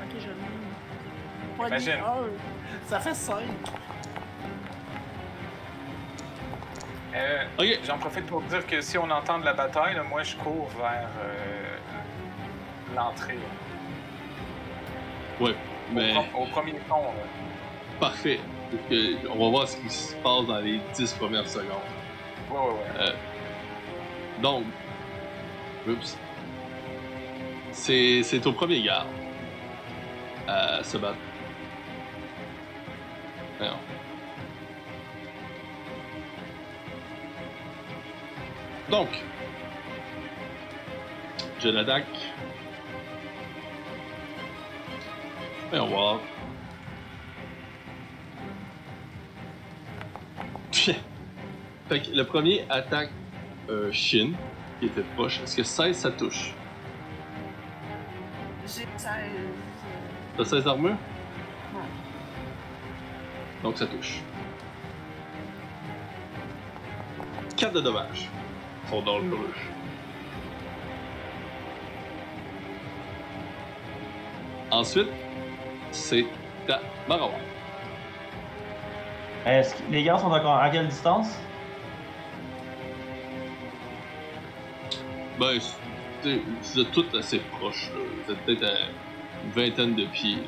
Ok, 0.03 0.15
je 0.19 1.65
Imagine. 1.67 1.93
Ça 2.87 2.99
fait 3.01 3.13
5. 3.13 3.35
Euh. 7.15 7.43
J'en 7.85 7.97
profite 7.97 8.25
pour 8.27 8.41
dire 8.43 8.65
que 8.65 8.79
si 8.79 8.97
on 8.97 9.09
entend 9.09 9.39
de 9.39 9.45
la 9.45 9.53
bataille, 9.53 9.95
là, 9.95 10.03
moi 10.03 10.23
je 10.23 10.37
cours 10.37 10.69
vers 10.77 11.09
euh, 11.21 11.77
l'entrée. 12.95 13.39
Ouais, 15.41 15.55
mais 15.91 16.15
Au, 16.33 16.45
premier 16.45 16.73
pont. 16.87 16.95
là. 16.95 17.99
parfait. 17.99 18.39
On 19.29 19.37
va 19.37 19.49
voir 19.49 19.67
ce 19.67 19.75
qui 19.77 19.89
se 19.89 20.15
passe 20.15 20.45
dans 20.45 20.59
les 20.59 20.79
10 20.95 21.13
premières 21.13 21.47
secondes. 21.49 21.67
Ouais, 22.49 22.57
ouais, 22.57 23.05
ouais. 23.05 23.13
Donc, 24.41 24.63
oups. 25.87 26.17
C'est, 27.73 28.23
c'est 28.23 28.45
au 28.47 28.53
premier 28.53 28.81
garde 28.81 29.07
à 30.47 30.81
se 30.83 30.97
battre. 30.97 31.17
Donc, 38.89 39.09
je 41.59 41.69
l'attaque. 41.69 42.05
Et 45.73 45.79
on 45.79 45.87
va 45.87 45.91
voir. 45.91 46.19
Fait 51.89 52.01
que 52.01 52.11
le 52.15 52.23
premier 52.23 52.65
attaque 52.69 53.09
euh, 53.69 53.91
Shin, 53.91 54.31
qui 54.79 54.85
était 54.85 55.01
proche. 55.15 55.41
Est-ce 55.41 55.57
que 55.57 55.63
16 55.63 55.97
ça 55.97 56.11
touche? 56.11 56.53
J'ai 58.61 58.67
16. 58.67 58.85
T'as 60.37 60.45
16 60.45 60.67
armures? 60.67 60.97
Donc 63.63 63.77
ça 63.77 63.87
touche. 63.87 64.21
4 67.55 67.73
de 67.73 67.81
dommages. 67.81 68.29
Sont 68.89 69.01
dans 69.01 69.17
le 69.17 69.25
bleu. 69.25 69.37
Ensuite, 74.71 75.09
c'est 75.91 76.25
ta 76.67 76.79
Marawa. 77.07 77.33
Est-ce 79.45 79.75
que 79.75 79.91
les 79.91 80.03
gars 80.03 80.17
sont 80.17 80.27
encore 80.31 80.57
à 80.57 80.69
quelle 80.69 80.87
distance? 80.87 81.37
Ben, 85.39 85.57
vous 86.23 86.79
êtes 86.81 86.91
tous 86.91 87.17
assez 87.17 87.39
proches. 87.39 87.89
là. 87.93 88.01
Vous 88.25 88.33
êtes 88.33 88.39
peut-être 88.45 88.63
à 88.63 88.89
une 89.45 89.51
vingtaine 89.51 89.95
de 89.95 90.05
pieds. 90.05 90.43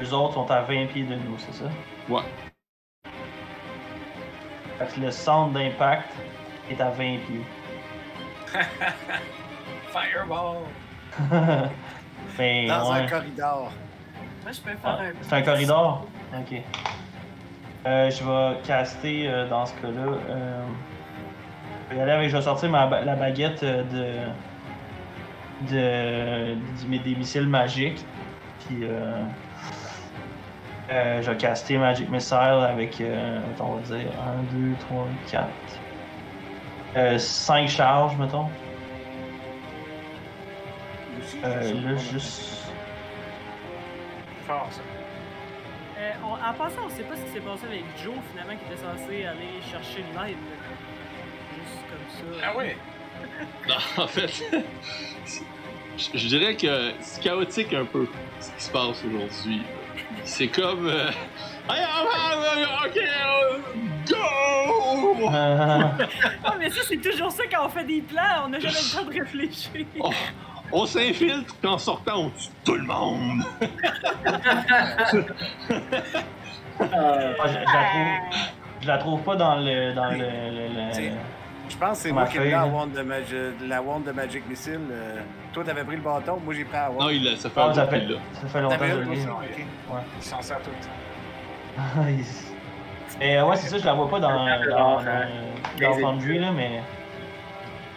Les 0.00 0.12
autres 0.12 0.34
sont 0.34 0.50
à 0.50 0.62
20 0.62 0.86
pieds 0.86 1.04
de 1.04 1.14
nous, 1.14 1.38
c'est 1.38 1.54
ça? 1.54 1.64
Ouais. 2.08 2.22
Fait 4.78 4.86
que 4.94 5.00
le 5.00 5.10
centre 5.10 5.52
d'impact 5.52 6.10
est 6.70 6.80
à 6.80 6.90
20 6.90 6.96
pieds. 6.96 7.44
Fireball! 9.92 10.56
Mais 12.38 12.66
Dans 12.68 12.92
un 12.92 13.06
corridor. 13.06 13.72
Moi, 14.42 14.52
je 14.52 14.60
peux 14.60 14.70
faire 14.70 14.78
Ah, 14.84 14.98
un. 15.02 15.12
c'est 15.22 15.34
un 15.36 15.42
corridor? 15.42 16.06
Ok. 16.36 16.60
Euh, 17.86 18.10
je 18.10 18.24
vais 18.24 18.60
caster 18.62 19.28
euh, 19.28 19.48
dans 19.48 19.64
ce 19.66 19.74
cas-là. 19.74 20.12
Euh, 20.28 20.62
je 21.90 21.94
vais 21.96 22.02
aller 22.02 22.12
avec. 22.12 22.30
Je 22.30 22.36
vais 22.36 22.42
sortir 22.42 22.70
ma, 22.70 22.88
la 23.02 23.14
baguette 23.14 23.62
euh, 23.62 23.82
de. 25.70 25.74
de. 25.74 26.98
des 26.98 27.14
missiles 27.14 27.46
magiques. 27.46 28.04
Puis. 28.66 28.80
Euh, 28.82 29.22
euh, 30.90 31.22
je 31.22 31.30
vais 31.30 31.36
caster 31.36 31.78
Magic 31.78 32.08
Missile 32.10 32.36
avec. 32.68 33.00
Euh, 33.00 33.40
on 33.60 33.76
va 33.76 33.96
dire 33.96 34.06
1, 34.52 34.56
2, 34.56 34.74
3, 34.88 35.06
4. 35.30 35.48
Euh, 36.96 37.18
5 37.18 37.68
charges, 37.68 38.16
mettons. 38.16 38.48
Euh, 41.42 41.72
là, 41.82 41.96
juste. 41.96 42.62
Fort, 44.46 44.68
ça. 44.70 44.80
Euh, 45.98 46.12
on- 46.24 46.32
en 46.34 46.52
passant, 46.54 46.82
on 46.86 46.90
sait 46.90 47.02
pas 47.04 47.16
ce 47.16 47.22
qui 47.22 47.30
s'est 47.32 47.40
passé 47.40 47.66
avec 47.66 47.84
Joe, 48.02 48.14
finalement, 48.30 48.54
qui 48.56 48.64
était 48.72 48.82
censé 48.82 49.24
aller 49.24 49.60
chercher 49.70 50.02
de 50.02 50.18
l'aide. 50.18 50.36
Juste 51.54 51.84
comme 51.88 52.40
ça. 52.40 52.46
Ah 52.46 52.52
oui! 52.58 52.66
Non, 53.68 53.76
en 54.04 54.06
fait, 54.08 54.28
je 55.96 56.18
je 56.18 56.28
dirais 56.28 56.56
que 56.56 56.92
c'est 57.00 57.22
chaotique 57.22 57.72
un 57.72 57.84
peu 57.84 58.08
ce 58.40 58.50
qui 58.50 58.62
se 58.64 58.70
passe 58.72 59.02
aujourd'hui. 59.04 59.62
C'est 60.24 60.48
comme. 60.48 60.86
euh, 60.86 61.08
Hey, 61.68 61.82
ah, 61.82 62.04
ah, 62.14 62.86
ok, 62.86 62.98
euh, 62.98 63.58
go! 64.06 65.28
Ah, 66.44 66.54
mais 66.58 66.68
ça, 66.70 66.80
c'est 66.86 66.98
toujours 66.98 67.30
ça 67.32 67.44
quand 67.50 67.64
on 67.66 67.68
fait 67.70 67.84
des 67.84 68.02
plans, 68.02 68.44
on 68.44 68.48
n'a 68.48 68.58
jamais 68.60 68.74
le 68.74 68.96
temps 68.96 69.04
de 69.04 69.12
réfléchir. 69.18 69.86
Oh, 70.00 70.10
on 70.72 70.86
s'infiltre, 70.86 71.54
puis 71.56 71.70
en 71.70 71.78
sortant, 71.78 72.24
on 72.24 72.30
tue 72.30 72.48
tout 72.64 72.74
le 72.74 72.82
monde! 72.84 73.42
Euh, 76.80 77.32
Ah, 77.38 77.46
je, 77.46 77.52
je 77.52 77.58
la 77.62 77.84
trouve, 77.84 78.40
je 78.80 78.86
la 78.88 78.98
trouve 78.98 79.20
pas 79.22 79.36
dans 79.36 79.54
le. 79.56 79.94
Dans 79.94 80.10
le, 80.10 80.18
le- 80.18 80.68
le- 80.88 80.92
C'est- 80.92 81.12
Je 81.68 81.76
pense 81.76 81.90
que 81.98 82.02
c'est 82.08 82.12
moi 82.12 82.26
qui 82.26 82.36
ai 82.38 82.50
la 82.50 82.66
wand 82.66 82.86
de, 82.92 83.02
Magi- 83.02 83.54
la 83.66 83.80
wand 83.82 84.00
de 84.00 84.12
Magic 84.12 84.46
Missile. 84.48 84.80
euh, 84.90 85.20
toi, 85.52 85.64
t'avais 85.64 85.84
pris 85.84 85.96
le 85.96 86.02
bâton, 86.02 86.38
moi 86.44 86.54
j'ai 86.54 86.64
pris 86.64 86.76
la 86.76 86.90
wand. 86.90 87.00
Non, 87.04 87.10
il 87.10 87.26
a, 87.26 87.36
ça 87.36 87.48
fait 87.50 87.60
Ah, 87.60 87.68
un 87.68 87.74
ça 87.74 87.86
fait, 87.86 88.00
qu'il 88.00 88.10
l'a. 88.10 88.18
ça 88.40 88.46
fait 88.48 88.60
longtemps 88.60 88.78
que 88.78 88.86
je 88.86 89.10
l'ai. 89.10 89.66
Il 90.18 90.22
s'en 90.22 90.42
sert 90.42 90.60
tout 90.60 90.70
le 90.70 90.84
temps. 90.86 92.02
Et 93.20 93.36
euh, 93.36 93.46
ouais, 93.46 93.56
c'est 93.56 93.68
ça, 93.68 93.78
je 93.78 93.84
la 93.84 93.92
vois 93.94 94.08
pas 94.10 94.20
dans, 94.20 94.46
dans, 94.46 95.02
dans, 95.80 95.94
Foundry, 96.00 96.38
là, 96.38 96.50
mais. 96.52 96.80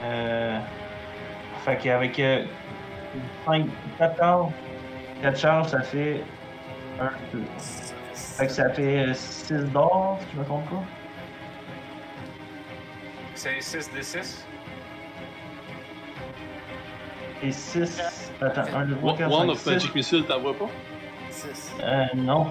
Euh. 0.04 0.60
Fait 1.66 1.78
qu'avec 1.78 2.20
euh, 2.20 2.46
5, 3.46 3.66
4 3.98 4.18
charges, 4.18 4.52
4 5.22 5.38
charges, 5.40 5.68
ça 5.70 5.82
fait 5.82 6.24
1, 7.02 7.06
2. 7.34 7.44
Fait 8.14 8.46
que 8.46 8.52
ça 8.52 8.70
fait 8.70 9.14
6 9.14 9.54
d'or, 9.74 10.18
si 10.22 10.28
je 10.36 10.40
me 10.40 10.46
trompe 10.46 10.70
pas. 10.70 10.84
C'est 13.38 13.62
6 13.62 13.92
des 13.94 14.02
6. 14.02 14.46
Et 17.44 17.52
6. 17.52 18.02
Attends, 18.42 18.62
1, 18.76 18.86
2, 18.86 18.96
3, 18.96 19.12
Wa- 19.12 19.18
4, 19.18 19.30
Wand 19.32 19.40
5, 19.42 19.50
of 19.52 19.58
6. 19.60 19.70
Magic 19.70 19.96
Missile, 19.96 20.24
t'en 20.26 20.40
vois 20.40 20.58
pas? 20.58 20.70
Six. 21.30 21.72
Euh, 21.84 22.06
non. 22.16 22.48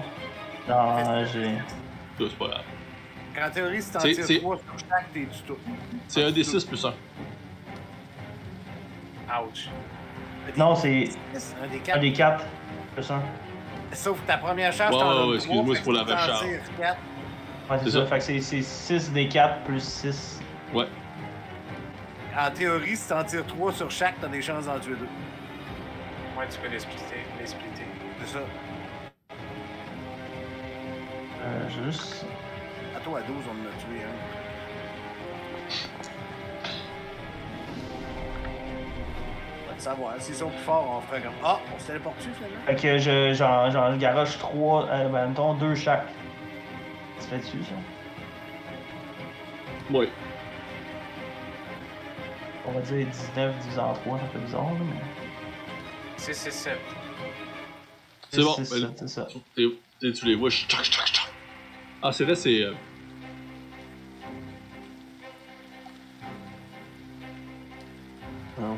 Non, 0.69 1.25
j'ai. 1.33 1.55
Ça, 1.55 2.25
C'est 2.29 2.37
pas 2.37 2.47
grave. 2.47 2.63
En 3.39 3.51
théorie, 3.51 3.81
si 3.81 3.91
t'en 3.91 3.99
C'est- 3.99 4.13
tires 4.13 4.25
c'est- 4.25 4.39
3 4.39 4.55
sur 4.57 4.89
chaque, 4.89 5.13
t'es 5.13 5.19
du 5.19 5.41
tout. 5.45 5.57
C'est 6.07 6.23
un 6.23 6.31
des 6.31 6.43
6 6.43 6.63
plus 6.65 6.83
1. 6.85 6.93
Ouch. 9.43 9.69
Non, 10.55 10.73
c'est 10.75 11.09
Un 11.61 11.67
des 11.67 11.77
un 11.77 11.79
4. 11.79 11.99
des 11.99 12.13
4. 12.13 12.45
Plus 12.95 13.11
1. 13.11 13.21
Sauf 13.91 14.17
ta 14.25 14.37
première 14.37 14.71
charge, 14.71 14.95
Ouais, 14.95 15.01
t'en 15.01 15.09
ouais, 15.09 15.15
donnes 15.15 15.29
ouais, 15.31 15.35
excuse-moi, 15.35 15.75
c'est 15.75 15.83
pour 15.83 15.93
que 15.93 15.97
la 15.97 16.03
recharge. 16.03 16.45
c'est 17.83 17.89
ça. 17.91 18.05
Fait 18.05 18.17
que 18.17 18.23
c'est- 18.23 18.39
c'est 18.41 18.61
6 18.61 19.11
des 19.11 19.27
4 19.27 19.63
plus 19.65 19.83
6. 19.83 20.36
Ouais. 20.73 20.87
En 22.37 22.51
théorie, 22.51 22.95
si 22.95 23.09
t'en 23.09 23.23
tires 23.23 23.45
3 23.47 23.73
sur 23.73 23.89
chaque, 23.89 24.19
t'as 24.21 24.27
des 24.27 24.41
chances 24.41 24.65
d'en 24.65 24.79
tuer 24.79 24.95
deux. 24.95 25.07
Ouais, 26.37 26.45
tu 26.49 26.59
peux 26.59 26.67
les 26.67 26.79
splitter. 26.79 27.23
Les 27.39 27.47
splitter. 27.47 27.85
C'est 28.21 28.33
ça. 28.33 28.39
Euh, 31.43 31.69
juste. 31.83 32.25
À 32.95 32.99
toi, 32.99 33.19
à 33.19 33.21
12, 33.21 33.35
on 33.47 33.51
en 33.51 33.69
a 33.69 33.71
tué 33.79 34.03
un. 34.03 34.07
On 39.63 39.69
va 39.69 39.73
le 39.75 39.79
savoir. 39.79 40.13
S'ils 40.19 40.35
sont 40.35 40.49
plus 40.49 40.59
forts, 40.59 40.97
on 40.97 41.01
ferait 41.07 41.21
comme 41.21 41.33
Ah, 41.43 41.59
on 41.75 41.79
se 41.79 41.87
téléporte 41.87 42.17
dessus 42.17 42.29
finalement. 42.35 42.65
Fait 42.65 42.75
que 42.75 42.97
je, 42.99 43.33
j'en, 43.33 43.71
j'en 43.71 43.97
garoche 43.97 44.37
3, 44.37 44.87
euh, 44.89 45.09
ben, 45.09 45.27
mettons 45.29 45.53
2 45.55 45.75
chaque. 45.75 46.05
Tu 47.21 47.27
fais 47.27 47.37
dessus, 47.37 47.63
ça? 47.63 47.75
Ouais. 49.97 50.09
On 52.77 52.79
va 52.79 52.85
dire 52.85 53.07
19 53.07 53.59
divisé 53.63 53.79
en 53.79 53.93
3, 53.93 54.19
ça 54.19 54.27
fait 54.27 54.37
bizarre, 54.37 54.65
là, 54.65 54.79
mais. 54.81 56.21
6 56.21 56.33
c'est 56.35 56.51
7. 56.51 56.77
C'est 58.31 58.43
bon. 58.43 58.53
C'est 58.53 58.69
ben, 58.69 58.87
ça, 58.87 58.93
c'est 58.97 59.07
ça. 59.07 59.27
t'es- 59.55 59.63
t'es- 59.99 60.11
tu 60.11 60.25
les 60.27 60.35
vois, 60.35 60.49
je. 60.49 60.63
Ah, 62.03 62.11
c'est 62.11 62.23
vrai, 62.23 62.35
c'est. 62.35 62.61
euh, 62.61 62.73
Non. 68.59 68.77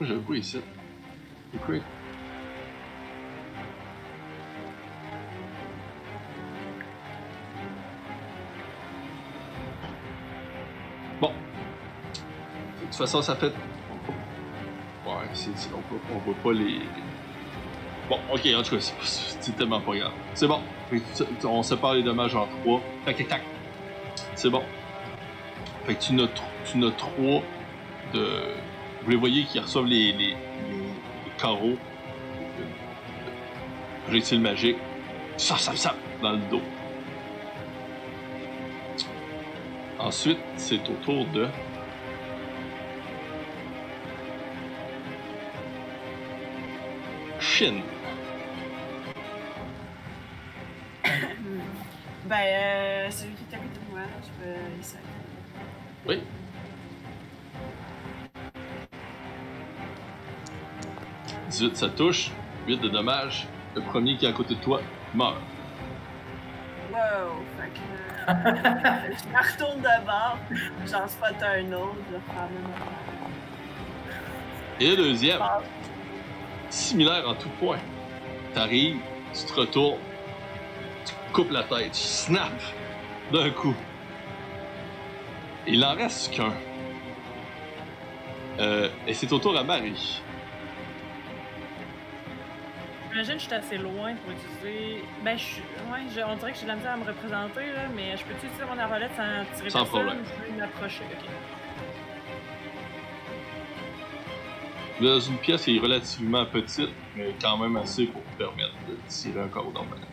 Pas 0.00 0.34
ici. 0.34 0.60
C'est 1.52 1.60
façon, 13.00 13.22
ça 13.22 13.34
fait. 13.36 13.52
Ouais, 15.06 15.12
c'est, 15.32 15.50
on, 15.74 15.80
peut- 15.82 16.00
on 16.14 16.18
voit 16.18 16.34
pas 16.42 16.52
les. 16.52 16.80
Bon, 18.08 18.18
ok, 18.32 18.40
en 18.56 18.62
tout 18.62 18.76
cas, 18.76 18.80
c'est- 19.02 19.56
tellement 19.56 19.80
pas 19.80 19.96
grave. 19.96 20.12
C'est 20.34 20.46
bon. 20.46 20.60
On 21.44 21.62
sépare 21.62 21.94
les 21.94 22.02
dommages 22.02 22.34
en 22.34 22.46
trois. 22.62 22.80
Tac, 23.04 23.16
tac, 23.16 23.28
tac. 23.28 23.42
C'est 24.34 24.50
bon. 24.50 24.62
Fait 25.86 25.94
que 25.94 26.00
tu 26.02 26.12
notes, 26.14 26.42
tu 26.70 26.78
notes 26.78 26.96
trois 26.96 27.42
de. 28.12 28.26
Vous 29.04 29.10
les 29.10 29.16
voyez 29.16 29.44
qui 29.44 29.58
reçoivent 29.58 29.86
les, 29.86 30.12
les, 30.12 30.18
les- 30.28 30.34
les 30.34 31.32
carreaux. 31.40 31.76
magique. 34.38 34.76
Ça, 35.36 35.56
ça, 35.56 35.74
ça, 35.76 35.94
dans 36.22 36.32
le 36.32 36.38
dos. 36.50 36.60
Ensuite, 39.98 40.38
c'est 40.56 40.80
au 40.88 40.94
tour 41.04 41.24
de. 41.26 41.46
Ben, 52.24 52.36
euh, 52.36 53.10
celui 53.10 53.34
qui 53.34 53.44
est 53.50 53.56
à 53.56 53.58
côté 53.58 53.80
de 53.86 53.90
moi, 53.92 54.00
je 54.22 54.28
peux 54.42 54.56
essayer. 54.80 55.02
Oui. 56.06 56.22
«18, 61.50 61.76
ça 61.76 61.88
touche. 61.90 62.30
8 62.66 62.78
de 62.78 62.88
dommages. 62.88 63.46
Le 63.74 63.82
premier 63.82 64.16
qui 64.16 64.24
est 64.24 64.28
à 64.30 64.32
côté 64.32 64.54
de 64.54 64.60
toi 64.60 64.80
meurt. 65.14 65.36
Wow, 66.90 67.44
fait 67.58 67.70
que. 67.74 67.80
euh, 68.30 69.12
je 69.18 69.28
me 69.28 69.38
retourne 69.52 69.80
d'abord, 69.82 70.38
j'en 70.86 71.06
spot 71.08 71.42
un 71.42 71.72
autre, 71.72 71.96
je 72.08 72.14
vais 72.14 72.22
faire 72.26 72.48
le. 74.78 74.84
Et 74.84 74.90
le 74.90 74.96
deuxième. 74.96 75.40
Similaire 76.70 77.28
en 77.28 77.34
tout 77.34 77.48
point. 77.60 77.78
T'arrives, 78.54 78.98
tu 79.34 79.44
te 79.44 79.52
retournes, 79.60 79.98
tu 81.04 81.12
coupes 81.32 81.50
la 81.50 81.62
tête, 81.64 81.92
tu 81.92 81.98
snap 82.00 82.52
d'un 83.32 83.50
coup. 83.50 83.74
Il 85.66 85.84
en 85.84 85.94
reste 85.94 86.34
qu'un. 86.34 86.52
Euh, 88.58 88.88
et 89.06 89.14
c'est 89.14 89.32
au 89.32 89.38
tour 89.38 89.56
à 89.56 89.62
Marie. 89.62 90.20
J'imagine 93.12 93.34
que 93.34 93.40
je 93.40 93.44
suis 93.46 93.54
assez 93.54 93.76
loin 93.78 94.14
pour 94.14 94.32
utiliser. 94.32 95.02
Ben, 95.24 95.36
je 95.36 95.42
suis. 95.44 95.62
Ouais, 95.90 95.98
je- 96.14 96.20
on 96.20 96.36
dirait 96.36 96.52
que 96.52 96.58
j'ai 96.58 96.62
de 96.64 96.68
la 96.68 96.76
misère 96.76 96.92
à 96.92 96.96
me 96.96 97.04
représenter, 97.04 97.66
là, 97.72 97.82
mais 97.94 98.16
je 98.16 98.24
peux-tu 98.24 98.46
utiliser 98.46 98.64
mon 98.64 98.78
arbalète 98.78 99.10
sans 99.16 99.56
tirer 99.56 99.70
Sans 99.70 99.78
personne? 99.84 100.02
problème. 100.04 100.24
Je 100.46 100.52
veux 100.52 100.58
m'approcher, 100.58 101.02
ok. 101.10 101.26
Dans 105.00 105.18
une 105.18 105.38
pièce 105.38 105.64
qui 105.64 105.78
est 105.78 105.80
relativement 105.80 106.44
petite, 106.44 106.90
mais 107.16 107.34
quand 107.40 107.56
même 107.56 107.74
assez 107.78 108.04
pour 108.04 108.20
vous 108.20 108.36
permettre 108.36 108.74
de 108.86 108.96
tirer 109.08 109.40
un 109.40 109.48
corps 109.48 109.72
d'arbalète. 109.72 110.06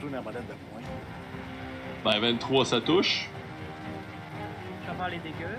Joue 0.00 0.08
une 0.08 0.14
arbalète 0.14 0.46
de 0.48 0.54
poing. 0.70 0.80
Ben, 2.04 2.18
23, 2.18 2.64
ça 2.64 2.80
touche. 2.80 3.28
Je 4.82 4.90
vais 4.90 4.96
voir 4.96 5.10
les 5.10 5.18
dégâts. 5.18 5.58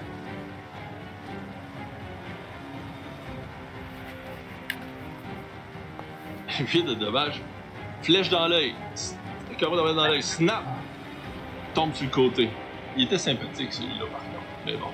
Vite 6.71 6.85
de 6.87 6.95
dommage. 6.95 7.41
Flèche 8.01 8.29
dans 8.29 8.47
l'œil. 8.47 8.73
D'arbalète 9.61 9.95
dans 9.95 10.07
l'œil. 10.07 10.23
Snap! 10.23 10.63
Tombe 11.75 11.93
sur 11.93 12.05
le 12.05 12.11
côté. 12.11 12.49
Il 12.97 13.03
était 13.03 13.19
sympathique 13.19 13.71
celui-là 13.71 14.07
par 14.11 14.21
contre. 14.21 14.47
Mais 14.65 14.77
bon. 14.77 14.89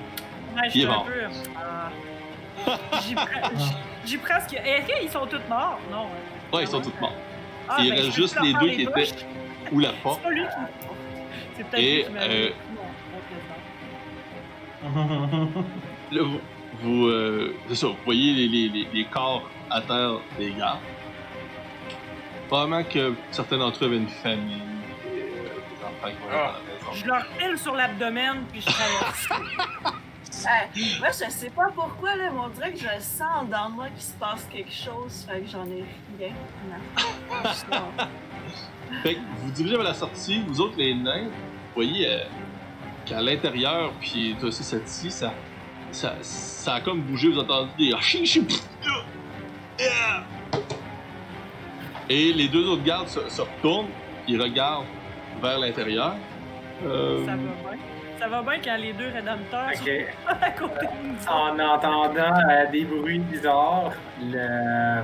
Ouais, 0.56 0.68
Il 0.74 0.82
est 0.82 0.86
mort? 0.86 1.06
Ah. 1.56 1.90
Pre- 2.66 2.78
J'y 4.06 4.16
presque. 4.18 4.54
Est-ce 4.54 5.00
qu'ils 5.00 5.10
sont 5.10 5.26
tous 5.26 5.40
morts? 5.48 5.78
Non. 5.90 6.04
hein. 6.06 6.52
Ouais, 6.56 6.62
ils 6.62 6.68
sont 6.68 6.80
tous 6.80 6.92
morts. 7.00 7.12
Ah, 7.68 7.76
Il 7.80 7.90
ben, 7.90 7.96
reste 8.00 8.12
juste 8.12 8.40
les 8.42 8.52
deux 8.54 8.66
les 8.66 8.76
qui 8.76 8.82
étaient- 8.82 9.08
Ou 9.72 9.80
la 9.80 9.90
C'est 9.92 9.96
porte. 10.02 10.22
pas 10.22 10.30
lui 10.30 10.42
qui. 10.42 10.48
C'est 11.56 11.64
peut-être 11.64 11.82
lui 11.82 12.04
qui 12.04 12.18
euh. 12.18 12.50
Là, 16.12 16.22
vous, 16.22 16.40
vous, 16.82 17.06
euh, 17.06 17.54
c'est 17.68 17.74
ça, 17.74 17.86
vous 17.88 17.96
voyez 18.04 18.32
les, 18.32 18.48
les, 18.48 18.68
les, 18.68 18.88
les 18.92 19.04
corps 19.06 19.48
à 19.70 19.80
terre 19.80 20.12
des 20.38 20.52
gardes. 20.52 20.78
Probablement 22.48 22.84
que 22.84 23.14
certains 23.32 23.58
d'entre 23.58 23.82
eux 23.84 23.88
avaient 23.88 23.96
une 23.96 24.08
famille, 24.08 24.62
et, 25.06 25.08
euh, 25.08 25.24
des 25.68 25.84
enfants 25.84 26.08
qui 26.16 26.22
vont 26.22 26.28
être 26.30 26.34
à 26.38 26.52
la 26.52 26.60
maison. 26.60 26.92
Je 26.94 27.06
leur 27.06 27.26
pile 27.36 27.58
sur 27.58 27.74
l'abdomen 27.74 28.44
puis 28.52 28.60
je 28.60 28.66
traverse. 28.66 29.28
Hey, 30.76 30.98
moi, 31.00 31.08
je 31.08 31.30
sais 31.30 31.50
pas 31.50 31.68
pourquoi, 31.74 32.14
là, 32.16 32.30
mais 32.30 32.38
on 32.38 32.48
dirait 32.48 32.72
que 32.72 32.78
je 32.78 33.00
sens 33.00 33.48
dans 33.50 33.70
moi 33.70 33.86
qu'il 33.88 34.02
se 34.02 34.14
passe 34.14 34.46
quelque 34.52 34.72
chose, 34.72 35.26
fait 35.28 35.40
que 35.40 35.48
j'en 35.48 35.64
ai 35.66 35.84
rien. 36.18 36.32
Fait 39.02 39.14
que 39.14 39.20
vous 39.38 39.50
dirigez 39.50 39.74
vers 39.74 39.84
la 39.84 39.94
sortie, 39.94 40.40
vous 40.46 40.60
autres 40.60 40.76
les 40.78 40.94
nains, 40.94 41.24
vous 41.24 41.74
voyez 41.74 42.06
euh, 42.08 42.24
qu'à 43.04 43.20
l'intérieur, 43.20 43.92
puis 44.00 44.36
toi 44.38 44.48
aussi 44.48 44.62
cette 44.62 44.88
ci 44.88 45.10
ça, 45.10 45.32
ça, 45.90 46.14
ça 46.20 46.74
a 46.74 46.80
comme 46.80 47.00
bougé, 47.02 47.28
vous 47.28 47.40
entendez 47.40 47.68
des 47.78 47.92
ah, 47.92 47.98
ah. 49.80 50.22
Et 52.08 52.32
les 52.32 52.46
deux 52.48 52.68
autres 52.68 52.84
gardes 52.84 53.08
se, 53.08 53.28
se 53.28 53.42
retournent, 53.42 53.88
ils 54.28 54.40
regardent 54.40 54.86
vers 55.42 55.58
l'intérieur. 55.58 56.14
Euh, 56.84 57.24
Ça 57.24 57.32
va 57.32 57.36
bien. 57.36 57.95
Ça 58.18 58.28
va 58.28 58.42
bien 58.42 58.60
quand 58.64 58.76
les 58.76 58.92
deux 58.92 59.08
rédempteurs 59.08 59.74
sont 59.74 59.84
à 60.40 60.50
côté 60.50 60.86
de 60.86 61.08
nous. 61.08 61.28
En 61.28 61.58
entendant 61.58 62.34
euh, 62.50 62.66
des 62.72 62.84
bruits 62.84 63.18
bizarres, 63.18 63.92
le, 64.22 65.02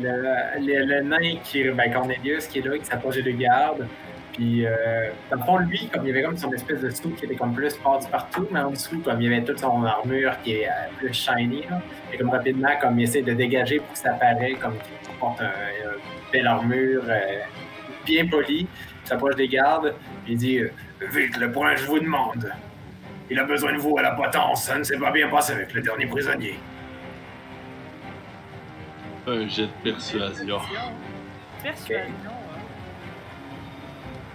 le, 0.00 0.12
le, 0.60 0.84
le 0.84 1.02
nain 1.02 1.36
qui 1.42 1.68
ben, 1.70 1.92
Cornelius 1.92 2.46
qui 2.46 2.60
est 2.60 2.62
là, 2.62 2.78
qui 2.78 2.84
s'approche 2.84 3.16
des 3.16 3.34
gardes. 3.34 3.86
Puis, 4.32 4.64
euh, 4.64 5.10
dans 5.30 5.36
le 5.36 5.42
fond, 5.42 5.58
lui, 5.58 5.88
comme 5.92 6.04
il 6.04 6.08
y 6.08 6.10
avait 6.12 6.22
comme 6.22 6.36
son 6.36 6.52
espèce 6.52 6.80
de 6.80 6.90
sou 6.90 7.10
qui 7.10 7.24
était 7.24 7.34
comme 7.34 7.52
plus 7.52 7.74
parti 7.76 8.08
partout, 8.08 8.46
mais 8.50 8.60
en 8.60 8.70
dessous, 8.70 9.00
comme 9.00 9.20
il 9.20 9.28
y 9.28 9.34
avait 9.34 9.44
toute 9.44 9.58
son 9.58 9.84
armure 9.84 10.40
qui 10.42 10.52
est 10.52 10.68
euh, 10.68 10.88
plus 10.98 11.12
shiny, 11.12 11.64
là, 11.68 11.82
et 12.12 12.16
comme 12.16 12.30
rapidement, 12.30 12.70
comme 12.80 12.98
il 13.00 13.02
essaie 13.04 13.22
de 13.22 13.34
dégager 13.34 13.80
pour 13.80 13.92
que 13.92 13.98
ça 13.98 14.12
paraît 14.12 14.54
comme 14.54 14.74
qu'il 14.78 15.14
porte 15.18 15.40
un, 15.40 15.44
une 15.46 16.32
belle 16.32 16.46
armure 16.46 17.02
euh, 17.08 17.40
bien 18.06 18.26
polie, 18.28 18.68
il 19.04 19.08
s'approche 19.08 19.34
des 19.34 19.48
gardes, 19.48 19.94
puis 20.24 20.34
il 20.34 20.38
dit 20.38 20.60
Vite, 21.00 21.36
le 21.38 21.50
point, 21.50 21.74
je 21.76 21.86
vous 21.86 21.98
demande. 21.98 22.52
Il 23.30 23.38
a 23.38 23.44
besoin 23.44 23.72
de 23.72 23.78
vous 23.78 23.96
à 23.96 24.02
la 24.02 24.10
potence. 24.12 24.64
Ça 24.64 24.78
ne 24.78 24.82
s'est 24.82 24.98
pas 24.98 25.10
bien 25.10 25.28
passé 25.28 25.52
avec 25.52 25.72
le 25.72 25.80
dernier 25.80 26.06
prisonnier. 26.06 26.58
un 29.26 29.48
jet 29.48 29.66
de 29.66 29.92
persuasion. 29.92 30.58
Persuasion, 31.62 32.12
hein. 32.26 32.60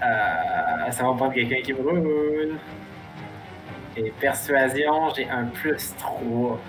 Euh, 0.03 0.91
ça 0.91 1.03
va 1.03 1.13
prendre 1.13 1.33
quelqu'un 1.33 1.61
qui 1.61 1.73
brûle. 1.73 2.57
Et 3.97 4.11
persuasion, 4.19 5.13
j'ai 5.15 5.29
un 5.29 5.45
plus 5.45 5.95
3. 5.97 6.21
Wow. 6.21 6.59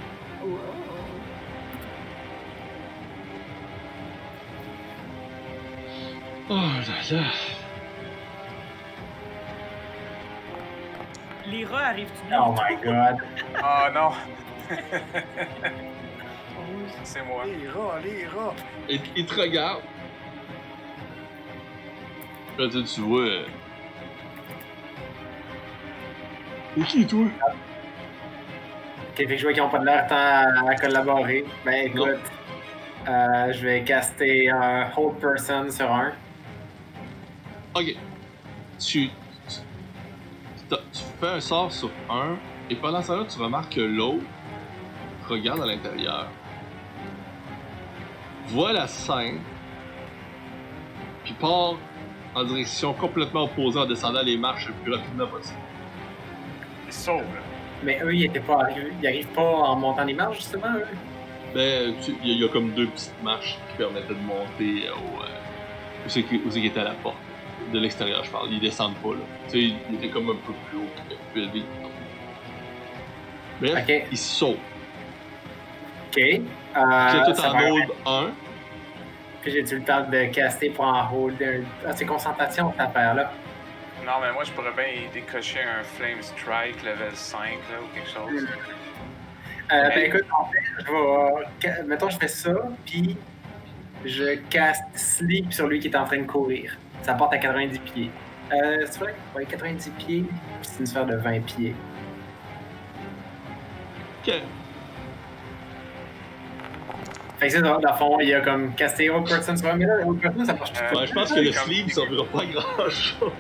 Oh 6.49 6.55
là 6.55 7.17
là. 7.17 7.25
Les 11.51 11.65
rats 11.65 11.87
arrivent-tu 11.87 12.27
bien? 12.29 12.43
Oh 12.45 12.53
my 12.53 12.77
god. 12.83 13.17
Ah 13.63 13.91
non, 13.95 14.11
c'est 17.05 17.23
moi. 17.25 17.45
Les 17.47 17.69
rats, 17.69 17.99
les 18.03 18.27
rats. 18.27 18.55
Et 18.89 19.01
il 19.17 19.27
te 19.27 19.41
regarde. 19.41 19.81
Là, 22.59 22.69
tu, 22.71 22.83
tu 22.85 23.01
vois. 23.03 23.21
euh, 23.21 23.45
Et 26.79 26.83
qui, 26.83 27.07
toi? 27.07 27.25
Ok, 27.25 29.17
fait 29.17 29.27
que 29.27 29.37
je 29.37 29.43
vois 29.43 29.53
qu'ils 29.53 29.63
n'ont 29.63 29.69
pas 29.69 29.79
de 29.79 29.85
l'air 29.87 30.07
tant 30.09 30.17
à, 30.17 30.71
à 30.71 30.75
collaborer. 30.75 31.45
Ben 31.65 31.87
écoute, 31.87 32.19
euh, 33.09 33.53
je 33.53 33.67
vais 33.67 33.83
caster 33.83 34.51
un 34.51 34.89
hold 34.97 35.19
person 35.21 35.71
sur 35.71 35.91
un. 35.93 36.13
Ok. 37.75 37.95
Tu, 38.79 39.09
tu 40.69 40.71
fais 41.21 41.29
un 41.29 41.41
sort 41.41 41.73
sur 41.73 41.91
un, 42.11 42.37
et 42.71 42.75
pendant 42.77 43.01
ce 43.03 43.09
temps-là, 43.09 43.25
tu 43.29 43.41
remarques 43.41 43.75
que 43.75 43.81
l'autre 43.81 44.25
regarde 45.29 45.61
à 45.63 45.67
l'intérieur, 45.67 46.27
voit 48.49 48.73
la 48.73 48.87
scène, 48.87 49.41
puis 51.25 51.35
part 51.35 51.75
en 52.35 52.45
direction 52.45 52.93
complètement 52.93 53.45
opposée 53.45 53.79
en 53.79 53.87
descendant 53.87 54.23
les 54.23 54.37
marches 54.37 54.69
le 54.69 54.75
plus 54.75 54.93
rapidement 54.95 55.27
possible. 55.27 55.59
Sauve. 56.91 57.23
là. 57.23 57.41
Mais 57.83 57.99
eux, 58.03 58.15
ils 58.15 58.25
étaient 58.25 58.41
pas 58.41 58.61
arrivés. 58.63 58.93
Ils 59.03 59.07
arrivent 59.07 59.27
pas 59.29 59.43
en 59.43 59.77
montant 59.77 60.05
les 60.05 60.15
marches, 60.15 60.37
justement, 60.39 60.69
eux? 60.77 60.87
Ben, 61.55 61.95
il 62.07 62.29
y, 62.29 62.31
a- 62.31 62.35
il 62.37 62.43
y 62.43 62.45
a 62.45 62.49
comme 62.49 62.71
deux 62.73 62.87
petites 62.87 63.23
marches 63.23 63.59
qui 63.71 63.77
permettaient 63.79 64.15
de 64.15 64.21
monter 64.21 64.89
au. 64.91 65.23
Euh, 65.23 65.27
où 66.07 66.09
c'est 66.09 66.23
qui 66.23 66.37
où 66.37 66.51
c'est 66.51 66.61
qui 66.61 66.67
était 66.67 66.81
à 66.81 66.85
la 66.85 66.93
porte. 66.93 67.17
De 67.73 67.79
l'extérieur, 67.81 68.23
je 68.25 68.31
parle. 68.31 68.49
Ils 68.53 68.61
descendent 68.61 68.97
pas, 68.97 69.11
là. 69.11 69.21
Tu 69.49 69.51
sais, 69.71 69.75
ils 69.91 69.95
étaient 69.97 70.09
comme 70.09 70.31
un 70.31 70.35
peu 70.35 70.53
plus 70.69 70.79
haut, 70.79 70.91
plus 71.33 71.43
élevé. 71.43 71.63
Bref, 73.61 73.85
Ok. 73.89 74.07
ils 74.13 74.19
sautent. 74.19 74.59
Ok. 76.09 76.17
J'ai 76.17 76.43
tout 76.43 77.41
en 77.41 77.59
hold 77.61 77.91
1. 78.07 78.31
Puis 79.43 79.53
j'ai-tu 79.53 79.77
le 79.79 79.85
temps 79.85 80.03
de 80.09 80.25
caster 80.27 80.71
pour 80.71 80.85
en 80.87 81.09
hold 81.13 81.41
un... 81.43 81.61
Ah, 81.89 81.93
c'est 81.95 82.05
concentration, 82.07 82.73
cette 82.73 82.81
affaire-là. 82.81 83.33
Non, 84.05 84.13
mais 84.21 84.33
moi, 84.33 84.45
je 84.45 84.53
pourrais 84.53 84.73
bien 84.73 85.09
décocher 85.13 85.61
un 85.63 85.83
Flame 85.83 86.23
Strike 86.23 86.83
level 86.85 87.13
5 87.15 87.41
là, 87.41 87.79
ou 87.83 87.95
quelque 87.95 88.09
chose. 88.09 88.47
Euh, 89.73 89.89
ben 89.89 89.99
écoute, 90.05 90.25
en 90.39 90.45
fait, 90.45 90.59
je 90.79 91.67
vais. 91.67 91.83
Mettons, 91.85 92.09
je 92.09 92.19
fais 92.19 92.29
ça, 92.29 92.53
puis 92.85 93.17
je 94.05 94.37
caste 94.49 94.85
Sleep 94.95 95.53
sur 95.53 95.67
lui 95.67 95.81
qui 95.81 95.89
est 95.89 95.97
en 95.97 96.05
train 96.05 96.19
de 96.19 96.27
courir. 96.27 96.77
Ça 97.07 97.15
porte 97.15 97.33
à 97.35 97.39
90 97.39 97.79
pieds. 97.79 98.11
Euh, 98.53 98.85
c'est 98.91 98.99
vrai? 98.99 99.15
Ouais, 99.37 99.45
90 99.45 99.91
pieds, 99.91 100.25
puis 100.25 100.29
c'est 100.63 100.81
une 100.81 100.87
sphère 100.87 101.07
de 101.07 101.15
20 101.15 101.39
pieds. 101.47 101.73
Ok. 104.27 104.35
Fait 107.39 107.47
que 107.47 107.53
c'est 107.53 107.63
dans, 107.63 107.79
le 107.79 107.89
fond, 107.97 108.19
il 108.19 108.29
y 108.29 108.35
a 108.35 108.41
comme 108.41 108.75
casté 108.75 109.09
Old 109.09 109.29
Person 109.29 109.57
sur 109.57 109.69
un, 109.69 109.77
mais 109.77 109.85
là, 109.87 109.99
Old 110.05 110.19
Person, 110.21 110.45
ça 110.45 110.55
marche 110.55 110.73
Euh, 110.83 110.91
tout 110.91 110.99
Ouais, 110.99 111.07
je 111.07 111.13
pense 111.13 111.33
que 111.33 111.39
le 111.39 111.53
Comme- 111.53 111.63
sleeve 111.73 111.93
servira 111.93 112.25
pas 112.25 112.41
à 112.41 112.45
grand 112.47 112.91
chose. 112.91 113.33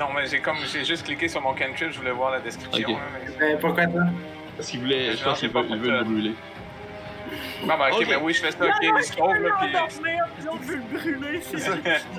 Non, 0.00 0.06
mais 0.16 0.26
j'ai 0.26 0.40
comme 0.40 0.56
j'ai 0.72 0.84
juste 0.84 1.04
cliqué 1.06 1.28
sur 1.28 1.40
mon 1.40 1.52
cantrip, 1.54 1.92
je 1.92 1.98
voulais 1.98 2.10
voir 2.10 2.32
la 2.32 2.40
description. 2.40 2.88
Ok. 2.88 2.94
là, 2.96 3.00
mais- 3.40 3.52
Euh, 3.52 3.56
pourquoi 3.60 3.84
ça? 3.84 4.06
Parce 4.56 4.68
qu'il 4.68 4.80
voulait. 4.80 5.12
Je 5.12 5.18
Non, 5.24 5.30
pense 5.30 5.38
qu'il 5.40 5.50
pas 5.52 5.62
veut, 5.62 5.76
veut 5.76 5.86
ça. 5.90 5.98
le 5.98 6.04
brûler. 6.04 6.32
Bon, 7.62 7.66
ben, 7.66 7.88
ok, 7.92 8.00
Ok. 8.00 8.08
ben 8.08 8.18
oui, 8.22 8.32
je 8.34 8.40
fais 8.40 8.50
ça, 8.52 8.64
ok, 8.64 8.72
il 8.82 9.04
se 9.04 9.12
sauve, 9.14 9.34
là, 9.34 9.56
puis. 9.60 9.72
L'autre 10.44 10.62
veut 10.62 10.76
le 10.76 10.98
brûler, 10.98 11.40
c'est 11.42 11.58
ça. 11.58 11.72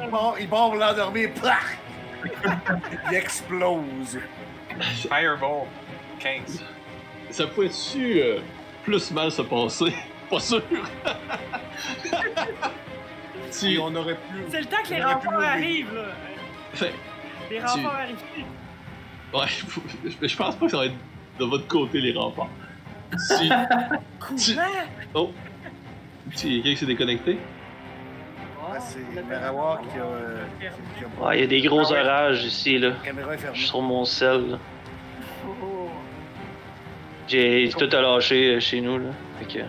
Il 0.04 0.10
part, 0.10 0.36
il 0.40 0.48
part 0.48 0.70
pour 0.70 0.76
l'endormir, 0.76 1.30
plach! 1.34 1.78
il 3.12 3.16
explose. 3.16 4.20
Fireball. 5.08 5.66
15. 6.20 6.64
Ça 7.32 7.48
pourrait-tu 7.48 8.20
euh, 8.22 8.40
plus 8.84 9.12
mal 9.12 9.32
se 9.32 9.42
passer? 9.42 9.94
Pas 10.30 10.40
sûr. 10.40 10.62
Si 13.50 13.70
tu... 13.74 13.80
on 13.80 13.96
aurait 13.96 14.16
pu. 14.16 14.44
C'est 14.50 14.60
le 14.62 14.66
temps 14.66 14.84
que 14.84 14.90
les 14.94 15.04
renforts 15.04 15.34
arrivent, 15.42 15.94
là. 15.96 16.06
Fait, 16.74 16.94
Les 17.50 17.60
renforts 17.60 17.96
arrivent. 17.96 18.18
ouais, 19.34 19.48
je- 20.22 20.28
je 20.28 20.36
pense 20.36 20.56
pas 20.56 20.66
que 20.66 20.72
ça 20.72 20.78
va 20.78 20.86
être 20.86 20.96
de 21.40 21.46
votre 21.46 21.68
côté 21.68 22.00
les 22.02 22.14
remparts. 22.18 22.50
Si. 23.18 23.50
Tu- 24.38 24.56
Courant! 24.56 24.68
Oh! 25.14 25.32
Il 26.44 26.58
y 26.58 26.60
a 26.60 26.62
quelqu'un 26.64 26.70
qui 26.70 26.78
s'est 26.78 26.86
déconnecté? 26.86 27.40
Ah, 28.72 28.80
c'est 28.80 29.00
Marawar 29.28 29.82
qui 29.82 29.98
a. 29.98 30.04
euh, 30.04 30.44
qui 30.60 30.68
a- 30.68 30.70
qui 30.70 30.76
a- 31.22 31.26
Ouais, 31.26 31.38
il 31.38 31.42
y 31.42 31.44
a 31.44 31.48
des 31.48 31.62
gros 31.62 31.82
Ah 31.94 32.00
orages 32.02 32.44
ici, 32.46 32.78
là. 32.78 32.90
La 32.90 32.96
caméra 33.04 33.34
est 33.34 33.38
Je 33.38 33.42
fermée. 33.42 33.58
suis 33.58 33.68
sur 33.68 33.82
mon 33.82 34.06
sel, 34.06 34.52
là. 34.52 34.58
Oh. 35.48 35.90
J'ai 37.28 37.70
tout 37.78 37.90
à 37.92 38.02
lâché 38.02 38.56
euh, 38.56 38.60
chez 38.60 38.82
nous, 38.82 38.98
là. 39.00 39.10
Fait 39.40 39.46
que... 39.60 39.64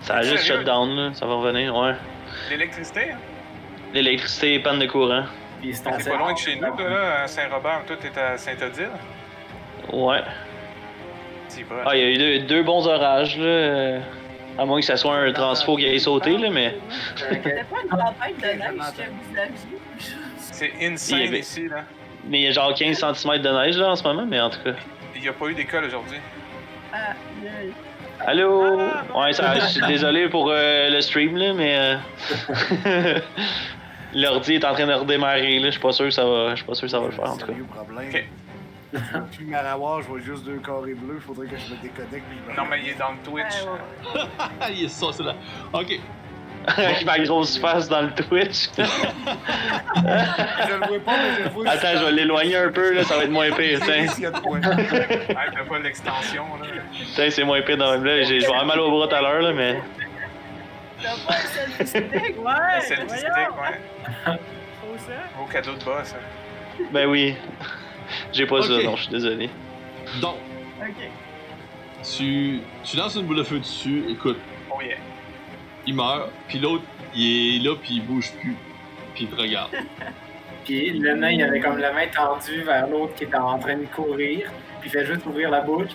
Ça 0.00 0.16
a 0.16 0.22
juste 0.22 0.38
Sérieux? 0.44 0.60
shut 0.60 0.66
down, 0.66 0.90
là. 0.96 1.10
Ça 1.14 1.26
va 1.26 1.34
revenir, 1.34 1.74
ouais. 1.76 1.94
L'électricité, 2.50 3.12
hein? 3.12 3.18
L'électricité, 3.92 4.58
panne 4.60 4.78
de 4.78 4.86
courant. 4.86 5.24
Puis 5.60 5.74
c'est 5.74 5.84
pas 5.84 6.16
loin 6.18 6.32
de 6.32 6.38
chez 6.38 6.56
nous, 6.56 6.74
toi, 6.76 6.88
là, 6.90 7.22
à 7.22 7.26
Saint-Robert, 7.28 7.84
toi, 7.86 7.96
t'es 8.00 8.18
à 8.18 8.36
Saint-Odile. 8.36 8.90
Ouais. 9.92 10.20
Ah, 11.86 11.96
il 11.96 12.00
y 12.00 12.04
a 12.04 12.10
eu 12.10 12.18
deux, 12.18 12.46
deux 12.46 12.62
bons 12.62 12.86
orages, 12.86 13.36
là. 13.38 14.00
À 14.56 14.64
moins 14.64 14.78
que 14.78 14.86
ça 14.86 14.96
soit 14.96 15.16
un 15.16 15.32
transfo 15.32 15.76
qui 15.76 15.84
ait 15.84 15.98
sauté, 15.98 16.36
là, 16.38 16.48
mais... 16.50 16.76
C'était 17.16 17.64
pas 17.64 17.82
une 17.82 17.88
tempête 17.88 18.36
de 18.38 18.46
neige 18.58 18.92
que 18.96 19.02
vous 19.02 19.38
aviez? 19.38 19.78
C'est 20.38 20.72
insane 20.80 21.22
avait- 21.22 21.38
ici, 21.40 21.68
là. 21.68 21.82
Mais 22.26 22.40
il 22.40 22.44
y 22.44 22.46
a 22.48 22.52
genre 22.52 22.72
15 22.72 22.96
cm 22.98 23.38
de 23.42 23.48
neige, 23.48 23.76
là, 23.76 23.90
en 23.90 23.96
ce 23.96 24.04
moment, 24.04 24.24
mais 24.26 24.40
en 24.40 24.50
tout 24.50 24.60
cas... 24.64 24.74
Il 25.14 25.22
n'y 25.22 25.28
a 25.28 25.32
pas 25.32 25.46
eu 25.46 25.54
d'école 25.54 25.84
aujourd'hui. 25.86 26.18
Ah. 26.92 27.14
Allô? 28.20 28.78
Ah. 28.78 29.18
Ouais, 29.20 29.32
ça, 29.32 29.58
je 29.58 29.66
suis 29.66 29.86
désolé 29.86 30.28
pour 30.28 30.48
euh, 30.50 30.88
le 30.90 31.00
stream, 31.00 31.36
là, 31.36 31.52
mais... 31.52 31.98
euh, 32.86 33.18
L'ordi 34.14 34.54
est 34.54 34.64
en 34.64 34.72
train 34.74 34.86
de 34.86 34.92
redémarrer, 34.92 35.58
là. 35.58 35.66
Je 35.66 35.72
suis 35.72 35.80
pas 35.80 35.90
sûr 35.92 36.04
que 36.04 36.10
ça 36.12 36.24
va... 36.24 36.50
Je 36.50 36.56
suis 36.56 36.64
pas 36.64 36.74
sûr 36.74 36.86
que 36.86 36.92
ça 36.92 37.00
va 37.00 37.06
le 37.06 37.12
faire, 37.12 37.24
en 37.30 37.36
tout 37.36 37.46
cas. 37.46 37.52
Sérieux 37.52 37.64
problème. 37.64 38.08
Ok. 38.08 38.24
Puis 39.32 39.44
Marawar, 39.46 40.02
je 40.02 40.08
vois 40.08 40.20
juste 40.20 40.44
deux 40.44 40.58
carrés 40.58 40.94
bleus, 40.94 41.20
faudrait 41.26 41.46
que 41.46 41.56
je 41.56 41.74
me 41.74 41.80
déconnecte. 41.82 42.24
puis 42.28 42.38
Non, 42.56 42.64
mais 42.70 42.80
il 42.82 42.88
est 42.90 42.98
dans 42.98 43.10
le 43.12 43.18
Twitch. 43.24 43.54
Il 44.70 44.84
est 44.84 44.88
ça, 44.88 45.06
c'est 45.12 45.22
là. 45.22 45.34
Ok. 45.72 45.98
Avec 46.66 47.04
ma 47.04 47.18
grosse 47.18 47.58
face 47.58 47.88
dans 47.90 48.00
le 48.02 48.10
Twitch. 48.14 48.68
Je 48.76 48.82
le 48.82 50.78
vois 50.86 51.00
pas, 51.04 51.16
mais 51.18 51.34
je 51.38 51.42
le 51.44 51.48
vois. 51.50 51.68
Attends, 51.68 51.96
je 51.98 52.04
vais 52.06 52.12
l'éloigner 52.12 52.56
un 52.56 52.70
peu, 52.70 52.94
là, 52.94 53.04
ça 53.04 53.16
va 53.18 53.24
être 53.24 53.30
moins 53.30 53.50
pire, 53.52 53.80
tiens. 53.84 54.06
Y 54.18 54.26
a 54.26 54.30
de 54.30 55.68
pas 55.68 55.78
l'extension, 55.80 56.44
là. 56.60 56.66
Tiens, 57.14 57.30
c'est 57.30 57.44
moins 57.44 57.60
pire 57.62 57.76
dans 57.76 57.94
le 57.96 58.02
là. 58.04 58.22
J'ai- 58.22 58.40
Je 58.40 58.46
vais 58.46 58.52
avoir 58.52 58.64
mal 58.66 58.80
au 58.80 58.90
bras 58.90 59.08
tout 59.08 59.14
à 59.14 59.20
l'heure, 59.20 59.42
là, 59.42 59.52
mais. 59.52 59.78
T'as 61.02 61.10
pas 61.26 61.34
un 61.34 61.46
selfie 61.48 61.86
stick? 61.86 62.12
Ouais! 62.42 62.80
C'est 62.80 62.96
le 62.96 63.08
stick, 63.08 63.28
ouais. 63.28 63.78
Faut 64.24 64.96
ça. 64.98 65.12
Beau 65.38 65.44
cadeau 65.52 65.74
de 65.74 65.84
boss. 65.84 66.14
hein. 66.14 66.84
Ben 66.92 67.06
oui. 67.06 67.36
J'ai 68.32 68.46
pas 68.46 68.62
ça, 68.62 68.74
Ok. 68.74 68.84
non, 68.84 68.96
je 68.96 69.02
suis 69.02 69.12
désolé. 69.12 69.50
Donc, 70.20 70.36
tu, 72.02 72.60
tu 72.84 72.96
lances 72.96 73.14
une 73.16 73.22
boule 73.26 73.38
de 73.38 73.42
feu 73.42 73.58
dessus, 73.58 74.04
écoute, 74.08 74.38
Oh 74.70 74.80
yeah. 74.82 74.96
il 75.86 75.94
meurt, 75.94 76.30
puis 76.48 76.58
l'autre, 76.58 76.84
il 77.14 77.56
est 77.56 77.64
là, 77.64 77.74
puis 77.82 77.94
il 77.94 78.04
bouge 78.06 78.32
plus, 78.40 78.56
puis 79.14 79.24
il 79.24 79.28
te 79.30 79.40
regarde. 79.40 79.70
Puis 80.64 80.98
le 80.98 81.14
nain, 81.14 81.30
il 81.30 81.42
avait 81.42 81.60
comme 81.60 81.76
la 81.76 81.92
main 81.92 82.06
tendue 82.06 82.62
vers 82.62 82.86
l'autre 82.86 83.14
qui 83.16 83.24
était 83.24 83.36
en 83.36 83.58
train 83.58 83.76
de 83.76 83.84
courir. 83.84 84.50
Puis 84.80 84.88
il 84.88 84.90
fait 84.90 85.04
juste 85.04 85.26
ouvrir 85.26 85.50
la 85.50 85.60
bouche. 85.60 85.90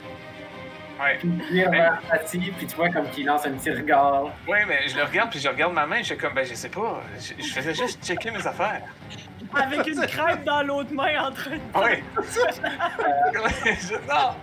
Ouais. 1.02 1.18
Puis 1.18 1.27
il 1.52 1.68
vers 1.72 1.99
Patty, 2.07 2.38
puis 2.56 2.68
tu 2.68 2.76
vois 2.76 2.90
comme 2.90 3.10
qu'il 3.10 3.26
lance 3.26 3.48
un 3.48 3.53
petit 3.53 3.72
regard. 3.72 4.26
Ouais, 4.48 4.65
mais 4.68 4.88
je 4.88 4.95
le 4.95 5.06
regarde, 5.06 5.31
puis 5.31 5.40
je 5.40 5.48
regarde 5.49 5.73
ma 5.73 5.88
main, 5.88 5.98
je 6.02 6.03
suis 6.03 6.18
comme, 6.18 6.36
ben, 6.36 6.45
je 6.45 6.53
sais 6.53 6.69
pas. 6.69 7.02
Je, 7.18 7.44
je 7.44 7.52
faisais 7.52 7.73
juste 7.73 8.06
checker 8.06 8.30
mes 8.30 8.45
affaires. 8.45 8.84
Avec 9.53 9.88
une 9.88 10.01
crêpe 10.05 10.43
dans 10.43 10.63
l'autre 10.63 10.93
main 10.93 11.27
en 11.27 11.31
train 11.31 11.57
de. 11.57 11.80
Ouais. 11.80 12.03
je, 12.17 13.93
non. 14.07 14.35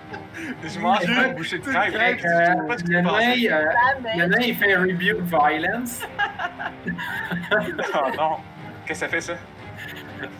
Je 0.64 0.78
mange 0.78 1.04
une 1.04 1.34
bouchée 1.34 1.58
de 1.58 1.64
crêpe. 1.64 2.20
Sais 2.20 2.26
euh, 2.26 2.66
pas 2.66 2.76
le, 2.76 3.00
nain, 3.00 3.56
euh, 3.56 4.26
le 4.26 4.42
il 4.42 4.56
fait 4.56 4.76
rebuke 4.76 5.20
violence. 5.22 6.02
Oh 7.94 8.10
non. 8.16 8.36
Qu'est-ce 8.86 9.00
que 9.00 9.06
ça 9.06 9.08
fait, 9.08 9.20
ça? 9.20 9.34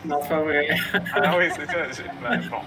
Non, 0.05 0.19
c'est 0.21 0.29
pas 0.29 0.39
vrai. 0.39 0.69
Ah 1.15 1.37
oui, 1.37 1.45
c'est 1.55 1.65
ça. 1.65 2.03
ben, 2.21 2.41
bon. 2.49 2.59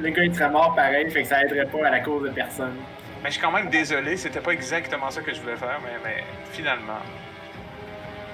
Le 0.00 0.10
gars, 0.10 0.24
il 0.24 0.34
serait 0.34 0.50
mort 0.50 0.74
pareil, 0.74 1.10
fait 1.10 1.22
que 1.22 1.28
ça 1.28 1.42
aiderait 1.42 1.66
pas 1.66 1.86
à 1.86 1.90
la 1.90 2.00
cause 2.00 2.24
de 2.24 2.30
personne. 2.30 2.74
Mais 3.22 3.28
je 3.28 3.34
suis 3.34 3.42
quand 3.42 3.52
même 3.52 3.68
désolé, 3.70 4.16
c'était 4.16 4.40
pas 4.40 4.52
exactement 4.52 5.10
ça 5.10 5.20
que 5.20 5.32
je 5.32 5.40
voulais 5.40 5.56
faire, 5.56 5.78
mais, 5.82 5.98
mais 6.04 6.24
finalement, 6.50 6.98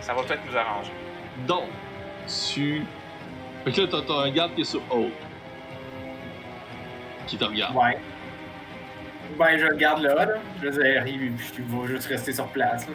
ça 0.01 0.15
va 0.15 0.23
peut-être 0.23 0.41
nous 0.51 0.57
arranger. 0.57 0.93
Donc, 1.47 1.69
tu. 2.27 2.83
Fait 3.71 3.77
que 3.77 3.81
là, 3.83 3.89
t'as- 3.91 4.03
t'as 4.07 4.21
un 4.23 4.31
garde 4.31 4.55
qui 4.55 4.61
est 4.63 4.65
sur 4.65 4.83
haut. 4.95 5.11
Qui 7.27 7.37
te 7.37 7.45
regarde. 7.45 7.77
Ouais. 7.77 7.99
Ben, 9.39 9.59
je 9.59 9.67
le 9.67 9.77
garde 9.77 10.03
là, 10.03 10.15
là. 10.15 10.27
Je 10.63 10.69
veux 10.69 10.83
dire, 10.83 11.07
il, 11.07 11.23
il 11.25 11.65
va 11.65 11.87
juste 11.87 12.07
rester 12.07 12.33
sur 12.33 12.47
place. 12.49 12.87
là. 12.89 12.95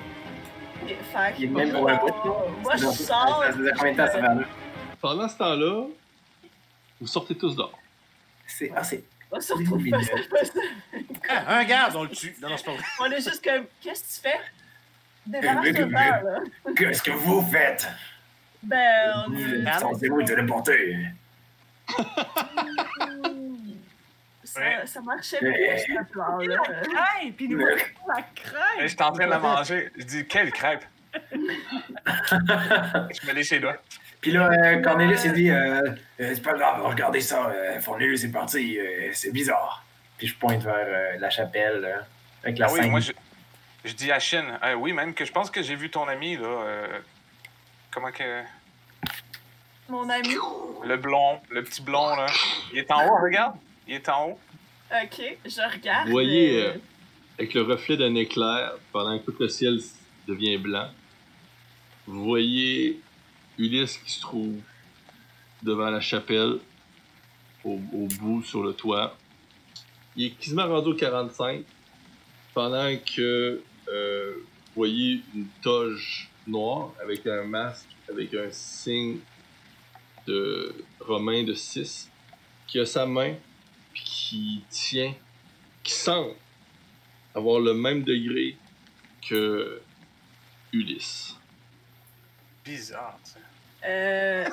Fait 0.87 1.33
Il 1.37 1.45
est 1.45 1.47
que- 1.47 1.53
même 1.53 1.71
pour 1.71 1.89
un 1.89 1.95
bout, 1.95 2.07
là. 2.07 2.31
Moi, 2.61 2.75
je 2.75 2.85
Ça 2.87 2.91
sors. 3.05 3.43
faisait 3.53 3.71
combien 3.77 3.91
de 3.91 3.97
temps 3.97 4.07
ça 4.07 4.19
va 4.19 4.33
là? 4.33 4.41
Pendant 4.99 5.27
ce 5.29 5.37
temps-là, 5.37 5.85
vous 6.99 7.07
sortez 7.07 7.35
tous 7.35 7.55
dehors. 7.55 7.77
C'est. 8.47 8.71
Ah, 8.75 8.83
c'est. 8.83 9.03
On 9.31 9.39
se 9.39 9.53
retrouve 9.53 9.89
pas 9.89 9.97
Ah, 11.29 11.57
un 11.57 11.63
garde, 11.63 11.95
on 11.95 12.03
le 12.03 12.09
tue. 12.09 12.35
Non, 12.41 12.49
non, 12.49 12.57
c'est 12.57 12.65
pas 12.65 12.73
vrai. 12.73 12.83
On 12.99 13.05
est 13.11 13.21
juste 13.21 13.43
comme, 13.43 13.65
qu'est-ce 13.81 14.03
que 14.21 14.29
tu 14.29 14.29
fais? 14.29 15.41
Peur, 15.41 16.23
là. 16.23 16.39
Qu'est-ce 16.75 17.01
que 17.01 17.11
vous 17.11 17.41
faites? 17.43 17.87
Ben, 18.63 19.23
on 19.27 19.31
Vous 19.31 19.53
est. 19.53 19.59
êtes 19.67 19.79
censé 19.79 20.07
vous 20.09 20.23
téléporter. 20.23 20.97
Ça, 24.43 24.59
Ouais. 24.59 24.85
ça 24.85 25.01
marchait 25.01 25.39
Mais- 25.41 25.67
pas, 25.67 25.77
ce 26.05 26.11
plan-là. 26.11 26.57
Crêpe! 26.83 27.35
Puis 27.37 27.47
nous 27.49 27.57
la 27.57 27.75
crêpe! 28.35 28.87
j'étais 28.87 29.03
en 29.03 29.11
train 29.11 29.25
de 29.25 29.31
la 29.31 29.39
manger. 29.39 29.89
Je 29.97 30.03
dis, 30.03 30.27
quelle 30.27 30.51
crêpe! 30.51 30.83
je 31.13 31.37
me 33.27 33.33
lèche 33.33 33.49
les 33.51 33.59
doigts. 33.59 33.77
Puis 34.21 34.31
là, 34.31 34.49
euh, 34.51 34.81
Cornelius, 34.81 35.25
il 35.25 35.33
dit 35.33 35.49
euh, 35.49 35.81
Euh, 36.19 36.31
C'est 36.35 36.41
pas 36.43 36.53
grave, 36.53 36.81
regardez 36.85 37.21
ça, 37.21 37.47
euh, 37.49 37.79
Cornelius, 37.81 38.21
c'est 38.21 38.31
parti, 38.31 38.79
euh, 38.79 39.09
c'est 39.13 39.31
bizarre. 39.31 39.83
Puis 40.17 40.27
je 40.27 40.35
pointe 40.37 40.61
vers 40.63 40.75
euh, 40.75 41.17
la 41.19 41.29
chapelle, 41.29 41.83
euh, 41.85 41.97
avec 42.43 42.57
la 42.59 42.67
Ah 42.67 42.71
oui, 42.73 42.79
scène. 42.81 42.91
moi, 42.91 42.99
je, 42.99 43.11
je 43.85 43.93
dis 43.93 44.11
à 44.11 44.19
Shin, 44.19 44.45
euh, 44.63 44.73
oui, 44.75 44.93
même 44.93 45.13
que 45.13 45.25
je 45.25 45.31
pense 45.31 45.49
que 45.51 45.61
j'ai 45.61 45.75
vu 45.75 45.89
ton 45.89 46.07
ami, 46.07 46.37
là. 46.37 46.47
Comment 47.93 48.11
que. 48.11 48.43
Mon 49.89 50.09
ami. 50.09 50.35
Le 50.85 50.97
blond, 50.97 51.39
le 51.49 51.63
petit 51.63 51.81
blond, 51.81 52.15
là. 52.15 52.27
Il 52.71 52.79
est 52.79 52.91
en 52.91 53.07
haut, 53.07 53.21
regarde. 53.21 53.55
Il 53.87 53.95
est 53.95 54.09
en 54.09 54.29
haut. 54.29 54.39
Ok, 54.91 55.21
je 55.45 55.73
regarde. 55.73 56.07
Vous 56.07 56.11
voyez, 56.11 56.63
euh, 56.63 56.69
euh, 56.69 56.77
avec 57.37 57.53
le 57.53 57.61
reflet 57.63 57.97
d'un 57.97 58.15
éclair, 58.15 58.73
pendant 58.91 59.17
que 59.19 59.31
tout 59.31 59.35
le 59.39 59.49
ciel 59.49 59.79
devient 60.27 60.57
blanc, 60.57 60.89
vous 62.05 62.23
voyez 62.23 63.01
Ulysse 63.57 63.97
qui 63.97 64.11
se 64.11 64.21
trouve 64.21 64.55
devant 65.61 65.89
la 65.89 66.01
chapelle, 66.01 66.59
au, 67.63 67.79
au 67.93 68.07
bout, 68.19 68.43
sur 68.43 68.63
le 68.63 68.73
toit. 68.73 69.15
Il 70.15 70.27
est 70.27 70.31
quasiment 70.31 70.67
rendu 70.67 70.89
au 70.89 70.95
45, 70.95 71.63
pendant 72.53 72.95
que 72.97 73.61
euh, 73.89 74.33
vous 74.35 74.73
voyez 74.75 75.21
une 75.33 75.47
toge 75.61 76.29
noire 76.47 76.93
avec 77.01 77.25
un 77.27 77.43
masque, 77.43 77.89
avec 78.09 78.33
un 78.33 78.49
signe 78.51 79.19
de 80.27 80.73
romain 80.99 81.43
de 81.43 81.53
6, 81.53 82.09
qui 82.67 82.79
a 82.79 82.85
sa 82.85 83.05
main, 83.05 83.35
puis 83.93 84.03
qui 84.03 84.63
tient, 84.69 85.13
qui 85.83 85.91
semble 85.91 86.33
avoir 87.35 87.59
le 87.59 87.73
même 87.73 88.03
degré 88.03 88.57
que 89.27 89.81
Ulysse. 90.71 91.35
Bizarre, 92.63 93.19
ça. 93.23 93.39
Euh, 93.85 94.45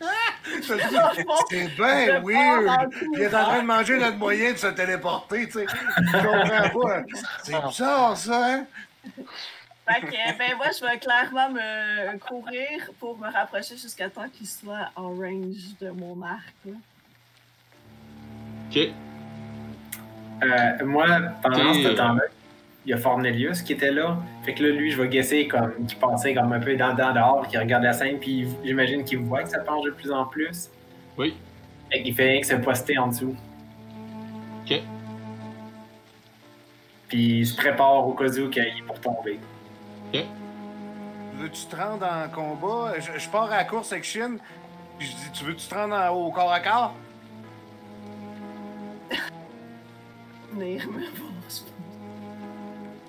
C'est 1.50 1.68
bien 1.76 2.20
weird. 2.20 2.92
Il 3.14 3.22
est 3.22 3.34
en 3.34 3.44
train 3.44 3.62
de 3.62 3.66
manger 3.66 3.98
notre 3.98 4.16
moyen 4.18 4.52
de 4.52 4.56
se 4.56 4.68
téléporter, 4.68 5.46
tu 5.46 5.52
sais. 5.52 5.66
Je 5.66 6.12
comprends 6.12 6.80
pas. 6.80 7.02
C'est 7.42 7.66
bizarre, 7.66 8.16
ça, 8.16 8.54
hein? 8.54 8.66
Fait 9.94 10.00
que, 10.06 10.38
ben 10.38 10.56
moi, 10.56 10.66
je 10.78 10.84
vais 10.86 10.98
clairement 10.98 11.50
me 11.50 12.18
courir 12.18 12.90
pour 12.98 13.18
me 13.18 13.30
rapprocher 13.30 13.76
jusqu'à 13.76 14.08
temps 14.08 14.28
qu'il 14.32 14.46
soit 14.46 14.90
en 14.96 15.08
range 15.08 15.76
de 15.80 15.90
mon 15.90 16.20
arc. 16.22 16.54
là. 16.64 16.72
Ok, 18.70 18.78
Euh, 20.42 20.84
moi, 20.86 21.06
pendant 21.42 21.74
ce 21.74 21.88
temps-là, 21.88 22.22
il 22.86 22.90
y 22.90 22.94
a 22.94 22.96
Fornelius 22.96 23.60
qui 23.62 23.74
était 23.74 23.90
là. 23.90 24.16
Fait 24.42 24.54
que 24.54 24.62
là, 24.62 24.70
lui, 24.70 24.90
je 24.90 25.00
vais 25.00 25.08
guesser 25.08 25.46
comme 25.46 25.84
qui 25.86 25.94
passait 25.96 26.32
comme 26.32 26.52
un 26.52 26.60
peu 26.60 26.76
dans, 26.76 26.94
dans 26.94 27.12
dehors, 27.12 27.46
qui 27.46 27.58
regarde 27.58 27.82
la 27.82 27.92
scène, 27.92 28.18
puis 28.18 28.48
j'imagine 28.64 29.04
qu'il 29.04 29.18
voit 29.18 29.42
que 29.42 29.50
ça 29.50 29.58
penche 29.58 29.84
de 29.84 29.90
plus 29.90 30.10
en 30.10 30.24
plus. 30.24 30.70
Oui. 31.18 31.34
Fait 31.92 32.02
qu'il 32.02 32.14
fait 32.14 32.28
rien 32.28 32.40
que 32.40 32.46
se 32.46 32.54
poster 32.54 32.96
en 32.96 33.08
dessous. 33.08 33.36
Ok. 34.64 34.80
Puis 37.08 37.40
il 37.40 37.46
se 37.46 37.56
prépare 37.56 38.06
au 38.06 38.14
cas 38.14 38.28
où 38.28 38.48
qu'il 38.48 38.62
est 38.62 38.82
pour 38.86 38.98
tomber. 39.00 39.38
Veux-tu 40.12 41.66
te 41.66 41.76
rendre 41.76 42.06
en 42.06 42.28
combat? 42.28 42.94
Je, 43.00 43.18
je 43.18 43.28
pars 43.30 43.50
à 43.50 43.56
la 43.58 43.64
course 43.64 43.92
avec 43.92 44.04
Shin. 44.04 44.36
puis 44.98 45.06
Je 45.08 45.12
dis, 45.12 45.30
tu 45.32 45.44
veux-tu 45.44 45.66
te 45.66 45.74
rendre 45.74 45.94
en- 45.94 46.10
au 46.10 46.30
corps 46.30 46.52
à 46.52 46.60
corps? 46.60 46.94
Venir 50.52 50.86
me 50.88 50.98
voir. 51.16 51.30
c'est 51.48 51.64
pas- 51.64 51.70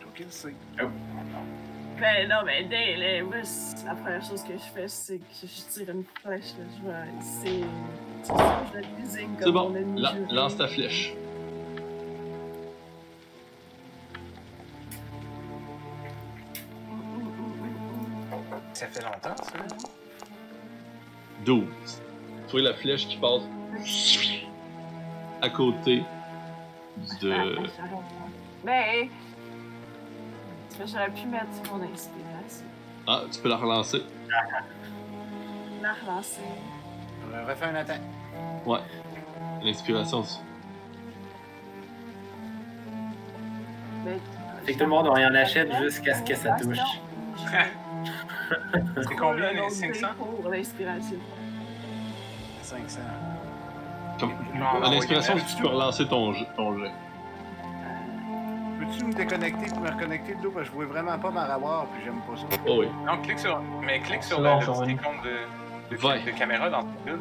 Ok, 0.08 0.20
le 0.20 0.30
sait. 0.32 0.54
Ben 2.00 2.28
non, 2.28 2.38
mais 2.46 2.64
dès 2.64 2.96
là, 2.96 3.24
moi, 3.24 3.36
c'est- 3.44 3.86
la 3.86 3.94
première 3.96 4.24
chose 4.24 4.44
que 4.44 4.54
je 4.54 4.64
fais, 4.74 4.88
c'est 4.88 5.18
que 5.18 5.24
je 5.44 5.48
tire 5.48 5.90
une 5.94 6.04
flèche. 6.24 6.54
Là. 6.58 6.66
Je 6.78 6.88
vais. 6.88 7.12
C'est. 7.22 7.66
C'est 8.24 8.34
ça, 8.38 8.62
je 8.72 8.80
la 8.80 8.88
désigne 9.00 9.28
comme 9.36 9.44
c'est 9.46 9.52
bon. 9.52 9.70
mon 9.70 9.76
ennemi 9.76 10.02
La- 10.02 10.12
juré. 10.14 10.34
lance 10.34 10.56
ta 10.58 10.68
flèche. 10.68 11.14
Ça 18.82 18.88
fait 18.88 19.04
longtemps, 19.04 19.36
ça. 19.44 19.60
12. 21.46 21.64
Tu 22.48 22.52
vois 22.52 22.62
la 22.62 22.74
flèche 22.74 23.08
qui 23.08 23.16
passe 23.18 23.44
à 25.40 25.50
côté 25.52 26.04
de. 27.22 27.58
Ben. 28.66 29.08
tu 30.72 30.78
vois, 30.78 30.86
J'aurais 30.88 31.12
pu 31.12 31.28
mettre 31.28 31.46
mon 31.72 31.84
inspiration. 31.94 32.66
Ah, 33.06 33.22
tu 33.32 33.40
peux 33.40 33.50
la 33.50 33.58
relancer. 33.58 34.02
La 35.84 35.94
relancer. 35.94 36.42
On 37.32 37.48
refait 37.48 37.66
un 37.66 37.76
attaque. 37.76 38.02
Ouais. 38.66 38.80
L'inspiration. 39.64 40.24
c'est- 40.24 40.40
Ben, 44.04 44.20
Fait 44.66 44.74
que 44.74 44.78
tout 44.80 44.86
le 44.86 44.90
monde, 44.90 45.08
on 45.08 45.18
y 45.18 45.26
en 45.28 45.36
achète 45.36 45.72
jusqu'à 45.84 46.16
ce 46.16 46.24
que 46.24 46.34
ça 46.34 46.56
touche. 46.56 46.80
C'est 49.08 49.16
combien, 49.16 49.52
les 49.52 49.62
les 49.62 49.70
500? 49.70 50.08
Pour 50.18 50.50
l'inspiration? 50.50 51.18
500. 52.62 53.00
Comme- 54.20 54.34
Non, 54.56 54.84
À 54.84 54.90
l'inspiration, 54.92 55.36
tu 55.36 55.62
peux 55.62 55.68
relancer 55.68 56.08
ton 56.08 56.34
jet. 56.34 56.48
Ton 56.56 56.78
jet. 56.78 56.92
Peux-tu 58.80 59.06
me 59.06 59.14
déconnecter 59.14 59.68
pour 59.68 59.80
me 59.80 59.90
reconnecter 59.90 60.36
de 60.36 60.44
l'eau? 60.44 60.52
Parce 60.52 60.68
que 60.68 60.72
je 60.72 60.76
vois 60.76 60.86
vraiment 60.86 61.18
pas 61.18 61.32
Maravoir, 61.32 61.86
puis 61.88 62.02
j'aime 62.04 62.20
pas 62.22 62.36
ça. 62.36 62.46
Oh 62.68 62.78
oui. 62.80 62.88
Non, 63.06 63.18
clique 63.22 63.40
sur. 63.40 63.62
Mais 63.82 64.00
clique 64.00 64.24
sur 64.24 64.40
le, 64.42 64.50
petit 64.60 64.92
icône 64.92 65.22
de, 65.24 65.96
de, 65.96 66.26
de 66.26 66.38
caméra 66.38 66.70
dans 66.70 66.82
ton 66.84 66.90
build. 67.06 67.20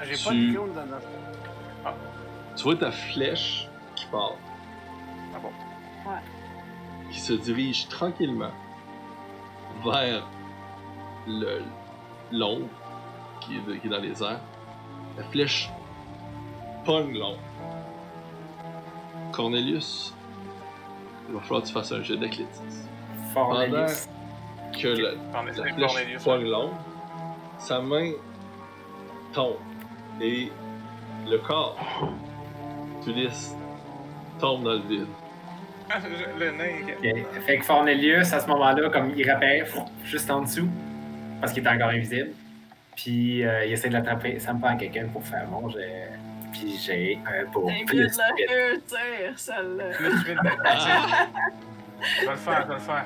Ah, 0.00 0.04
J'ai 0.04 0.14
Tu- 0.16 0.24
pas 0.24 0.30
de 0.32 0.52
clone 0.52 0.72
dans 0.74 0.86
dans- 0.86 1.96
Tu 2.56 2.62
vois 2.64 2.76
ta 2.76 2.90
flèche 2.90 3.68
qui 3.94 4.06
part. 4.06 4.32
Ah 5.34 5.38
bon? 5.42 5.50
Qui 7.10 7.20
se 7.20 7.32
dirige 7.34 7.88
tranquillement 7.88 8.50
vers 9.84 10.26
le 11.26 11.62
l'ombre 12.32 12.66
qui, 13.40 13.56
est 13.56 13.60
de- 13.60 13.74
qui 13.76 13.86
est 13.86 13.90
dans 13.90 13.98
les 14.00 14.22
airs. 14.22 14.40
La 15.16 15.24
flèche 15.24 15.70
pogne 16.84 17.16
l'ombre. 17.18 17.38
Cornelius, 19.32 20.14
il 21.28 21.34
va 21.34 21.40
falloir 21.40 21.62
que 21.62 21.66
tu 21.68 21.72
fasses 21.72 21.92
un 21.92 22.02
jet 22.02 22.16
d'athlétisme. 22.16 22.64
Fornelius. 23.32 24.08
Que 24.80 24.88
la, 24.88 25.10
la 25.32 25.88
flèche 25.88 26.22
pogne 26.24 26.44
l'ombre, 26.50 26.74
sa 27.58 27.80
main 27.80 28.12
tombe 29.32 29.56
et 30.20 30.52
le 31.26 31.38
corps 31.38 31.76
d'Ulysse 33.04 33.54
tombe 34.38 34.64
dans 34.64 34.72
le 34.72 34.80
vide. 34.80 35.06
le 36.38 36.50
nain. 36.52 36.92
Ok. 36.98 37.42
Fait 37.46 37.58
que 37.58 37.64
Fornelius, 37.64 38.32
à 38.32 38.40
ce 38.40 38.46
moment-là, 38.48 38.88
comme 38.90 39.12
il 39.16 39.30
rappelle, 39.30 39.66
juste 40.04 40.30
en 40.30 40.42
dessous, 40.42 40.68
parce 41.40 41.52
qu'il 41.52 41.64
est 41.64 41.68
encore 41.68 41.88
invisible. 41.90 42.30
Puis 42.96 43.44
euh, 43.44 43.64
il 43.64 43.72
essaie 43.72 43.88
de 43.88 43.94
l'attraper. 43.94 44.38
Ça 44.38 44.52
me 44.52 44.60
prend 44.60 44.76
quelqu'un 44.76 45.06
pour 45.12 45.24
faire 45.24 45.46
mon 45.48 45.68
jet. 45.70 46.10
Puis 46.52 46.78
j'ai 46.84 47.18
un 47.26 47.44
mieux 47.44 47.84
plus 47.86 47.98
de 47.98 48.06
tir, 48.06 49.32
celle-là. 49.36 49.84
Plus 49.96 50.16
vite, 50.24 50.38
Je 52.00 52.24
vais 52.26 52.30
le 52.30 52.36
faire, 52.36 52.62
je 52.62 52.68
vais 52.68 52.74
le 52.74 52.80
faire. 52.80 53.04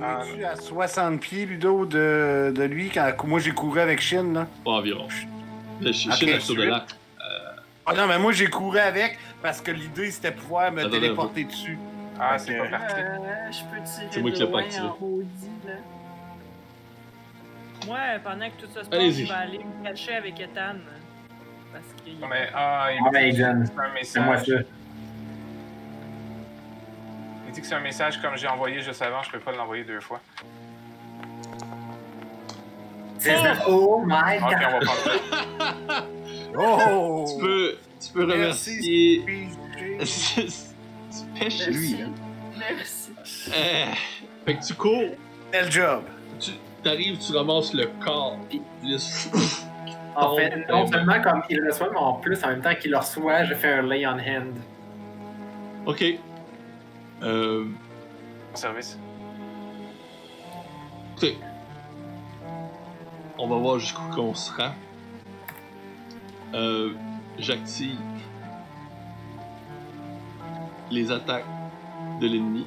On 0.00 0.02
Ah, 0.02 0.22
est-tu 0.24 0.44
à 0.44 0.54
60 0.56 1.20
pieds, 1.20 1.44
Ludo, 1.46 1.84
de, 1.86 2.52
de 2.54 2.62
lui, 2.64 2.88
quand 2.88 3.10
moi 3.24 3.40
j'ai 3.40 3.50
couru 3.50 3.80
avec 3.80 4.00
Shin, 4.00 4.32
là? 4.32 4.46
Pas 4.64 4.70
environ. 4.72 5.08
Le 5.80 5.92
chi- 5.92 6.08
Ok, 6.08 6.14
chine 6.16 6.28
est 6.30 6.40
sur 6.40 6.54
de 6.54 6.62
l'arc. 6.64 6.88
Ah 7.90 7.94
non, 7.94 8.06
mais 8.06 8.18
moi 8.18 8.32
j'ai 8.32 8.48
couru 8.50 8.78
avec 8.78 9.18
parce 9.42 9.60
que 9.62 9.70
l'idée 9.70 10.10
c'était 10.10 10.30
pouvoir 10.32 10.70
me 10.72 10.80
Attends, 10.82 10.90
téléporter 10.90 11.44
dessus. 11.44 11.78
Ah, 12.20 12.36
c'est 12.38 12.56
pas 12.58 12.66
parti. 12.66 12.94
Euh, 12.98 13.50
je 13.50 13.60
peux 13.64 13.82
tirer 13.82 14.08
C'est 14.10 14.20
moi 14.20 14.30
qui 14.30 14.40
l'ai 14.40 14.46
pas 14.50 14.58
activé. 14.60 14.88
Moi, 17.86 17.98
pendant 18.22 18.46
que 18.50 18.60
tout 18.60 18.68
ça 18.74 18.84
se 18.84 18.90
passe, 18.90 19.00
je 19.00 19.24
vais 19.24 19.30
aller 19.30 19.58
me 19.64 19.84
cacher 19.84 20.16
avec 20.16 20.38
Ethan. 20.40 20.76
Parce 21.72 21.84
qu'il 22.04 22.18
Non, 22.18 22.26
mais, 22.28 22.50
ah, 22.54 22.88
il 22.92 22.98
Ah, 23.06 23.08
dit 23.08 23.12
que 23.12 23.16
Aiden, 23.40 23.66
c'est 24.02 24.20
moi 24.20 24.34
message. 24.34 24.46
ça. 24.46 24.62
Il 27.46 27.52
dit 27.52 27.60
que 27.60 27.66
c'est 27.66 27.74
un 27.74 27.80
message 27.80 28.20
comme 28.20 28.36
j'ai 28.36 28.48
envoyé 28.48 28.82
juste 28.82 29.00
avant, 29.00 29.22
je 29.22 29.30
peux 29.30 29.38
pas 29.38 29.52
l'envoyer 29.52 29.84
deux 29.84 30.00
fois. 30.00 30.20
19. 33.20 33.62
Oh 33.68 34.02
my 34.04 34.38
Ok, 34.38 34.42
on 34.42 34.48
god! 34.50 34.60
va 34.60 34.68
prendre 34.80 34.92
ça. 35.88 36.04
Oh! 36.58 37.24
Tu 37.28 37.40
peux, 37.44 37.76
tu 38.00 38.12
peux 38.12 38.26
Merci, 38.26 39.20
remercier. 39.20 39.24
PJ. 39.98 40.34
tu 41.10 41.40
pêches 41.40 41.66
lui, 41.68 42.02
hein. 42.02 42.10
Merci. 42.58 43.10
Euh, 43.48 43.92
fait 44.44 44.56
que 44.56 44.64
tu 44.66 44.74
cours, 44.74 45.10
Quel 45.52 45.70
job! 45.70 46.02
tu 46.40 46.52
arrives, 46.88 47.18
tu 47.18 47.36
ramasses 47.36 47.72
le 47.74 47.86
corps. 48.04 48.36
Puis-. 48.48 48.62
En 50.16 50.34
fait, 50.36 50.66
non 50.68 50.86
seulement 50.86 51.20
comme 51.22 51.42
il 51.48 51.58
le 51.58 51.70
reçoit, 51.70 51.90
mais 51.92 51.98
en 51.98 52.14
plus, 52.14 52.42
en 52.42 52.48
même 52.48 52.62
temps 52.62 52.74
qu'il 52.74 52.90
le 52.90 52.96
reçoit, 52.98 53.44
je 53.44 53.54
fais 53.54 53.72
un 53.72 53.82
lay 53.82 54.04
on 54.06 54.10
hand. 54.18 54.54
Ok. 55.86 56.04
Euh, 57.22 57.64
Bon 58.50 58.56
service. 58.56 58.98
écoutez. 61.12 61.38
On 63.38 63.46
va 63.46 63.56
voir 63.56 63.78
jusqu'où 63.78 64.02
qu'on 64.14 64.34
se 64.34 64.50
rend. 64.52 64.72
Euh, 66.54 66.94
J'active 67.38 67.96
les 70.90 71.12
attaques 71.12 71.44
de 72.20 72.26
l'ennemi. 72.26 72.66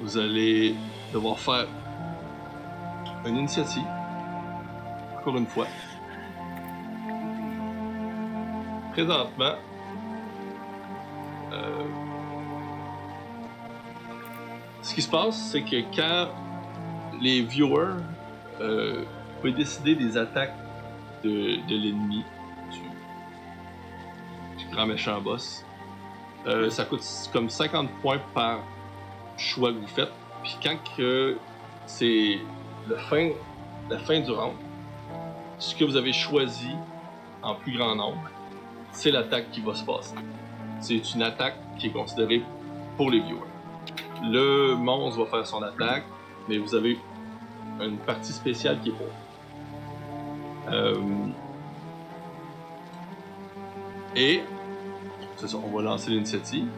Vous 0.00 0.16
allez 0.16 0.74
devoir 1.12 1.38
faire 1.38 1.66
une 3.26 3.36
initiative. 3.36 3.84
Encore 5.18 5.36
une 5.36 5.46
fois. 5.46 5.66
Présentement, 8.92 9.54
euh, 11.52 11.84
ce 14.80 14.94
qui 14.94 15.02
se 15.02 15.10
passe, 15.10 15.50
c'est 15.52 15.62
que 15.62 15.82
quand 15.94 16.28
les 17.20 17.42
viewers 17.42 18.00
euh, 18.60 19.04
peuvent 19.42 19.54
décider 19.54 19.94
des 19.94 20.16
attaques 20.16 20.54
de, 21.24 21.60
l'ennemi, 21.68 22.24
du, 24.56 24.66
grand 24.70 24.86
méchant 24.86 25.20
boss, 25.20 25.64
Euh, 26.46 26.70
ça 26.70 26.84
coûte 26.84 27.04
comme 27.32 27.50
50 27.50 27.90
points 28.00 28.20
par 28.32 28.60
choix 29.36 29.72
que 29.72 29.78
vous 29.78 29.86
faites. 29.88 30.12
Puis 30.42 30.56
quand 30.62 30.76
c'est 31.86 32.38
le 32.88 32.96
fin, 32.96 33.30
la 33.90 33.98
fin 33.98 34.20
du 34.20 34.30
round, 34.30 34.54
ce 35.58 35.74
que 35.74 35.84
vous 35.84 35.96
avez 35.96 36.12
choisi 36.12 36.70
en 37.42 37.54
plus 37.54 37.76
grand 37.76 37.96
nombre, 37.96 38.30
c'est 38.92 39.10
l'attaque 39.10 39.50
qui 39.50 39.60
va 39.60 39.74
se 39.74 39.84
passer. 39.84 40.14
C'est 40.80 41.14
une 41.14 41.22
attaque 41.22 41.56
qui 41.78 41.88
est 41.88 41.92
considérée 41.92 42.42
pour 42.96 43.10
les 43.10 43.20
viewers. 43.20 43.40
Le 44.22 44.74
monstre 44.74 45.24
va 45.24 45.30
faire 45.30 45.46
son 45.46 45.62
attaque, 45.62 46.04
mais 46.48 46.58
vous 46.58 46.74
avez 46.74 46.98
une 47.80 47.98
partie 47.98 48.32
spéciale 48.32 48.80
qui 48.80 48.90
est 48.90 48.92
pour. 48.92 49.06
Euh, 49.06 49.27
Et, 54.16 54.42
c'est 55.36 55.48
ça, 55.48 55.56
on 55.58 55.76
va 55.76 55.82
lancer 55.82 56.10
l'initiative. 56.10 56.68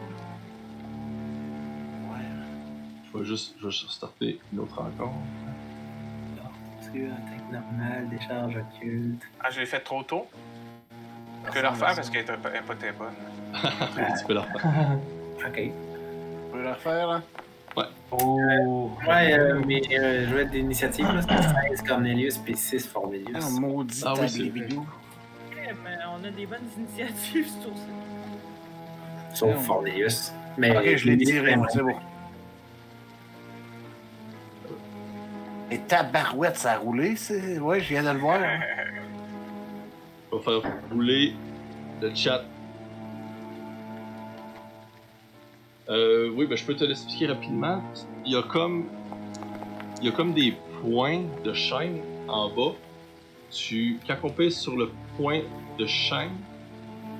Je 3.11 3.17
vais 3.17 3.25
juste, 3.25 3.55
je 3.59 3.65
vais 3.65 3.71
juste 3.71 3.89
starter 3.89 4.39
une 4.53 4.59
autre 4.59 4.79
encore. 4.79 5.13
Attaque 6.93 7.51
normale, 7.51 8.09
décharge 8.09 8.57
occulte. 8.57 9.23
Ah, 9.39 9.49
je 9.49 9.61
l'ai 9.61 9.65
fait 9.65 9.79
trop 9.79 10.03
tôt? 10.03 10.27
Je 11.47 11.51
vais 11.53 11.61
le 11.61 11.69
refaire 11.69 11.95
parce 11.95 12.09
qu'elle 12.09 12.21
est 12.21 12.37
pas 12.37 12.75
très 12.75 12.91
bonne. 12.91 13.13
tu 14.19 14.25
peux 14.25 14.33
la 14.33 14.41
refaire. 14.41 14.97
Ok. 15.47 15.59
On 15.59 16.51
peut 16.51 16.61
le 16.61 16.69
refaire, 16.69 17.21
là? 17.77 17.89
Oh! 18.11 18.91
Ouais, 19.07 19.33
euh, 19.33 19.61
mais 19.65 19.81
euh, 19.91 20.27
je 20.27 20.35
vais 20.35 20.41
être 20.43 20.51
d'initiative, 20.51 21.05
là. 21.05 21.21
C'est 21.21 21.69
16 21.69 21.81
Cornelius 21.83 22.37
puis 22.37 22.55
6 22.55 22.87
Formelius. 22.87 23.29
Ah, 23.35 23.59
maudit 23.59 24.01
Ah 24.05 24.13
oui. 24.19 24.51
Ouais, 24.53 25.75
mais 25.83 25.97
on 26.09 26.23
a 26.23 26.29
des 26.29 26.45
bonnes 26.45 26.59
initiatives 26.77 27.47
sur 27.61 27.75
ça. 27.75 29.35
Sauf 29.35 29.65
Formelius. 29.65 30.33
Mais, 30.57 30.75
Ok, 30.77 30.97
je 30.97 31.05
l'ai 31.05 31.17
tiré, 31.17 31.55
moi, 31.55 31.67
c'est 31.69 31.81
bon. 31.81 31.95
Et 35.71 35.79
tabarouette, 35.79 36.57
ça 36.57 36.73
a 36.73 36.77
roulé, 36.77 37.15
c'est... 37.15 37.57
Ouais, 37.59 37.79
je 37.79 37.87
viens 37.87 38.03
de 38.03 38.09
le 38.09 38.19
voir. 38.19 38.39
On 40.33 40.37
va 40.37 40.43
faire 40.43 40.71
rouler 40.91 41.33
le 42.01 42.13
chat. 42.13 42.43
Euh, 45.91 46.31
oui, 46.33 46.45
ben, 46.45 46.57
je 46.57 46.63
peux 46.63 46.75
te 46.75 46.85
l'expliquer 46.85 47.27
rapidement. 47.27 47.83
Il 48.25 48.31
y 48.31 48.35
a 48.37 48.41
comme, 48.41 48.85
il 49.99 50.05
y 50.05 50.09
a 50.09 50.11
comme 50.13 50.33
des 50.33 50.55
points 50.81 51.23
de 51.43 51.53
chaîne 51.53 51.99
en 52.29 52.49
bas. 52.49 52.73
Quand 54.07 54.15
on 54.23 54.29
pèse 54.29 54.57
sur 54.57 54.77
le 54.77 54.89
point 55.17 55.41
de 55.77 55.85
chaîne, 55.85 56.31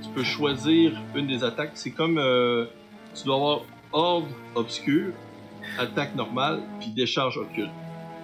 tu 0.02 0.10
peux 0.10 0.24
choisir 0.24 0.94
une 1.16 1.28
des 1.28 1.44
attaques. 1.44 1.72
C'est 1.74 1.92
comme, 1.92 2.18
euh, 2.18 2.68
tu 3.14 3.26
dois 3.26 3.36
avoir 3.36 3.62
ordre 3.92 4.28
obscur, 4.56 5.12
attaque 5.78 6.16
normale, 6.16 6.62
puis 6.80 6.92
décharge 6.92 7.38
occulte. 7.38 7.72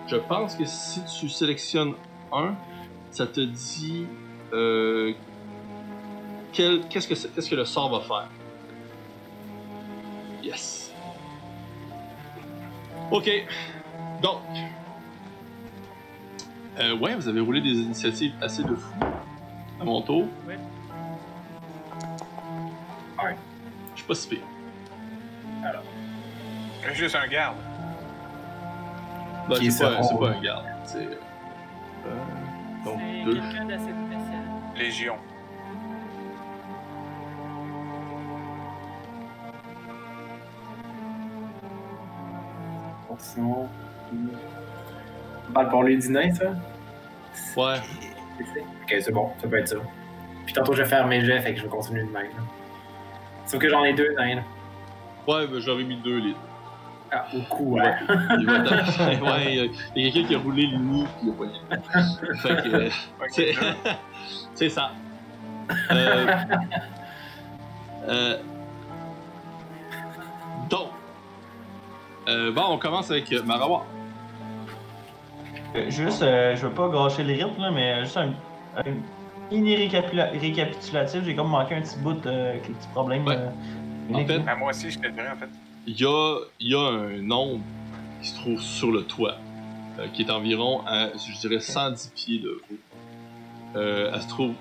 Je 0.07 0.15
pense 0.15 0.56
que 0.56 0.64
si 0.64 1.02
tu 1.19 1.28
sélectionnes 1.28 1.94
un, 2.32 2.56
ça 3.11 3.28
te 3.28 3.41
dit 3.41 4.06
euh, 4.53 5.11
qu'est-ce 6.53 7.49
que 7.49 7.56
le 7.56 7.65
sort 7.65 7.91
va 7.91 7.99
faire. 7.99 8.30
Yes. 10.44 10.92
Ok. 13.12 13.30
Donc. 14.22 14.40
Euh, 16.80 16.96
ouais, 16.98 17.16
vous 17.16 17.28
avez 17.28 17.40
roulé 17.40 17.62
des 17.62 17.70
initiatives 17.82 18.34
assez 18.42 18.64
de 18.64 18.76
fou. 18.76 18.94
À 19.80 19.84
mon 19.84 20.02
tour. 20.02 20.26
Ouais. 20.48 20.58
Ouais. 23.24 23.36
Je 23.94 24.00
suis 24.00 24.08
pas 24.08 24.16
si 24.16 24.28
pire. 24.28 24.40
J'ai 26.88 26.94
juste 26.96 27.16
un 27.16 27.28
garde. 27.28 27.58
Non, 29.50 29.56
Qui 29.56 29.72
c'est 29.72 29.84
pas, 29.84 30.04
seront- 30.04 30.04
c'est 30.04 30.18
pas 30.32 30.38
un 30.38 30.42
garde. 30.42 30.66
C'est. 30.86 30.98
euh, 30.98 32.16
donc, 32.86 33.00
C'est 33.00 33.24
deux. 33.26 33.34
quelqu'un 33.42 33.66
d'assez 33.66 33.84
spécial. 33.84 34.44
Légion. 34.78 35.16
Sinon. 43.18 43.68
On 45.49 45.52
parle 45.53 45.69
pour 45.69 45.84
lui 45.84 45.98
du 45.98 46.10
nain, 46.10 46.34
ça? 46.34 46.45
Ouais. 47.56 47.77
Ok, 48.39 48.95
c'est 49.02 49.11
bon, 49.11 49.30
ça 49.41 49.48
peut 49.48 49.57
être 49.60 49.68
ça. 49.68 49.76
Puis 50.45 50.53
tantôt, 50.53 50.73
je 50.73 50.81
vais 50.84 50.88
faire 50.88 51.06
mes 51.07 51.23
jets, 51.23 51.39
fait 51.41 51.53
que 51.53 51.57
je 51.60 51.64
vais 51.64 51.69
continuer 51.69 52.02
de 52.03 52.11
même. 52.11 52.23
là. 52.23 52.44
Sauf 53.45 53.60
que 53.61 53.69
j'en 53.69 53.84
ai 53.84 53.94
deux 53.94 54.14
nains, 54.15 54.35
là. 54.35 54.41
Ouais, 55.27 55.48
ben, 55.48 55.60
j'aurais 55.60 55.84
mis 55.84 55.98
deux 55.98 56.18
litres. 56.19 56.39
Ah, 57.11 57.26
au 57.34 57.41
cou, 57.53 57.76
Ouais. 57.76 57.81
ouais. 57.84 57.95
Il 58.39 58.45
va 58.45 58.57
y 59.49 59.60
a- 59.60 59.68
il 59.95 60.06
y 60.06 60.07
a 60.07 60.11
quelqu'un 60.11 60.27
qui 60.27 60.35
a 60.35 60.39
roulé 60.39 60.68
le 60.68 60.77
nid 60.77 61.06
puis 61.18 61.27
il 61.27 61.30
a 61.30 61.34
poigné. 61.34 61.60
fait 62.35 62.64
que. 62.64 62.76
euh, 62.76 62.89
Ok, 63.22 63.30
C'est 63.31 63.53
deux. 63.53 63.91
c'est 64.56 64.69
ça. 64.69 64.91
Euh, 65.91 66.35
euh, 68.10 68.38
donc, 70.69 70.89
euh, 72.28 72.52
bon, 72.52 72.64
on 72.70 72.78
commence 72.78 73.10
avec 73.12 73.32
euh, 73.32 73.44
Marawa. 73.44 73.86
Euh, 75.76 75.90
Juste, 75.90 76.22
euh, 76.24 76.56
je 76.56 76.66
veux 76.68 76.74
pas 76.74 76.90
gâcher 76.90 77.24
le 77.24 77.34
rythme, 77.34 77.62
là, 77.62 77.72
mais 77.72 78.04
juste 78.04 78.18
un, 78.18 78.30
un 78.78 78.84
mini 79.52 79.76
récapitula- 79.76 80.32
récapitulatif. 80.40 81.24
J'ai 81.26 81.36
comme 81.36 81.49
manqué 81.49 81.76
un 81.76 81.82
petit 81.82 81.98
bout 81.99 82.26
euh, 82.26 82.52
avec 82.52 82.68
les 82.68 82.74
petits 82.74 82.88
problèmes. 82.94 83.26
Ouais. 83.28 83.36
euh, 83.38 84.14
En 84.14 84.26
fait, 84.26 84.41
Ah, 84.48 84.56
moi 84.56 84.70
aussi, 84.72 84.90
je 84.91 84.99
te 84.99 85.08
dirais, 85.08 85.30
en 85.34 85.38
fait. 85.38 85.49
il 85.86 85.99
y 85.99 86.06
a, 86.06 86.38
il 86.60 86.68
y 86.72 86.76
a 86.76 86.80
un 86.80 87.32
ombre 87.32 87.62
qui 88.22 88.30
se 88.30 88.36
trouve 88.40 88.62
sur 88.62 88.91
le 88.91 89.04
toit, 89.04 89.36
euh, 89.99 90.08
qui 90.14 90.24
est 90.24 90.32
environ 90.32 90.82
à, 90.88 91.10
je 91.16 91.40
dirais, 91.48 91.60
110 91.60 92.12
pieds 92.16 92.40
de 92.40 92.62
haut. 92.72 92.76
Euh, 93.76 94.12
elle 94.14 94.22
se 94.22 94.28
trouve 94.30 94.54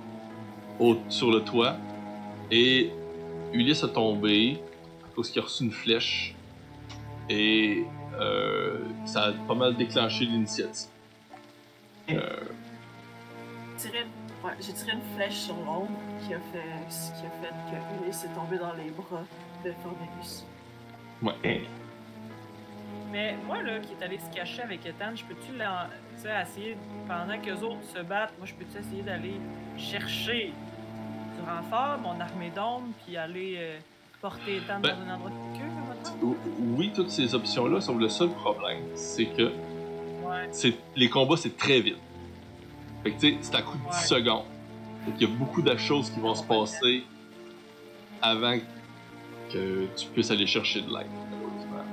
au- 0.80 0.96
sur 1.08 1.30
le 1.30 1.40
toit 1.40 1.76
et 2.50 2.90
Ulysse 3.52 3.82
a 3.84 3.88
tombé 3.88 4.58
parce 5.14 5.30
qu'il 5.30 5.40
a 5.40 5.44
reçu 5.44 5.64
une 5.64 5.70
flèche 5.70 6.34
et 7.28 7.84
euh, 8.20 8.78
ça 9.04 9.24
a 9.26 9.32
pas 9.32 9.54
mal 9.54 9.76
déclenché 9.76 10.24
l'initiative. 10.24 10.88
J'ai 12.08 12.16
tiré, 13.78 14.06
ouais, 14.44 14.52
j'ai 14.60 14.72
tiré 14.72 14.92
une 14.92 15.16
flèche 15.16 15.34
sur 15.34 15.56
l'ombre 15.56 15.90
qui 16.26 16.32
a 16.34 16.38
fait, 16.38 16.86
qui 16.88 17.26
a 17.26 17.30
fait 17.42 17.54
que 17.70 18.04
Ulysse 18.04 18.24
est 18.24 18.34
tombé 18.34 18.58
dans 18.58 18.72
les 18.74 18.90
bras 18.90 19.24
de 19.64 19.72
Cornelius. 19.82 20.44
ok. 21.22 21.60
Mais 23.12 23.36
moi, 23.46 23.62
là, 23.62 23.78
qui 23.80 23.92
est 23.92 24.04
allé 24.04 24.18
se 24.18 24.34
cacher 24.34 24.62
avec 24.62 24.84
Ethan, 24.84 25.14
je 25.14 25.24
peux-tu 25.24 25.56
l'en- 25.56 25.86
tu 26.16 26.22
sais, 26.22 26.42
essayer, 26.42 26.76
pendant 27.06 27.38
que 27.40 27.46
les 27.46 27.62
autres 27.62 27.84
se 27.94 28.00
battent, 28.02 28.32
moi, 28.38 28.46
je 28.46 28.54
peux-tu 28.54 28.78
essayer 28.78 29.02
d'aller 29.02 29.40
chercher 29.78 30.52
du 31.36 31.48
renfort, 31.48 31.98
mon 32.02 32.18
armée 32.20 32.50
d'ombre, 32.54 32.88
puis 33.04 33.16
aller 33.16 33.54
euh, 33.58 33.78
porter 34.20 34.56
Ethan 34.56 34.80
Ben- 34.80 34.96
dans 34.96 35.10
un 35.10 35.14
endroit? 35.14 35.30
O- 35.30 35.54
Oui, 36.60 36.90
toutes 36.94 37.10
ces 37.10 37.34
options-là, 37.34 37.80
sauf 37.80 37.98
le 37.98 38.08
seul 38.08 38.30
problème, 38.30 38.82
c'est 38.94 39.26
que 39.26 39.52
Ouais. 40.24 40.50
les 40.96 41.08
combats, 41.08 41.36
c'est 41.36 41.56
très 41.56 41.80
vite. 41.80 41.98
Fait 43.02 43.12
que 43.12 43.20
tu 43.20 43.30
sais, 43.32 43.36
c'est 43.40 43.54
à 43.54 43.62
coup 43.62 43.76
de 43.78 43.82
10 43.84 43.86
Ouais. 43.88 43.92
secondes. 44.20 44.44
Fait 45.04 45.12
qu'il 45.12 45.28
y 45.28 45.32
a 45.32 45.34
beaucoup 45.36 45.62
de 45.62 45.76
choses 45.76 46.10
qui 46.10 46.18
vont 46.20 46.34
se 46.34 46.42
passer 46.44 47.04
avant 48.20 48.58
que 49.52 49.86
tu 49.96 50.06
puisses 50.08 50.30
aller 50.32 50.46
chercher 50.46 50.80
de 50.82 50.88
l'aide. 50.88 51.06
malheureusement. 51.30 51.84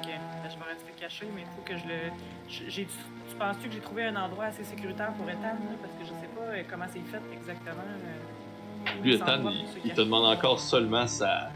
Ok. 0.00 0.06
Ben, 0.06 0.50
je 0.50 0.56
vais 0.58 0.70
rester 0.72 0.92
caché, 1.00 1.26
mais 1.34 1.42
il 1.42 1.46
faut 1.56 1.62
que 1.64 1.76
je 1.76 1.84
le. 1.88 2.68
J'ai, 2.68 2.86
tu 2.86 3.34
penses-tu 3.38 3.68
que 3.68 3.74
j'ai 3.74 3.80
trouvé 3.80 4.04
un 4.04 4.16
endroit 4.16 4.44
assez 4.44 4.62
sécuritaire 4.64 5.12
pour 5.14 5.28
Ethan? 5.28 5.56
Parce 5.82 5.92
que 5.94 6.04
je 6.04 6.10
sais 6.10 6.28
pas 6.36 6.42
euh, 6.52 6.62
comment 6.70 6.84
c'est 6.92 7.00
fait 7.00 7.20
exactement. 7.32 7.82
euh, 7.82 9.02
Lui, 9.02 9.14
Ethan, 9.14 9.50
il, 9.50 9.64
il 9.86 9.90
te 9.92 10.00
demande 10.02 10.26
encore 10.26 10.60
seulement 10.60 11.06
sa. 11.08 11.50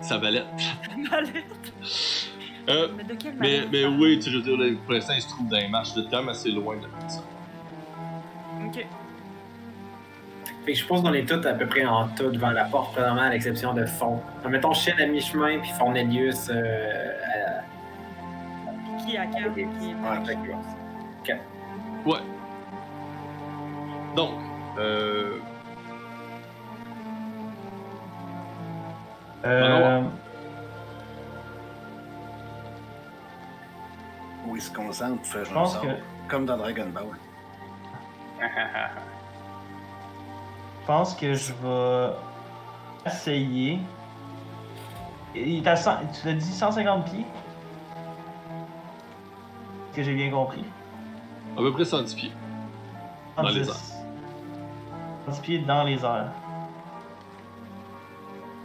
Sa 0.00 0.18
valette. 0.18 0.44
Mallette. 1.10 1.72
Euh, 2.68 2.88
Mais 2.96 3.04
de 3.04 3.14
quelle 3.14 3.34
mais, 3.34 3.60
manière? 3.60 3.68
mais 3.70 3.84
oui, 4.04 4.18
tu 4.18 4.28
veux 4.28 4.42
dire, 4.42 4.56
là, 4.56 4.66
pour 4.84 4.92
l'instant, 4.94 5.12
il 5.14 5.22
se 5.22 5.28
trouve 5.28 5.46
dans 5.48 5.56
les 5.56 5.68
marches 5.68 5.94
de 5.94 6.02
temps 6.02 6.26
assez 6.26 6.50
loin 6.50 6.74
de 6.74 6.88
ça. 7.08 7.22
Ok. 8.66 8.84
Fait 10.64 10.72
que 10.72 10.76
je 10.76 10.84
pense 10.84 11.00
qu'on 11.00 11.12
est 11.12 11.28
tous 11.28 11.46
à 11.46 11.52
peu 11.54 11.66
près 11.68 11.84
en 11.86 12.08
tas 12.08 12.24
devant 12.24 12.50
la 12.50 12.64
porte, 12.64 12.96
vraiment, 12.98 13.20
à 13.20 13.30
l'exception 13.30 13.72
de 13.72 13.86
Fond. 13.86 14.20
Donc, 14.42 14.50
mettons 14.50 14.72
Chien 14.74 14.94
à 14.98 15.06
mi-chemin, 15.06 15.60
puis 15.60 15.70
Fornelius 15.78 16.50
euh, 16.50 17.12
à... 17.36 19.04
Qui 19.06 19.16
à 19.16 19.26
quel? 19.26 19.52
Qui 19.54 19.60
est 19.60 21.24
que- 21.24 21.32
Ouais. 22.10 22.18
Donc, 24.16 24.32
euh, 24.80 25.38
Euh, 29.44 30.02
Où 34.46 34.56
il 34.56 34.62
se 34.62 34.72
concentre 34.72 35.16
pour 35.22 35.26
faire 35.26 35.44
je 35.44 35.54
un 35.54 35.80
que. 35.80 35.96
Comme 36.28 36.46
dans 36.46 36.56
Dragon 36.56 36.86
Ball. 36.92 37.06
pense 40.86 41.14
que 41.14 41.34
je 41.34 41.52
vais 41.52 42.12
essayer. 43.04 43.80
Il 45.34 45.58
est 45.58 45.68
à 45.68 45.76
100 45.76 45.98
tu 46.12 46.26
l'as 46.26 46.34
dit 46.34 46.52
150 46.52 47.04
pieds? 47.04 47.20
Est-ce 49.90 49.96
que 49.96 50.02
j'ai 50.02 50.14
bien 50.14 50.30
compris? 50.30 50.64
À 51.56 51.58
peu 51.58 51.72
près 51.72 51.84
110 51.84 52.14
pieds. 52.14 52.32
Dans 53.36 53.42
les 53.42 53.64
110. 53.64 53.94
110 55.26 55.40
pieds 55.40 55.58
dans 55.58 55.84
les 55.84 56.04
airs. 56.04 56.32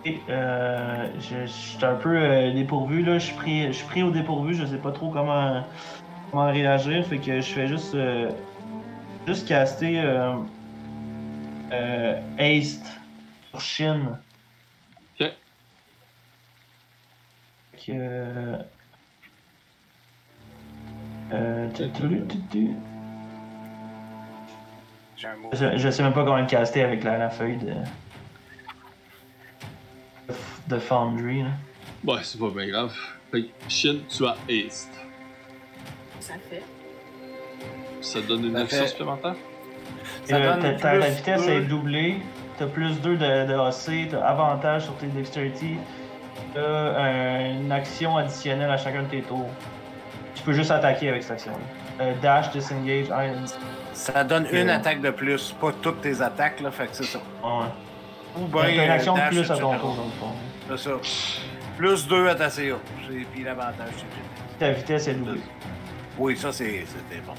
Euh, 0.08 1.12
je, 1.20 1.46
je 1.46 1.52
suis 1.52 1.86
un 1.86 1.96
peu 1.96 2.18
euh, 2.18 2.54
dépourvu 2.54 3.04
là, 3.04 3.20
je 3.20 3.26
suis 3.28 3.36
pris, 3.36 3.68
je 3.68 3.72
suis 3.74 3.86
pris 3.86 4.02
au 4.02 4.10
dépourvu, 4.12 4.56
je 4.56 4.66
sais 4.66 4.80
pas 4.82 4.92
trop 4.92 5.12
comment, 5.12 5.68
comment 6.32 6.52
réagir, 6.52 7.06
fait 7.06 7.20
que 7.22 7.40
je 7.42 7.52
fais 7.52 7.68
juste 7.68 7.94
euh, 7.94 8.32
juste 9.28 9.48
caster 9.48 10.00
euh, 10.02 10.38
euh, 11.74 12.20
Haste 12.38 12.88
sur 13.52 13.62
Shin. 13.62 14.24
Ok. 15.00 15.18
Fait 17.72 17.78
que 17.86 17.92
euh, 21.34 21.70
tu- 21.74 21.92
tu- 21.92 22.28
tu- 22.28 22.48
tu- 22.48 22.76
J'ai 25.16 25.28
un 25.28 25.38
mot. 25.38 25.50
je, 25.54 25.78
je 25.78 25.90
sais 25.92 26.04
même 26.04 26.14
pas 26.14 26.24
comment 26.24 26.40
le 26.40 26.48
caster 26.48 26.82
avec 26.82 27.04
la, 27.04 27.18
la 27.18 27.30
feuille 27.30 27.58
de. 27.58 27.74
De 30.68 30.78
Foundry. 30.80 31.44
Là. 31.44 31.50
Ouais, 32.06 32.20
c'est 32.24 32.40
pas 32.40 32.50
bien 32.50 32.68
grave. 32.68 32.94
Fait 33.32 33.44
que, 33.44 33.48
Shin, 33.70 33.98
tu 34.10 34.26
as 34.26 34.36
Haste. 34.50 34.92
Ça 36.20 36.34
fait. 36.50 36.64
Ça 38.02 38.20
donne 38.22 38.46
une 38.46 38.56
Ça 38.56 38.62
action 38.64 38.80
fait- 38.82 38.88
supplémentaire? 38.88 39.36
Ça 40.26 40.36
Euh, 40.36 40.54
donne 40.54 40.62
ta, 40.62 40.74
ta- 40.74 40.94
la 40.96 41.06
plus 41.06 41.16
vitesse 41.16 41.46
deux. 41.46 41.52
est 41.52 41.62
doublée. 41.62 42.18
T'as 42.58 42.68
plus 42.68 43.00
2 43.02 43.16
de, 43.18 43.48
de 43.48 43.54
AC, 43.54 44.08
t'as 44.12 44.20
avantage 44.22 44.84
sur 44.84 44.96
tes 44.98 45.08
dexterity. 45.08 45.76
T'as 46.54 46.60
euh, 46.60 47.60
une 47.62 47.72
action 47.72 48.18
additionnelle 48.18 48.70
à 48.70 48.78
chacun 48.78 49.04
de 49.04 49.08
tes 49.08 49.22
tours. 49.22 49.50
Tu 50.36 50.44
peux 50.44 50.54
juste 50.54 50.72
attaquer 50.72 51.10
avec 51.10 51.24
cette 51.24 51.34
action-là. 51.34 51.58
Euh, 52.06 52.14
dash, 52.22 52.52
disengage, 52.52 53.06
island. 53.06 53.48
Ça 53.94 54.24
donne 54.24 54.48
une 54.52 54.70
Euh. 54.70 54.76
attaque 54.76 55.02
de 55.02 55.10
plus, 55.12 55.54
pas 55.60 55.72
toutes 55.82 56.02
tes 56.02 56.22
attaques, 56.22 56.60
là, 56.62 56.72
fait 56.72 56.88
que 56.88 56.96
c'est 56.96 57.04
ça. 57.04 57.20
Ouais. 57.44 57.66
Ou 58.38 58.48
T'as 58.48 58.68
bien 58.72 58.84
une 58.86 58.92
action 58.92 59.14
de 59.14 59.20
dash, 59.20 59.30
plus 59.30 59.52
à 59.52 59.58
ton 59.58 59.74
etc. 59.74 59.80
tour, 59.82 59.96
dans 59.96 60.04
le 60.06 60.10
fond. 60.12 60.32
C'est 60.72 60.90
ça. 60.90 60.92
Plus 61.78 62.08
2 62.08 62.28
à 62.30 62.36
ta 62.36 62.50
CA. 62.50 62.76
C'est- 63.08 63.26
Puis 63.34 63.44
l'avantage, 63.44 63.90
c'est 63.98 64.04
que- 64.04 64.60
Ta 64.60 64.72
vitesse 64.72 65.08
est 65.08 65.16
doublée. 65.16 65.42
Oui, 66.18 66.38
ça, 66.38 66.52
c'est 66.54 66.86
c'était 66.86 67.22
bon. 67.26 67.34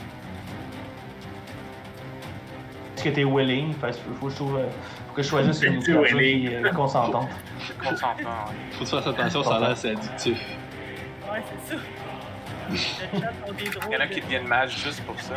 Est-ce 2.97 3.05
que 3.05 3.09
t'es 3.11 3.25
willing? 3.25 3.75
Parce 3.75 3.97
qu'il 3.97 4.13
faut, 4.21 4.27
que 4.27 4.31
je 4.33 4.37
trouve, 4.37 4.57
euh, 4.59 4.69
faut 5.09 5.15
que 5.15 5.23
je 5.23 5.29
choisisse 5.29 5.63
une 5.63 5.79
willing. 5.81 6.49
qui 6.49 6.55
est 6.55 6.75
consentante. 6.75 7.29
Consentement, 7.83 8.31
oui. 8.49 8.55
Faut 8.73 8.85
que 8.85 8.91
tu 8.91 8.97
fasses 8.97 9.07
attention, 9.07 9.43
ça 9.43 9.57
a 9.57 9.61
l'air 9.61 9.71
assez 9.71 9.91
addictif. 9.91 10.39
Ouais, 11.31 11.43
c'est 11.67 11.75
ça. 11.75 11.81
Il 13.89 13.93
y 13.93 13.97
en 13.97 14.01
a 14.01 14.07
qui 14.07 14.21
deviennent 14.21 14.47
mages 14.47 14.77
juste 14.77 15.03
pour 15.05 15.19
ça. 15.21 15.35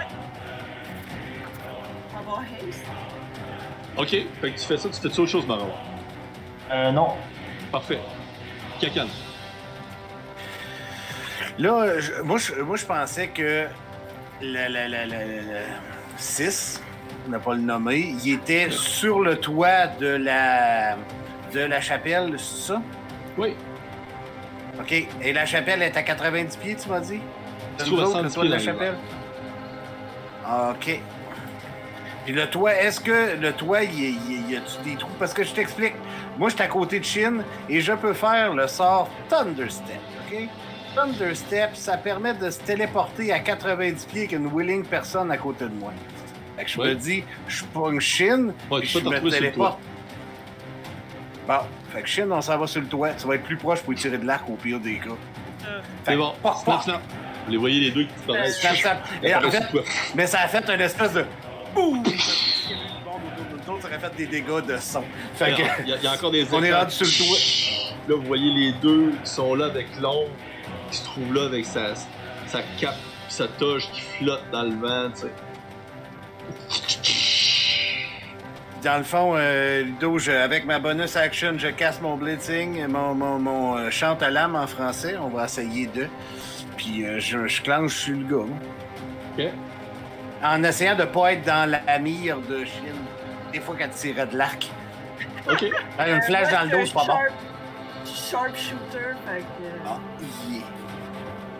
On 2.14 2.32
va. 2.32 2.42
Ok, 3.98 4.10
fait 4.10 4.26
que 4.52 4.60
tu 4.60 4.66
fais 4.66 4.78
ça, 4.78 4.90
tu 4.90 5.00
fais-tu 5.02 5.22
autre 5.22 5.32
chose, 5.32 5.48
Marron? 5.48 5.70
Euh, 6.72 6.92
non. 6.92 7.14
Parfait. 7.76 8.00
Kakan. 8.80 9.08
Là, 11.60 12.00
je- 12.00 12.22
moi, 12.22 12.38
je, 12.38 12.54
moi, 12.62 12.78
je 12.78 12.86
pensais 12.86 13.28
que 13.28 13.66
le, 14.42 14.68
le, 14.76 14.88
le, 14.88 15.02
le, 15.12 15.42
le 15.42 15.60
6, 16.18 16.82
on 17.28 17.32
n'a 17.32 17.40
pas 17.40 17.54
le 17.54 17.60
nommer, 17.62 18.16
il 18.24 18.34
était 18.36 18.70
sur 18.72 19.20
le 19.20 19.36
toit 19.38 19.88
de 20.00 20.08
la, 20.08 20.96
de 21.54 21.60
la 21.60 21.82
chapelle, 21.82 22.36
c'est 22.38 22.68
ça? 22.72 22.82
Oui. 23.38 23.56
OK. 24.80 24.94
Et 25.22 25.34
la 25.34 25.46
chapelle 25.46 25.82
est 25.82 25.98
à 25.98 26.04
90 26.04 26.56
pieds, 26.56 26.76
tu 26.82 26.88
m'as 26.88 27.02
dit? 27.02 27.20
De 27.80 27.84
nous 27.90 28.00
autres, 28.00 28.22
le 28.22 28.30
110 28.30 28.34
toit 28.36 28.46
de 28.46 28.50
la 28.52 28.60
chapelle? 28.60 28.96
OK. 30.72 31.00
Puis 32.26 32.34
le 32.34 32.48
toit, 32.50 32.74
est-ce 32.76 33.00
que 33.00 33.38
le 33.40 33.54
toit, 33.54 33.84
il 33.84 34.50
y, 34.52 34.56
a-tu 34.58 34.90
des 34.90 34.96
trous? 34.98 35.10
Parce 35.20 35.34
que 35.34 35.44
je 35.44 35.52
t'explique. 35.54 35.94
Moi, 36.38 36.50
je 36.50 36.56
suis 36.56 36.64
à 36.64 36.68
côté 36.68 37.00
de 37.00 37.06
Shin 37.06 37.38
et 37.70 37.80
je 37.82 37.94
peux 37.94 38.14
faire 38.14 38.54
le 38.54 38.68
sort 38.68 39.10
Thunderstep, 39.30 40.00
OK? 40.28 40.50
Thunderstep, 40.96 41.76
ça 41.76 41.98
permet 41.98 42.34
de 42.34 42.50
se 42.50 42.60
téléporter 42.60 43.32
à 43.32 43.40
90 43.40 44.06
pieds 44.06 44.20
avec 44.22 44.32
une 44.32 44.48
willing 44.52 44.84
personne 44.86 45.30
à 45.32 45.38
côté 45.38 45.66
de 45.66 45.74
moi. 45.74 45.92
Fait 46.58 46.64
que 46.66 46.70
je 46.72 46.80
Ouais. 46.80 46.90
me 46.90 46.96
dis, 46.96 47.24
je 47.48 47.64
pogne 47.66 48.00
Shin, 48.00 48.54
Ouais, 48.72 48.84
je 48.86 49.00
me 49.00 49.30
téléporte. 49.30 49.80
Bon, 51.48 51.60
fait 51.94 52.02
que 52.02 52.08
Shin, 52.10 52.32
on 52.32 52.42
s'en 52.42 52.58
va 52.58 52.66
sur 52.66 52.82
le 52.82 52.88
toit. 52.88 53.12
Tu 53.12 53.28
vas 53.28 53.36
être 53.36 53.44
plus 53.44 53.58
proche 53.58 53.82
pour 53.82 53.94
y 53.94 53.96
tirer 53.98 54.18
de 54.18 54.26
l'arc 54.26 54.50
au 54.50 54.54
pire 54.56 54.80
des 54.80 54.98
cas. 54.98 55.10
Euh, 55.68 55.80
C'est 56.06 56.16
bon. 56.16 56.34
Snap, 56.64 56.82
snap. 56.82 57.02
Vous 57.46 57.52
les 57.52 57.58
voyez 57.58 57.80
les 57.82 57.92
deux 57.92 58.06
qui 58.06 58.14
disparaissent. 58.14 58.60
Ça, 58.60 58.74
ça- 58.76 58.98
mais 60.16 60.26
ça 60.26 60.40
a 60.42 60.48
fait 60.48 60.68
une 60.74 60.82
espèce 60.82 61.14
de 61.14 61.24
boum! 61.76 62.04
Nous 62.04 63.74
autres, 63.74 63.82
ça 63.82 63.88
aurait 63.88 64.00
fait 64.00 64.16
des 64.16 64.28
dégâts 64.28 64.66
de 64.66 64.78
son. 64.78 65.04
Fait 65.36 65.52
que, 65.54 65.62
Il 65.84 65.90
y, 65.90 65.94
a, 65.94 65.98
il 65.98 66.04
y 66.04 66.08
a 66.08 66.14
encore 66.14 66.32
des 66.32 66.46
on 66.54 66.64
est 66.64 66.74
rendu 66.74 66.92
sur 66.92 67.06
le 67.06 67.28
toit. 67.28 67.38
Là, 68.08 68.16
vous 68.16 68.28
voyez 68.28 68.52
les 68.52 68.72
deux 68.74 69.12
qui 69.24 69.30
sont 69.30 69.54
là 69.56 69.66
avec 69.66 69.88
l'ombre, 70.02 70.30
qui 70.92 70.98
se 70.98 71.04
trouve 71.06 71.34
là 71.34 71.46
avec 71.46 71.66
sa, 71.66 71.94
sa 72.48 72.62
cape 72.80 72.96
sa 73.28 73.48
toge 73.48 73.90
qui 73.92 74.02
flotte 74.02 74.44
dans 74.52 74.64
le 74.64 74.76
vent, 74.76 75.10
tu 75.14 75.22
sais. 75.22 75.32
Dans 78.84 78.98
le 79.00 79.04
fond, 79.04 79.34
euh, 79.36 79.82
Ludo, 79.82 80.20
je- 80.20 80.32
avec 80.32 80.66
ma 80.66 80.78
bonus 80.78 81.16
action, 81.16 81.56
je 81.58 81.70
casse 81.70 82.00
mon 82.02 82.18
blitzing, 82.18 82.86
mon, 82.88 83.16
mon, 83.16 83.40
mon 83.40 83.78
euh, 83.78 83.90
chante 83.90 84.22
à 84.22 84.30
l'âme 84.30 84.56
en 84.56 84.68
français. 84.68 85.16
On 85.18 85.30
va 85.30 85.46
essayer 85.46 85.88
de. 85.88 86.08
Puis 86.78 87.04
euh, 87.04 87.20
je, 87.20 87.48
je 87.48 87.62
clenche 87.64 87.94
sur 87.96 88.16
le 88.16 88.26
gars. 88.26 88.46
Ok. 89.40 89.46
En 90.44 90.64
essayant 90.64 90.96
de 90.96 91.06
pas 91.06 91.34
être 91.34 91.46
dans 91.46 91.70
la 91.70 92.00
mire 92.00 92.40
de 92.40 92.66
Chine. 92.66 93.06
Des 93.52 93.60
fois, 93.60 93.76
quand 93.80 93.86
il 93.86 93.92
tirait 93.92 94.28
de 94.28 94.38
l'arc. 94.38 94.70
Ok. 95.50 95.64
Une 96.00 96.22
flèche 96.24 96.52
dans 96.52 96.64
le 96.64 96.70
dos, 96.70 96.86
c'est 96.86 96.94
pas 96.94 97.06
bon. 97.06 97.18
Sharp, 98.06 98.56
sharpshooter, 98.56 99.14
fait 99.26 99.40
que. 99.40 99.70
Ah, 99.88 99.98
yeah. 100.50 100.62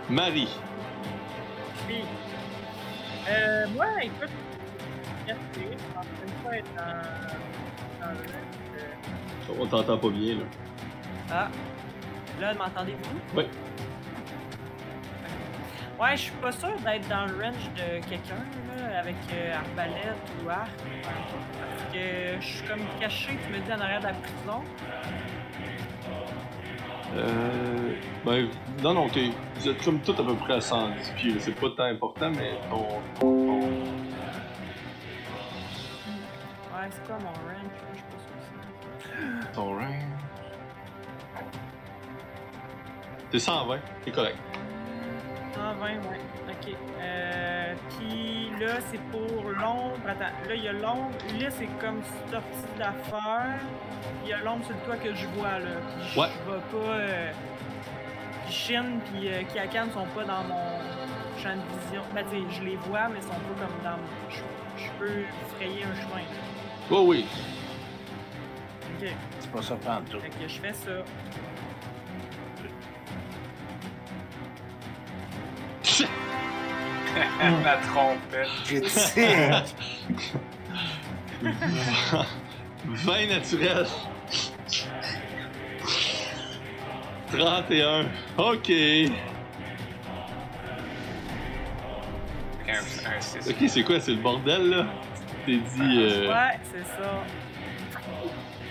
Marie. 0.10 0.50
Puis, 1.88 2.04
euh, 3.30 3.66
moi, 3.76 3.86
écoute, 4.02 4.30
fierté, 5.26 5.42
je 5.56 5.94
train 5.94 6.04
de 6.04 6.50
pas 6.50 6.58
être 6.58 6.76
dans, 6.76 8.06
dans 8.06 8.12
le 8.12 8.20
reste, 8.20 9.60
On 9.60 9.66
t'entend 9.66 9.98
pas 9.98 10.10
bien, 10.10 10.36
là. 10.36 10.42
euh, 10.42 11.32
Ah, 11.32 11.48
là, 12.40 12.54
m'entendez-vous? 12.54 13.20
Oui. 13.36 13.48
Ouais, 16.00 16.18
je 16.18 16.22
suis 16.24 16.32
pas 16.34 16.52
sûr 16.52 16.76
d'être 16.84 17.08
dans 17.08 17.26
le 17.26 17.42
range 17.42 17.70
de 17.76 18.06
quelqu'un, 18.06 18.36
là, 18.78 19.00
avec 19.00 19.16
euh, 19.34 19.56
arbalète 19.56 20.18
ou 20.44 20.50
arc. 20.50 20.70
Parce 21.04 21.94
que 21.94 22.40
je 22.42 22.46
suis 22.46 22.68
comme 22.68 22.82
caché, 23.00 23.38
tu 23.46 23.54
me 23.54 23.60
dis, 23.60 23.72
en 23.72 23.80
arrière 23.80 24.02
de 24.02 24.08
la 24.08 24.14
prison. 24.14 24.62
Euh. 27.16 27.94
Ben, 28.26 28.50
non, 28.84 28.94
non, 28.94 29.08
t'es. 29.10 29.30
Vous 29.56 29.70
êtes 29.70 29.82
comme 29.86 30.00
tout 30.02 30.12
à 30.12 30.24
peu 30.26 30.36
près 30.36 30.56
à 30.56 30.62
110 30.62 31.12
pieds. 31.12 31.36
C'est 31.40 31.54
pas 31.56 31.70
tant 31.78 31.84
important, 31.84 32.30
mais 32.32 32.52
ton. 32.70 32.88
ton- 33.20 33.62
Ouais, 36.76 36.90
c'est 36.92 37.08
quoi 37.08 37.18
mon 37.20 37.30
range? 37.30 37.72
Je 37.94 37.98
suis 37.98 38.04
pas 38.04 38.20
sûr 38.20 39.50
que 39.50 39.56
ton 39.56 39.76
range? 39.76 40.04
T'es 43.32 43.40
120, 43.40 43.80
t'es 44.04 44.12
correct. 44.12 44.38
C'est. 45.56 45.60
120, 45.62 45.88
ouais. 45.88 46.20
Ok. 46.50 46.76
Euh, 47.02 47.74
puis 47.98 48.50
là, 48.60 48.74
c'est 48.92 49.02
pour 49.12 49.50
l'ombre. 49.50 49.94
Attends, 50.08 50.20
là, 50.48 50.56
il 50.56 50.64
y 50.64 50.68
a 50.68 50.74
l'ombre. 50.74 51.12
Là, 51.40 51.48
c'est 51.50 51.70
comme 51.80 52.02
sorti 52.32 52.78
d'affaire. 52.78 53.60
Il 54.24 54.30
y 54.30 54.34
a 54.34 54.40
l'ombre 54.42 54.66
sur 54.66 54.76
le 54.76 54.82
toit 54.82 54.98
que 54.98 55.14
je 55.14 55.26
vois, 55.28 55.60
là. 55.60 55.72
Puis 55.98 56.08
je 56.14 56.20
Ouais. 56.20 56.28
vois 56.46 56.60
pas. 56.72 56.94
Euh, 56.96 57.32
puis 58.46 58.54
Shin 58.54 58.86
puis 59.12 59.28
euh, 59.30 59.42
Kiakan 59.54 59.86
sont 59.94 60.06
pas 60.16 60.24
dans 60.24 60.44
mon 60.44 60.80
champ 61.42 61.56
de 61.56 61.80
vision. 61.86 62.02
Ben, 62.14 62.24
tu 62.30 62.38
sais, 62.38 62.44
je 62.60 62.64
les 62.64 62.76
vois, 62.76 63.08
mais 63.10 63.18
ils 63.18 63.24
sont 63.24 63.30
pas 63.30 63.66
comme 63.66 63.84
dans 63.84 63.98
mon. 63.98 64.30
Je, 64.30 64.84
je 64.84 64.90
peux 65.00 65.24
frayer 65.56 65.84
un 65.84 65.96
chemin. 65.96 66.22
là. 66.22 66.42
Oh 66.92 67.04
oui. 67.08 67.26
Ok. 69.02 69.10
C'est 69.40 69.52
pas 69.52 69.62
ça, 69.62 69.76
prendre 69.76 70.04
tout. 70.10 70.20
Fait 70.20 70.30
que 70.30 70.48
je 70.48 70.60
fais 70.60 70.74
ça. 70.74 70.92
La 77.64 77.78
trompette. 77.78 78.48
Critique. 78.66 79.76
20 82.86 83.26
naturel. 83.30 83.86
31. 87.32 88.06
Ok. 88.38 88.70
Un, 92.68 92.74
un 92.74 93.22
6. 93.22 93.50
Ok, 93.50 93.70
c'est 93.70 93.84
quoi? 93.84 94.00
C'est 94.00 94.12
le 94.12 94.18
bordel, 94.22 94.70
là? 94.70 94.86
T'es 95.46 95.58
dit. 95.58 95.82
Euh... 95.82 96.30
Ouais, 96.30 96.60
c'est 96.64 96.86
ça. 96.86 97.24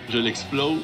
je 0.09 0.19
l'explose. 0.19 0.83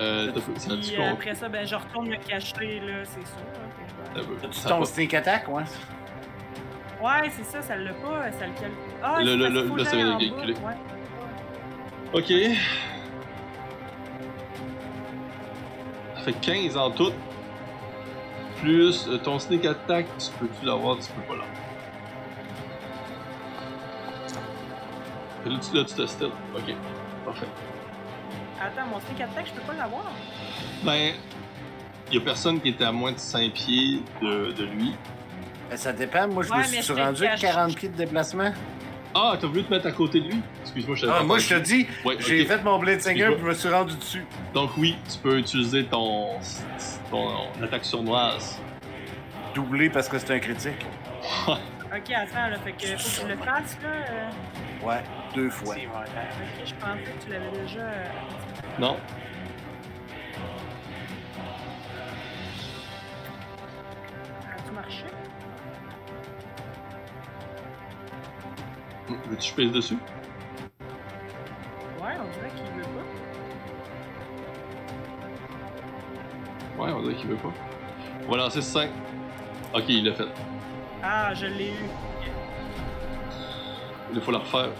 Euh, 0.00 0.32
euh, 0.34 1.12
après 1.12 1.34
ça, 1.34 1.48
ben, 1.48 1.66
je 1.66 1.74
retourne 1.76 2.08
me 2.08 2.16
cacher, 2.16 2.80
là, 2.80 3.04
c'est 3.04 3.26
sûr. 3.26 3.61
Ton 4.68 4.84
sneak 4.84 5.14
attack, 5.14 5.48
ouais? 5.48 5.62
Ouais, 7.02 7.30
c'est 7.30 7.44
ça, 7.44 7.62
ça 7.62 7.76
l'a 7.76 7.92
pas, 7.94 8.30
ça 8.32 8.46
le 8.46 8.52
calcule. 8.52 8.70
Ah, 9.02 9.16
Le- 9.20 9.24
c'est 9.26 9.36
le- 9.36 9.48
le- 9.48 9.76
là, 9.76 9.84
ça 9.84 9.96
vient 9.96 10.16
de 10.16 10.24
calculer. 10.24 10.54
ouais. 10.54 10.76
Ok. 12.14 12.32
Ça 16.16 16.22
fait 16.22 16.32
15 16.40 16.76
en 16.76 16.90
tout. 16.90 17.12
Plus 18.60 19.08
euh, 19.08 19.18
ton 19.18 19.38
sneak 19.40 19.64
attack, 19.64 20.06
tu 20.18 20.30
peux-tu 20.38 20.64
l'avoir, 20.66 20.96
tu 20.98 21.10
peux 21.12 21.22
pas 21.22 21.34
l'avoir. 21.34 21.48
Là, 25.44 25.58
tu, 25.58 25.76
là, 25.76 25.84
tu 25.84 25.94
te 25.94 26.06
still. 26.06 26.30
Ok, 26.54 26.74
parfait. 27.24 27.46
Attends, 28.60 28.86
mon 28.86 29.00
sneak 29.00 29.20
attack, 29.22 29.46
je 29.46 29.52
peux 29.52 29.62
pas 29.66 29.74
l'avoir. 29.74 30.04
Ben, 30.84 31.14
y 32.14 32.18
a 32.18 32.24
personne 32.24 32.60
qui 32.60 32.68
était 32.70 32.84
à 32.84 32.92
moins 32.92 33.12
de 33.12 33.18
5 33.18 33.52
pieds 33.52 34.02
de, 34.20 34.52
de 34.52 34.64
lui. 34.64 34.92
Ben, 35.70 35.76
ça 35.76 35.92
dépend. 35.92 36.28
Moi, 36.28 36.42
je 36.42 36.50
Ouais, 36.50 36.56
me 36.58 36.62
mais 36.62 36.68
suis 36.68 36.82
je 36.82 36.92
te 36.92 37.00
rendu 37.00 37.22
cache. 37.22 37.40
40 37.40 37.74
pieds 37.76 37.88
de 37.88 37.96
déplacement. 37.96 38.52
Ah, 39.14 39.36
t'as 39.38 39.46
voulu 39.46 39.62
te 39.64 39.70
mettre 39.72 39.86
à 39.86 39.92
côté 39.92 40.20
de 40.20 40.28
lui? 40.28 40.40
Excuse-moi, 40.62 40.96
je 40.96 41.00
savais 41.02 41.12
Ah, 41.14 41.18
pas 41.18 41.24
moi, 41.24 41.38
je 41.38 41.48
te 41.48 41.54
dis, 41.60 41.86
Ouais, 42.04 42.16
j'ai 42.18 42.42
ok. 42.42 42.48
fait 42.48 42.62
mon 42.64 42.78
Blade 42.78 43.00
Singer 43.00 43.18
Excuse-moi. 43.24 43.36
puis 43.36 43.44
je 43.44 43.48
me 43.50 43.54
suis 43.54 43.68
rendu 43.68 43.96
dessus. 43.96 44.24
Donc 44.54 44.70
oui, 44.78 44.96
tu 45.10 45.18
peux 45.18 45.38
utiliser 45.38 45.84
ton, 45.84 46.28
ton 47.10 47.28
attaque 47.62 47.84
sournoise. 47.84 48.58
Doublé 49.54 49.90
parce 49.90 50.08
que 50.08 50.18
c'est 50.18 50.32
un 50.32 50.38
critique. 50.38 50.86
Ok, 51.94 52.10
attends, 52.10 52.48
là, 52.48 52.56
fait 52.64 52.72
que 52.72 52.86
faut 52.96 53.20
que 53.20 53.26
tu 53.26 53.28
le 53.28 53.36
fasses, 53.44 53.76
là. 53.82 53.88
euh. 53.90 54.86
Ouais, 54.88 55.02
deux 55.34 55.50
fois. 55.50 55.74
Ok, 55.74 55.82
je 56.64 56.72
pensais 56.72 57.02
que 57.02 57.24
tu 57.26 57.30
l'avais 57.30 57.50
déjà. 57.62 57.80
euh, 57.80 58.04
Non? 58.78 58.96
Marché? 64.82 65.04
Veux-tu 69.08 69.36
que 69.36 69.42
je 69.42 69.54
pèse 69.54 69.72
dessus? 69.72 69.98
Ouais, 72.00 72.14
on 72.18 72.28
dirait 72.32 72.50
qu'il 72.56 72.66
veut 72.76 72.82
pas. 72.82 73.06
Ouais, 76.82 76.92
on 76.92 77.02
dirait 77.02 77.14
qu'il 77.14 77.28
veut 77.30 77.36
pas. 77.36 77.52
On 78.26 78.30
va 78.30 78.36
lancer 78.38 78.62
5. 78.62 78.90
Ok, 79.74 79.84
il 79.88 80.04
l'a 80.04 80.14
fait. 80.14 80.28
Ah, 81.02 81.34
je 81.34 81.46
l'ai 81.46 81.70
eu. 81.70 81.88
Il 84.14 84.20
faut 84.20 84.32
la 84.32 84.38
refaire. 84.38 84.70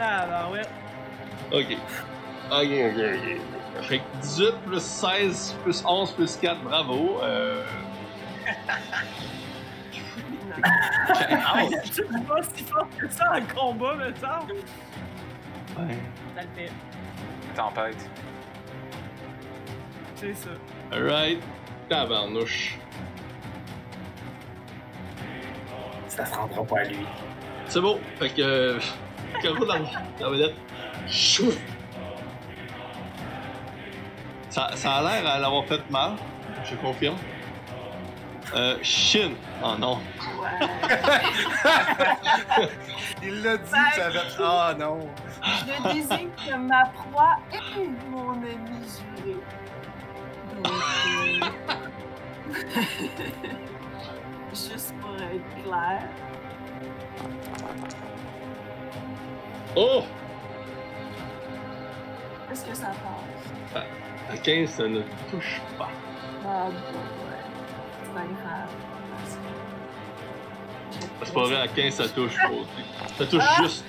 Ah, 0.00 0.26
bah 0.26 0.48
ouais. 0.52 0.62
Ok. 1.52 1.76
Ok, 2.50 2.70
ok, 2.70 2.98
ok. 3.14 3.82
Fait 3.82 3.98
que 3.98 4.04
18 4.20 4.52
plus 4.66 4.82
16 4.82 5.56
plus 5.62 5.84
11 5.84 6.12
plus 6.12 6.36
4, 6.36 6.60
bravo. 6.62 7.20
Euh... 7.22 7.64
Tu 11.92 12.02
es 12.02 12.22
pas 12.26 12.42
si 12.42 12.64
fort 12.64 12.88
que 12.98 13.08
ça 13.08 13.32
en 13.32 13.42
combat, 13.54 13.94
me 13.94 14.14
semble. 14.14 14.54
Ouais. 15.76 15.98
Ça 16.34 16.42
le 16.42 16.48
fait. 16.54 16.72
Tempête. 17.54 18.10
C'est 20.16 20.34
ça. 20.34 20.50
Alright. 20.92 21.42
Tabarnouche. 21.88 22.78
Ça 26.08 26.24
se 26.24 26.34
rendra 26.34 26.64
pas 26.64 26.80
à 26.80 26.84
lui. 26.84 27.06
C'est 27.66 27.80
beau. 27.80 27.98
Fait 28.18 28.30
que. 28.30 28.42
Euh, 28.42 28.80
carreau 29.42 29.64
dans 29.64 29.78
la 30.20 30.28
vedette. 30.28 30.54
Chou! 31.08 31.52
Ça, 34.48 34.70
ça 34.76 34.94
a 34.94 35.02
l'air 35.02 35.26
à 35.28 35.38
l'avoir 35.38 35.64
fait 35.66 35.90
mal. 35.90 36.12
Je 36.64 36.76
confirme. 36.76 37.16
Euh, 38.54 38.78
Shin. 38.82 39.32
Oh 39.64 39.74
non. 39.78 39.98
Il 43.22 43.42
l'a 43.42 43.56
dit, 43.56 43.70
ça 43.70 44.10
fait. 44.10 44.18
Ah 44.40 44.74
non. 44.78 45.08
Je 45.42 45.92
désigne 45.92 46.30
que 46.36 46.54
ma 46.56 46.84
proie 46.86 47.36
est 47.52 47.60
mon 48.08 48.34
ennemi 48.34 48.86
juré. 49.16 49.36
Donc, 50.62 50.72
euh, 51.16 51.40
Juste 54.50 54.94
pour 55.00 55.14
être 55.16 55.64
clair. 55.64 56.02
Oh! 59.74 60.02
Est-ce 62.52 62.64
que 62.64 62.74
ça 62.74 62.86
passe? 62.86 63.82
À 64.30 64.36
15, 64.36 64.68
ça 64.70 64.86
ne 64.86 65.00
touche 65.28 65.60
pas. 65.76 65.90
Ah, 66.46 66.68
bon. 66.70 67.23
C'est 71.22 71.32
pas 71.34 71.42
vrai, 71.42 71.56
à 71.60 71.68
15, 71.68 71.94
ça 71.94 72.08
touche. 72.08 72.36
Ça 73.18 73.26
touche 73.26 73.42
Ah! 73.46 73.62
juste. 73.62 73.84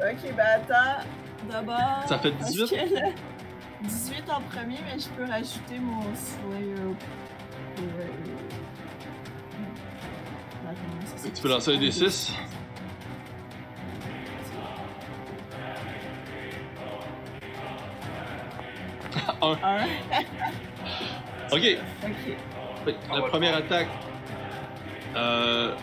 Ok, 0.00 0.34
ben 0.36 0.46
attends. 0.46 1.04
D'abord. 1.50 2.02
Ça 2.08 2.18
fait 2.18 2.32
parce 2.32 2.50
18? 2.52 2.70
que 2.70 2.94
le- 2.94 3.88
18 3.88 4.24
en 4.30 4.40
premier, 4.42 4.78
mais 4.86 4.98
je 4.98 5.08
peux 5.10 5.24
rajouter 5.24 5.78
mon 5.80 6.02
Slayer. 6.14 6.94
Tu 11.34 11.42
peux 11.42 11.48
lancer 11.48 11.74
un 11.74 11.78
D6. 11.80 12.32
Un. 19.42 19.56
Un. 19.62 19.86
Ok. 21.50 21.62
Ok. 22.04 22.36
La 23.12 23.22
première 23.22 23.56
attaque. 23.56 23.88
Euh. 25.16 25.74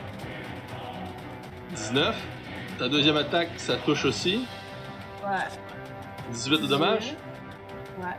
19. 1.72 2.16
Ta 2.80 2.88
deuxième 2.90 3.18
attaque, 3.18 3.50
ça 3.58 3.76
touche 3.78 4.06
aussi. 4.06 4.46
Ouais. 5.24 5.32
18 6.32 6.62
de 6.62 6.68
dommages. 6.68 7.16
Ouais. 8.00 8.18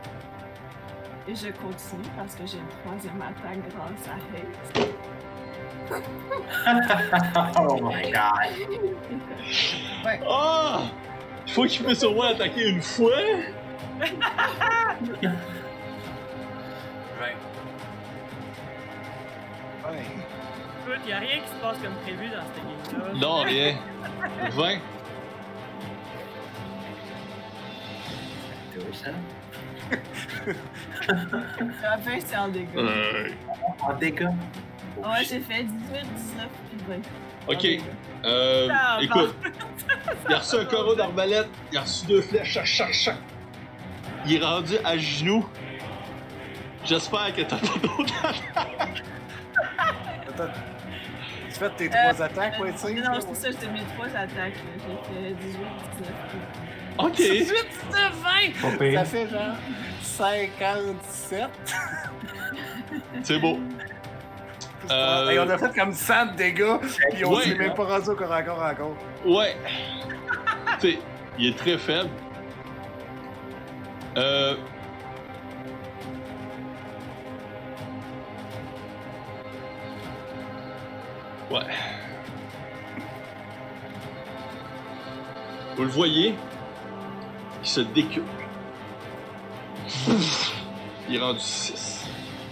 Et 1.27 1.35
je 1.35 1.47
continue 1.47 2.09
parce 2.15 2.35
que 2.35 2.45
j'ai 2.45 2.57
une 2.57 2.67
troisième 2.83 3.21
attaque 3.21 3.59
grâce 3.69 4.07
à 4.07 4.15
Haze. 4.33 4.87
oh 7.59 7.79
my 7.81 8.11
god. 8.11 8.51
ouais. 10.05 10.19
Il 11.45 11.53
faut 11.53 11.63
qu'il 11.65 11.83
puisse 11.85 12.03
au 12.03 12.13
moins 12.13 12.29
attaquer 12.29 12.69
une 12.69 12.81
fois. 12.81 13.11
20. 17.19 17.46
Ouais. 19.87 20.03
Écoute, 20.85 21.11
a 21.11 21.19
rien 21.19 21.39
qui 21.41 21.47
se 21.47 21.61
passe 21.61 21.77
comme 21.79 21.93
prévu 22.03 22.29
dans 22.29 22.43
cette 22.53 22.91
game-là. 22.91 23.13
Non, 23.19 23.41
rien. 23.43 23.75
20. 24.51 24.79
Touche, 28.73 29.07
hein? 29.07 29.13
La 31.81 31.97
fin, 31.97 32.19
c'est 32.19 32.37
en 32.37 32.47
dégâts. 32.49 32.67
Euh, 32.75 33.29
En 33.81 33.93
dégâts? 33.93 34.27
Ouais, 34.97 35.23
j'ai 35.29 35.39
fait 35.39 35.63
18, 35.63 35.69
19 36.15 36.47
puis 36.69 36.77
20. 36.87 36.95
En 37.47 37.53
ok. 37.53 37.65
Euh, 38.25 38.69
écoute, 39.01 39.35
il 40.29 40.33
a 40.33 40.39
reçu 40.39 40.55
un 40.55 40.65
carreau 40.65 40.95
d'arbalète, 40.95 41.47
il 41.71 41.77
a 41.77 41.81
reçu 41.81 42.05
deux 42.07 42.21
flèches, 42.21 42.53
chac, 42.53 42.65
chac, 42.65 42.93
chac. 42.93 43.17
Il 44.25 44.35
est 44.41 44.45
rendu 44.45 44.73
à 44.83 44.97
genoux. 44.97 45.47
J'espère 46.83 47.33
que 47.35 47.41
t'as 47.41 47.57
pas 47.57 47.79
d'autres. 47.81 48.13
Tu 51.49 51.53
fais 51.53 51.69
tes 51.71 51.85
Euh, 51.87 51.89
trois 52.11 52.21
attaques, 52.25 52.59
ouais, 52.59 52.71
tu 52.73 52.77
sais? 52.77 52.93
Non, 52.93 53.19
c'est 53.19 53.35
ça, 53.35 53.59
j'ai 53.59 53.67
mes 53.69 53.83
trois 53.95 54.05
attaques. 54.07 54.35
là. 54.35 54.51
J'ai 54.77 55.29
fait 55.29 55.33
18, 55.33 55.57
19 55.97 56.13
puis 56.29 56.39
20. 56.97 57.03
Ok. 57.05 57.15
18, 57.15 57.47
19, 57.87 58.13
20! 58.21 58.77
Pas 58.77 58.93
Ça 58.99 59.05
fait 59.05 59.27
genre 59.29 59.55
57. 60.01 61.49
C'est 63.23 63.39
beau. 63.39 63.59
Euh, 64.89 65.29
Et 65.31 65.39
on 65.39 65.49
a 65.49 65.57
fait 65.57 65.73
comme 65.75 65.91
100 65.91 66.27
de 66.27 66.31
dégâts, 66.37 66.77
puis 67.11 67.25
on 67.25 67.33
Ouais. 67.35 67.43
s'est 67.43 67.55
même 67.55 67.73
pas 67.73 67.83
rendu 67.83 68.09
au 68.09 68.15
corps 68.15 68.31
à 68.31 68.41
corps 68.41 68.61
encore. 68.63 68.95
Ouais. 69.25 69.57
tu 70.79 70.91
sais, 70.91 70.99
il 71.37 71.47
est 71.49 71.57
très 71.57 71.77
faible. 71.77 72.09
Euh. 74.15 74.55
Ouais. 81.51 81.61
Vous 85.75 85.83
le 85.83 85.89
voyez, 85.89 86.35
il 87.61 87.67
se 87.67 87.81
décuple. 87.81 88.25
Il 91.07 91.15
est 91.15 91.19
rendu 91.19 91.39
6. 91.39 92.05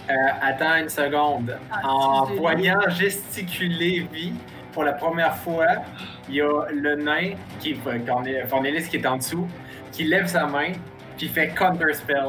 Euh, 0.10 0.14
attends 0.42 0.76
une 0.78 0.90
seconde. 0.90 1.58
Ah, 1.72 1.88
En 1.88 2.26
voyant 2.26 2.80
gesticuler 2.90 4.08
vie, 4.12 4.34
pour 4.72 4.84
la 4.84 4.94
première 4.94 5.36
fois, 5.36 5.66
il 6.30 6.36
y 6.36 6.42
a 6.42 6.66
le 6.72 6.96
nain, 6.96 7.32
qui, 7.60 7.74
Corné- 8.06 8.48
Cornelis 8.48 8.88
qui 8.88 8.98
est 8.98 9.08
en 9.08 9.18
dessous, 9.18 9.48
qui 9.92 10.04
lève 10.04 10.28
sa 10.28 10.46
main, 10.46 10.74
Puis 11.18 11.28
il 11.28 11.30
fait 11.32 11.48
Counter 11.50 11.94
Spell. 11.94 12.24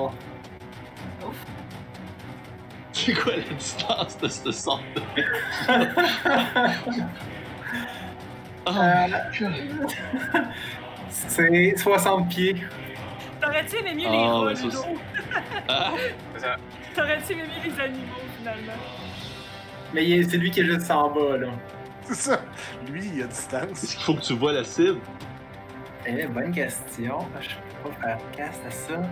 C'est 2.97 3.13
quoi 3.13 3.37
la 3.37 3.55
distance 3.55 4.19
de 4.19 4.29
cette 4.29 4.53
sorte 4.53 4.83
de. 4.95 5.03
oh 8.67 8.71
Euh! 8.71 9.87
C'est 11.11 11.77
60 11.77 12.29
pieds. 12.31 12.57
T'aurais-tu 13.41 13.77
aimé 13.77 13.95
mieux 13.95 14.07
Ah, 14.09 14.45
les 14.49 14.63
Ludo? 14.63 14.79
Ah! 15.69 15.93
T'aurais-tu 16.95 17.33
aimé 17.33 17.43
mieux 17.43 17.71
les 17.71 17.81
animaux, 17.81 18.23
finalement? 18.39 18.73
Mais 19.93 20.23
c'est 20.23 20.39
lui 20.39 20.51
qui 20.51 20.61
est 20.61 20.65
juste 20.65 20.91
en 20.91 21.11
bas, 21.11 21.37
là. 21.37 21.49
C'est 22.03 22.15
ça. 22.15 22.41
Lui, 22.91 23.11
il 23.15 23.23
a 23.23 23.27
distance. 23.27 23.85
Est-ce 23.85 23.95
qu'il 23.97 24.05
faut 24.05 24.15
que 24.15 24.23
tu 24.23 24.35
vois 24.35 24.53
la 24.55 24.65
cible? 24.65 25.01
Eh, 26.07 26.27
bonne 26.29 26.53
question. 26.53 27.19
Je 27.41 27.49
peux 27.83 27.91
pas 27.91 28.01
faire 28.01 28.19
casse 28.37 28.61
à 28.67 28.71
ça. 28.71 29.03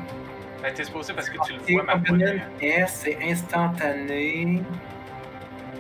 Ben, 0.65 0.73
t'es 0.73 0.85
supposé 0.85 1.13
parce 1.13 1.29
que 1.29 1.37
tu 1.47 1.53
le 1.53 1.59
Et 1.69 1.75
vois, 1.75 1.83
ma 1.83 2.87
c'est 2.89 3.19
instantané. 3.23 4.63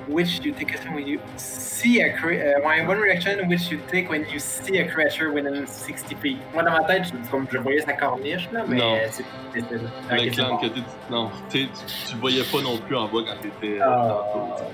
Which 0.06 0.44
you 0.44 0.52
take 0.52 0.74
when 0.94 1.06
you 1.06 1.18
see 1.38 2.02
a 2.02 2.12
creature. 2.12 2.58
Uh, 2.58 2.86
one 2.86 2.98
reaction 3.00 3.48
which 3.48 3.70
you 3.70 3.78
take 3.90 4.10
when 4.10 4.26
you 4.30 4.38
see 4.38 4.76
a 4.76 4.86
creature 4.86 5.32
within 5.32 5.66
60 5.66 6.14
feet. 6.20 6.36
Moi, 6.52 6.62
dans 6.62 6.72
ma 6.72 6.84
tête, 6.84 7.04
je- 7.06 7.30
comme 7.30 7.46
je 7.50 7.56
voyais 7.56 7.80
sa 7.80 7.94
corniche, 7.94 8.46
là, 8.52 8.64
mais 8.68 8.76
Non. 8.76 8.96
c'est. 9.10 9.22
c'est- 9.54 9.60
c'est- 9.66 9.76
ok, 9.76 9.80
Le 10.10 10.18
c'est 10.18 10.30
clan 10.32 10.48
bon. 10.50 10.56
que 10.58 10.66
t'es. 10.66 10.80
Non, 11.10 11.30
t'es- 11.48 11.58
tu, 11.60 12.06
tu 12.08 12.14
le 12.16 12.20
voyais 12.20 12.42
pas 12.42 12.60
non 12.60 12.76
plus 12.76 12.94
en 12.96 13.04
bas 13.08 13.20
quand 13.26 13.40
t'étais. 13.40 13.78
tantôt. 13.78 14.64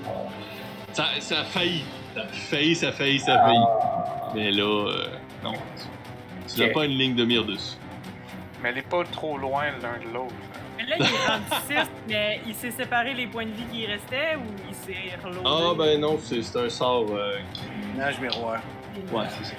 Ça, 0.91 1.05
ça 1.21 1.39
a 1.39 1.43
failli. 1.45 1.85
Ça 2.13 2.21
a 2.23 2.27
failli, 2.27 2.75
ça 2.75 2.87
a 2.89 2.91
failli, 2.91 3.19
ça 3.19 3.33
a 3.41 3.45
failli. 3.45 3.57
Ah. 3.65 4.31
Mais 4.35 4.51
là, 4.51 4.63
euh, 4.89 5.05
non. 5.45 5.53
Tu, 6.53 6.59
n'as 6.59 6.67
Ok. 6.67 6.73
pas 6.73 6.83
une 6.85 6.97
ligne 6.97 7.15
de 7.15 7.23
mire 7.23 7.45
dessus. 7.45 7.77
Mais 8.61 8.69
elle 8.69 8.77
est 8.79 8.87
pas 8.87 9.03
trop 9.03 9.37
loin 9.37 9.63
l'un 9.81 9.97
de 9.99 10.13
l'autre. 10.13 10.35
Mais 10.77 10.85
là, 10.85 10.95
il 10.99 11.05
est 11.05 11.27
rendu 11.27 11.43
6, 11.67 11.89
mais 12.07 12.41
il 12.45 12.55
s'est 12.55 12.71
séparé 12.71 13.13
les 13.13 13.27
points 13.27 13.45
de 13.45 13.51
vie 13.51 13.65
qui 13.71 13.85
restaient 13.85 14.35
ou 14.35 14.41
il 14.69 14.75
s'est 14.75 15.15
reloadé? 15.23 15.41
Ah, 15.45 15.73
ben 15.77 15.99
non, 15.99 16.17
c'est 16.19 16.55
un 16.57 16.69
sort. 16.69 17.05
euh, 17.11 17.37
Nage 17.95 18.19
miroir. 18.19 18.61
Ouais, 19.11 19.25
c'est 19.29 19.45
ça. 19.45 19.53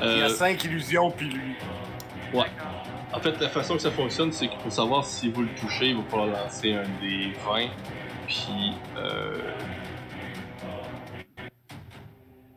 Il 0.00 0.06
y 0.18 0.22
a 0.22 0.24
Euh, 0.26 0.28
cinq 0.28 0.62
illusions, 0.64 1.10
puis 1.10 1.28
lui. 1.28 1.54
ouais. 2.32 2.46
En 3.12 3.18
fait, 3.20 3.40
la 3.40 3.48
façon 3.48 3.74
que 3.74 3.80
ça 3.80 3.90
fonctionne, 3.90 4.30
c'est 4.32 4.48
qu'il 4.48 4.58
faut 4.60 4.70
savoir 4.70 5.04
si 5.04 5.30
vous 5.30 5.42
le 5.42 5.48
touchez, 5.54 5.88
il 5.88 5.96
va 5.96 6.02
falloir 6.10 6.26
lancer 6.44 6.74
un 6.74 6.84
des 7.00 7.32
20. 7.44 7.68
Puis, 8.26 8.74
euh, 8.96 9.34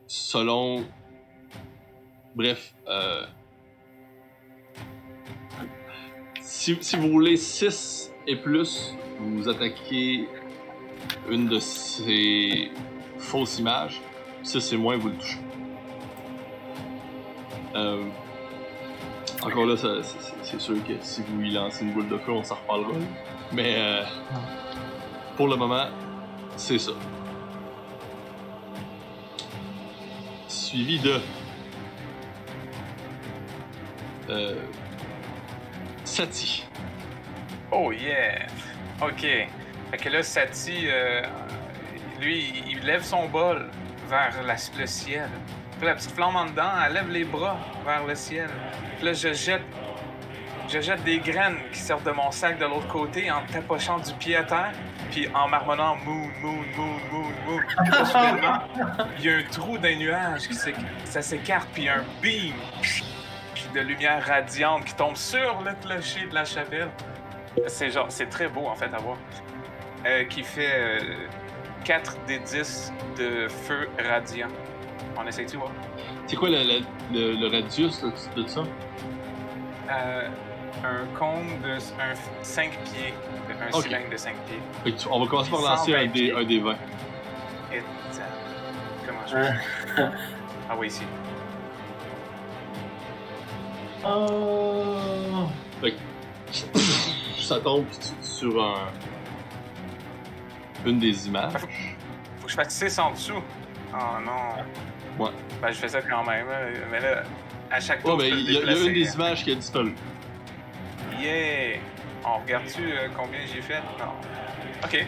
selon. 0.08 0.84
Bref, 2.36 2.74
euh, 2.88 3.26
si, 6.52 6.96
vous 6.98 7.08
roulez 7.08 7.38
6 7.38 8.12
et 8.28 8.36
plus, 8.36 8.94
vous 9.20 9.48
attaquez 9.48 10.28
une 11.30 11.48
de 11.48 11.60
ces 11.60 12.70
fausses 13.18 13.60
images. 13.60 14.02
6 14.44 14.74
et 14.74 14.78
moins, 14.78 14.98
vous 14.98 15.10
le 15.10 15.16
touchez. 15.16 15.40
Euh, 17.76 18.04
encore 19.42 19.66
là, 19.66 19.76
c'est 19.78 20.60
sûr 20.60 20.76
que 20.86 20.94
si 21.02 21.24
vous 21.24 21.42
y 21.42 21.52
lancez 21.52 21.86
une 21.86 21.94
boule 21.94 22.10
de 22.10 22.18
feu, 22.18 22.32
on 22.34 22.44
s'en 22.44 22.56
reparlera. 22.56 22.92
Mais 23.54 23.76
euh, 23.78 24.04
pour 25.38 25.48
le 25.48 25.56
moment, 25.56 25.88
c'est 26.58 26.80
ça. 26.80 26.92
Suivi 30.48 31.00
de. 31.00 31.20
Euh, 34.30 34.56
Sati. 36.12 36.66
Oh 37.72 37.92
yeah! 37.94 38.46
Ok. 39.02 39.22
Fait 39.22 39.98
que 39.98 40.10
là, 40.10 40.22
Sati, 40.24 40.88
euh, 40.90 41.22
lui, 42.20 42.66
il- 42.68 42.82
lève 42.86 43.02
son 43.04 43.30
bol 43.30 43.70
vers 44.10 44.34
la- 44.46 44.56
le 44.78 44.88
ciel. 44.88 45.30
Puis 45.78 45.88
la 45.88 45.96
petite 45.96 46.12
flamme 46.12 46.36
en 46.36 46.46
dedans, 46.48 46.70
elle 46.86 46.94
lève 46.94 47.10
les 47.10 47.24
bras 47.24 47.58
vers 47.86 48.06
le 48.06 48.16
ciel. 48.16 48.50
Puis 48.98 49.06
là, 49.06 49.14
je 49.14 49.32
jette, 49.32 49.62
je 50.68 50.82
jette 50.82 51.02
des 51.06 51.20
graines 51.20 51.60
qui 51.72 51.80
sortent 51.80 52.04
de 52.04 52.12
mon 52.12 52.30
sac 52.32 52.60
de 52.60 52.66
l'autre 52.66 52.90
côté 52.90 53.32
en 53.32 53.44
tapochant 53.46 54.00
du 54.00 54.12
pied 54.16 54.36
à 54.36 54.44
terre, 54.44 54.74
puis 55.12 55.30
en 55.34 55.48
marmonnant 55.48 55.96
moon, 56.06 56.28
moon, 56.42 56.64
moon, 56.76 57.00
moon, 57.10 57.32
moon. 57.46 57.62
Il 59.18 59.26
y 59.26 59.30
a 59.32 59.38
un 59.38 59.44
trou 59.50 59.78
d'un 59.78 59.96
nuage 59.96 60.48
qui 60.50 60.56
ça 61.06 61.22
s'écarte, 61.22 61.70
puis 61.74 61.88
un 61.88 62.04
beam 62.22 62.54
de 63.74 63.80
lumière 63.82 64.26
radiante 64.26 64.86
qui 64.86 64.96
tombe 64.96 65.16
sur 65.16 65.62
le 65.66 65.74
clocher 65.82 66.26
de 66.28 66.36
la 66.36 66.46
chapelle. 66.46 66.90
C'est 67.68 67.90
genre, 67.92 68.08
c'est 68.10 68.28
très 68.30 68.48
beau 68.48 68.68
en 68.68 68.76
fait 68.76 68.94
à 68.94 68.98
voir. 69.00 69.18
Euh, 70.06 70.24
qui 70.26 70.44
fait 70.44 71.00
4 71.84 72.18
des 72.28 72.40
10 72.40 72.92
de 73.18 73.48
feu 73.48 73.88
radiant. 74.10 74.48
On 75.18 75.28
essaie-tu 75.28 75.58
voir? 75.58 75.72
C'est 76.28 76.36
quoi 76.36 76.50
le, 76.50 76.58
le- 76.64 76.82
le- 77.12 77.34
le 77.34 77.48
radius 77.48 78.02
de, 78.02 78.42
de 78.42 78.48
ça? 78.48 78.62
Euh, 79.92 80.28
un 80.84 81.06
cône 81.18 81.60
de 81.64 81.74
un 81.74 82.16
5 82.42 82.72
pieds, 82.86 83.14
un 83.62 83.76
Ok. 83.78 83.84
cylindre 83.84 84.10
de 84.10 84.18
5 84.18 84.34
pieds. 84.48 84.94
Tu- 84.98 85.08
on 85.12 85.20
va 85.20 85.28
commencer 85.28 85.52
par 85.52 85.62
lancer 85.62 85.96
un 85.96 86.06
des, 86.08 86.32
un 86.32 86.44
des 86.44 86.60
20. 86.60 86.72
Et 87.74 87.78
euh, 87.78 87.82
comment 89.06 89.20
je 89.28 89.36
fais? 89.36 90.04
Ah 90.70 90.76
oui, 90.78 90.88
ici. 90.88 91.04
Oh. 94.06 95.48
Fait 95.82 95.92
que 95.92 95.98
ça 97.42 97.60
tombe 97.60 97.86
sur 98.22 98.64
un, 98.64 98.88
une 100.86 101.00
des 101.00 101.28
images. 101.28 101.54
Faut 102.40 102.46
que 102.46 102.52
je 102.52 102.56
fasse 102.56 102.74
6 102.74 103.00
en 103.00 103.12
dessous. 103.12 103.42
Oh 103.94 103.98
non. 104.26 105.24
Ouais. 105.26 105.32
Ben, 105.62 105.70
je 105.72 105.78
fais 105.78 105.88
ça 105.90 106.02
quand 106.02 106.24
même. 106.24 106.48
là. 106.48 106.60
Mais 106.92 107.00
là, 107.00 107.24
à 107.70 107.80
chaque 107.80 108.02
tour, 108.04 108.20
je 108.20 108.30
peux 108.30 108.36
il 108.38 108.52
y, 108.52 108.58
a- 108.58 108.62
il 108.62 108.68
y 108.68 108.70
a 108.70 108.88
une 108.88 108.94
des 108.94 109.14
images 109.16 109.44
qui 109.44 109.52
a 109.52 109.56
disparu. 109.56 109.94
Yeah! 111.20 111.80
On 112.26 112.38
regarde-tu 112.40 112.82
euh, 112.92 113.08
combien 113.16 113.40
j'ai 113.52 113.62
fait? 113.62 113.82
Non. 114.00 114.14
OK. 114.84 115.06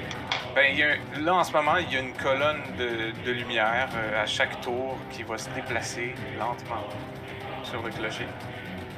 Ben, 0.56 0.76
y 0.76 0.84
a 0.84 0.88
un- 0.91 1.22
là, 1.22 1.36
en 1.36 1.44
ce 1.44 1.52
moment, 1.53 1.78
il 1.78 1.91
y 1.91 1.98
a 1.98 2.02
une 2.02 2.14
colonne 2.14 2.61
de, 2.78 3.11
de 3.26 3.32
lumière 3.32 3.90
euh, 3.95 4.22
à 4.24 4.26
chaque 4.26 4.61
tour 4.61 4.98
qui 5.11 5.24
va 5.24 5.38
se 5.38 5.49
déplacer 5.52 6.14
lentement 6.38 6.84
sur 7.64 7.82
le 7.82 7.90
clocher. 7.90 8.28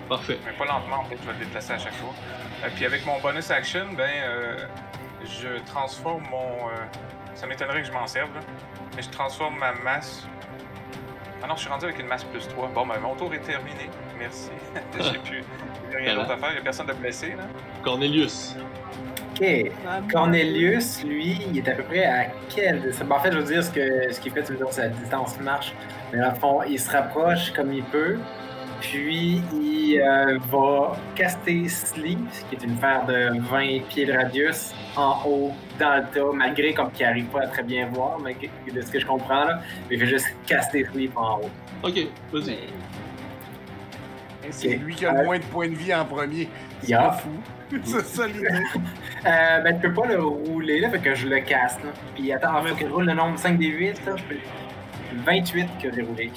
Parfait. 0.10 0.38
Mais 0.46 0.54
pas 0.54 0.66
lentement, 0.66 1.00
en 1.00 1.04
fait, 1.06 1.18
je 1.22 1.28
vais 1.28 1.34
le 1.34 1.46
déplacer 1.46 1.74
à 1.74 1.80
chaque 1.80 1.98
tour. 2.00 2.14
Euh, 2.64 2.68
puis 2.76 2.86
avec 2.86 3.06
mon 3.06 3.20
bonus 3.20 3.50
action, 3.52 3.86
ben, 3.98 4.10
euh, 4.24 4.58
je 5.24 5.60
transforme 5.66 6.24
mon... 6.30 6.70
euh, 6.70 6.74
ça 7.34 7.48
m'étonnerait 7.48 7.82
que 7.82 7.88
je 7.88 7.92
m'en 7.92 8.08
serve, 8.08 8.34
là. 8.36 8.42
Mais 8.96 9.02
je 9.02 9.10
transforme 9.10 9.58
ma 9.58 9.74
masse... 9.74 10.28
Ah 11.44 11.48
non, 11.48 11.56
je 11.56 11.62
suis 11.62 11.70
rendu 11.70 11.86
avec 11.86 12.00
une 12.00 12.08
masse 12.08 12.24
plus 12.24 12.48
3. 12.48 12.70
Bon, 12.74 12.86
ben, 12.86 13.00
mon 13.00 13.16
tour 13.16 13.34
est 13.34 13.40
terminé. 13.40 13.90
Merci. 14.18 14.50
j'ai 15.00 15.20
plus... 15.20 15.44
j'ai 15.92 15.98
rien 15.98 16.16
d'autre 16.16 16.32
à 16.32 16.38
faire. 16.38 16.50
Il 16.50 16.54
n'y 16.54 16.60
a 16.60 16.64
personne 16.64 16.88
de 16.88 16.94
blessé, 16.94 17.30
là. 17.30 17.44
Cornelius. 17.84 18.56
Ok. 19.36 19.72
Cornelius, 20.12 21.04
lui, 21.04 21.40
il 21.50 21.58
est 21.58 21.68
à 21.68 21.74
peu 21.74 21.84
près 21.84 22.06
à 22.06 22.26
quelle 22.50 22.80
ben, 22.82 23.12
En 23.12 23.20
fait, 23.20 23.32
je 23.32 23.38
veux 23.40 23.44
dire, 23.44 23.64
ce 23.64 23.72
que 23.72 24.12
ce 24.14 24.20
qu'il 24.20 24.32
fait, 24.32 24.44
tu 24.44 24.54
veux 24.54 24.58
dire, 24.58 24.68
c'est 24.72 24.84
la 24.84 24.90
distance 24.90 25.40
marche. 25.42 25.74
Mais 26.14 26.20
le 26.20 26.34
fond, 26.36 26.62
il 26.64 26.80
se 26.80 26.90
rapproche 26.90 27.52
comme 27.52 27.74
il 27.74 27.84
peut. 27.84 28.18
Puis, 28.82 29.42
il 29.54 30.00
euh, 30.00 30.38
va 30.52 30.96
caster 31.16 31.68
Sleep, 31.68 32.20
qui 32.50 32.56
est 32.56 32.64
une 32.64 32.78
sphère 32.78 33.06
de 33.06 33.40
20 33.40 33.88
pieds 33.90 34.06
de 34.06 34.14
radius, 34.14 34.74
en 34.96 35.22
haut, 35.26 35.52
dans 35.80 35.96
le 35.98 36.04
tas, 36.14 36.32
malgré 36.34 36.74
comme 36.74 36.92
qu'il 36.92 37.06
n'arrive 37.06 37.26
pas 37.26 37.42
à 37.44 37.48
très 37.48 37.64
bien 37.64 37.88
voir, 37.88 38.20
mais 38.20 38.36
que- 38.36 38.72
de 38.72 38.82
ce 38.82 38.92
que 38.92 39.00
je 39.00 39.06
comprends, 39.06 39.46
là. 39.46 39.60
Il 39.90 40.00
fait 40.00 40.06
juste 40.08 40.28
caster 40.46 40.86
Sleep 40.92 41.16
en 41.18 41.40
haut. 41.40 41.50
Ok, 41.84 41.96
vas-y. 42.32 42.58
C'est 44.52 44.76
lui 44.76 44.94
qui 44.94 45.06
a 45.06 45.10
Euh, 45.14 45.18
le 45.20 45.26
moins 45.26 45.40
de 45.40 45.44
points 45.46 45.68
de 45.70 45.74
vie 45.76 45.94
en 45.96 46.06
premier. 46.06 46.48
C'est 46.82 46.90
Yeah. 46.90 47.02
pas 47.04 47.12
fou. 47.14 47.30
C'est 47.84 48.06
ça 48.06 48.28
l'idée. 48.28 48.48
Euh, 49.26 49.60
ben, 49.62 49.76
je 49.82 49.88
peux 49.88 49.94
pas 50.00 50.06
le 50.06 50.22
rouler, 50.22 50.80
là, 50.82 50.90
fait 50.92 51.00
que 51.00 51.16
je 51.16 51.28
le 51.28 51.40
casse, 51.40 51.80
là. 51.84 51.90
Puis 52.14 52.32
attends, 52.32 52.62
faut 52.64 52.76
que 52.76 52.86
je 52.88 52.92
roule 52.94 53.06
le 53.06 53.14
nombre 53.16 53.40
5 53.40 53.58
des 53.58 53.66
8, 53.70 54.06
là, 54.06 54.12
je 54.16 54.24
peux... 54.24 54.36
28 55.26 55.68
que 55.82 55.92
j'ai 55.92 56.04
roulé. 56.04 56.32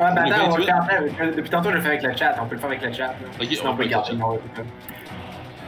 Ah, 0.00 0.10
ben 0.12 0.24
Les 0.24 0.32
attends, 0.32 0.46
on 0.46 0.50
va 0.50 0.58
le 0.58 0.64
28? 0.64 0.66
faire 0.66 0.78
après. 1.12 1.30
Depuis 1.32 1.50
tantôt, 1.50 1.70
je 1.70 1.74
le 1.76 1.80
fais 1.80 1.88
avec 1.88 2.02
le 2.02 2.16
chat, 2.16 2.36
on 2.40 2.46
peut 2.46 2.54
le 2.56 2.60
faire 2.60 2.70
avec 2.70 2.82
le 2.82 2.92
chat, 2.92 3.06
là. 3.06 3.14
Ok, 3.40 3.46
Sinon, 3.50 3.70
on 3.70 3.76
peut 3.76 3.86
garder. 3.86 4.12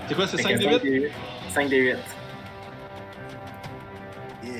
C'est 0.09 0.15
quoi, 0.15 0.27
c'est 0.27 0.37
Fait 0.37 0.43
5 0.43 0.53
que 0.55 0.59
des 0.59 0.91
8? 0.91 1.03
8? 1.05 1.13
5 1.51 1.69
des 1.69 1.79
8. 1.79 1.97
Yeah. 4.45 4.55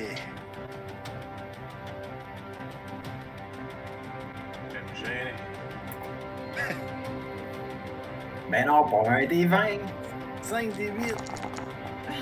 Je 4.69 4.73
vais 4.73 4.81
me 4.81 4.95
gêner. 4.95 5.33
Ben 8.49 8.65
non, 8.65 8.83
pas 8.85 9.09
un 9.11 9.25
des 9.25 9.45
20. 9.45 9.57
5 10.41 10.73
des 10.75 10.87
8. 10.87 11.15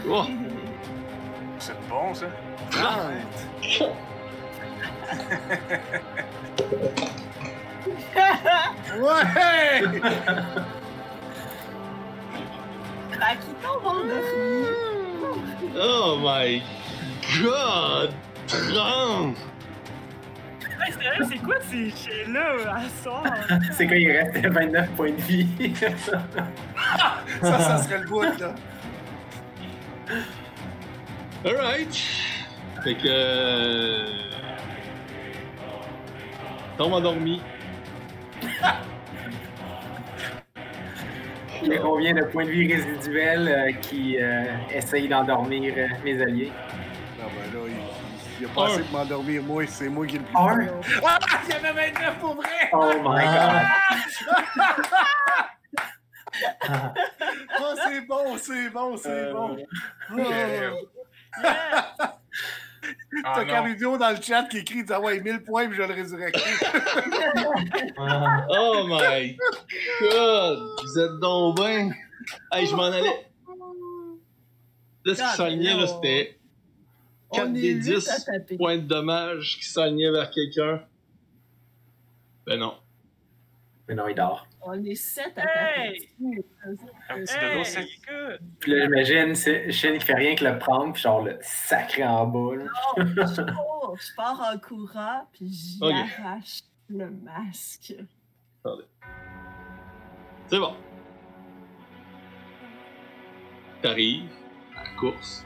Oh! 0.10 0.24
C'est 1.60 1.88
bon, 1.88 2.14
ça. 2.14 2.26
30. 2.72 3.92
Ouais! 8.16 9.82
Fait 13.12 13.38
qu'ils 13.40 13.56
tombent 13.62 13.86
endormis. 13.86 14.66
Oh 15.78 16.18
my 16.22 16.62
god! 17.44 18.14
30! 18.48 19.36
Hey, 20.86 20.94
c'est 20.94 21.08
vrai, 21.08 21.18
c'est 21.30 21.38
quoi 21.40 21.56
ces 21.62 21.90
chiens-là 21.90 22.76
à 22.76 23.04
soir? 23.04 23.24
C'est 23.72 23.88
quand 23.88 23.96
il 23.96 24.12
reste 24.12 24.38
29 24.38 24.90
points 24.92 25.12
de 25.12 25.22
vie? 25.22 25.74
Ça, 27.42 27.60
ça 27.60 27.78
serait 27.84 28.00
le 28.00 28.08
bout, 28.08 28.22
là. 28.22 28.54
Alright! 31.46 31.96
Fait 32.84 32.96
que. 32.96 33.08
Euh... 33.08 34.06
Tombe 36.78 36.94
endormi. 36.94 37.42
J'ai 41.64 41.80
combien 41.80 42.14
de 42.14 42.22
points 42.24 42.46
de 42.46 42.52
vie 42.52 42.72
résiduels 42.74 43.48
euh, 43.48 43.72
qui 43.82 44.18
euh, 44.22 44.44
essayent 44.72 45.08
d'endormir 45.08 45.74
euh, 45.78 45.88
mes 46.04 46.22
alliés? 46.22 46.52
Non, 47.18 47.26
ben 47.26 47.54
là, 47.60 47.66
il, 47.68 48.42
il 48.42 48.46
a 48.46 48.50
pas 48.50 48.66
assez 48.68 48.82
pour 48.84 49.00
m'endormir. 49.00 49.42
Moi, 49.42 49.66
c'est 49.68 49.90
moi 49.90 50.06
qui 50.06 50.18
ai 50.18 50.20
le 50.20 50.26
plus. 50.26 50.36
Un. 50.38 50.68
Ah! 51.04 51.18
Il 51.48 51.50
y 51.50 51.54
avait 51.56 51.92
29 51.92 52.20
pour 52.20 52.36
vrai! 52.36 52.70
Oh 52.74 52.92
my 53.04 53.26
Ah. 56.68 56.94
Oh, 57.62 57.74
c'est 57.88 58.02
bon, 58.02 58.38
c'est 58.38 58.70
bon, 58.70 58.98
c'est 58.98 59.10
Euh, 59.10 59.34
bon. 59.34 59.58
Oh. 60.14 60.18
Yeah. 60.18 60.72
Ah, 63.24 63.32
T'as 63.36 63.44
non. 63.46 63.48
Caridio 63.52 63.98
dans 63.98 64.10
le 64.12 64.22
chat 64.22 64.44
qui 64.44 64.58
écrit 64.60 64.84
Ah 64.90 65.00
ouais, 65.02 65.20
1000 65.20 65.44
points, 65.44 65.68
puis 65.68 65.78
je 65.78 65.82
vais 65.82 65.88
le 65.88 65.94
résurrecter. 65.94 66.42
Ah. 67.98 68.46
Oh 68.50 68.84
my 68.88 69.38
god! 70.02 70.60
Vous 70.84 71.00
êtes 71.00 71.20
donc 71.20 71.58
ben! 71.58 71.94
Hey, 72.52 72.66
je 72.68 72.76
m'en 72.76 72.84
allais. 72.86 73.28
Là, 75.06 75.16
ce 75.16 75.22
qui 75.22 75.38
s'alignait, 75.38 75.76
là, 75.78 75.88
c'était 75.88 76.40
On 77.30 77.36
4 77.38 77.48
est 77.48 77.52
des 77.52 77.74
huit 77.74 77.80
10 77.80 78.10
à 78.10 78.22
taper. 78.22 78.58
points 78.58 78.78
de 78.78 78.82
dommage 78.88 79.58
qui 79.60 79.66
s'alignaient 79.66 80.12
vers 80.12 80.32
quelqu'un. 80.32 80.82
Ben 82.48 82.60
non. 82.60 82.76
Mais 83.88 83.94
non, 83.96 84.08
il 84.08 84.16
dort. 84.16 84.48
On 84.68 84.84
est 84.84 84.96
sept 84.96 85.38
à 85.38 85.44
Hey! 85.44 86.00
taper. 86.00 86.44
Un 87.10 87.16
petit 87.22 87.36
dodo, 87.36 87.60
Hey, 87.60 87.66
c'est. 87.66 87.86
Puis 88.60 88.72
là, 88.72 88.82
j'imagine, 88.86 89.36
Shin 89.72 89.98
qui 89.98 90.06
fait 90.06 90.16
rien 90.16 90.36
que 90.36 90.44
le 90.44 90.58
prendre, 90.58 90.92
puis 90.94 91.02
genre 91.04 91.24
le 91.24 91.38
sacré 91.42 92.04
en 92.04 92.26
bas. 92.26 92.56
là. 92.56 92.64
Non, 92.98 93.06
je 93.16 93.42
cours, 93.54 93.98
je 94.00 94.16
pars 94.16 94.52
en 94.54 94.58
courant, 94.58 95.28
puis 95.34 95.48
j'y 95.50 95.80
arrache 95.84 96.62
le 96.90 97.10
masque. 97.12 97.94
C'est 100.48 100.60
bon. 100.60 100.76
T'arrives 103.82 104.30
à 104.76 104.84
la 104.84 104.90
course. 105.00 105.46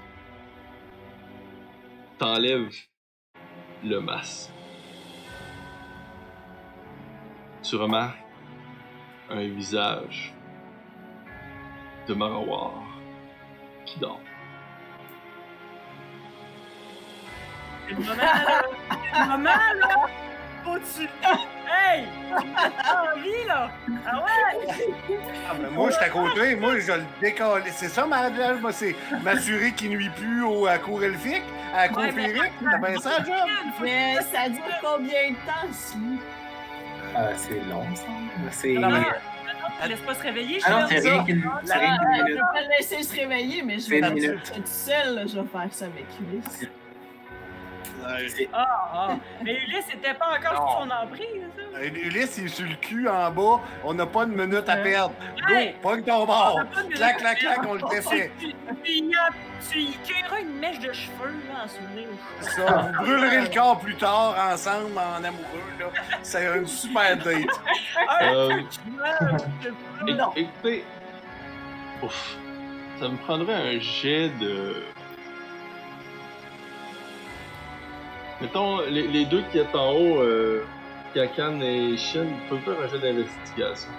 T'enlèves 2.17 2.69
le 3.83 3.99
masque. 3.99 4.51
Tu 7.63 7.75
remarques 7.75 8.17
un 9.29 9.47
visage 9.47 10.33
de 12.07 12.13
Marawar 12.13 12.83
qui 13.85 13.99
dort. 13.99 14.21
C'est 17.87 17.95
le 17.95 18.01
moment, 18.01 18.15
là! 18.15 18.61
C'est 18.89 19.19
le 19.19 19.27
moment, 19.27 19.49
là! 19.49 19.95
Faut-tu... 20.63 21.07
Hey! 21.71 22.05
Tu 22.27 22.33
me 22.33 22.53
donnes 22.53 22.73
envie, 23.15 23.47
là! 23.47 23.71
Ah 24.05 24.23
ouais! 24.23 24.93
Ah, 25.49 25.53
ben 25.59 25.69
moi, 25.71 25.89
je 25.89 25.95
suis 25.95 26.05
à 26.05 26.09
côté, 26.09 26.55
moi, 26.55 26.79
je 26.79 26.91
le 26.91 27.03
décolle. 27.21 27.63
C'est 27.71 27.87
ça, 27.87 28.05
ma 28.05 28.33
job, 28.35 28.61
moi, 28.61 28.71
c'est 28.71 28.95
m'assurer 29.23 29.71
qu'il 29.71 29.91
nuit 29.91 30.09
plus 30.09 30.43
au, 30.43 30.67
à 30.67 30.77
cour 30.77 31.03
elfique, 31.03 31.43
à 31.73 31.87
la 31.87 31.89
cour 31.89 31.99
Ouais. 31.99 32.51
T'as 32.59 32.77
bien 32.77 32.99
ça, 32.99 33.17
job? 33.23 33.49
Mais 33.81 34.15
ça 34.21 34.49
dure 34.49 34.63
combien 34.81 35.31
de 35.31 35.35
temps, 35.35 35.71
si? 35.71 35.97
Ah, 37.15 37.29
c'est 37.35 37.59
long, 37.69 37.85
ça. 37.95 38.03
C'est. 38.51 38.73
Non, 38.73 38.89
non, 38.89 39.03
tu 39.81 39.89
laisses 39.89 39.99
pas 40.01 40.13
se 40.15 40.23
réveiller, 40.23 40.59
Ah 40.65 40.71
non, 40.81 40.87
c'est 40.89 40.99
rien 40.99 41.23
qu'une 41.23 41.41
rien 41.79 41.97
qu'une 41.97 42.15
Je 42.17 42.23
minute. 42.23 42.35
vais 42.35 42.39
pas 42.53 42.61
le 42.61 42.77
laisser 42.77 43.03
se 43.03 43.15
réveiller, 43.15 43.61
mais 43.63 43.79
je 43.79 43.89
vais 43.89 44.01
minute. 44.11 44.51
toute 44.53 44.67
seule, 44.67 45.27
je 45.27 45.39
vais 45.39 45.47
faire 45.47 45.67
ça 45.73 45.85
avec 45.85 46.05
Ah, 48.53 48.65
ah. 48.93 49.15
Mais 49.43 49.53
Ulysse 49.67 49.85
était 49.93 50.13
pas 50.13 50.27
encore 50.37 50.53
Non. 50.53 50.67
sous 50.67 50.89
son 50.89 50.91
emprise, 51.05 51.43
ça? 51.55 51.79
Euh, 51.79 51.89
Ulysse, 52.07 52.37
il 52.37 52.45
est 52.45 52.47
sur 52.49 52.65
le 52.67 52.75
cul 52.75 53.07
en 53.07 53.31
bas. 53.31 53.61
On 53.83 53.93
n'a 53.93 54.05
pas 54.05 54.25
de 54.25 54.31
minute 54.31 54.67
à 54.67 54.75
Ouais. 54.75 54.83
perdre. 54.83 55.13
Go, 55.47 55.53
Hey! 55.53 55.75
pogne 55.81 56.03
ton 56.03 56.21
On 56.23 56.25
bord. 56.25 56.59
a 56.59 56.65
pas 56.65 56.83
de 56.83 56.93
Clac, 56.93 57.17
clac, 57.17 57.37
clac, 57.39 57.59
on 57.67 57.73
le 57.75 57.81
défait. 57.89 58.31
Tu, 58.39 58.53
tu, 58.83 58.91
y 58.91 59.15
a- 59.15 59.29
tu 59.69 59.79
y 59.79 59.91
cueilleras 59.97 60.39
une 60.39 60.57
mèche 60.59 60.79
de 60.79 60.91
cheveux, 60.93 61.33
là, 61.49 61.65
en 61.65 61.67
souvenir. 61.67 62.07
Ça, 62.41 62.65
vous 62.65 63.03
brûlerez 63.03 63.41
le 63.41 63.53
corps 63.53 63.79
plus 63.79 63.95
tard 63.95 64.35
ensemble 64.51 64.97
en 64.97 65.23
amoureux. 65.23 65.63
là. 65.79 65.85
C'est 66.23 66.45
une 66.57 66.67
super 66.67 67.17
date. 67.17 67.35
Euh, 68.21 68.61
écoutez, 70.35 70.83
ouf, 72.01 72.37
ça 72.99 73.07
me 73.09 73.17
prendrait 73.17 73.75
un 73.75 73.79
jet 73.79 74.29
de. 74.39 74.83
Mettons, 78.41 78.81
les, 78.89 79.07
les 79.07 79.25
deux 79.25 79.41
qui 79.51 79.57
est 79.57 79.75
en 79.75 79.91
haut, 79.91 80.21
euh, 80.21 80.63
Kakan 81.13 81.59
et 81.61 81.97
Shin, 81.97 82.25
ils 82.25 82.49
peuvent 82.49 82.59
faire 82.63 82.81
un 82.83 82.87
jet 82.87 82.99
d'investigation. 82.99 83.89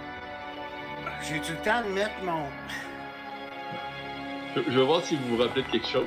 J'ai-tu 1.23 1.53
le 1.53 1.59
temps 1.59 1.83
de 1.87 1.93
mettre 1.93 2.23
mon. 2.25 2.45
Je, 4.57 4.63
je 4.69 4.79
vais 4.79 4.85
voir 4.87 5.03
si 5.03 5.17
vous 5.17 5.37
vous 5.37 5.43
rappelez 5.43 5.63
de 5.63 5.69
quelque 5.69 5.87
chose. 5.87 6.07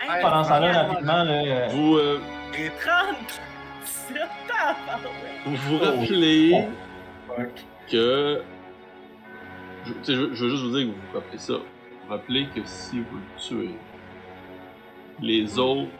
Hey, 0.00 0.22
Pendant 0.22 0.44
ce 0.44 0.48
temps-là, 0.48 0.82
rapidement, 0.84 1.22
là, 1.24 1.32
euh, 1.44 1.68
Vous 1.70 1.96
euh, 1.96 2.20
30! 2.80 3.40
C'est 3.84 4.14
tabarouette. 4.46 5.12
vous, 5.44 5.56
vous 5.56 5.78
rappelez 5.78 6.66
Fuck. 7.26 7.48
que. 7.90 8.42
Je, 9.84 9.92
je 10.06 10.12
veux 10.44 10.50
juste 10.50 10.62
vous 10.64 10.76
dire 10.76 10.86
que 10.88 10.92
vous 10.92 11.00
vous 11.12 11.18
rappelez 11.18 11.38
ça. 11.38 11.54
Rappelez 12.08 12.46
que 12.54 12.60
si 12.64 13.00
vous 13.00 13.16
le 13.16 13.40
tuez, 13.40 13.74
les 15.20 15.58
autres 15.58 15.90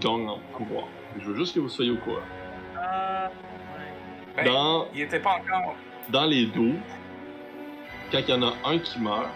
gagnent 0.00 0.28
en 0.28 0.38
pouvoir. 0.56 0.84
Je 1.18 1.24
veux 1.30 1.36
juste 1.36 1.54
que 1.54 1.60
vous 1.60 1.68
soyez 1.68 1.90
au 1.90 1.96
courant. 1.96 2.16
Ah, 2.76 3.28
ouais. 4.36 4.44
Ben, 4.44 4.44
Dans, 4.52 4.86
Il 4.94 5.02
était 5.02 5.20
pas 5.20 5.36
encore. 5.36 5.74
dans 6.08 6.24
les 6.24 6.46
dos, 6.46 6.74
quand 8.10 8.18
il 8.18 8.28
y 8.30 8.32
en 8.32 8.42
a 8.42 8.52
un 8.64 8.78
qui 8.78 8.98
meurt, 9.00 9.28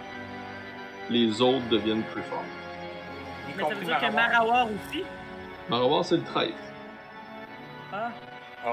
les 1.10 1.40
autres 1.42 1.68
deviennent 1.68 2.04
plus 2.04 2.22
forts. 2.22 2.44
Mais 3.56 3.64
ça 3.64 3.74
veut 3.74 3.84
dire 3.84 3.98
que 3.98 4.12
Marawar. 4.12 4.66
Aussi? 4.66 5.02
Marawar, 5.68 6.04
c'est 6.04 6.16
le 6.16 6.22
13. 6.24 6.52
Ah, 7.92 8.10
Oh. 8.64 8.70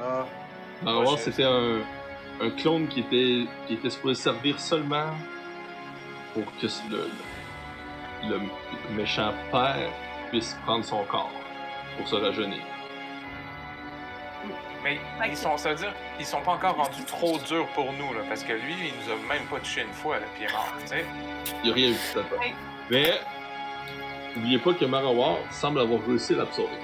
Ah, 0.00 0.24
Marawar, 0.82 1.18
c'était 1.18 1.42
un, 1.44 1.80
un 2.40 2.50
clone 2.50 2.86
qui 2.86 3.00
était, 3.00 3.46
qui 3.66 3.74
était 3.74 3.90
supposé 3.90 4.14
servir 4.14 4.58
seulement 4.60 5.10
pour 6.34 6.44
que 6.60 6.66
le, 6.90 7.08
le, 8.28 8.38
le 8.38 8.94
méchant 8.94 9.32
père 9.50 9.88
puisse 10.30 10.56
prendre 10.64 10.84
son 10.84 11.04
corps 11.04 11.30
pour 11.96 12.06
se 12.08 12.16
rajeunir. 12.16 12.62
Mais 14.82 14.98
ils 15.30 15.36
sont, 15.36 15.56
ça 15.56 15.70
veut 15.70 15.76
dire, 15.76 15.94
ils 16.20 16.26
sont 16.26 16.42
pas 16.42 16.52
encore 16.52 16.76
rendus 16.76 17.04
trop 17.06 17.38
durs 17.38 17.66
pour 17.68 17.90
nous, 17.94 18.12
là, 18.12 18.20
parce 18.28 18.44
que 18.44 18.52
lui, 18.52 18.74
il 18.88 18.92
nous 19.06 19.12
a 19.12 19.16
même 19.34 19.46
pas 19.46 19.58
touché 19.58 19.80
une 19.80 19.92
fois, 19.94 20.18
il 20.38 20.44
est 20.44 20.52
mort, 20.52 20.74
tu 20.82 20.88
sais. 20.88 21.06
Il 21.62 21.64
n'y 21.64 21.70
a 21.70 21.74
rien 21.74 21.88
eu 21.88 21.94
ça. 21.94 22.20
Oui. 22.38 22.52
Mais, 22.90 23.12
n'oubliez 24.36 24.58
pas 24.58 24.74
que 24.74 24.84
Marawar 24.84 25.36
semble 25.50 25.80
avoir 25.80 26.00
réussi 26.06 26.34
à 26.34 26.38
l'absorber. 26.38 26.76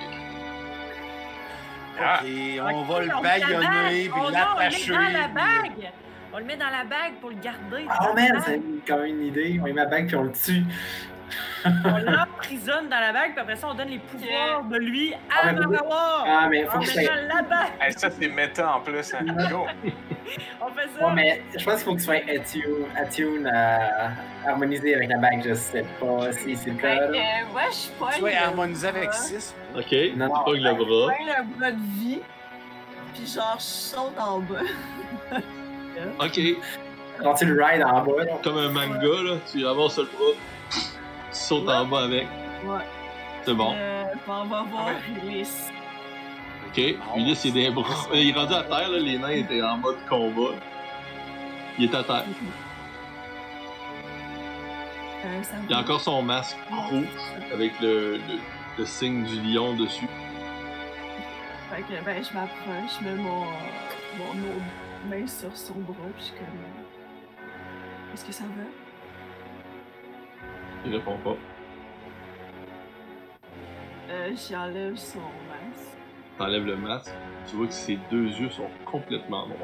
Ah, 2.02 2.20
ok, 2.22 2.28
on 2.74 2.82
va 2.84 3.00
le 3.00 3.22
bague. 3.22 3.44
puis 3.44 4.10
Oh 4.14 4.22
non, 4.24 4.30
l'attacher. 4.30 4.92
Le 4.92 5.12
la 5.12 5.24
puis- 5.24 5.34
bague! 5.34 5.92
On 6.32 6.38
le 6.38 6.44
met 6.44 6.56
dans 6.56 6.70
la 6.70 6.84
bague 6.84 7.14
pour 7.20 7.30
le 7.30 7.36
garder. 7.36 7.86
Oh 7.88 8.04
la 8.08 8.14
man, 8.14 8.42
c'est 8.46 8.60
quand 8.86 8.98
même 8.98 9.06
une 9.20 9.26
idée. 9.26 9.58
On 9.60 9.64
met 9.64 9.72
ma 9.72 9.86
bague 9.86 10.06
puis 10.06 10.16
on 10.16 10.22
le 10.24 10.32
tue. 10.32 10.62
On 11.64 11.98
l'emprisonne 12.10 12.88
dans 12.88 12.98
la 12.98 13.12
bague, 13.12 13.32
puis 13.32 13.40
après 13.40 13.54
ça, 13.56 13.68
on 13.70 13.74
donne 13.74 13.88
les 13.88 13.98
pouvoirs 14.00 14.64
de 14.64 14.76
lui 14.78 15.12
Ah, 15.30 15.48
à 15.48 15.52
mais- 15.52 15.60
Marawar! 15.60 16.24
Ah, 16.26 16.48
mais 16.50 16.64
faut 16.64 16.78
que 16.80 16.86
je 16.86 17.28
la 17.28 17.42
bague! 17.42 17.70
hey, 17.80 17.92
ça, 17.92 18.10
c'est 18.10 18.28
méta 18.28 18.74
en 18.76 18.80
plus, 18.80 19.14
hein. 19.14 19.24
Go. 19.50 19.66
On 20.60 20.68
fait 20.72 20.88
ça! 20.98 21.06
Ouais, 21.06 21.12
mais 21.14 21.42
je 21.56 21.64
pense 21.64 21.74
qu'il 21.76 21.84
faut 21.84 21.92
que 21.94 21.98
tu 21.98 22.04
sois 22.04 22.14
attune, 22.16 22.86
attune 22.96 23.46
à 23.46 24.10
harmoniser 24.48 24.94
avec 24.94 25.08
la 25.08 25.18
bague. 25.18 25.42
Je 25.46 25.54
sais 25.54 25.84
pas 26.00 26.32
si 26.32 26.56
c'est 26.56 26.70
le 26.70 26.76
Fait 26.76 26.96
cas. 26.96 27.02
euh, 27.02 27.70
je 27.70 27.90
pogne. 27.98 28.08
Tu 28.16 28.22
vas 28.22 28.46
harmoniser 28.46 28.88
avec 28.88 29.12
6. 29.12 29.54
Ok, 29.76 29.82
Non, 29.82 29.86
tu 29.92 30.16
non, 30.18 30.44
pognes 30.44 30.62
le 30.62 30.72
bras. 30.74 31.14
le 31.18 31.58
bras 31.58 31.70
de 31.72 32.00
vie, 32.00 32.20
puis 33.14 33.26
genre, 33.26 33.56
je 33.58 33.62
saute 33.64 34.18
en 34.18 34.38
bas. 34.40 34.56
Ok, 36.20 36.40
Quand 37.22 37.34
tu 37.34 37.44
le 37.46 37.62
rides 37.62 37.82
en 37.82 38.02
bas, 38.02 38.24
là. 38.24 38.32
comme 38.42 38.56
un 38.58 38.68
manga, 38.70 39.22
là, 39.22 39.36
tu 39.50 39.66
avances 39.66 39.98
le 39.98 40.04
bras, 40.04 40.32
tu 40.70 40.78
sautes 41.32 41.68
en 41.68 41.84
bas 41.86 42.04
avec. 42.04 42.26
Ouais. 42.64 42.78
C'est 43.44 43.54
bon. 43.54 43.74
Euh, 43.76 44.04
on 44.28 44.44
va 44.44 44.62
voir 44.62 44.90
les. 45.24 45.42
Ok, 46.68 46.96
Ulysse 47.16 47.44
il 47.46 47.58
est, 47.58 47.68
des 47.68 47.70
bras- 47.70 48.08
il 48.14 48.28
est 48.30 48.32
rendu 48.32 48.54
à 48.54 48.62
terre, 48.62 48.88
là, 48.90 48.98
les 48.98 49.18
nains 49.18 49.28
étaient 49.30 49.62
en 49.62 49.76
mode 49.78 49.96
combat. 50.08 50.54
Il 51.78 51.84
est 51.86 51.94
à 51.94 52.04
terre. 52.04 52.24
Euh, 55.24 55.42
ça 55.42 55.56
Il 55.68 55.74
a 55.74 55.80
encore 55.80 56.00
son 56.00 56.22
masque 56.22 56.56
rouge 56.90 57.04
avec 57.52 57.72
le, 57.80 58.16
le, 58.16 58.38
le 58.78 58.86
signe 58.86 59.24
du 59.24 59.40
lion 59.42 59.74
dessus. 59.74 60.08
Fait 61.70 61.82
que, 61.82 62.04
ben, 62.04 62.22
je 62.24 62.32
m'approche, 62.34 62.98
je 63.00 63.04
mets 63.08 63.14
mon, 63.16 63.40
mon 63.40 64.30
autre 64.48 64.64
main 65.08 65.26
sur 65.26 65.56
son 65.56 65.74
bras, 65.74 65.94
puis 66.14 66.18
je 66.18 66.24
suis 66.24 66.34
comme. 66.34 68.12
Est-ce 68.12 68.24
que 68.24 68.32
ça 68.32 68.44
va? 68.44 68.64
Il 70.84 70.92
répond 70.94 71.16
pas. 71.18 71.36
Euh, 74.10 74.30
J'enlève 74.34 74.96
son 74.96 75.18
masque. 75.20 75.96
T'enlèves 76.38 76.64
le 76.66 76.76
masque, 76.76 77.12
tu 77.48 77.56
vois 77.56 77.66
que 77.66 77.72
ses 77.72 77.98
deux 78.10 78.26
yeux 78.28 78.50
sont 78.50 78.68
complètement 78.84 79.46
noirs. 79.46 79.58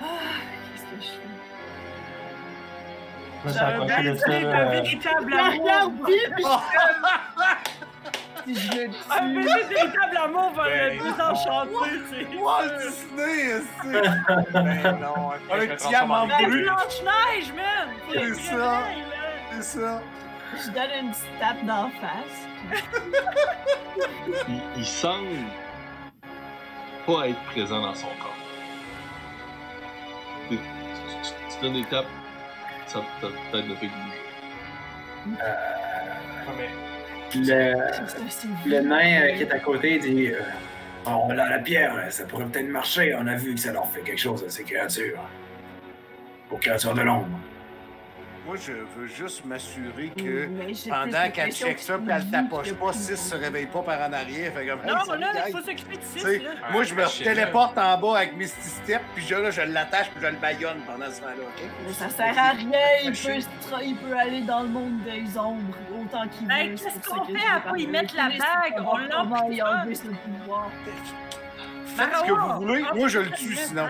Ah, 0.00 0.04
qu'est-ce 0.70 0.84
que 0.84 0.96
je 1.00 1.08
fais? 1.08 1.32
Moi, 3.44 3.52
de 3.52 4.14
ça. 4.16 4.28
dit 4.28 4.44
un 4.46 4.70
véritable 4.70 5.32
amour. 5.34 6.08
Puis 8.44 8.54
je. 8.54 8.60
Si 8.60 8.68
je 8.70 8.78
le 8.78 8.88
Un 9.10 9.42
tue. 9.42 9.42
véritable 9.74 10.16
amour 10.24 10.50
va 10.54 10.64
Ben, 10.64 10.98
le 10.98 11.02
désenchanter, 11.02 11.90
c'est 12.10 12.36
Walt. 12.36 12.78
Disney, 12.78 13.60
c'est. 13.82 14.52
Ben 14.52 14.98
non, 15.00 15.32
Un 15.50 15.76
diamant 15.88 16.26
Ben, 16.26 16.48
brut. 16.48 16.64
Blanche-Neige, 16.64 17.52
man! 17.54 17.88
C'est 18.12 18.34
ça. 18.34 18.82
C'est 19.52 19.62
ça. 19.80 20.02
Je 20.54 20.70
donne 20.70 20.90
une 21.00 21.10
petite 21.10 21.38
tape 21.40 21.64
d'en 21.64 21.90
face. 21.90 22.82
Il, 24.48 24.60
il 24.76 24.86
semble 24.86 25.28
pas 27.06 27.28
être 27.28 27.42
présent 27.52 27.80
dans 27.80 27.94
son 27.94 28.06
corps. 28.20 28.36
Tu, 30.48 30.56
tu- 30.56 30.62
tu- 31.22 31.54
tu 31.56 31.62
donnes 31.62 31.72
des 31.74 31.84
tapes, 31.84 32.06
ça 32.86 33.00
ça 33.20 33.26
peut-être 33.50 33.66
le 33.68 33.74
fait 33.76 33.86
bouger. 33.86 35.38
Ah, 35.40 36.52
mais 36.56 36.68
Le, 37.34 38.80
nain 38.80 39.22
euh, 39.22 39.36
qui 39.36 39.42
est 39.42 39.52
à 39.52 39.58
côté 39.58 39.98
dit 39.98 40.28
euh, 40.28 40.40
Oh, 41.06 41.32
là, 41.32 41.48
la 41.48 41.58
pierre, 41.58 42.06
ça 42.10 42.24
pourrait 42.24 42.44
peut-être 42.46 42.68
marcher. 42.68 43.14
On 43.18 43.26
a 43.26 43.34
vu 43.34 43.54
que 43.54 43.60
ça 43.60 43.72
leur 43.72 43.90
fait 43.90 44.02
quelque 44.02 44.20
chose 44.20 44.44
à 44.46 44.50
ces 44.50 44.62
créatures. 44.62 45.18
Aux 46.50 46.56
créatures 46.56 46.94
de 46.94 47.02
l'ombre. 47.02 47.38
Moi, 48.44 48.56
je 48.56 48.72
veux 48.72 49.06
juste 49.06 49.44
m'assurer 49.44 50.08
que 50.16 50.46
Mais 50.48 50.72
pendant 50.88 51.30
qu'elle 51.30 51.52
check 51.52 51.78
ça, 51.78 51.96
puis 51.96 52.08
elle 52.10 52.34
a 52.34 52.42
pas, 52.42 52.58
plus 52.62 52.74
6 52.92 53.16
se 53.16 53.36
réveille 53.36 53.66
pas 53.66 53.82
par 53.82 54.00
en 54.00 54.12
arrière. 54.12 54.52
Fait 54.52 54.66
comme, 54.66 54.80
hey, 54.84 54.90
Non, 54.92 55.04
salut, 55.04 55.20
là, 55.20 55.28
il 55.46 55.52
faut 55.52 55.62
s'occuper 55.62 55.96
de 55.96 56.00
Tu 56.00 56.18
6, 56.18 56.20
sais, 56.20 56.38
là. 56.38 56.50
moi, 56.72 56.82
je 56.82 56.94
me 56.94 57.06
shit, 57.06 57.22
téléporte 57.24 57.78
en 57.78 57.96
bas 57.98 58.16
avec 58.16 58.36
Misty 58.36 58.68
Step, 58.68 59.00
puis 59.14 59.24
je, 59.24 59.34
là, 59.36 59.50
je 59.52 59.60
l'attache, 59.62 60.10
puis 60.10 60.20
je 60.20 60.26
le 60.26 60.36
baillonne 60.38 60.80
pendant 60.84 61.08
ce 61.08 61.20
temps-là, 61.20 61.34
OK? 61.40 61.62
Mais 61.86 61.92
ça 61.92 62.08
sert 62.10 62.36
à 62.36 62.50
rien, 62.50 62.80
il 63.04 63.12
peut, 63.12 63.80
il 63.84 63.96
peut 63.96 64.16
aller 64.18 64.40
dans 64.40 64.62
le 64.62 64.68
monde 64.68 65.04
des 65.04 65.38
ombres 65.38 65.76
autant 66.00 66.26
qu'il 66.26 66.42
veut. 66.42 66.48
Ben, 66.48 66.76
c'est 66.76 66.84
qu'est-ce 66.84 67.08
qu'on 67.08 67.24
fait 67.24 67.62
parler 67.64 67.82
y 67.84 67.86
mettre 67.86 68.16
la 68.16 68.28
bague? 68.28 68.74
On 68.80 68.82
pouvoir. 70.40 70.68
Faites 71.86 72.08
ce 72.16 72.22
que 72.24 72.32
vous 72.32 72.60
voulez, 72.66 72.84
moi, 72.94 73.06
je 73.08 73.18
le 73.20 73.30
tue, 73.30 73.54
sinon. 73.54 73.86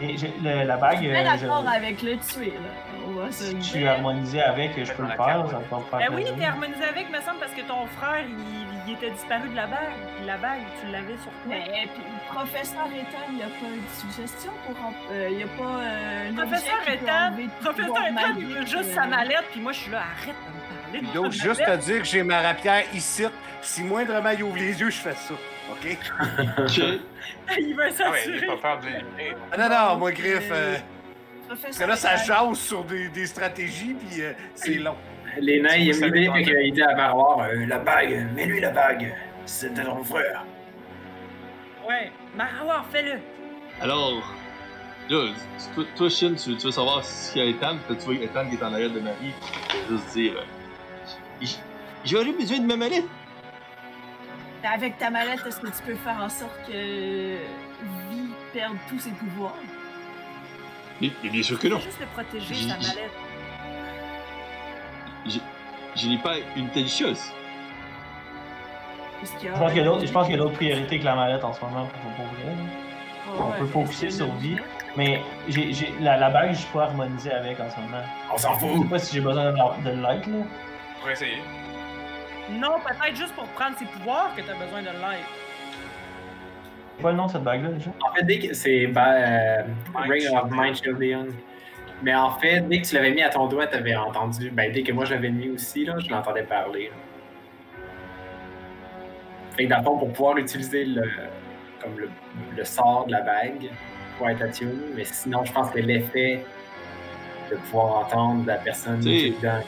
et 0.00 0.16
j'ai- 0.16 0.34
le- 0.42 0.64
la 0.66 0.76
bague, 0.78 0.96
Je 0.96 1.02
suis 1.02 1.10
euh, 1.14 1.24
d'accord 1.24 1.68
avec 1.68 2.02
le 2.02 2.16
tuer, 2.16 2.46
là. 2.54 2.91
Si 3.30 3.62
suis 3.62 3.78
dire. 3.80 3.90
harmonisé 3.92 4.42
avec, 4.42 4.72
je 4.84 4.92
peux 4.92 5.02
le 5.02 5.08
faire, 5.08 5.44
ça 5.50 5.60
faire 5.68 5.98
Ben 5.98 6.06
oui, 6.10 6.14
plaisir. 6.22 6.34
t'es 6.38 6.44
harmonisé 6.44 6.84
avec, 6.84 7.10
me 7.10 7.20
semble, 7.20 7.38
parce 7.40 7.52
que 7.52 7.62
ton 7.62 7.86
frère, 7.98 8.24
il, 8.28 8.36
il 8.88 8.94
était 8.94 9.10
disparu 9.10 9.48
de 9.48 9.56
la 9.56 9.66
bague. 9.66 9.92
Puis 10.16 10.26
la 10.26 10.36
bague, 10.36 10.60
tu 10.80 10.90
l'avais 10.90 11.16
sur 11.18 11.30
toi. 11.30 11.48
Mais 11.48 11.88
puis, 11.94 12.02
le 12.02 12.34
professeur 12.34 12.86
Ethan, 12.86 13.24
il 13.30 13.36
n'y 13.36 13.42
a 13.42 13.46
pas 13.46 13.66
une 13.74 13.88
suggestion 14.10 14.52
pour. 14.66 14.76
en- 14.84 14.92
euh, 15.12 15.28
il 15.30 15.36
n'y 15.38 15.42
a 15.42 15.46
pas 15.46 15.62
euh, 15.82 16.30
un 16.30 16.34
Professeur 16.34 16.88
Ethan, 16.88 17.32
professeur 17.60 18.06
Ethan, 18.06 18.34
il 18.38 18.46
veut 18.46 18.66
juste 18.66 18.90
euh, 18.90 18.94
sa 18.94 19.06
mallette, 19.06 19.44
puis 19.52 19.60
moi, 19.60 19.72
je 19.72 19.78
suis 19.80 19.90
là, 19.90 20.02
arrête 20.02 20.34
de 20.92 21.00
me 21.00 21.02
parler. 21.02 21.12
Donc, 21.14 21.32
juste 21.32 21.60
à 21.62 21.76
dire 21.76 21.98
que 21.98 22.04
j'ai 22.04 22.22
ma 22.22 22.40
rapière 22.40 22.82
ici. 22.94 23.24
Si 23.60 23.84
moindrement 23.84 24.30
il 24.30 24.42
ouvre 24.42 24.56
les 24.56 24.80
yeux, 24.80 24.90
je 24.90 24.98
fais 24.98 25.14
ça. 25.14 25.34
OK? 25.70 25.96
Ok, 26.58 26.78
il 27.58 27.74
veut 27.76 27.82
ah 27.82 27.86
ouais, 27.86 27.92
s'assurer. 27.92 28.38
j'ai 28.40 28.46
pas 28.46 28.56
peur 28.56 28.80
de 28.80 28.86
l'éliminer. 28.86 29.36
Ah, 29.52 29.56
non, 29.56 29.68
non, 29.68 29.96
moi, 29.98 30.10
Griff. 30.12 30.48
euh, 30.50 30.72
Professeur 30.72 30.82
parce 31.60 31.78
que 31.78 31.84
là, 31.84 31.96
ça 31.96 32.16
jase 32.16 32.58
sur 32.58 32.84
des, 32.84 33.08
des 33.08 33.26
stratégies, 33.26 33.94
puis 33.94 34.22
euh, 34.22 34.32
c'est 34.54 34.74
long. 34.74 34.96
Les 35.40 35.60
nains, 35.60 35.76
il 35.76 35.90
aiment 35.90 36.04
l'idée, 36.12 36.20
dépend. 36.22 36.34
fait 36.34 36.42
qu'il 36.44 36.72
dit 36.72 36.82
à 36.82 36.94
Maroir 36.94 37.40
euh, 37.48 37.66
La 37.66 37.78
bague, 37.78 38.26
mets-lui 38.34 38.60
la 38.60 38.70
bague. 38.70 39.14
C'était 39.46 39.82
ton 39.84 40.04
frère. 40.04 40.44
Ouais, 41.88 42.12
Marawar, 42.36 42.86
fais-le. 42.92 43.18
alors, 43.80 44.22
là, 45.08 45.28
toi, 45.74 45.84
toi 45.96 46.08
Shin, 46.08 46.34
tu, 46.34 46.56
tu 46.56 46.66
veux 46.66 46.70
savoir 46.70 47.02
s'il 47.04 47.42
y 47.42 47.46
a 47.46 47.48
Ethan, 47.48 47.76
tu 47.88 47.94
vois 47.94 48.14
Ethan 48.14 48.48
qui 48.48 48.54
est 48.56 48.62
en 48.62 48.72
arrière 48.72 48.90
de 48.90 49.00
Marie, 49.00 49.32
tu 49.68 49.76
vas 49.76 49.96
juste 49.98 50.12
dire 50.14 50.34
euh, 50.36 51.46
J'aurais 52.04 52.32
besoin 52.32 52.58
de 52.58 52.66
ma 52.66 52.76
mallette. 52.76 53.04
Avec 54.64 54.96
ta 54.98 55.10
mallette, 55.10 55.40
est-ce 55.46 55.58
que 55.60 55.66
tu 55.66 55.82
peux 55.84 55.96
faire 55.96 56.20
en 56.22 56.28
sorte 56.28 56.56
que 56.68 56.72
Vie 58.10 58.30
perde 58.52 58.76
tous 58.88 59.00
ses 59.00 59.10
pouvoirs? 59.10 59.56
Mais, 61.02 61.10
bien 61.30 61.42
sûr 61.42 61.58
que 61.58 61.66
non. 61.68 61.78
Faut 61.78 61.84
juste 61.84 62.00
le 62.00 62.06
protéger, 62.06 62.66
mallette. 62.68 63.10
Je, 65.26 65.38
je 66.00 66.08
n'ai 66.08 66.18
pas 66.18 66.34
une 66.56 66.68
telle 66.70 66.88
chose. 66.88 67.20
A- 69.22 69.24
Je 69.24 69.52
pense 69.52 69.70
qu'il 69.72 69.78
y 70.34 70.34
a 70.34 70.38
d'autres- 70.38 70.54
priorités 70.54 70.98
que 70.98 71.04
la 71.04 71.14
mallette 71.14 71.44
en 71.44 71.52
ce 71.52 71.60
moment 71.60 71.86
pour, 71.86 72.12
pour 72.12 72.24
vrai. 72.26 72.54
on 73.38 73.50
ouais, 73.50 73.58
peut 73.58 73.66
focuser 73.66 74.10
sur 74.10 74.32
vie. 74.34 74.56
Mais 74.96 75.20
la, 76.00 76.16
la 76.18 76.30
bague, 76.30 76.52
je 76.52 76.58
suis 76.58 76.70
pas 76.72 76.84
harmonisé 76.84 77.30
avec 77.32 77.58
en 77.60 77.70
ce 77.70 77.80
moment. 77.80 78.02
On 78.32 78.36
s'en 78.38 78.54
Je 78.54 78.60
sais 78.60 78.74
fout. 78.74 78.90
pas 78.90 78.98
si 78.98 79.14
j'ai 79.14 79.20
besoin 79.20 79.52
de, 79.52 79.56
de 79.84 79.90
l'être, 79.90 80.26
là. 80.28 80.44
Pour 81.00 81.10
essayer. 81.10 81.42
Non, 82.50 82.78
peut-être 82.80 83.16
juste 83.16 83.34
pour 83.34 83.46
prendre 83.48 83.76
ses 83.78 83.86
pouvoirs 83.86 84.34
que 84.36 84.42
t'as 84.42 84.54
besoin 84.54 84.82
de 84.82 84.86
l'aide. 84.88 85.26
C'est 86.96 87.02
pas 87.02 87.10
le 87.10 87.16
nom 87.16 87.26
de 87.26 87.30
cette 87.32 87.42
bague-là, 87.42 87.70
déjà? 87.70 87.90
En 88.08 88.14
fait, 88.14 88.22
dès 88.24 88.38
que 88.38 88.54
c'est 88.54 88.86
bah, 88.86 89.12
euh, 89.14 89.62
Ring 89.94 90.26
of. 90.32 90.50
Mind 90.50 90.76
Shielding. 90.76 91.32
Mais 92.02 92.14
en 92.14 92.30
fait, 92.32 92.60
dès 92.68 92.80
que 92.80 92.86
tu 92.86 92.94
l'avais 92.94 93.12
mis 93.12 93.22
à 93.22 93.28
ton 93.30 93.46
doigt, 93.46 93.66
t'avais 93.66 93.94
entendu. 93.94 94.50
Ben, 94.50 94.72
dès 94.72 94.82
que 94.82 94.92
moi 94.92 95.04
je 95.04 95.14
l'avais 95.14 95.30
mis 95.30 95.50
aussi, 95.50 95.84
là, 95.84 95.94
je 95.98 96.10
l'entendais 96.10 96.42
parler. 96.42 96.86
là. 96.86 96.96
Fait 99.56 99.64
que 99.64 99.70
dans 99.70 99.78
le 99.78 99.84
fond, 99.84 99.98
pour 99.98 100.12
pouvoir 100.12 100.38
utiliser 100.38 100.84
le, 100.84 101.02
comme 101.80 101.98
le, 101.98 102.10
le 102.56 102.64
sort 102.64 103.04
de 103.06 103.12
la 103.12 103.20
bague, 103.20 103.70
pour 104.18 104.28
être 104.28 104.42
attuné, 104.42 104.72
mais 104.94 105.04
sinon, 105.04 105.44
je 105.44 105.52
pense 105.52 105.70
que 105.70 105.78
l'effet 105.78 106.44
de 107.50 107.56
pouvoir 107.56 108.06
entendre 108.06 108.46
la 108.46 108.56
personne 108.56 109.00
Tu 109.00 109.02
sais, 109.04 109.16
qui 109.18 109.26
est 109.26 109.38
dedans. 109.40 109.60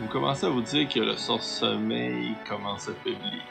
Vous 0.00 0.08
commencez 0.08 0.46
à 0.46 0.48
vous 0.50 0.60
dire 0.62 0.88
que 0.88 1.00
le 1.00 1.14
sort 1.14 1.42
sommeil 1.42 2.34
commence 2.48 2.88
à 2.88 2.92
faiblir. 3.02 3.42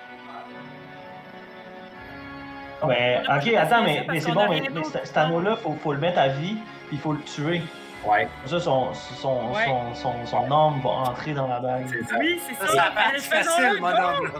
A 2.81 3.37
ok, 3.37 3.53
attends, 3.53 3.83
mais, 3.83 3.97
ça 4.05 4.11
mais 4.11 4.19
c'est 4.19 4.31
bon, 4.31 4.49
mais, 4.49 4.61
mais 4.71 4.83
cet 4.83 5.07
cet 5.07 5.17
anneau-là, 5.17 5.55
faut, 5.57 5.75
faut 5.81 5.93
le 5.93 5.99
mettre 5.99 6.19
à 6.19 6.27
vie, 6.27 6.55
puis 6.87 6.93
il 6.97 6.99
faut 6.99 7.13
le 7.13 7.21
tuer. 7.21 7.61
Ouais, 8.05 8.27
Comme 8.43 8.51
ça, 8.51 8.59
son, 8.59 8.93
son, 8.93 9.51
Ouais. 9.51 9.65
son, 9.65 9.95
son, 9.95 10.25
son 10.27 10.43
âme 10.51 10.79
va 10.83 10.89
entrer 10.89 11.33
dans 11.33 11.47
la 11.47 11.59
bague. 11.59 11.87
c'est 11.89 12.03
ça. 12.07 12.15
Oui, 12.19 12.39
c'est 12.47 12.53
ça. 12.55 12.67
Ça, 12.67 12.89
Mais 12.89 13.01
partie 13.01 13.19
faisons-le, 13.21 13.43
facile, 13.67 13.81
mon 13.81 13.87
homme, 13.87 14.31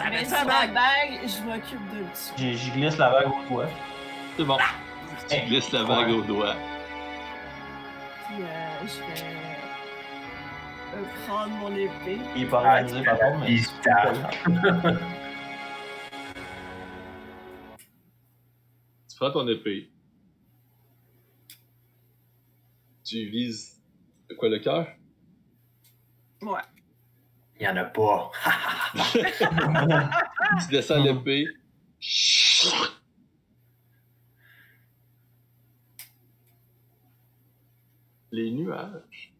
Mais 0.00 0.06
avec 0.06 0.26
sur 0.26 0.28
ça, 0.36 0.38
la 0.38 0.44
bague. 0.44 0.74
bague, 0.74 1.20
je 1.22 1.42
m'occupe 1.48 1.90
de 1.92 1.98
le 1.98 2.52
J'y 2.56 2.70
glisse 2.72 2.98
la 2.98 3.10
bague 3.10 3.28
au 3.28 3.54
doigt. 3.54 3.66
C'est 4.36 4.44
bon. 4.44 4.56
Tu 5.28 5.34
Hey. 5.36 5.46
glisses 5.46 5.72
la 5.72 5.84
bague 5.84 6.08
Ouais. 6.08 6.14
au 6.14 6.22
doigt. 6.22 6.54
Puis 8.26 8.42
euh, 8.42 8.46
je 8.82 8.98
vais 8.98 9.26
euh, 10.96 11.02
prendre 11.28 11.50
mon 11.60 11.70
épée. 11.76 12.18
Il 12.34 12.42
est 12.42 12.46
pas 12.46 12.62
Ah, 12.64 12.68
organisé 12.70 12.98
tu 12.98 13.04
par 13.04 13.18
contre, 13.18 13.38
mais. 13.40 13.46
bise, 13.46 13.70
putain. 13.70 14.12
Tu 19.14 19.20
prends 19.20 19.30
ton 19.30 19.46
épée. 19.46 19.88
Tu 23.04 23.26
vises. 23.26 23.80
de 24.28 24.34
quoi 24.34 24.48
le 24.48 24.58
cœur? 24.58 24.88
Ouais. 26.42 26.60
Il 27.60 27.62
y 27.62 27.68
en 27.68 27.76
a 27.76 27.84
pas. 27.84 28.32
Tu 30.62 30.68
descends 30.68 31.00
l'épée. 31.00 31.46
Les 38.32 38.50
nuages 38.50 39.32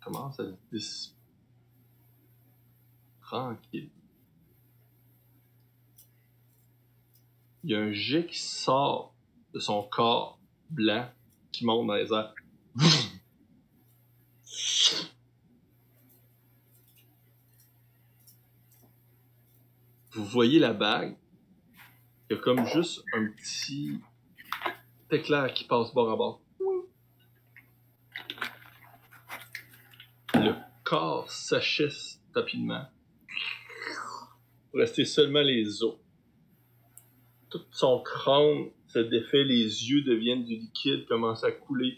commencent 0.00 0.40
à 0.40 0.46
dissiper. 0.72 1.16
Tranquille. 3.20 3.90
Il 7.62 7.70
y 7.70 7.76
a 7.76 7.78
un 7.78 7.92
jet 7.92 8.26
qui 8.26 8.40
sort 8.40 9.11
de 9.54 9.58
son 9.58 9.82
corps 9.82 10.38
blanc 10.70 11.08
qui 11.50 11.64
monte 11.66 11.86
dans 11.86 11.94
les 11.94 12.12
airs. 12.12 12.34
vous 20.12 20.24
voyez 20.24 20.58
la 20.58 20.72
bague. 20.72 21.16
Il 22.28 22.36
y 22.36 22.38
a 22.38 22.42
comme 22.42 22.64
juste 22.66 23.04
un 23.14 23.26
petit 23.26 24.00
éclair 25.10 25.52
qui 25.52 25.64
passe 25.64 25.92
bord 25.92 26.10
à 26.10 26.16
bord. 26.16 26.40
Le 30.34 30.54
corps 30.84 31.30
s'achisse 31.30 32.20
rapidement. 32.34 32.86
Pour 34.70 34.80
rester 34.80 35.04
seulement 35.04 35.42
les 35.42 35.82
os. 35.82 35.96
Tout 37.50 37.64
son 37.70 38.00
crâne 38.00 38.70
se 38.92 38.98
défait, 38.98 39.44
les 39.44 39.64
yeux 39.90 40.02
deviennent 40.02 40.44
du 40.44 40.56
liquide, 40.56 41.06
commencent 41.06 41.44
à 41.44 41.52
couler. 41.52 41.96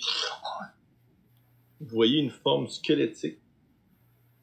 Vous 1.80 1.88
voyez 1.88 2.20
une 2.20 2.30
forme 2.30 2.68
squelettique 2.68 3.40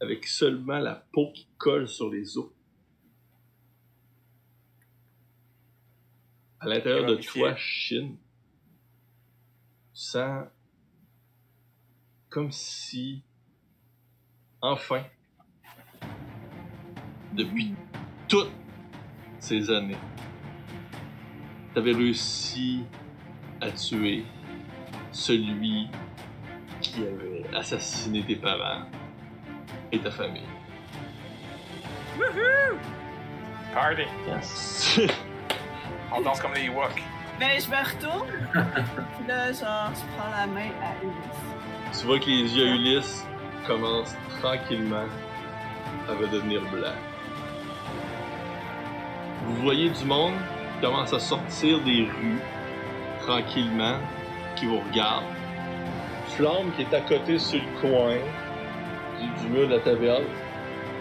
avec 0.01 0.27
seulement 0.27 0.79
la 0.79 0.95
peau 0.95 1.31
qui 1.31 1.47
colle 1.57 1.87
sur 1.87 2.09
les 2.09 2.37
os. 2.37 2.49
À 6.59 6.67
l'intérieur 6.67 7.05
de 7.05 7.15
toi, 7.15 7.55
Shin, 7.55 8.15
tu 8.15 8.17
sens 9.93 10.45
comme 12.29 12.51
si, 12.51 13.23
enfin, 14.61 15.03
depuis 17.33 17.73
toutes 18.27 18.51
ces 19.39 19.69
années, 19.69 19.97
tu 21.73 21.79
avais 21.79 21.93
réussi 21.93 22.83
à 23.61 23.71
tuer 23.71 24.25
celui 25.11 25.87
qui 26.81 27.01
avait 27.01 27.43
assassiné 27.55 28.23
tes 28.23 28.35
parents 28.35 28.83
et 29.91 29.99
ta 29.99 30.11
famille. 30.11 30.47
Party. 33.73 34.03
Yes. 34.27 34.99
On 36.13 36.21
danse 36.21 36.41
comme 36.41 36.53
les 36.53 36.65
Ewoks. 36.65 37.01
Ben, 37.39 37.59
je 37.59 37.69
me 37.69 37.77
retourne. 37.77 38.27
Là, 39.27 39.51
genre, 39.53 39.91
je 39.95 40.17
prends 40.17 40.29
la 40.29 40.45
main 40.47 40.69
à 40.81 41.03
Ulysse. 41.03 41.99
tu 41.99 42.05
vois 42.05 42.19
que 42.19 42.25
les 42.25 42.55
yeux 42.55 42.67
à 42.67 42.75
Ulysse 42.75 43.25
commencent 43.65 44.15
tranquillement 44.41 45.07
à 46.09 46.13
redevenir 46.13 46.61
blancs. 46.69 46.91
Vous 49.45 49.55
voyez 49.63 49.89
du 49.89 50.05
monde 50.05 50.33
commence 50.81 51.13
à 51.13 51.19
sortir 51.19 51.79
des 51.81 52.03
rues 52.19 52.39
tranquillement, 53.25 53.97
qui 54.55 54.65
vous 54.65 54.79
regarde. 54.79 55.23
Flamme 56.35 56.71
qui 56.75 56.81
est 56.83 56.93
à 56.93 57.01
côté 57.01 57.37
sur 57.39 57.59
le 57.61 57.79
coin 57.79 58.15
du, 59.19 59.27
du 59.41 59.47
mur 59.49 59.67
de 59.67 59.73
la 59.75 59.79
taverne, 59.79 60.23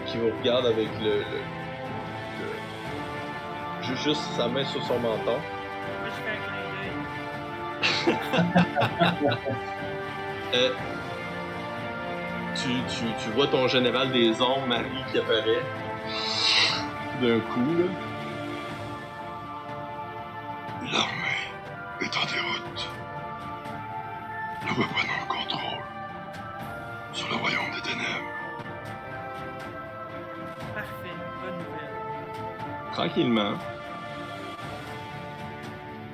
qui 0.05 0.17
vous 0.17 0.29
regarde 0.39 0.65
avec 0.67 0.89
le, 1.01 1.09
le, 1.09 1.41
le- 2.39 3.83
ju- 3.83 3.97
juste 3.97 4.21
sa 4.37 4.47
main 4.47 4.63
sur 4.65 4.83
son 4.83 4.99
menton. 4.99 5.37
Euh, 10.53 10.69
tu, 12.55 12.67
tu, 12.89 13.05
tu 13.23 13.29
vois 13.29 13.47
ton 13.47 13.67
général 13.69 14.11
des 14.11 14.41
ombres, 14.41 14.67
Marie, 14.67 14.83
qui 15.09 15.17
apparaît 15.17 15.63
d'un 17.21 17.39
coup, 17.39 17.73
là. 17.79 17.85
Tranquillement, 33.21 33.53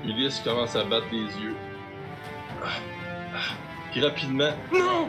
Ulysse 0.03 0.41
commence 0.41 0.75
à 0.75 0.83
battre 0.83 1.05
les 1.09 1.23
yeux. 1.41 1.55
Ah, 2.61 2.67
ah. 3.33 3.53
Puis 3.91 4.03
rapidement, 4.03 4.51
non! 4.73 5.07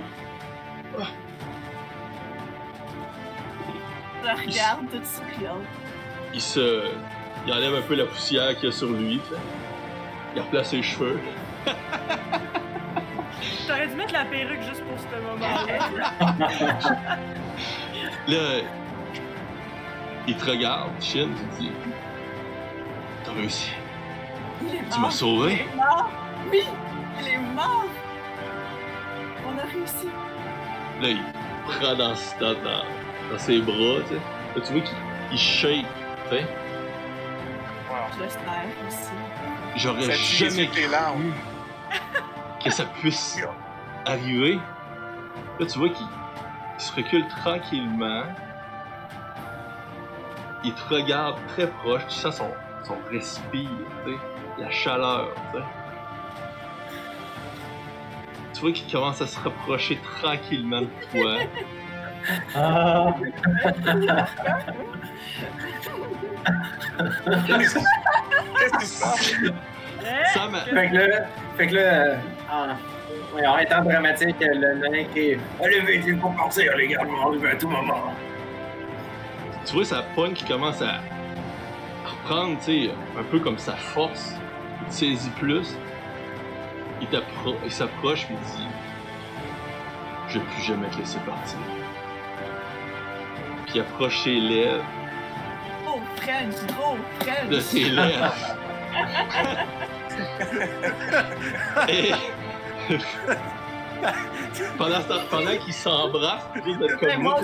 La 4.24 4.34
regarde 4.34 4.88
toute 4.92 5.06
souriante. 5.06 5.64
Il 6.32 6.40
se. 6.40 6.84
Il 7.46 7.52
enlève 7.52 7.74
un 7.74 7.82
peu 7.82 7.96
la 7.96 8.04
poussière 8.04 8.54
qu'il 8.54 8.66
y 8.66 8.68
a 8.68 8.72
sur 8.72 8.90
lui. 8.90 9.20
Il 10.36 10.42
replace 10.42 10.70
ses 10.70 10.84
cheveux. 10.84 11.18
T'aurais 13.66 13.88
dû 13.88 13.96
mettre 13.96 14.12
la 14.12 14.24
perruque 14.24 14.62
juste 14.62 14.84
pour 14.84 14.96
ce 15.00 15.06
moment-là. 15.20 17.16
Là, 18.28 18.60
il 20.28 20.36
te 20.36 20.50
regarde, 20.50 20.90
Shin, 21.00 21.28
tu 21.36 21.56
te 21.56 21.60
dis 21.62 21.72
T'as 23.24 23.32
réussi. 23.32 23.70
Il 24.60 24.74
est 24.74 24.82
mort. 24.82 24.90
Tu 24.92 25.00
m'as 25.00 25.10
sauvé. 25.10 25.52
Il 25.52 25.60
est 25.60 25.76
mort. 25.76 26.10
Oui, 26.52 26.64
il 27.20 27.28
est 27.28 27.38
mort. 27.38 27.84
On 29.46 29.58
a 29.58 29.62
réussi. 29.62 30.08
Là, 31.00 31.08
il 31.08 31.22
prend 31.66 31.94
dans, 31.94 32.14
dans, 32.40 32.62
dans, 32.62 32.84
dans 33.30 33.38
ses 33.38 33.60
bras, 33.60 34.02
tu 34.06 34.14
sais. 34.14 34.20
Là, 34.54 34.66
tu 34.66 34.72
vois 34.72 34.82
qu'il 34.82 34.96
il 35.32 35.38
shake, 35.38 35.86
tu 36.24 36.36
sais. 36.36 36.46
Wow. 37.88 37.96
Je 38.18 38.22
le 38.22 38.28
serre 38.28 38.42
aussi. 38.86 39.10
J'aurais 39.76 40.14
jamais 40.14 40.66
cru 40.68 40.90
larmes? 40.90 41.32
que 42.64 42.70
ça 42.70 42.84
puisse 43.00 43.40
arriver. 44.04 44.58
Là, 45.58 45.66
tu 45.66 45.78
vois 45.78 45.88
qu'il 45.88 46.06
il 46.78 46.84
se 46.84 46.92
recule 46.92 47.26
tranquillement. 47.28 48.24
Il 50.64 50.72
te 50.74 50.94
regarde 50.94 51.36
très 51.48 51.66
proche. 51.68 52.02
Tu 52.08 52.14
sens 52.16 52.36
son, 52.36 52.50
son 52.84 52.96
respire, 53.10 53.68
tu 54.04 54.12
sais, 54.12 54.18
la 54.58 54.70
chaleur, 54.70 55.28
tu 55.52 55.58
sais. 55.58 55.64
Tu 58.54 58.60
vois 58.60 58.72
qu'il 58.72 58.90
commence 58.92 59.20
à 59.22 59.26
se 59.26 59.38
rapprocher 59.38 59.98
tranquillement 60.20 60.80
de 60.82 60.88
toi. 61.12 61.36
Ah, 62.56 63.14
Qu'est-ce 67.46 67.74
qui 68.78 68.86
se 68.86 69.00
passe? 69.00 69.32
Hein? 69.44 69.52
Sam, 70.34 70.56
Fait 70.74 70.88
que 70.90 70.94
là, 70.96 71.06
fait 71.56 71.66
que 71.68 71.74
là 71.74 71.80
euh, 71.80 72.16
en, 72.50 73.46
en 73.46 73.58
étant 73.58 73.82
dramatique, 73.82 74.36
le 74.40 74.74
nain 74.76 75.04
qui 75.12 75.20
est 75.20 75.38
Allez 75.62 75.80
vite, 75.80 76.04
il 76.06 76.18
faut 76.18 76.30
partir, 76.30 76.76
les 76.76 76.88
gars, 76.88 77.02
on 77.06 77.16
va 77.16 77.22
arriver 77.28 77.50
à 77.50 77.56
tout 77.56 77.68
moment. 77.68 78.12
Tu 79.68 79.74
vois 79.74 79.84
sa 79.84 80.02
pogne 80.02 80.32
qui 80.32 80.44
commence 80.44 80.80
à 80.82 81.00
reprendre, 82.04 82.58
tu 82.64 82.86
sais, 82.86 82.90
un 83.18 83.22
peu 83.24 83.38
comme 83.40 83.58
sa 83.58 83.74
force. 83.76 84.34
Il 84.82 84.88
te 84.88 84.92
saisit 84.94 85.30
plus. 85.30 85.76
Il 87.00 87.06
s'approche 87.70 88.24
et 88.24 88.32
il 88.32 88.38
dit 88.56 88.66
Je 90.28 90.38
vais 90.38 90.44
plus 90.46 90.62
jamais 90.62 90.88
te 90.88 90.96
laisser 90.98 91.18
partir. 91.20 91.58
Puis 93.66 93.74
il 93.76 93.80
approche 93.82 94.18
ses 94.24 94.40
lèvres, 94.40 94.82
Oh, 95.86 96.00
French, 96.16 96.54
gros 96.76 96.96
French. 97.20 97.48
de 97.50 97.60
ses 97.60 97.84
lèvres. 97.90 98.34
et. 101.88 102.12
pendant 104.78 105.00
ce 105.00 105.08
temps- 105.08 105.14
pendant 105.30 105.56
qu'ils 105.64 105.72
s'embrassent, 105.74 106.48
juste 106.64 106.78
d'être 106.80 106.98
comme 106.98 107.22
moi 107.22 107.40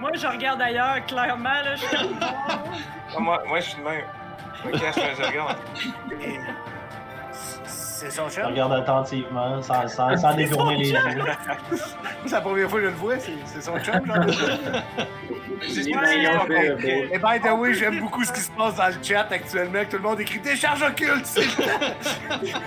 moi, 0.00 0.10
je... 0.14 0.26
Regarde 0.26 0.60
ailleurs, 0.62 1.04
clairement, 1.06 1.44
là. 1.48 1.74
Je 1.74 1.80
suis 1.86 1.96
comme, 1.96 2.18
Ah, 2.20 3.20
moi, 3.20 3.42
moi, 3.46 3.60
je 3.60 3.64
suis 3.70 3.78
de 3.78 3.82
même. 3.84 4.02
Ok, 4.64 4.74
je, 4.74 5.22
je 5.22 5.26
regarde. 5.28 5.56
C'est 7.68 8.10
son 8.10 8.28
je 8.28 8.42
regarde 8.42 8.74
attentivement, 8.74 9.62
sans, 9.62 9.88
sans, 9.88 10.14
sans 10.18 10.34
détourner 10.34 10.76
les 10.76 10.90
yeux. 10.90 10.98
C'est 12.26 12.34
la 12.34 12.40
première 12.42 12.68
fois 12.68 12.78
que 12.80 12.84
je 12.84 12.90
le 12.90 12.96
vois, 12.96 13.14
c'est 13.18 13.62
son 13.62 13.78
chum, 13.78 14.04
genre. 14.04 14.26
Beau. 16.46 16.52
Et 17.10 17.18
by 17.18 17.40
the 17.42 17.52
way, 17.56 17.72
j'aime 17.72 18.00
beaucoup 18.00 18.22
ce 18.22 18.32
qui 18.32 18.40
se 18.40 18.50
passe 18.50 18.74
dans 18.76 18.88
le 18.88 19.02
chat 19.02 19.26
actuellement, 19.30 19.80
que 19.84 19.90
tout 19.92 19.96
le 19.96 20.02
monde 20.02 20.20
écrit 20.20 20.40
décharge 20.40 20.82
occulte. 20.82 21.40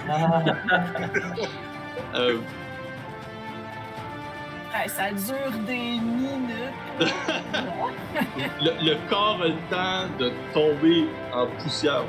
Ah, 0.09 0.43
Euh, 2.15 2.37
Ouais, 2.37 2.68
ça 4.87 5.11
dure 5.11 5.51
des 5.65 5.99
minutes. 5.99 6.73
le, 8.61 8.71
le 8.91 9.09
corps 9.09 9.39
a 9.41 9.47
le 9.47 9.53
temps 9.69 10.07
de 10.19 10.31
tomber 10.53 11.07
en 11.33 11.47
poussière. 11.61 12.03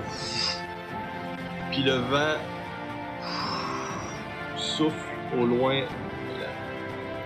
Puis 1.71 1.83
le 1.83 1.95
vent 1.95 2.37
souffle 4.57 4.95
au 5.39 5.47
loin 5.47 5.81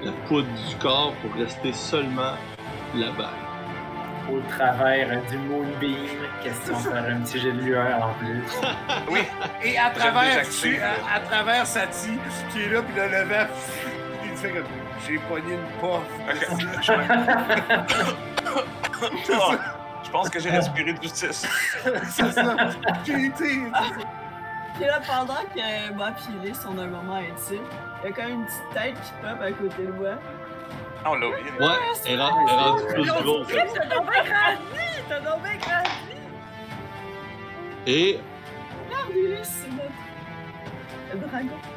la, 0.02 0.06
la 0.06 0.12
poudre 0.28 0.48
du 0.68 0.76
corps 0.76 1.14
pour 1.22 1.32
rester 1.40 1.72
seulement 1.72 2.34
bague. 2.94 3.26
Au 4.32 4.40
travers 4.48 5.20
du 5.28 5.36
moonbeam, 5.36 5.96
question 6.42 6.72
de 6.78 6.78
faire 6.82 7.04
un 7.14 7.20
petit 7.20 7.40
jet 7.40 7.52
de 7.52 7.60
lueur 7.60 8.02
en 8.02 8.14
plus. 8.14 8.42
Oui, 9.10 9.20
Et 9.64 9.76
à 9.78 9.90
travers, 9.90 10.48
tu- 10.48 10.78
à, 10.80 11.16
à 11.16 11.20
travers 11.20 11.66
Sati, 11.66 12.12
qui 12.50 12.62
est 12.62 12.68
là, 12.70 12.80
puis 12.82 12.94
le 12.96 13.24
vent, 13.24 13.46
fait 14.44 14.52
comme 14.52 14.64
j'ai 15.06 15.18
pogné 15.18 15.54
une 15.54 15.80
porte. 15.80 16.04
ok. 16.28 16.60
Je, 19.26 19.32
je 20.04 20.10
pense 20.10 20.28
que 20.28 20.38
j'ai 20.40 20.50
respiré 20.50 20.92
de 20.92 21.02
justice. 21.02 21.46
c'est 22.10 22.32
ça. 22.32 22.56
J'ai 23.04 23.26
été. 23.26 23.62
Puis 24.74 24.84
là, 24.84 25.00
pendant 25.06 25.34
que 25.54 25.92
moi 25.92 26.10
et 26.10 26.46
Lys 26.46 26.60
sont 26.60 26.74
dans 26.74 26.82
un 26.82 26.86
moment 26.86 27.16
intime, 27.16 27.62
il 28.02 28.10
y 28.10 28.12
a 28.12 28.12
quand 28.12 28.22
même 28.22 28.40
une 28.40 28.44
petite 28.46 28.70
tête 28.72 28.94
qui 28.94 29.12
pop 29.22 29.40
à 29.40 29.52
côté 29.52 29.86
de 29.86 29.92
moi. 29.92 30.10
Ah, 31.04 31.10
on 31.12 31.14
l'a 31.16 31.28
oublié. 31.28 31.50
Ouais, 31.60 31.74
elle 32.06 32.18
est 32.18 32.22
rendue 32.22 32.84
plus 32.94 33.04
grosse. 33.04 33.46
T'as 33.48 33.88
bien 33.88 34.24
grandi! 34.24 34.84
T'as 35.08 35.20
bien 35.20 35.56
grandi! 35.58 36.16
Et 37.86 38.20
Regarde, 38.88 39.12
Lys, 39.14 39.48
c'est 39.62 39.70
notre 39.70 40.04
le 41.12 41.28
dragon. 41.28 41.73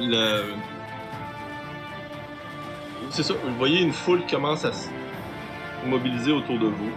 Le. 0.00 0.54
C'est 3.10 3.22
ça, 3.22 3.34
vous 3.34 3.54
voyez 3.56 3.82
une 3.82 3.92
foule 3.92 4.22
commence 4.28 4.64
à 4.64 4.72
se 4.72 4.88
mobiliser 5.86 6.32
autour 6.32 6.58
de 6.58 6.66
vous. 6.66 6.92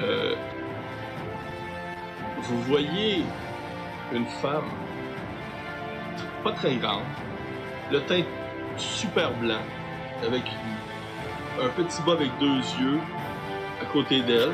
Euh, 0.00 0.34
Vous 2.42 2.62
voyez 2.62 3.24
une 4.12 4.26
femme 4.26 4.68
pas 6.44 6.52
très 6.52 6.76
grande, 6.76 7.02
le 7.90 8.00
teint 8.02 8.22
super 8.76 9.32
blanc, 9.34 9.60
avec 10.24 10.44
un 11.60 11.68
petit 11.70 12.00
bas 12.02 12.12
avec 12.12 12.30
deux 12.38 12.58
yeux 12.80 13.00
à 13.82 13.86
côté 13.92 14.20
d'elle. 14.22 14.52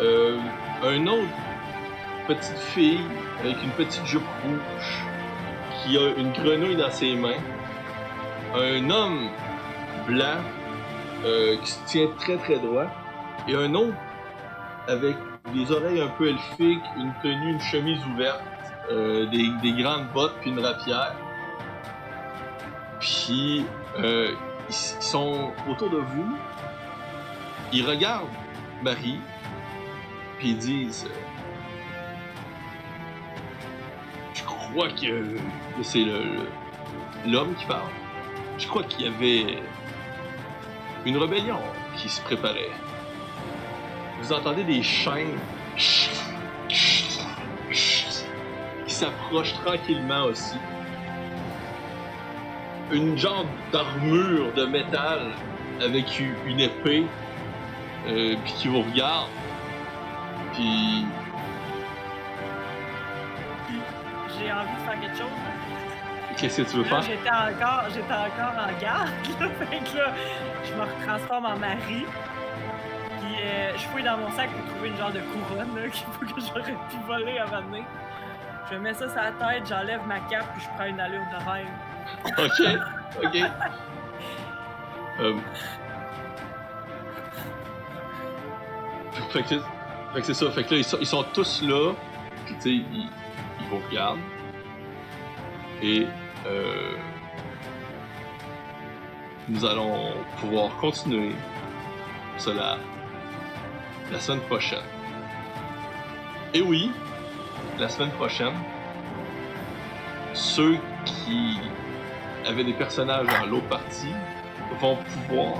Euh, 0.00 0.38
un 0.82 1.06
autre 1.06 1.28
petite 2.26 2.58
fille 2.58 3.00
avec 3.40 3.56
une 3.62 3.70
petite 3.70 4.04
jupe 4.06 4.22
rouge 4.44 5.04
qui 5.82 5.96
a 5.96 6.14
une 6.16 6.32
grenouille 6.32 6.76
dans 6.76 6.90
ses 6.90 7.14
mains. 7.14 7.40
Un 8.54 8.88
homme 8.90 9.28
blanc 10.06 10.38
euh, 11.24 11.56
qui 11.56 11.70
se 11.70 11.84
tient 11.86 12.08
très 12.18 12.36
très 12.36 12.58
droit. 12.58 12.86
Et 13.48 13.54
un 13.54 13.74
autre 13.74 13.96
avec 14.86 15.16
des 15.52 15.70
oreilles 15.72 16.00
un 16.00 16.08
peu 16.08 16.28
elfiques, 16.28 16.84
une 16.96 17.12
tenue, 17.22 17.52
une 17.52 17.60
chemise 17.60 18.00
ouverte, 18.14 18.42
euh, 18.90 19.26
des, 19.26 19.48
des 19.62 19.82
grandes 19.82 20.08
bottes 20.12 20.34
puis 20.40 20.50
une 20.50 20.60
rapière. 20.60 21.14
Puis 23.00 23.64
euh, 23.98 24.32
ils 24.68 24.74
sont 24.74 25.52
autour 25.68 25.90
de 25.90 25.98
vous. 25.98 26.36
Ils 27.72 27.86
regardent 27.86 28.26
Marie. 28.82 29.20
Puis 30.38 30.50
ils 30.50 30.58
disent 30.58 31.06
euh, 31.06 31.14
Je 34.34 34.42
crois 34.44 34.88
que 34.88 35.36
c'est 35.82 36.04
l'homme 37.26 37.54
qui 37.56 37.64
parle. 37.66 37.90
Je 38.58 38.66
crois 38.68 38.84
qu'il 38.84 39.06
y 39.06 39.08
avait 39.08 39.58
une 41.06 41.16
rébellion 41.16 41.60
qui 41.96 42.08
se 42.08 42.20
préparait. 42.22 42.70
Vous 44.20 44.32
entendez 44.32 44.64
des 44.64 44.82
chaînes 44.82 45.38
qui 45.76 46.28
s'approchent 48.86 49.54
tranquillement 49.64 50.24
aussi. 50.24 50.56
Une 52.90 53.16
genre 53.18 53.44
d'armure 53.72 54.52
de 54.54 54.64
métal 54.64 55.30
avec 55.80 56.20
une 56.46 56.60
épée, 56.60 57.06
euh, 58.08 58.34
puis 58.44 58.52
qui 58.54 58.68
vous 58.68 58.82
regarde. 58.82 59.28
Puis 60.58 61.06
J'ai 64.36 64.52
envie 64.52 64.74
de 64.74 64.80
faire 64.90 65.00
quelque 65.00 65.16
chose. 65.16 65.30
qu'est-ce 66.36 66.62
que 66.62 66.68
tu 66.70 66.76
veux 66.78 66.82
Là, 66.82 66.88
faire? 66.88 67.02
j'étais 67.02 67.30
encore, 67.30 67.84
j'étais 67.94 68.12
encore 68.12 68.54
en 68.58 68.80
garde. 68.80 69.08
Là, 69.40 69.48
fait 69.50 69.78
que 69.78 69.96
là, 69.98 70.12
je 70.64 70.74
me 70.74 70.80
retransforme 70.82 71.46
en 71.46 71.56
Marie. 71.56 72.06
Puis 73.20 73.36
euh, 73.40 73.72
je 73.76 73.82
fouille 73.86 74.02
dans 74.02 74.16
mon 74.16 74.30
sac 74.32 74.50
pour 74.50 74.64
trouver 74.74 74.88
une 74.88 74.96
genre 74.96 75.12
de 75.12 75.20
couronne 75.20 75.76
là, 75.76 75.88
qu'il 75.92 76.06
faut 76.06 76.24
que 76.26 76.40
j'aurais 76.40 76.72
pu 76.90 76.96
voler 77.06 77.38
avant 77.38 77.60
de 77.62 77.66
venir. 77.66 77.84
Je 78.70 78.76
mets 78.76 78.94
ça 78.94 79.08
sur 79.08 79.16
la 79.22 79.30
tête, 79.32 79.66
j'enlève 79.68 80.04
ma 80.06 80.18
cape, 80.20 80.46
puis 80.54 80.62
je 80.62 80.68
prends 80.76 80.86
une 80.86 80.98
allure 81.00 81.22
de 81.32 81.50
rêve. 81.50 81.68
Ok, 82.38 83.24
ok. 83.24 83.36
Euh... 85.20 85.34
Fait 89.30 89.42
que, 89.42 89.54
fait 90.12 90.20
que 90.20 90.26
c'est 90.26 90.34
ça. 90.34 90.50
Fait 90.50 90.64
que 90.64 90.70
là, 90.72 90.76
ils 90.78 90.84
sont, 90.84 90.98
ils 91.00 91.06
sont 91.06 91.24
tous 91.34 91.62
là. 91.62 91.92
Tu 92.46 92.54
sais, 92.58 92.70
ils, 92.70 93.08
ils 93.60 93.66
vous 93.68 93.78
regardent. 93.88 94.18
Et 95.82 96.06
euh, 96.46 96.94
nous 99.48 99.64
allons 99.64 100.12
pouvoir 100.40 100.76
continuer 100.76 101.32
cela 102.36 102.78
la 104.10 104.20
semaine 104.20 104.40
prochaine. 104.42 104.84
Et 106.54 106.62
oui, 106.62 106.90
la 107.78 107.88
semaine 107.88 108.10
prochaine, 108.12 108.54
ceux 110.32 110.78
qui 111.04 111.58
avaient 112.46 112.64
des 112.64 112.72
personnages 112.72 113.26
dans 113.26 113.46
l'autre 113.46 113.68
partie 113.68 114.12
vont 114.80 114.96
pouvoir 114.96 115.56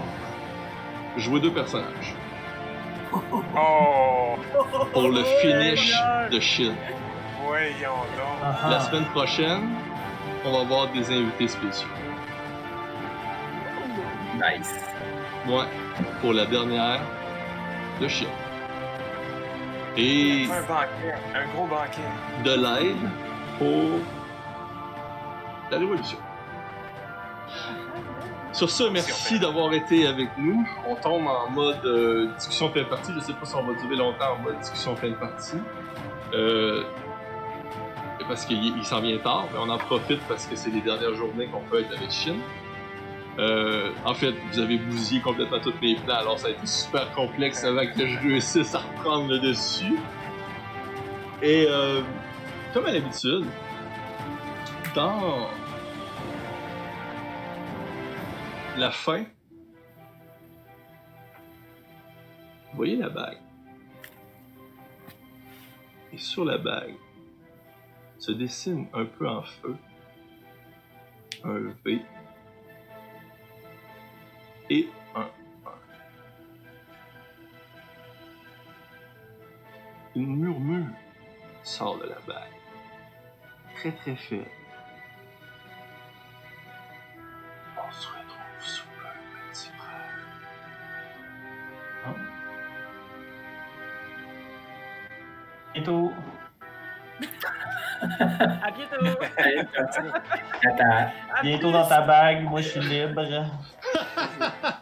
jouer 1.16 1.40
deux 1.40 1.52
personnages 1.52 2.14
Oh, 3.12 4.36
pour 4.92 5.08
le 5.08 5.22
finish 5.40 5.92
de 6.30 6.40
Shield. 6.40 6.76
voyons 7.44 8.02
donc. 8.16 8.38
Ah, 8.42 8.68
La 8.70 8.80
semaine 8.80 9.04
prochaine, 9.06 9.68
on 10.44 10.52
va 10.52 10.60
avoir 10.60 10.88
des 10.88 11.10
invités 11.10 11.48
spéciaux. 11.48 11.88
Nice. 14.34 14.74
Ouais, 15.48 15.64
pour 16.20 16.32
la 16.32 16.46
dernière 16.46 17.00
de 18.00 18.08
Shield. 18.08 18.30
Et 19.96 20.44
Un 20.50 20.60
banquet, 20.62 21.14
un 21.34 21.46
gros 21.54 21.66
banquet. 21.66 22.44
de 22.44 22.50
l'aide 22.54 23.10
pour 23.58 23.98
la 25.70 25.78
révolution. 25.78 26.18
Sur 28.58 28.70
ce, 28.70 28.82
merci 28.82 29.38
d'avoir 29.38 29.72
été 29.72 30.04
avec 30.04 30.30
nous. 30.36 30.66
On 30.84 30.96
tombe 30.96 31.28
en 31.28 31.48
mode 31.48 31.78
euh, 31.84 32.34
discussion 32.34 32.68
pleine 32.68 32.88
partie. 32.88 33.12
Je 33.14 33.20
sais 33.20 33.32
pas 33.32 33.46
si 33.46 33.54
on 33.54 33.62
va 33.62 33.72
durer 33.80 33.94
longtemps 33.94 34.32
en 34.32 34.42
mode 34.42 34.58
discussion 34.58 34.96
pleine 34.96 35.14
partie. 35.14 35.58
Euh, 36.34 36.82
parce 38.26 38.44
qu'il 38.46 38.76
il 38.76 38.84
s'en 38.84 39.00
vient 39.00 39.16
tard, 39.18 39.44
mais 39.52 39.60
on 39.60 39.68
en 39.68 39.78
profite 39.78 40.18
parce 40.26 40.44
que 40.46 40.56
c'est 40.56 40.70
les 40.70 40.80
dernières 40.80 41.14
journées 41.14 41.46
qu'on 41.46 41.60
peut 41.60 41.78
être 41.78 41.96
avec 41.96 42.10
Chine. 42.10 42.40
Euh, 43.38 43.92
en 44.04 44.14
fait, 44.14 44.34
vous 44.50 44.58
avez 44.58 44.78
bousillé 44.78 45.20
complètement 45.20 45.60
tous 45.60 45.74
mes 45.80 45.94
plans, 45.94 46.16
alors 46.16 46.40
ça 46.40 46.48
a 46.48 46.50
été 46.50 46.66
super 46.66 47.12
complexe 47.12 47.62
avant 47.62 47.86
que 47.86 48.08
je 48.08 48.18
réussisse 48.18 48.74
à 48.74 48.80
reprendre 48.80 49.28
le 49.28 49.38
dessus. 49.38 50.00
Et 51.42 51.64
euh, 51.70 52.00
comme 52.74 52.86
à 52.86 52.90
l'habitude, 52.90 53.46
dans 54.96 55.46
la 58.78 58.92
fin, 58.92 59.24
vous 62.70 62.76
voyez 62.76 62.96
la 62.96 63.08
bague. 63.08 63.38
Et 66.12 66.18
sur 66.18 66.44
la 66.44 66.58
bague 66.58 66.94
se 68.18 68.32
dessine 68.32 68.86
un 68.92 69.04
peu 69.04 69.28
en 69.28 69.42
feu 69.42 69.76
un 71.44 71.74
V 71.84 72.00
et 74.70 74.88
un 75.14 75.20
1. 75.20 75.26
Une 80.16 80.36
murmure 80.36 80.86
sort 81.62 81.98
de 81.98 82.06
la 82.06 82.18
bague. 82.26 82.52
Très 83.76 83.92
très 83.92 84.16
faible. 84.16 84.50
Bientôt. 95.74 96.12
À 98.00 98.70
bientôt! 98.70 99.18
Attends. 100.64 101.10
À 101.34 101.42
Bientôt 101.42 101.68
plus. 101.68 101.72
dans 101.72 101.88
ta 101.88 102.02
bague, 102.02 102.44
moi 102.44 102.60
je 102.60 102.68
suis 102.68 102.80
libre. 102.80 103.22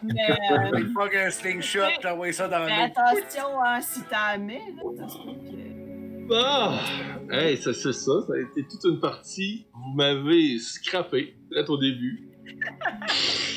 Mais, 0.03 0.31
euh, 0.51 1.07
qu'un 1.09 1.31
slingshot, 1.31 1.79
t'envoies 1.99 2.31
ça 2.31 2.47
dans 2.47 2.65
mais 2.65 2.83
attention, 2.83 3.59
hein, 3.63 3.81
si 3.81 4.03
t'as 4.03 4.37
main, 4.37 4.59
là, 4.75 5.07
que. 5.07 6.33
Ah! 6.33 6.73
Hey, 7.31 7.57
ça, 7.57 7.73
c'est 7.73 7.93
ça, 7.93 8.11
ça 8.27 8.33
a 8.33 8.39
été 8.39 8.67
toute 8.67 8.83
une 8.83 8.99
partie. 8.99 9.65
Vous 9.73 9.93
m'avez 9.95 10.59
scrappé, 10.59 11.35
peut-être 11.49 11.71
au 11.71 11.77
début. 11.77 12.27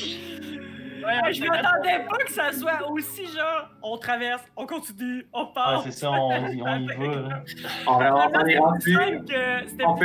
Hey, 1.07 1.33
je 1.33 1.45
m'attendais 1.45 2.05
pas 2.09 2.17
que 2.17 2.31
ça 2.31 2.51
soit 2.51 2.89
aussi 2.89 3.25
genre, 3.27 3.69
on 3.81 3.97
traverse, 3.97 4.43
on 4.55 4.65
continue, 4.65 5.25
on 5.33 5.43
Ouais, 5.43 5.47
part. 5.53 5.81
c'est 5.83 5.91
ça, 5.91 6.11
on, 6.11 6.31
y- 6.47 6.61
on 6.61 6.75
y 6.77 6.87
va. 6.87 7.05
là. 7.29 7.43
On, 7.87 7.93
on 7.93 8.45
est 8.45 8.57
rendu. 8.57 8.97
C'était 9.67 9.85
On. 9.85 9.95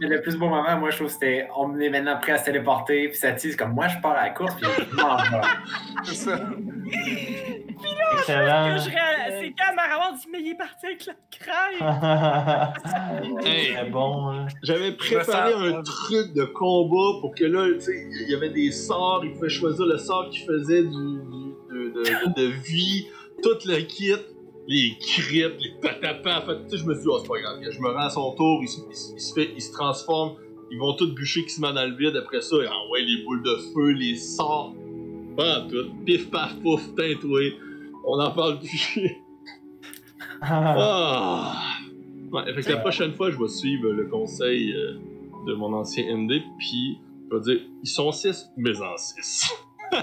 Le 0.00 0.20
plus 0.20 0.36
beau 0.36 0.48
moment, 0.48 0.76
moi, 0.78 0.90
je 0.90 0.96
trouve, 0.96 1.08
c'était 1.08 1.48
on 1.56 1.78
est 1.78 1.88
maintenant 1.90 2.18
prêt 2.18 2.32
à 2.32 2.38
se 2.38 2.44
téléporter. 2.46 3.08
Puis 3.08 3.16
ça 3.18 3.32
tise 3.32 3.56
comme 3.56 3.72
moi, 3.72 3.88
je 3.88 3.98
pars 4.00 4.12
à 4.12 4.24
la 4.24 4.30
course. 4.30 4.54
Puis 4.56 4.66
je 4.90 4.96
m'en 4.96 5.16
vais. 5.16 5.40
C'est 6.04 6.14
ça. 6.14 6.40
Excellent. 6.86 8.78
Je 8.78 8.88
réal- 8.90 9.38
C'est 9.40 9.54
quand 9.58 9.74
Maravon 9.74 10.16
dit, 10.16 10.26
mais 10.32 10.40
il 10.40 10.48
est 10.50 10.54
parti 10.56 10.86
avec 10.86 11.04
la 11.06 11.14
crème. 11.30 11.80
Hey. 13.46 13.74
C'est 13.76 13.90
bon, 13.90 14.30
là. 14.30 14.46
J'avais 14.62 14.92
préparé 14.92 15.52
un 15.54 15.82
truc 15.82 16.32
de 16.34 16.44
combat 16.44 17.18
pour 17.20 17.34
que 17.34 17.44
là, 17.44 17.66
tu 17.74 17.80
sais, 17.80 18.08
il 18.22 18.30
y 18.30 18.34
avait 18.34 18.50
des 18.50 18.70
sorts, 18.72 19.22
il 19.24 19.32
pouvait 19.32 19.48
choisir 19.48 19.86
le 19.86 19.96
sort 19.98 20.28
qui 20.30 20.40
faisait 20.40 20.82
du, 20.82 20.88
du- 20.90 21.54
de, 21.70 21.92
de- 21.92 22.34
de 22.42 22.46
vie, 22.50 23.06
tout 23.42 23.56
le 23.66 23.80
kit, 23.82 24.12
les 24.66 24.96
crits, 25.00 25.42
les 25.58 25.74
patapans. 25.82 26.38
En 26.42 26.46
fait, 26.46 26.64
tu 26.64 26.70
sais, 26.70 26.78
je 26.78 26.84
me 26.86 26.94
suis 26.94 27.02
dit, 27.02 27.08
oh, 27.10 27.18
c'est 27.20 27.28
pas 27.28 27.40
grave, 27.40 27.58
je 27.68 27.80
me 27.80 27.88
rends 27.88 27.98
à 28.06 28.10
son 28.10 28.32
tour, 28.34 28.60
il, 28.62 28.68
se- 28.68 28.80
il 28.90 28.96
se- 28.96 29.12
il 29.14 29.20
se 29.20 29.34
fait, 29.34 29.50
il 29.54 29.60
se 29.62 29.72
transforme, 29.72 30.36
ils 30.70 30.78
vont 30.78 30.94
tous 30.94 31.12
bûcher 31.14 31.42
qui 31.44 31.50
se 31.50 31.60
met 31.60 31.72
dans 31.72 31.84
le 31.88 31.94
vide. 31.96 32.16
Après 32.16 32.40
ça, 32.40 32.56
envoie 32.56 32.98
les 33.00 33.22
boules 33.24 33.42
de 33.42 33.56
feu, 33.74 33.90
les 33.92 34.16
sorts, 34.16 34.74
pas 35.36 35.62
tout, 35.62 35.94
pif 36.04 36.30
paf 36.30 36.54
pouf, 36.60 36.94
teintoué. 36.94 37.56
On 38.06 38.20
en 38.20 38.30
parle 38.30 38.60
plus. 38.60 39.16
Ah! 40.40 41.54
Ouais, 42.30 42.52
fait 42.52 42.62
que 42.62 42.70
la 42.70 42.78
prochaine 42.78 43.12
fois, 43.12 43.30
je 43.30 43.38
vais 43.38 43.48
suivre 43.48 43.90
le 43.90 44.06
conseil 44.06 44.72
euh, 44.72 44.98
de 45.46 45.54
mon 45.54 45.72
ancien 45.72 46.16
MD, 46.16 46.42
puis 46.58 46.98
je 47.30 47.36
vais 47.36 47.42
dire, 47.42 47.66
ils 47.82 47.88
sont 47.88 48.10
6, 48.10 48.50
mais 48.56 48.80
en 48.80 48.96
6. 48.96 49.52
Ouais. 49.92 49.98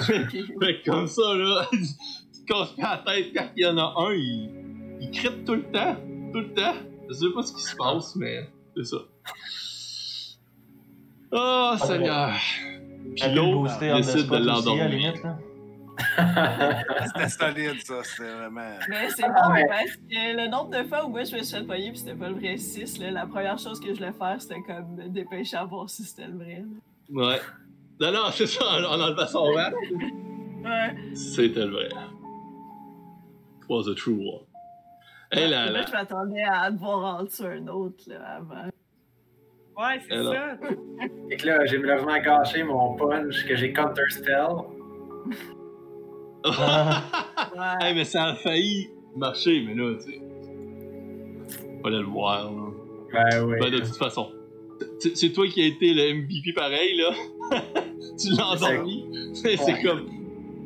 fait 0.02 0.82
que 0.82 0.90
comme 0.90 1.06
ça, 1.06 1.34
là, 1.34 1.68
tu 1.72 1.78
te 1.78 2.46
casses 2.46 2.72
pas 2.72 3.02
la 3.04 3.12
tête 3.12 3.32
quand 3.34 3.50
il 3.56 3.62
y 3.62 3.66
en 3.66 3.76
a 3.76 3.94
un, 3.98 4.12
il, 4.14 4.50
il 5.00 5.10
tout 5.44 5.54
le 5.54 5.64
temps. 5.64 5.96
Tout 6.32 6.40
le 6.40 6.54
temps. 6.54 6.74
Je 7.08 7.14
sais 7.14 7.30
pas 7.34 7.42
ce 7.42 7.52
qui 7.52 7.62
se 7.62 7.76
passe, 7.76 8.16
mais 8.16 8.48
c'est 8.76 8.84
ça. 8.84 8.98
Oh, 11.32 11.74
Seigneur. 11.78 12.32
Puis 13.16 13.90
en 13.92 13.96
décide 13.96 14.28
de 14.28 14.36
l'endormir. 14.36 15.14
là. 15.24 15.38
C'était 17.06 17.28
solide, 17.30 17.80
ça. 17.82 18.02
C'était 18.04 18.30
vraiment. 18.30 18.76
Mais 18.90 19.08
c'est 19.10 19.24
Ah 19.24 19.48
bon 19.48 19.54
ouais. 19.54 19.66
parce 19.66 19.96
que 19.96 20.36
le 20.36 20.50
nombre 20.50 20.70
de 20.70 20.84
fois 20.86 21.06
où 21.06 21.08
moi 21.08 21.24
je 21.24 21.34
me 21.36 21.42
suis 21.42 21.56
fait 21.56 21.64
poigner 21.64 21.90
pis 21.92 21.98
c'était 22.00 22.14
pas 22.14 22.28
le 22.28 22.34
vrai 22.34 22.56
6, 22.58 22.98
là, 22.98 23.10
la 23.10 23.26
première 23.26 23.58
chose 23.58 23.80
que 23.80 23.88
je 23.88 23.94
voulais 23.94 24.12
faire 24.12 24.36
c'était 24.38 24.60
comme 24.66 24.94
me 24.96 25.08
dépêcher 25.08 25.56
à 25.56 25.64
voir 25.64 25.88
si 25.88 26.04
c'était 26.04 26.26
le 26.28 26.36
vrai. 26.36 26.62
là. 27.10 27.28
Ouais. 27.28 27.40
Non, 27.98 28.12
non, 28.12 28.30
c'est 28.30 28.46
ça, 28.46 28.62
en 28.66 28.84
en 28.84 29.00
enlevant 29.00 29.26
son 29.26 29.44
rap. 29.54 29.72
Ouais. 29.72 31.14
C'était 31.14 31.64
le 31.64 31.70
vrai. 31.72 31.88
It 31.88 33.68
was 33.70 33.88
a 33.88 33.94
true 33.94 34.18
one. 34.20 34.44
Hey 35.32 35.48
là 35.48 35.64
Moi, 35.70 35.80
là. 35.80 35.84
je 35.86 35.92
m'attendais 35.92 36.42
à 36.42 36.70
devoir 36.70 37.20
en 37.20 37.24
tuer 37.26 37.46
un 37.46 37.66
autre 37.68 38.04
là, 38.06 38.36
avant. 38.36 38.68
Ouais, 39.78 40.00
c'est 40.08 40.14
Alors. 40.14 40.32
ça. 40.32 40.58
Fait 41.28 41.36
que 41.36 41.46
là, 41.46 41.64
j'ai 41.66 41.78
malheureusement 41.78 42.18
gâché 42.18 42.62
mon 42.64 42.94
punch 42.96 43.46
que 43.46 43.56
j'ai 43.56 43.72
counter 43.72 44.02
spell. 44.10 44.46
Ouais. 46.46 46.52
hey, 47.88 47.94
mais 47.94 48.04
ça 48.04 48.24
a 48.26 48.34
failli 48.36 48.88
marcher, 49.16 49.64
mais 49.66 49.74
là, 49.74 49.94
tu 49.96 50.12
sais. 50.12 50.20
Fallait 51.82 51.98
le 51.98 52.04
voir, 52.04 52.52
là. 52.52 52.68
Ben 53.12 53.44
oui. 53.46 53.56
Ben, 53.58 53.70
de 53.72 53.78
toute 53.78 53.96
façon. 53.96 54.30
C'est 55.00 55.32
toi 55.32 55.46
qui 55.48 55.60
as 55.62 55.66
été 55.66 55.92
le 55.92 56.14
MVP 56.22 56.52
pareil, 56.54 56.96
là. 56.98 57.10
tu 58.18 58.28
l'as 58.30 58.46
endormi. 58.52 59.06
C'est 59.34 59.56
c'est 59.56 59.72
Ouais. 59.74 59.82
comme. 59.82 60.06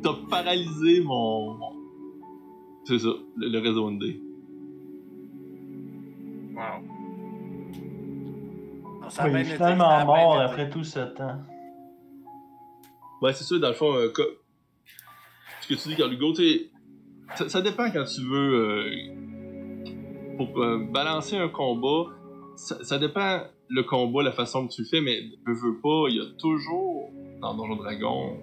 T'as 0.03 0.13
paralysé 0.29 1.01
mon. 1.01 1.53
mon- 1.55 1.73
C'est 2.85 2.99
ça, 2.99 3.09
le, 3.37 3.47
le 3.49 3.59
réseau 3.59 3.89
ND. 3.89 4.03
Wow. 6.53 6.61
Ça 9.11 9.27
été, 9.29 9.43
finalement 9.43 10.05
mort 10.05 10.39
après 10.39 10.69
tout 10.69 10.83
ce 10.83 10.99
temps. 10.99 11.37
Ouais, 13.21 13.33
c'est 13.33 13.43
ça, 13.43 13.57
dans 13.59 13.67
le 13.67 13.73
fond, 13.73 13.93
euh, 13.95 14.09
co- 14.13 14.23
ce 15.61 15.67
que 15.67 15.73
tu 15.79 15.89
dis, 15.89 15.95
Carl 15.95 16.11
Hugo, 16.13 16.33
ça, 17.35 17.49
ça 17.49 17.61
dépend 17.61 17.89
quand 17.91 18.03
tu 18.05 18.21
veux. 18.21 18.55
euh, 18.55 19.17
pour 20.37 20.57
euh, 20.63 20.79
balancer 20.91 21.37
un 21.37 21.49
combat, 21.49 22.09
ça, 22.55 22.83
ça 22.83 22.97
dépend 22.97 23.41
le 23.69 23.83
combat, 23.83 24.23
la 24.23 24.31
façon 24.31 24.67
que 24.67 24.73
tu 24.73 24.81
le 24.81 24.87
fais, 24.87 25.01
mais 25.01 25.21
veux, 25.45 25.53
veux 25.53 25.79
pas, 25.79 26.05
il 26.09 26.15
y 26.15 26.19
a 26.19 26.25
toujours 26.39 27.11
dans 27.41 27.53
Donjon 27.55 27.75
Dragon 27.75 28.37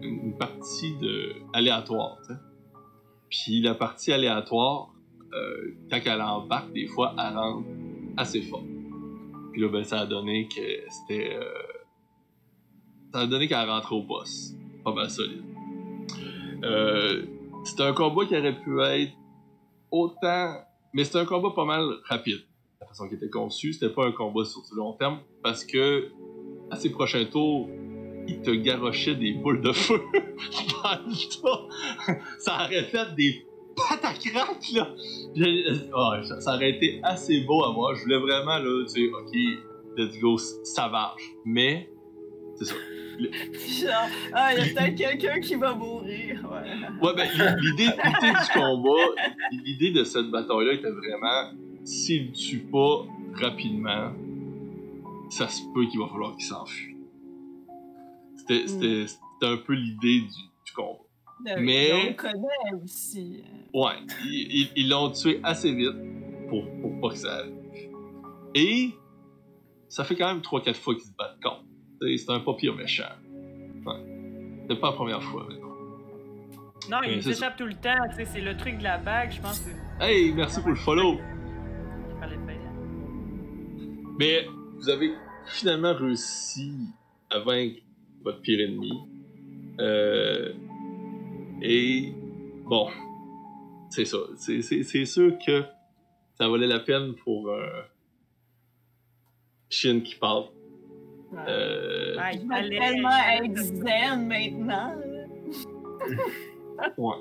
une, 0.00 0.26
une 0.26 0.36
partie 0.38 0.96
de 0.98 1.32
aléatoire, 1.52 2.18
tu 2.26 2.32
sais. 2.34 2.40
Puis 3.30 3.60
la 3.62 3.74
partie 3.74 4.12
aléatoire, 4.12 4.90
euh, 5.32 5.74
quand 5.90 5.98
elle 6.04 6.20
embarque, 6.22 6.72
des 6.72 6.86
fois, 6.86 7.14
elle 7.18 7.36
rentre 7.36 7.66
assez 8.16 8.42
fort. 8.42 8.62
Puis 9.52 9.60
là, 9.60 9.68
ben, 9.68 9.84
ça 9.84 10.00
a 10.00 10.06
donné 10.06 10.48
que 10.48 10.60
c'était. 10.90 11.34
euh, 11.34 11.44
ça 13.12 13.20
a 13.20 13.26
donné 13.26 13.48
qu'elle 13.48 13.68
rentrait 13.68 13.96
au 13.96 14.02
boss. 14.02 14.54
Pas 14.84 14.92
mal 14.92 15.10
solide. 15.10 15.42
Euh, 16.62 17.24
c'était 17.64 17.82
un 17.82 17.92
combat 17.92 18.24
qui 18.26 18.36
aurait 18.36 18.58
pu 18.60 18.80
être 18.80 19.12
autant. 19.90 20.54
Mais 20.92 21.04
c'était 21.04 21.18
un 21.18 21.24
combat 21.24 21.50
pas 21.54 21.64
mal 21.64 21.84
rapide. 22.04 22.40
La 22.80 22.86
façon 22.86 23.06
qu'il 23.08 23.16
était 23.16 23.30
conçu, 23.30 23.72
c'était 23.72 23.92
pas 23.92 24.06
un 24.06 24.12
combat 24.12 24.44
sur 24.44 24.62
du 24.62 24.74
long 24.76 24.92
terme 24.94 25.20
parce 25.42 25.64
que 25.64 26.10
à 26.70 26.76
ses 26.76 26.90
prochains 26.90 27.24
tours, 27.24 27.68
il 28.26 28.40
te 28.42 28.50
garochait 28.50 29.14
des 29.14 29.32
boules 29.32 29.60
de 29.60 29.72
feu. 29.72 30.00
Ça 32.38 32.64
aurait 32.64 32.84
fait 32.84 33.14
des 33.14 33.44
patacrac 33.88 34.72
là. 34.74 34.88
Je- 35.34 35.90
ah, 35.94 36.20
ça, 36.24 36.40
ça 36.40 36.54
aurait 36.56 36.70
été 36.70 37.00
assez 37.02 37.40
beau 37.42 37.64
à 37.64 37.72
voir. 37.72 37.94
Je 37.94 38.02
voulais 38.02 38.18
vraiment 38.18 38.58
là, 38.58 38.84
tu 38.86 39.06
sais, 39.06 39.10
ok, 39.12 39.34
let's 39.96 40.18
go 40.20 40.36
savage. 40.38 41.20
Mais 41.44 41.88
c'est 42.56 42.64
ça. 42.66 42.74
Genre, 43.20 44.08
ah, 44.32 44.54
il 44.54 44.58
y 44.58 44.70
a 44.70 44.72
peut-être 44.74 44.96
quelqu'un 44.96 45.40
qui 45.40 45.54
va 45.56 45.74
mourir. 45.74 46.40
Ouais. 46.50 47.06
Ouais, 47.08 47.14
ben, 47.14 47.28
l'idée, 47.60 47.86
du 47.88 48.52
combat, 48.54 49.04
l'idée 49.52 49.90
de 49.90 50.04
cette 50.04 50.30
bataille-là 50.30 50.72
était 50.74 50.90
vraiment, 50.90 51.52
s'il 51.84 52.30
ne 52.30 52.34
tue 52.34 52.60
pas 52.60 53.04
rapidement, 53.34 54.12
ça 55.28 55.48
se 55.48 55.60
peut 55.74 55.84
qu'il 55.86 56.00
va 56.00 56.08
falloir 56.08 56.34
qu'il 56.36 56.46
s'enfuit. 56.46 56.96
C'était, 58.36 58.66
c'était, 58.66 59.06
c'était 59.06 59.46
un 59.52 59.58
peu 59.58 59.74
l'idée 59.74 60.20
du, 60.20 60.26
du 60.66 60.72
combat. 60.74 60.98
Mais- 61.58 61.92
On 61.92 62.08
le 62.08 62.14
connaît 62.14 62.82
aussi. 62.82 63.42
Ouais, 63.74 63.92
ils, 64.24 64.88
l'ont 64.88 65.10
tué 65.10 65.40
assez 65.42 65.72
vite 65.72 65.94
pour, 66.48 66.64
pour 66.80 67.00
pas 67.00 67.08
que 67.10 67.16
ça 67.16 67.36
arrive. 67.38 67.54
Et 68.54 68.90
ça 69.88 70.04
fait 70.04 70.16
quand 70.16 70.26
même 70.32 70.42
3-4 70.42 70.74
fois 70.74 70.94
qu'ils 70.94 71.04
se 71.04 71.12
battent 71.16 71.40
contre. 71.42 71.64
C'est 72.00 72.30
un 72.30 72.40
pas 72.40 72.54
pire 72.54 72.74
méchant. 72.74 73.04
Ouais. 73.86 74.64
C'est 74.68 74.80
pas 74.80 74.88
la 74.90 74.92
première 74.96 75.22
fois, 75.22 75.46
mais 75.48 75.56
non. 75.56 75.68
Non, 76.90 76.98
Ouais, 77.00 77.14
il 77.16 77.22
s'échappe 77.22 77.56
tout 77.56 77.66
le 77.66 77.74
temps. 77.74 77.94
tu 78.10 78.16
sais, 78.16 78.24
C'est 78.24 78.40
le 78.40 78.56
truc 78.56 78.78
de 78.78 78.82
la 78.82 78.98
bague, 78.98 79.30
je 79.32 79.40
pense 79.40 79.60
que 79.60 79.70
Hey, 80.02 80.32
merci 80.32 80.60
pour 80.60 80.70
le 80.70 80.76
follow! 80.76 81.18
Mais 84.18 84.46
vous 84.76 84.88
avez 84.90 85.14
finalement 85.46 85.94
réussi 85.94 86.74
à 87.30 87.38
vaincre 87.38 87.80
votre 88.22 88.40
pire 88.42 88.60
ennemi. 88.60 88.92
Euh, 89.80 90.52
et 91.62 92.12
bon, 92.64 92.88
c'est 93.90 94.04
ça. 94.04 94.18
C'est, 94.36 94.62
c'est, 94.62 94.82
c'est 94.82 95.04
sûr 95.04 95.36
que 95.44 95.62
ça 96.34 96.48
valait 96.48 96.66
la 96.66 96.80
peine 96.80 97.14
pour 97.24 97.50
un 97.50 97.84
Shin 99.68 100.00
qui 100.00 100.14
parle. 100.16 100.44
Ouais. 101.32 101.38
Euh, 101.48 102.16
Ouais, 102.16 102.34
Il 102.34 102.48
fallait- 102.48 102.78
tellement 102.78 103.10
être 103.42 103.56
zen 103.58 104.26
maintenant. 104.26 104.94
ouais. 106.98 107.14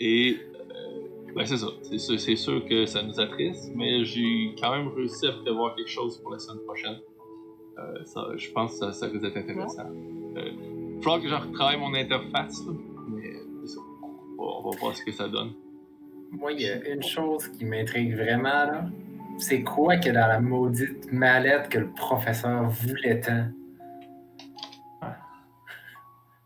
Et 0.00 0.36
euh, 0.54 1.32
ben 1.34 1.46
c'est 1.46 1.56
ça. 1.56 1.68
C'est, 1.82 1.98
sûr- 1.98 2.20
c'est 2.20 2.36
sûr 2.36 2.64
que 2.66 2.84
ça 2.86 3.02
nous 3.02 3.18
attriste, 3.20 3.72
mais 3.74 4.04
j'ai 4.04 4.54
quand 4.60 4.70
même 4.76 4.88
réussi 4.88 5.26
à 5.26 5.32
prévoir 5.32 5.74
quelque 5.76 5.88
chose 5.90 6.18
pour 6.18 6.32
la 6.32 6.38
semaine 6.38 6.62
prochaine. 6.64 6.98
Euh, 7.78 8.04
ça, 8.04 8.28
je 8.36 8.50
pense 8.52 8.72
que 8.72 8.78
ça, 8.78 8.92
ça 8.92 9.06
risque 9.06 9.22
d'être 9.22 9.36
intéressant. 9.36 9.88
Euh, 10.36 10.50
il 11.04 11.10
va 11.10 11.20
falloir 11.20 11.20
que 11.20 11.28
je 11.28 11.34
retravaille 11.34 11.78
mon 11.78 11.94
interface, 11.94 12.64
là, 12.66 12.72
mais 13.08 13.66
ça. 13.66 13.78
On 14.38 14.44
va, 14.44 14.52
on 14.58 14.70
va 14.70 14.76
voir 14.78 14.96
ce 14.96 15.04
que 15.04 15.12
ça 15.12 15.28
donne. 15.28 15.52
Moi, 16.32 16.52
il 16.52 16.62
y 16.62 16.68
a 16.68 16.88
une 16.88 17.02
chose 17.02 17.48
qui 17.48 17.64
m'intrigue 17.64 18.14
vraiment, 18.14 18.48
là. 18.48 18.86
C'est 19.36 19.62
quoi 19.62 19.96
que 19.96 20.10
dans 20.10 20.28
la 20.28 20.40
maudite 20.40 21.12
mallette 21.12 21.68
que 21.68 21.78
le 21.78 21.90
professeur 21.90 22.68
voulait 22.70 23.20
tant? 23.20 23.48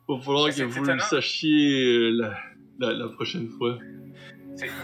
Il 0.09 0.17
va 0.17 0.21
falloir 0.21 0.49
que 0.49 0.63
vous 0.63 0.85
le 0.85 0.99
sachiez 0.99 1.85
euh, 1.85 2.11
la, 2.11 2.35
la, 2.79 2.95
la 2.95 3.09
prochaine 3.11 3.49
fois. 3.49 3.79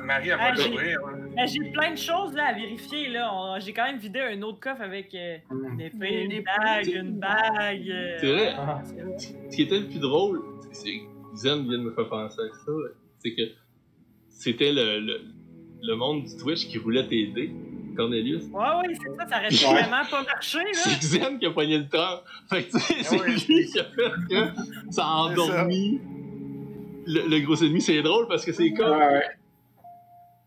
Marie, 0.05 0.29
elle 0.31 0.37
va 0.39 0.45
Ah, 0.51 0.55
j'ai- 0.55 0.69
l'ouvrir. 0.69 0.99
Ben, 1.37 1.47
j'ai 1.47 1.71
plein 1.73 1.91
de 1.93 1.97
choses 1.99 2.33
là, 2.35 2.47
à 2.49 2.53
vérifier. 2.53 3.09
là. 3.09 3.31
On- 3.35 3.59
J'ai 3.61 3.73
quand 3.73 3.85
même 3.85 3.99
vidé 3.99 4.21
un 4.21 4.41
autre 4.43 4.61
coffre 4.61 4.83
avec 4.83 5.15
euh, 5.15 5.37
des 5.77 5.91
filles, 5.91 6.25
une 6.31 6.43
bague, 6.45 6.87
une 6.89 7.19
bague. 7.19 7.91
euh, 7.91 8.17
C'est 8.21 8.33
vrai. 8.33 8.55
Ah. 8.57 8.83
Ce 9.19 9.57
qui 9.57 9.63
était 9.63 9.79
le 9.81 9.87
plus 9.87 9.99
drôle, 10.01 10.43
c'est 10.73 10.91
que 10.93 11.37
Zen 11.37 11.63
vient 11.69 11.79
de 11.79 11.83
me 11.85 11.93
faire 11.93 12.09
penser 12.09 12.41
à 12.41 12.55
ça, 12.55 12.73
c'est 13.19 13.35
que 13.35 13.43
c'était 14.29 14.73
le, 14.73 15.01
le, 15.01 15.21
le 15.83 15.97
monde 15.97 16.25
du 16.25 16.37
Twitch 16.37 16.69
qui 16.69 16.79
voulait 16.79 17.07
t'aider, 17.09 17.53
Cornelius. 17.97 18.45
Ouais, 18.53 18.61
ouais, 18.89 18.95
c'est 18.95 19.15
ça, 19.17 19.27
ça 19.29 19.37
aurait 19.39 19.75
Ouais. 19.77 19.83
vraiment 19.83 20.05
pas 20.11 20.23
marché, 20.25 20.59
là. 20.59 20.65
C'est 20.73 21.03
Zen 21.03 21.39
qui 21.39 21.47
a 21.47 21.51
pogné 21.51 21.79
le 21.79 21.89
temps. 21.89 22.21
Fait 22.51 22.65
que 22.65 22.71
tu 22.73 22.79
sais, 22.81 23.03
c'est 23.03 23.21
oui. 23.21 23.33
lui 23.49 23.67
qui 23.67 23.79
a 23.81 23.85
fait 23.85 24.11
que 24.31 24.93
ça 24.93 25.05
a 25.05 25.11
endormi 25.29 26.01
le, 27.07 27.29
le 27.29 27.41
gros 27.45 27.57
ennemi. 27.57 27.81
C'est 27.81 28.03
drôle 28.03 28.27
parce 28.29 28.45
que 28.45 28.53
c'est 28.53 28.65
Ouais, 28.65 28.73
comme 28.73 28.99
ouais. 28.99 29.23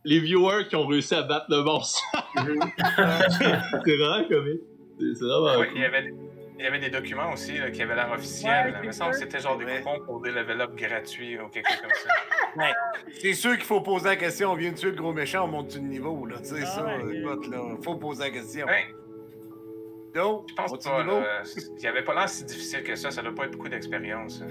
Les 0.07 0.19
viewers 0.21 0.67
qui 0.69 0.75
ont 0.77 0.87
réussi 0.87 1.13
à 1.15 1.21
battre 1.23 1.47
le 1.49 1.63
boss. 1.63 2.01
C'est 2.35 3.97
vraiment 3.97 4.27
comique. 4.27 4.61
C'est 4.99 5.13
c'est 5.15 5.25
vraiment 5.25 5.59
Ouais, 5.59 5.69
il, 5.75 5.81
y 5.81 5.85
avait, 5.85 6.13
il 6.57 6.63
y 6.63 6.67
avait 6.67 6.79
des 6.79 6.89
documents 6.89 7.33
aussi 7.33 7.57
là, 7.57 7.69
qui 7.71 7.81
avaient 7.83 7.93
l'air 7.95 8.09
officiels. 8.11 8.71
Ouais, 8.71 8.79
il 8.81 8.87
me 8.87 8.91
c'est 8.91 8.97
semble 8.99 9.11
que 9.11 9.17
c'était 9.17 9.39
genre 9.39 9.57
des 9.57 9.65
Ouais. 9.65 9.81
coupons 9.81 9.99
pour 10.05 10.21
des 10.21 10.31
level 10.31 10.61
up 10.61 10.75
gratuits 10.75 11.37
ou 11.39 11.49
quelque 11.49 11.69
chose 11.69 11.81
comme 11.81 11.91
ça. 11.91 12.09
C'est 13.21 13.33
sûr 13.33 13.53
qu'il 13.55 13.65
faut 13.65 13.81
poser 13.81 14.05
la 14.09 14.15
question. 14.15 14.51
On 14.51 14.55
vient 14.55 14.71
de 14.71 14.77
tuer 14.77 14.89
le 14.91 14.95
gros 14.95 15.13
méchant, 15.13 15.43
on 15.43 15.47
monte 15.47 15.67
du 15.67 15.81
niveau, 15.81 16.25
là? 16.25 16.37
Tu 16.39 16.45
sais, 16.45 16.61
Ah 16.63 16.65
ça, 16.65 16.85
ouais. 16.85 17.17
écoute, 17.19 17.47
là. 17.51 17.59
Faut 17.83 17.95
poser 17.95 18.23
la 18.23 18.29
question. 18.31 18.65
Ouais, 18.65 18.95
Je 20.47 20.53
pense 20.53 20.71
pas. 20.83 21.03
Il 21.77 21.83
y 21.83 21.87
avait 21.87 22.03
pas 22.03 22.13
l'air 22.15 22.27
si 22.29 22.43
difficile 22.45 22.83
que 22.83 22.95
ça. 22.95 23.11
Ça 23.11 23.21
doit 23.21 23.33
pas 23.35 23.45
être 23.45 23.51
beaucoup 23.51 23.69
d'expérience. 23.69 24.43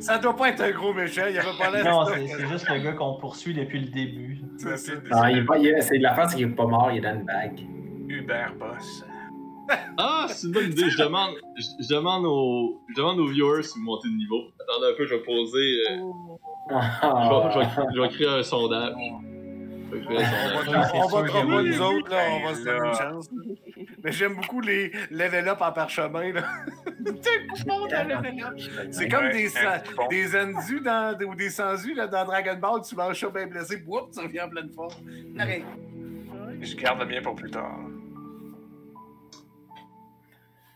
Ça 0.00 0.18
doit 0.22 0.36
pas 0.36 0.48
être 0.50 0.60
un 0.62 0.70
gros 0.70 0.92
méchant. 0.92 1.24
Il 1.28 1.34
y 1.34 1.38
avait 1.38 1.48
pas 1.58 1.70
l'air 1.70 1.84
Non, 1.84 2.04
c'est 2.06 2.26
c'est 2.26 2.46
juste 2.48 2.68
le 2.68 2.78
gars 2.80 2.92
qu'on 2.92 3.14
poursuit 3.14 3.54
depuis 3.54 3.80
le 3.80 3.88
début. 3.88 4.40
C'est 4.58 5.98
l'affaire, 5.98 6.28
c'est 6.30 6.36
qu'il 6.36 6.46
est 6.46 6.50
pas 6.54 6.66
mort, 6.66 6.90
il 6.92 6.98
est 6.98 7.00
dans 7.00 7.14
une 7.14 7.24
bague. 7.24 7.60
Uber 8.08 8.46
Boss. 8.58 9.04
Ah, 9.98 10.26
c'est 10.28 10.46
une 10.46 10.52
bonne 10.52 10.70
idée. 10.70 10.88
Je 10.88 11.02
demande, 11.02 11.30
je, 11.56 11.62
je 11.82 11.88
demande 11.92 12.24
aux, 12.24 12.80
je 12.88 12.94
demande 12.94 13.18
aux 13.18 13.26
viewers 13.26 13.64
si 13.64 13.76
vous 13.80 13.84
montez 13.84 14.08
de 14.08 14.14
niveau. 14.14 14.44
Attendez 14.60 14.92
un 14.92 14.96
peu, 14.96 15.06
je 15.06 15.14
vais 15.16 15.22
poser. 15.22 15.58
euh, 15.90 15.96
je, 16.70 16.76
vais, 16.76 17.50
je 17.52 17.58
vais- 17.58 17.86
je 17.96 18.00
vais 18.00 18.08
créer 18.10 18.28
un 18.28 18.42
sondage. 18.44 18.92
On 19.92 21.08
va- 21.08 21.22
pas 21.22 21.44
oui. 21.44 21.70
nous 21.70 21.80
autres, 21.80 22.10
là, 22.10 22.22
on 22.30 22.44
va 22.48 22.54
se 22.54 22.64
donner 22.64 22.88
une 22.88 22.94
chance. 22.94 23.28
Mais 24.02 24.12
j'aime 24.12 24.34
beaucoup 24.34 24.60
les 24.60 24.90
level 25.10 25.48
up 25.48 25.58
en 25.60 25.72
parchemin. 25.72 26.32
C'est 28.90 29.08
comme 29.08 29.30
des, 29.30 29.48
des 30.10 30.36
endus 30.36 30.80
dans, 30.80 31.16
ou 31.26 31.34
des 31.34 31.50
sans-us 31.50 31.94
là, 31.94 32.06
dans 32.08 32.24
Dragon 32.24 32.56
Ball, 32.58 32.80
tu 32.82 32.96
manges 32.96 33.20
ça 33.20 33.28
bien 33.30 33.46
blessé, 33.46 33.82
whoop, 33.86 34.10
tu 34.12 34.20
reviens 34.20 34.46
en 34.46 34.48
pleine 34.50 34.70
forme. 34.70 34.92
Je 36.60 36.74
garde 36.76 37.00
le 37.00 37.06
mien 37.06 37.22
pour 37.22 37.34
plus 37.36 37.50
tard. 37.50 37.78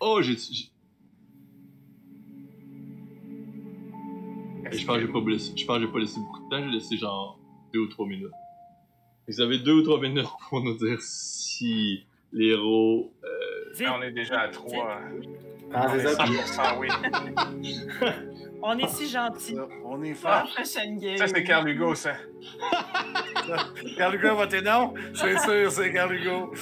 Oh, 0.01 0.23
j'ai. 0.23 0.37
Je 4.73 4.87
pense 4.87 4.97
que 4.97 5.01
j'ai 5.01 5.09
pas 5.09 5.21
laissé, 5.27 5.53
je 5.57 5.67
pense 5.67 5.79
que 5.79 5.83
j'ai 5.87 5.93
pas 5.93 5.99
laissé 5.99 6.21
beaucoup 6.21 6.45
de 6.45 6.49
temps, 6.49 6.63
j'ai 6.65 6.71
laissé 6.71 6.97
genre 6.97 7.39
2 7.73 7.81
ou 7.81 7.87
3 7.89 8.07
minutes. 8.07 8.31
Vous 9.31 9.41
avez 9.41 9.59
2 9.59 9.73
ou 9.73 9.83
3 9.83 10.01
minutes 10.01 10.27
pour 10.49 10.61
nous 10.61 10.75
dire 10.77 10.99
si 11.01 12.05
les 12.33 12.49
héros. 12.49 13.13
euh, 13.25 13.87
on 13.97 14.03
est 14.03 14.11
déjà 14.11 14.41
à 14.41 14.49
3. 14.49 15.01
Ah, 15.73 15.87
On 15.89 15.95
est 15.95 16.05
ça. 16.05 16.25
puis- 16.25 16.35
100% 16.35 16.79
oui. 16.81 16.89
on 18.63 18.77
est 18.79 18.89
si 18.89 19.09
gentils. 19.09 19.55
Ça, 19.55 19.69
On 19.85 20.03
est 20.03 20.15
fort. 20.15 20.31
la 20.33 20.43
prochaine 20.53 20.99
game. 20.99 21.17
Ça, 21.17 21.29
c'est 21.29 21.45
Carl 21.45 21.69
Hugo, 21.69 21.95
ça. 21.95 22.15
Carl 23.97 24.17
Hugo, 24.17 24.35
votez 24.35 24.63
non? 24.63 24.95
C'est 25.15 25.39
sûr, 25.39 25.71
c'est 25.71 25.93
Carl 25.93 26.13
Hugo. 26.13 26.53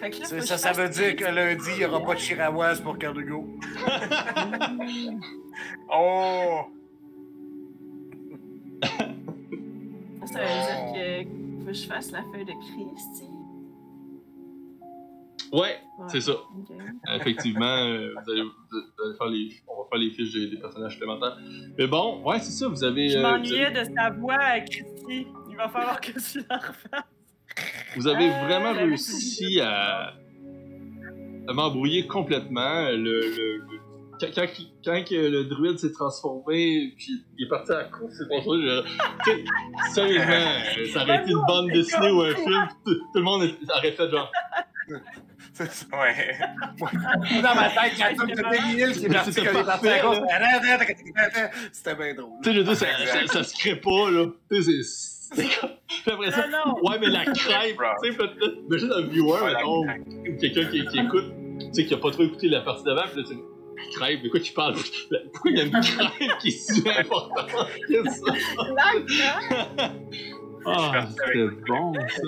Là, 0.00 0.08
C'est- 0.10 0.24
faut 0.24 0.36
que 0.36 0.46
Ça, 0.46 0.58
ça 0.58 0.72
veut 0.72 0.88
dire 0.88 1.16
que 1.16 1.24
lundi, 1.24 1.70
il 1.72 1.78
n'y 1.78 1.84
aura 1.84 2.00
pas 2.00 2.14
de 2.14 2.20
Chirawas 2.20 2.76
pour 2.82 2.96
Carl 2.98 3.18
Hugo. 3.20 3.46
Oh! 5.92 6.62
Ça 10.26 10.40
veut 10.40 10.46
dire 10.46 10.92
que 10.94 11.60
faut 11.60 11.66
que 11.66 11.72
je 11.72 11.86
fasse 11.86 12.10
la 12.12 12.22
feuille 12.32 12.44
de 12.44 12.52
Christy. 12.52 13.24
Ouais, 15.52 15.60
Ouais. 15.98 16.06
c'est 16.08 16.20
ça. 16.20 16.32
Ok. 16.32 16.76
Effectivement, 17.14 17.64
euh, 17.64 18.12
vous, 18.24 18.30
allez, 18.32 18.42
vous 18.42 19.04
allez 19.04 19.16
faire 19.16 19.26
les, 19.28 19.48
on 19.68 19.82
va 19.82 19.88
faire 19.88 19.98
les 19.98 20.10
fiches 20.10 20.32
des, 20.32 20.48
des 20.50 20.56
personnages 20.56 20.92
supplémentaires. 20.92 21.36
Mais 21.78 21.86
bon, 21.86 22.22
ouais, 22.24 22.40
c'est 22.40 22.50
ça, 22.50 22.66
vous 22.68 22.82
avez. 22.82 23.08
Je 23.10 23.18
euh, 23.18 23.22
m'ennuyais 23.22 23.70
de 23.70 23.84
sa 23.94 24.10
voix 24.10 24.34
à 24.40 24.60
Christy. 24.60 25.26
Il 25.50 25.56
va 25.56 25.68
falloir 25.68 26.00
que 26.00 26.10
tu 26.12 26.42
la 26.50 26.56
refasses. 26.56 27.04
Vous 27.96 28.08
avez 28.08 28.28
Euh, 28.30 28.44
vraiment 28.46 28.72
réussi 28.72 29.60
à, 29.60 30.14
à 31.46 31.52
m'embrouiller 31.52 32.08
complètement. 32.08 32.88
Le, 32.88 32.96
le- 32.96 33.58
le- 33.58 33.83
quand, 34.20 34.26
quand, 34.34 34.46
quand 34.84 35.04
que 35.04 35.14
le 35.14 35.44
druide 35.44 35.78
s'est 35.78 35.92
transformé, 35.92 36.94
puis 36.96 37.24
il 37.38 37.46
est 37.46 37.48
parti 37.48 37.72
à 37.72 37.78
la 37.78 37.84
course, 37.84 38.12
c'est 38.18 38.28
tu 38.42 39.30
sais, 39.30 39.44
Sérieusement, 39.94 40.32
euh, 40.32 40.86
ça 40.92 41.02
aurait 41.02 41.22
été 41.22 41.30
une 41.30 41.44
bande 41.46 41.70
dessinée 41.70 42.10
ou 42.10 42.22
un 42.22 42.34
film, 42.34 42.68
tout, 42.84 42.94
tout 42.94 43.18
le 43.18 43.22
monde 43.22 43.50
aurait 43.70 43.92
fait 43.92 44.10
genre. 44.10 44.30
C'est 45.52 45.70
ça. 45.70 45.86
Ouais. 45.92 46.38
Dans 47.42 47.54
ma 47.54 47.68
tête, 47.68 47.92
j'ai 47.96 48.42
Benny 48.42 48.80
Hill 48.80 48.92
qui 48.92 49.06
est 49.06 49.08
parti 49.08 49.32
c'était 49.32 49.46
quand 49.46 49.52
il 49.54 49.60
est 49.60 49.64
parti 49.64 49.88
à 49.88 49.96
la 49.96 50.02
course. 50.02 50.18
C'était 51.72 51.94
bien 51.94 52.14
drôle. 52.14 52.32
Tu 52.42 52.50
sais, 52.50 52.54
je 52.54 52.58
veux 52.58 52.64
dire, 52.64 52.76
ça, 52.76 52.86
ça, 53.06 53.26
ça 53.26 53.44
se 53.44 53.54
crée 53.54 53.76
pas, 53.76 54.10
là. 54.10 54.26
Tu 54.50 54.62
sais, 54.62 54.82
c'est. 54.82 55.14
Puis 55.34 56.12
après 56.12 56.30
ça, 56.30 56.48
Non, 56.48 56.58
non. 56.66 56.88
ouais, 56.90 56.98
mais 57.00 57.06
la 57.08 57.24
crêpe, 57.24 57.78
tu 58.02 58.10
sais, 58.10 58.16
peut-être. 58.16 58.56
Imagine 58.68 58.92
un 58.92 59.06
viewer, 59.06 59.38
mettons, 59.46 59.82
quelqu'un 60.40 60.64
qui, 60.66 60.86
qui 60.86 60.98
écoute, 60.98 61.32
tu 61.60 61.66
sais, 61.72 61.86
qui 61.86 61.94
a 61.94 61.98
pas 61.98 62.10
trop 62.10 62.24
écouté 62.24 62.48
la 62.48 62.60
partie 62.60 62.84
d'avant, 62.84 63.02
pis 63.12 63.18
là, 63.18 63.22
tu 63.28 63.34
crêpe, 63.92 64.22
de 64.22 64.28
quoi 64.28 64.40
tu 64.40 64.52
parles? 64.52 64.74
Pourquoi 65.32 65.50
il 65.50 65.58
y 65.58 65.60
a 65.60 65.64
une 65.64 65.70
crêpe 65.72 66.38
qui 66.40 66.48
est 66.48 66.50
si 66.50 66.88
importante 66.88 67.50
que 67.88 68.08
ça? 68.10 68.32
Ah, 70.66 71.06
c'était 71.10 71.46
bon, 71.68 71.92
ça. 71.94 72.22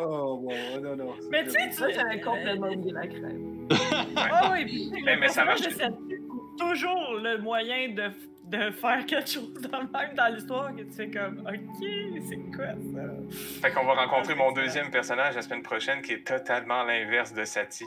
Oh, 0.00 0.38
bon, 0.42 0.80
non, 0.82 0.96
non. 0.96 1.14
Mais 1.30 1.44
tu 1.44 1.50
sais, 1.50 1.68
tu 1.68 1.72
Ça, 1.74 1.90
j'avais 1.90 2.20
complètement 2.20 2.68
oublié 2.68 2.92
la 2.92 3.06
crème. 3.06 3.68
Ah 4.16 4.50
oui, 4.52 4.64
puis 4.64 4.84
tu 4.84 4.90
sais, 4.90 5.02
Eh, 5.06 5.14
le 5.14 5.20
mais 5.20 5.28
ça 5.28 5.44
personnage 5.44 5.76
marche. 5.78 6.20
toujours 6.58 7.14
le 7.22 7.38
moyen 7.42 7.90
de, 7.90 8.10
de 8.56 8.70
faire 8.70 9.04
quelque 9.06 9.28
chose 9.28 9.52
de 9.54 9.68
même 9.68 10.14
dans 10.16 10.34
l'histoire 10.34 10.74
que 10.74 10.82
tu 10.82 10.92
fais 10.92 11.10
comme 11.10 11.40
OK, 11.46 11.86
c'est 12.28 12.56
quoi 12.56 12.66
ça? 12.68 13.60
Fait 13.62 13.70
qu'on 13.74 13.84
va 13.84 13.94
rencontrer 13.94 14.34
mon 14.34 14.52
deuxième 14.52 14.90
personnage 14.90 15.34
la 15.34 15.42
semaine 15.42 15.62
prochaine 15.62 16.00
qui 16.00 16.12
est 16.12 16.26
totalement 16.26 16.84
l'inverse 16.84 17.34
de 17.34 17.44
Sati. 17.44 17.84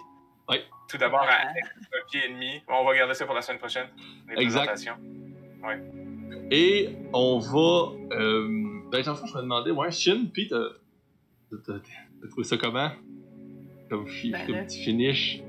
Oui. 0.50 0.58
Tout 0.90 0.98
d'abord, 0.98 1.22
à 1.22 1.48
un 1.50 1.54
pied 2.10 2.22
et 2.26 2.32
demi. 2.34 2.62
On 2.70 2.86
va 2.86 2.96
garder 2.96 3.14
ça 3.14 3.26
pour 3.26 3.36
la 3.36 3.42
semaine 3.42 3.60
prochaine. 3.60 3.88
Les 4.30 4.42
Exact. 4.44 4.66
présentations. 4.68 4.98
Et 6.52 6.90
on 7.14 7.40
va. 7.40 7.92
Euh, 8.16 8.48
ben, 8.90 9.04
je 9.04 9.10
me 9.10 9.42
demandais, 9.42 9.72
ouais, 9.72 9.92
Shin, 9.92 10.26
pis 10.34 10.48
t'as. 10.48 10.70
T'as 11.52 11.74
t'as 12.22 12.28
trouvé 12.30 12.44
ça 12.46 12.58
comment? 12.58 12.90
Comme, 13.90 14.08
fi- 14.08 14.32
Ben, 14.32 14.46
comme 14.46 14.56
là. 14.56 14.64
petit 14.64 14.84
finish? 14.84 15.42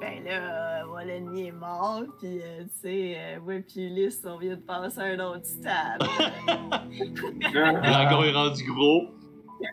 Ben 0.00 0.24
là, 0.24 0.82
euh, 0.82 0.86
mon 0.86 0.98
ennemi 1.00 1.48
est 1.48 1.52
mort, 1.52 2.02
pis 2.20 2.40
euh, 2.42 2.64
tu 2.64 2.70
sais, 2.80 3.14
euh, 3.18 3.40
moi 3.40 3.60
pis 3.66 3.84
Ulysse, 3.86 4.22
on 4.26 4.38
vient 4.38 4.56
de 4.56 4.60
passer 4.62 5.00
un 5.00 5.18
autre 5.20 5.44
stade. 5.44 6.00
Dragon 7.52 8.22
est 8.22 8.32
rendu 8.32 8.64
gros. 8.64 9.08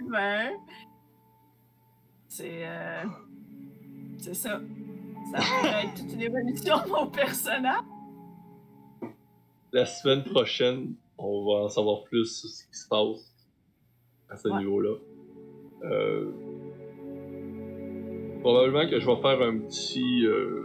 ben, 0.10 0.52
c'est 2.28 2.66
euh, 2.68 3.04
c'est 4.18 4.34
ça. 4.34 4.62
Ça 5.32 5.40
pourrait 5.40 5.86
être 5.86 5.96
toute 5.96 6.14
une 6.14 6.22
évolution 6.22 6.76
de 6.86 6.90
mon 6.90 7.08
personnage. 7.08 7.82
La 9.74 9.86
semaine 9.86 10.24
prochaine, 10.24 10.96
on 11.18 11.46
va 11.46 11.66
en 11.66 11.70
savoir 11.70 12.04
plus 12.06 12.26
sur 12.40 12.50
ce 12.50 12.64
qui 12.68 12.78
se 12.78 12.88
passe 12.88 13.36
à 14.30 14.38
ce 14.38 14.48
Ouais. 14.48 14.58
niveau-là. 14.60 14.96
Euh, 15.84 16.32
probablement 18.42 18.90
que 18.90 19.00
je 19.00 19.06
vais 19.06 19.22
faire 19.22 19.42
un 19.42 19.58
petit. 19.60 20.26
euh, 20.26 20.64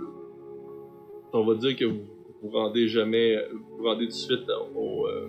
on 1.32 1.44
va 1.44 1.54
dire 1.54 1.76
que 1.76 1.84
vous 1.86 2.02
vous 2.42 2.50
rendez 2.50 2.86
jamais. 2.88 3.36
Vous 3.52 3.78
vous 3.78 3.84
rendez 3.84 4.04
tout 4.06 4.12
de 4.12 4.16
suite 4.16 4.48
au. 4.76 5.06
euh, 5.06 5.28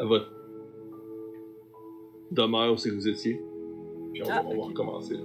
à 0.00 0.04
votre 0.04 0.30
demeure 2.30 2.72
où 2.72 2.76
c'est 2.76 2.90
que 2.90 2.94
vous 2.94 3.08
étiez. 3.08 3.40
Puis 4.12 4.22
on, 4.22 4.26
va, 4.26 4.34
Ah, 4.36 4.42
on 4.46 4.56
va 4.56 4.64
recommencer. 4.66 5.14
là. 5.14 5.20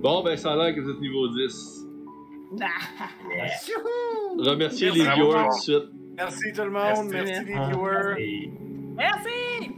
Bon, 0.00 0.22
ben 0.22 0.36
ça 0.36 0.52
a 0.52 0.56
l'air 0.56 0.74
que 0.74 0.80
vous 0.80 0.90
êtes 0.90 1.00
niveau 1.00 1.28
10. 1.28 1.86
Remerciez 4.38 4.90
les 4.90 5.02
Merci. 5.02 5.20
viewers 5.20 5.42
tout 5.44 5.56
de 5.56 5.62
suite. 5.62 5.90
Merci 6.16 6.52
tout 6.54 6.62
le 6.62 6.70
monde. 6.70 7.08
Merci. 7.10 7.32
Merci, 7.32 7.44
les 7.46 7.54
Ah. 7.54 7.68
viewers. 7.70 8.50
Merci! 8.96 9.70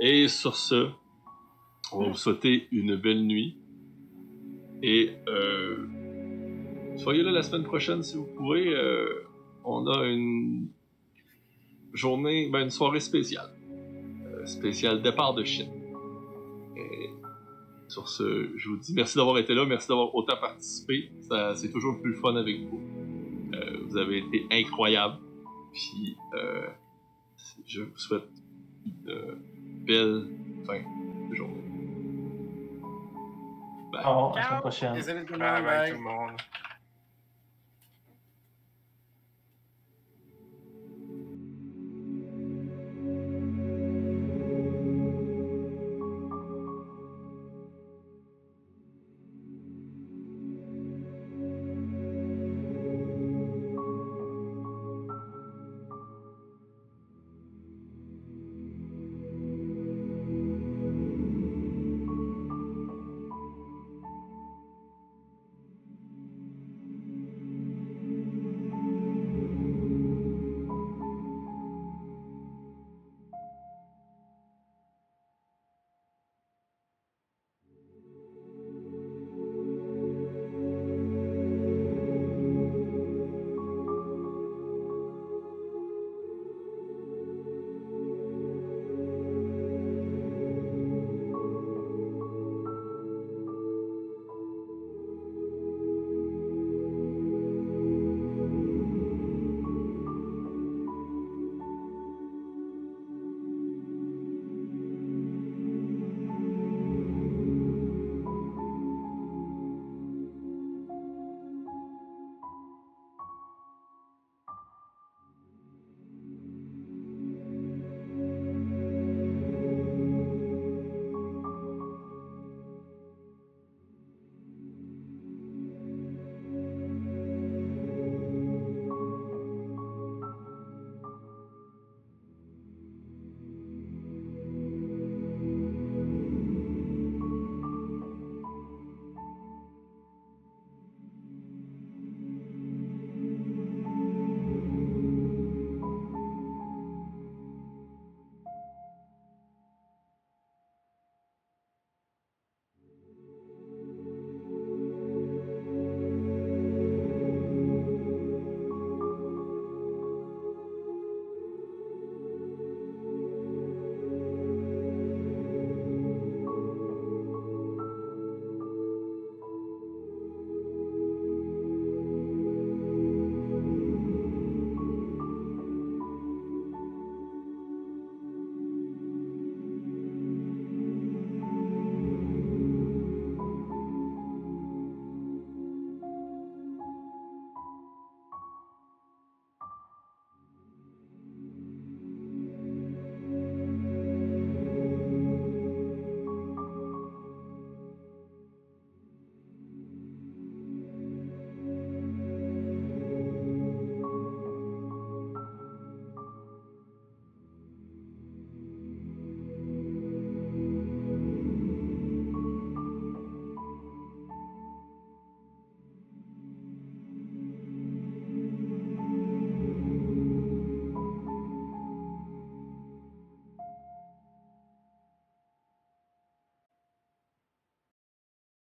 Et 0.00 0.28
sur 0.28 0.56
ce, 0.56 0.88
on 1.92 2.00
va 2.02 2.08
vous 2.08 2.16
souhaiter 2.16 2.68
une 2.72 2.96
belle 2.96 3.22
nuit. 3.26 3.56
Et 4.82 5.12
euh, 5.28 5.86
soyez 6.96 7.22
là 7.22 7.30
la 7.30 7.42
semaine 7.42 7.62
prochaine 7.64 8.02
si 8.02 8.16
vous 8.16 8.26
pouvez. 8.36 8.74
Euh, 8.74 9.08
on 9.64 9.86
a 9.88 10.04
une 10.06 10.68
journée, 11.92 12.48
ben, 12.52 12.60
une 12.64 12.70
soirée 12.70 13.00
spéciale. 13.00 13.50
Euh, 14.46 14.58
spéciale 14.58 15.02
départ 15.02 15.34
de 15.34 15.44
Chine. 15.44 15.70
Et 16.76 17.10
sur 17.88 18.08
ce, 18.08 18.50
je 18.56 18.68
vous 18.68 18.76
dis 18.76 18.94
merci 18.94 19.16
d'avoir 19.16 19.38
été 19.38 19.54
là, 19.54 19.64
merci 19.66 19.88
d'avoir 19.88 20.14
autant 20.14 20.36
participé. 20.40 21.10
Ça, 21.28 21.54
c'est 21.54 21.70
toujours 21.70 22.00
plus 22.00 22.14
fun 22.14 22.36
avec 22.36 22.60
vous. 22.60 22.80
Euh, 23.54 23.78
vous 23.86 23.96
avez 23.96 24.18
été 24.18 24.46
incroyables. 24.50 25.18
Puis, 25.72 26.16
euh, 26.34 26.66
je 27.66 27.82
vous 27.82 27.98
souhaite 27.98 28.28
une 28.86 29.38
belle 29.84 30.28
fin 30.66 30.80
de 31.30 31.34
journée. 31.34 31.54
Bye. 33.92 34.04
Bon, 34.04 34.32
à 34.32 34.54
la 34.54 34.60
prochaine. 34.60 34.94
Bye 34.94 35.62
bye. 35.62 35.90
tout 35.90 35.96
le 35.96 36.02
monde. 36.02 36.36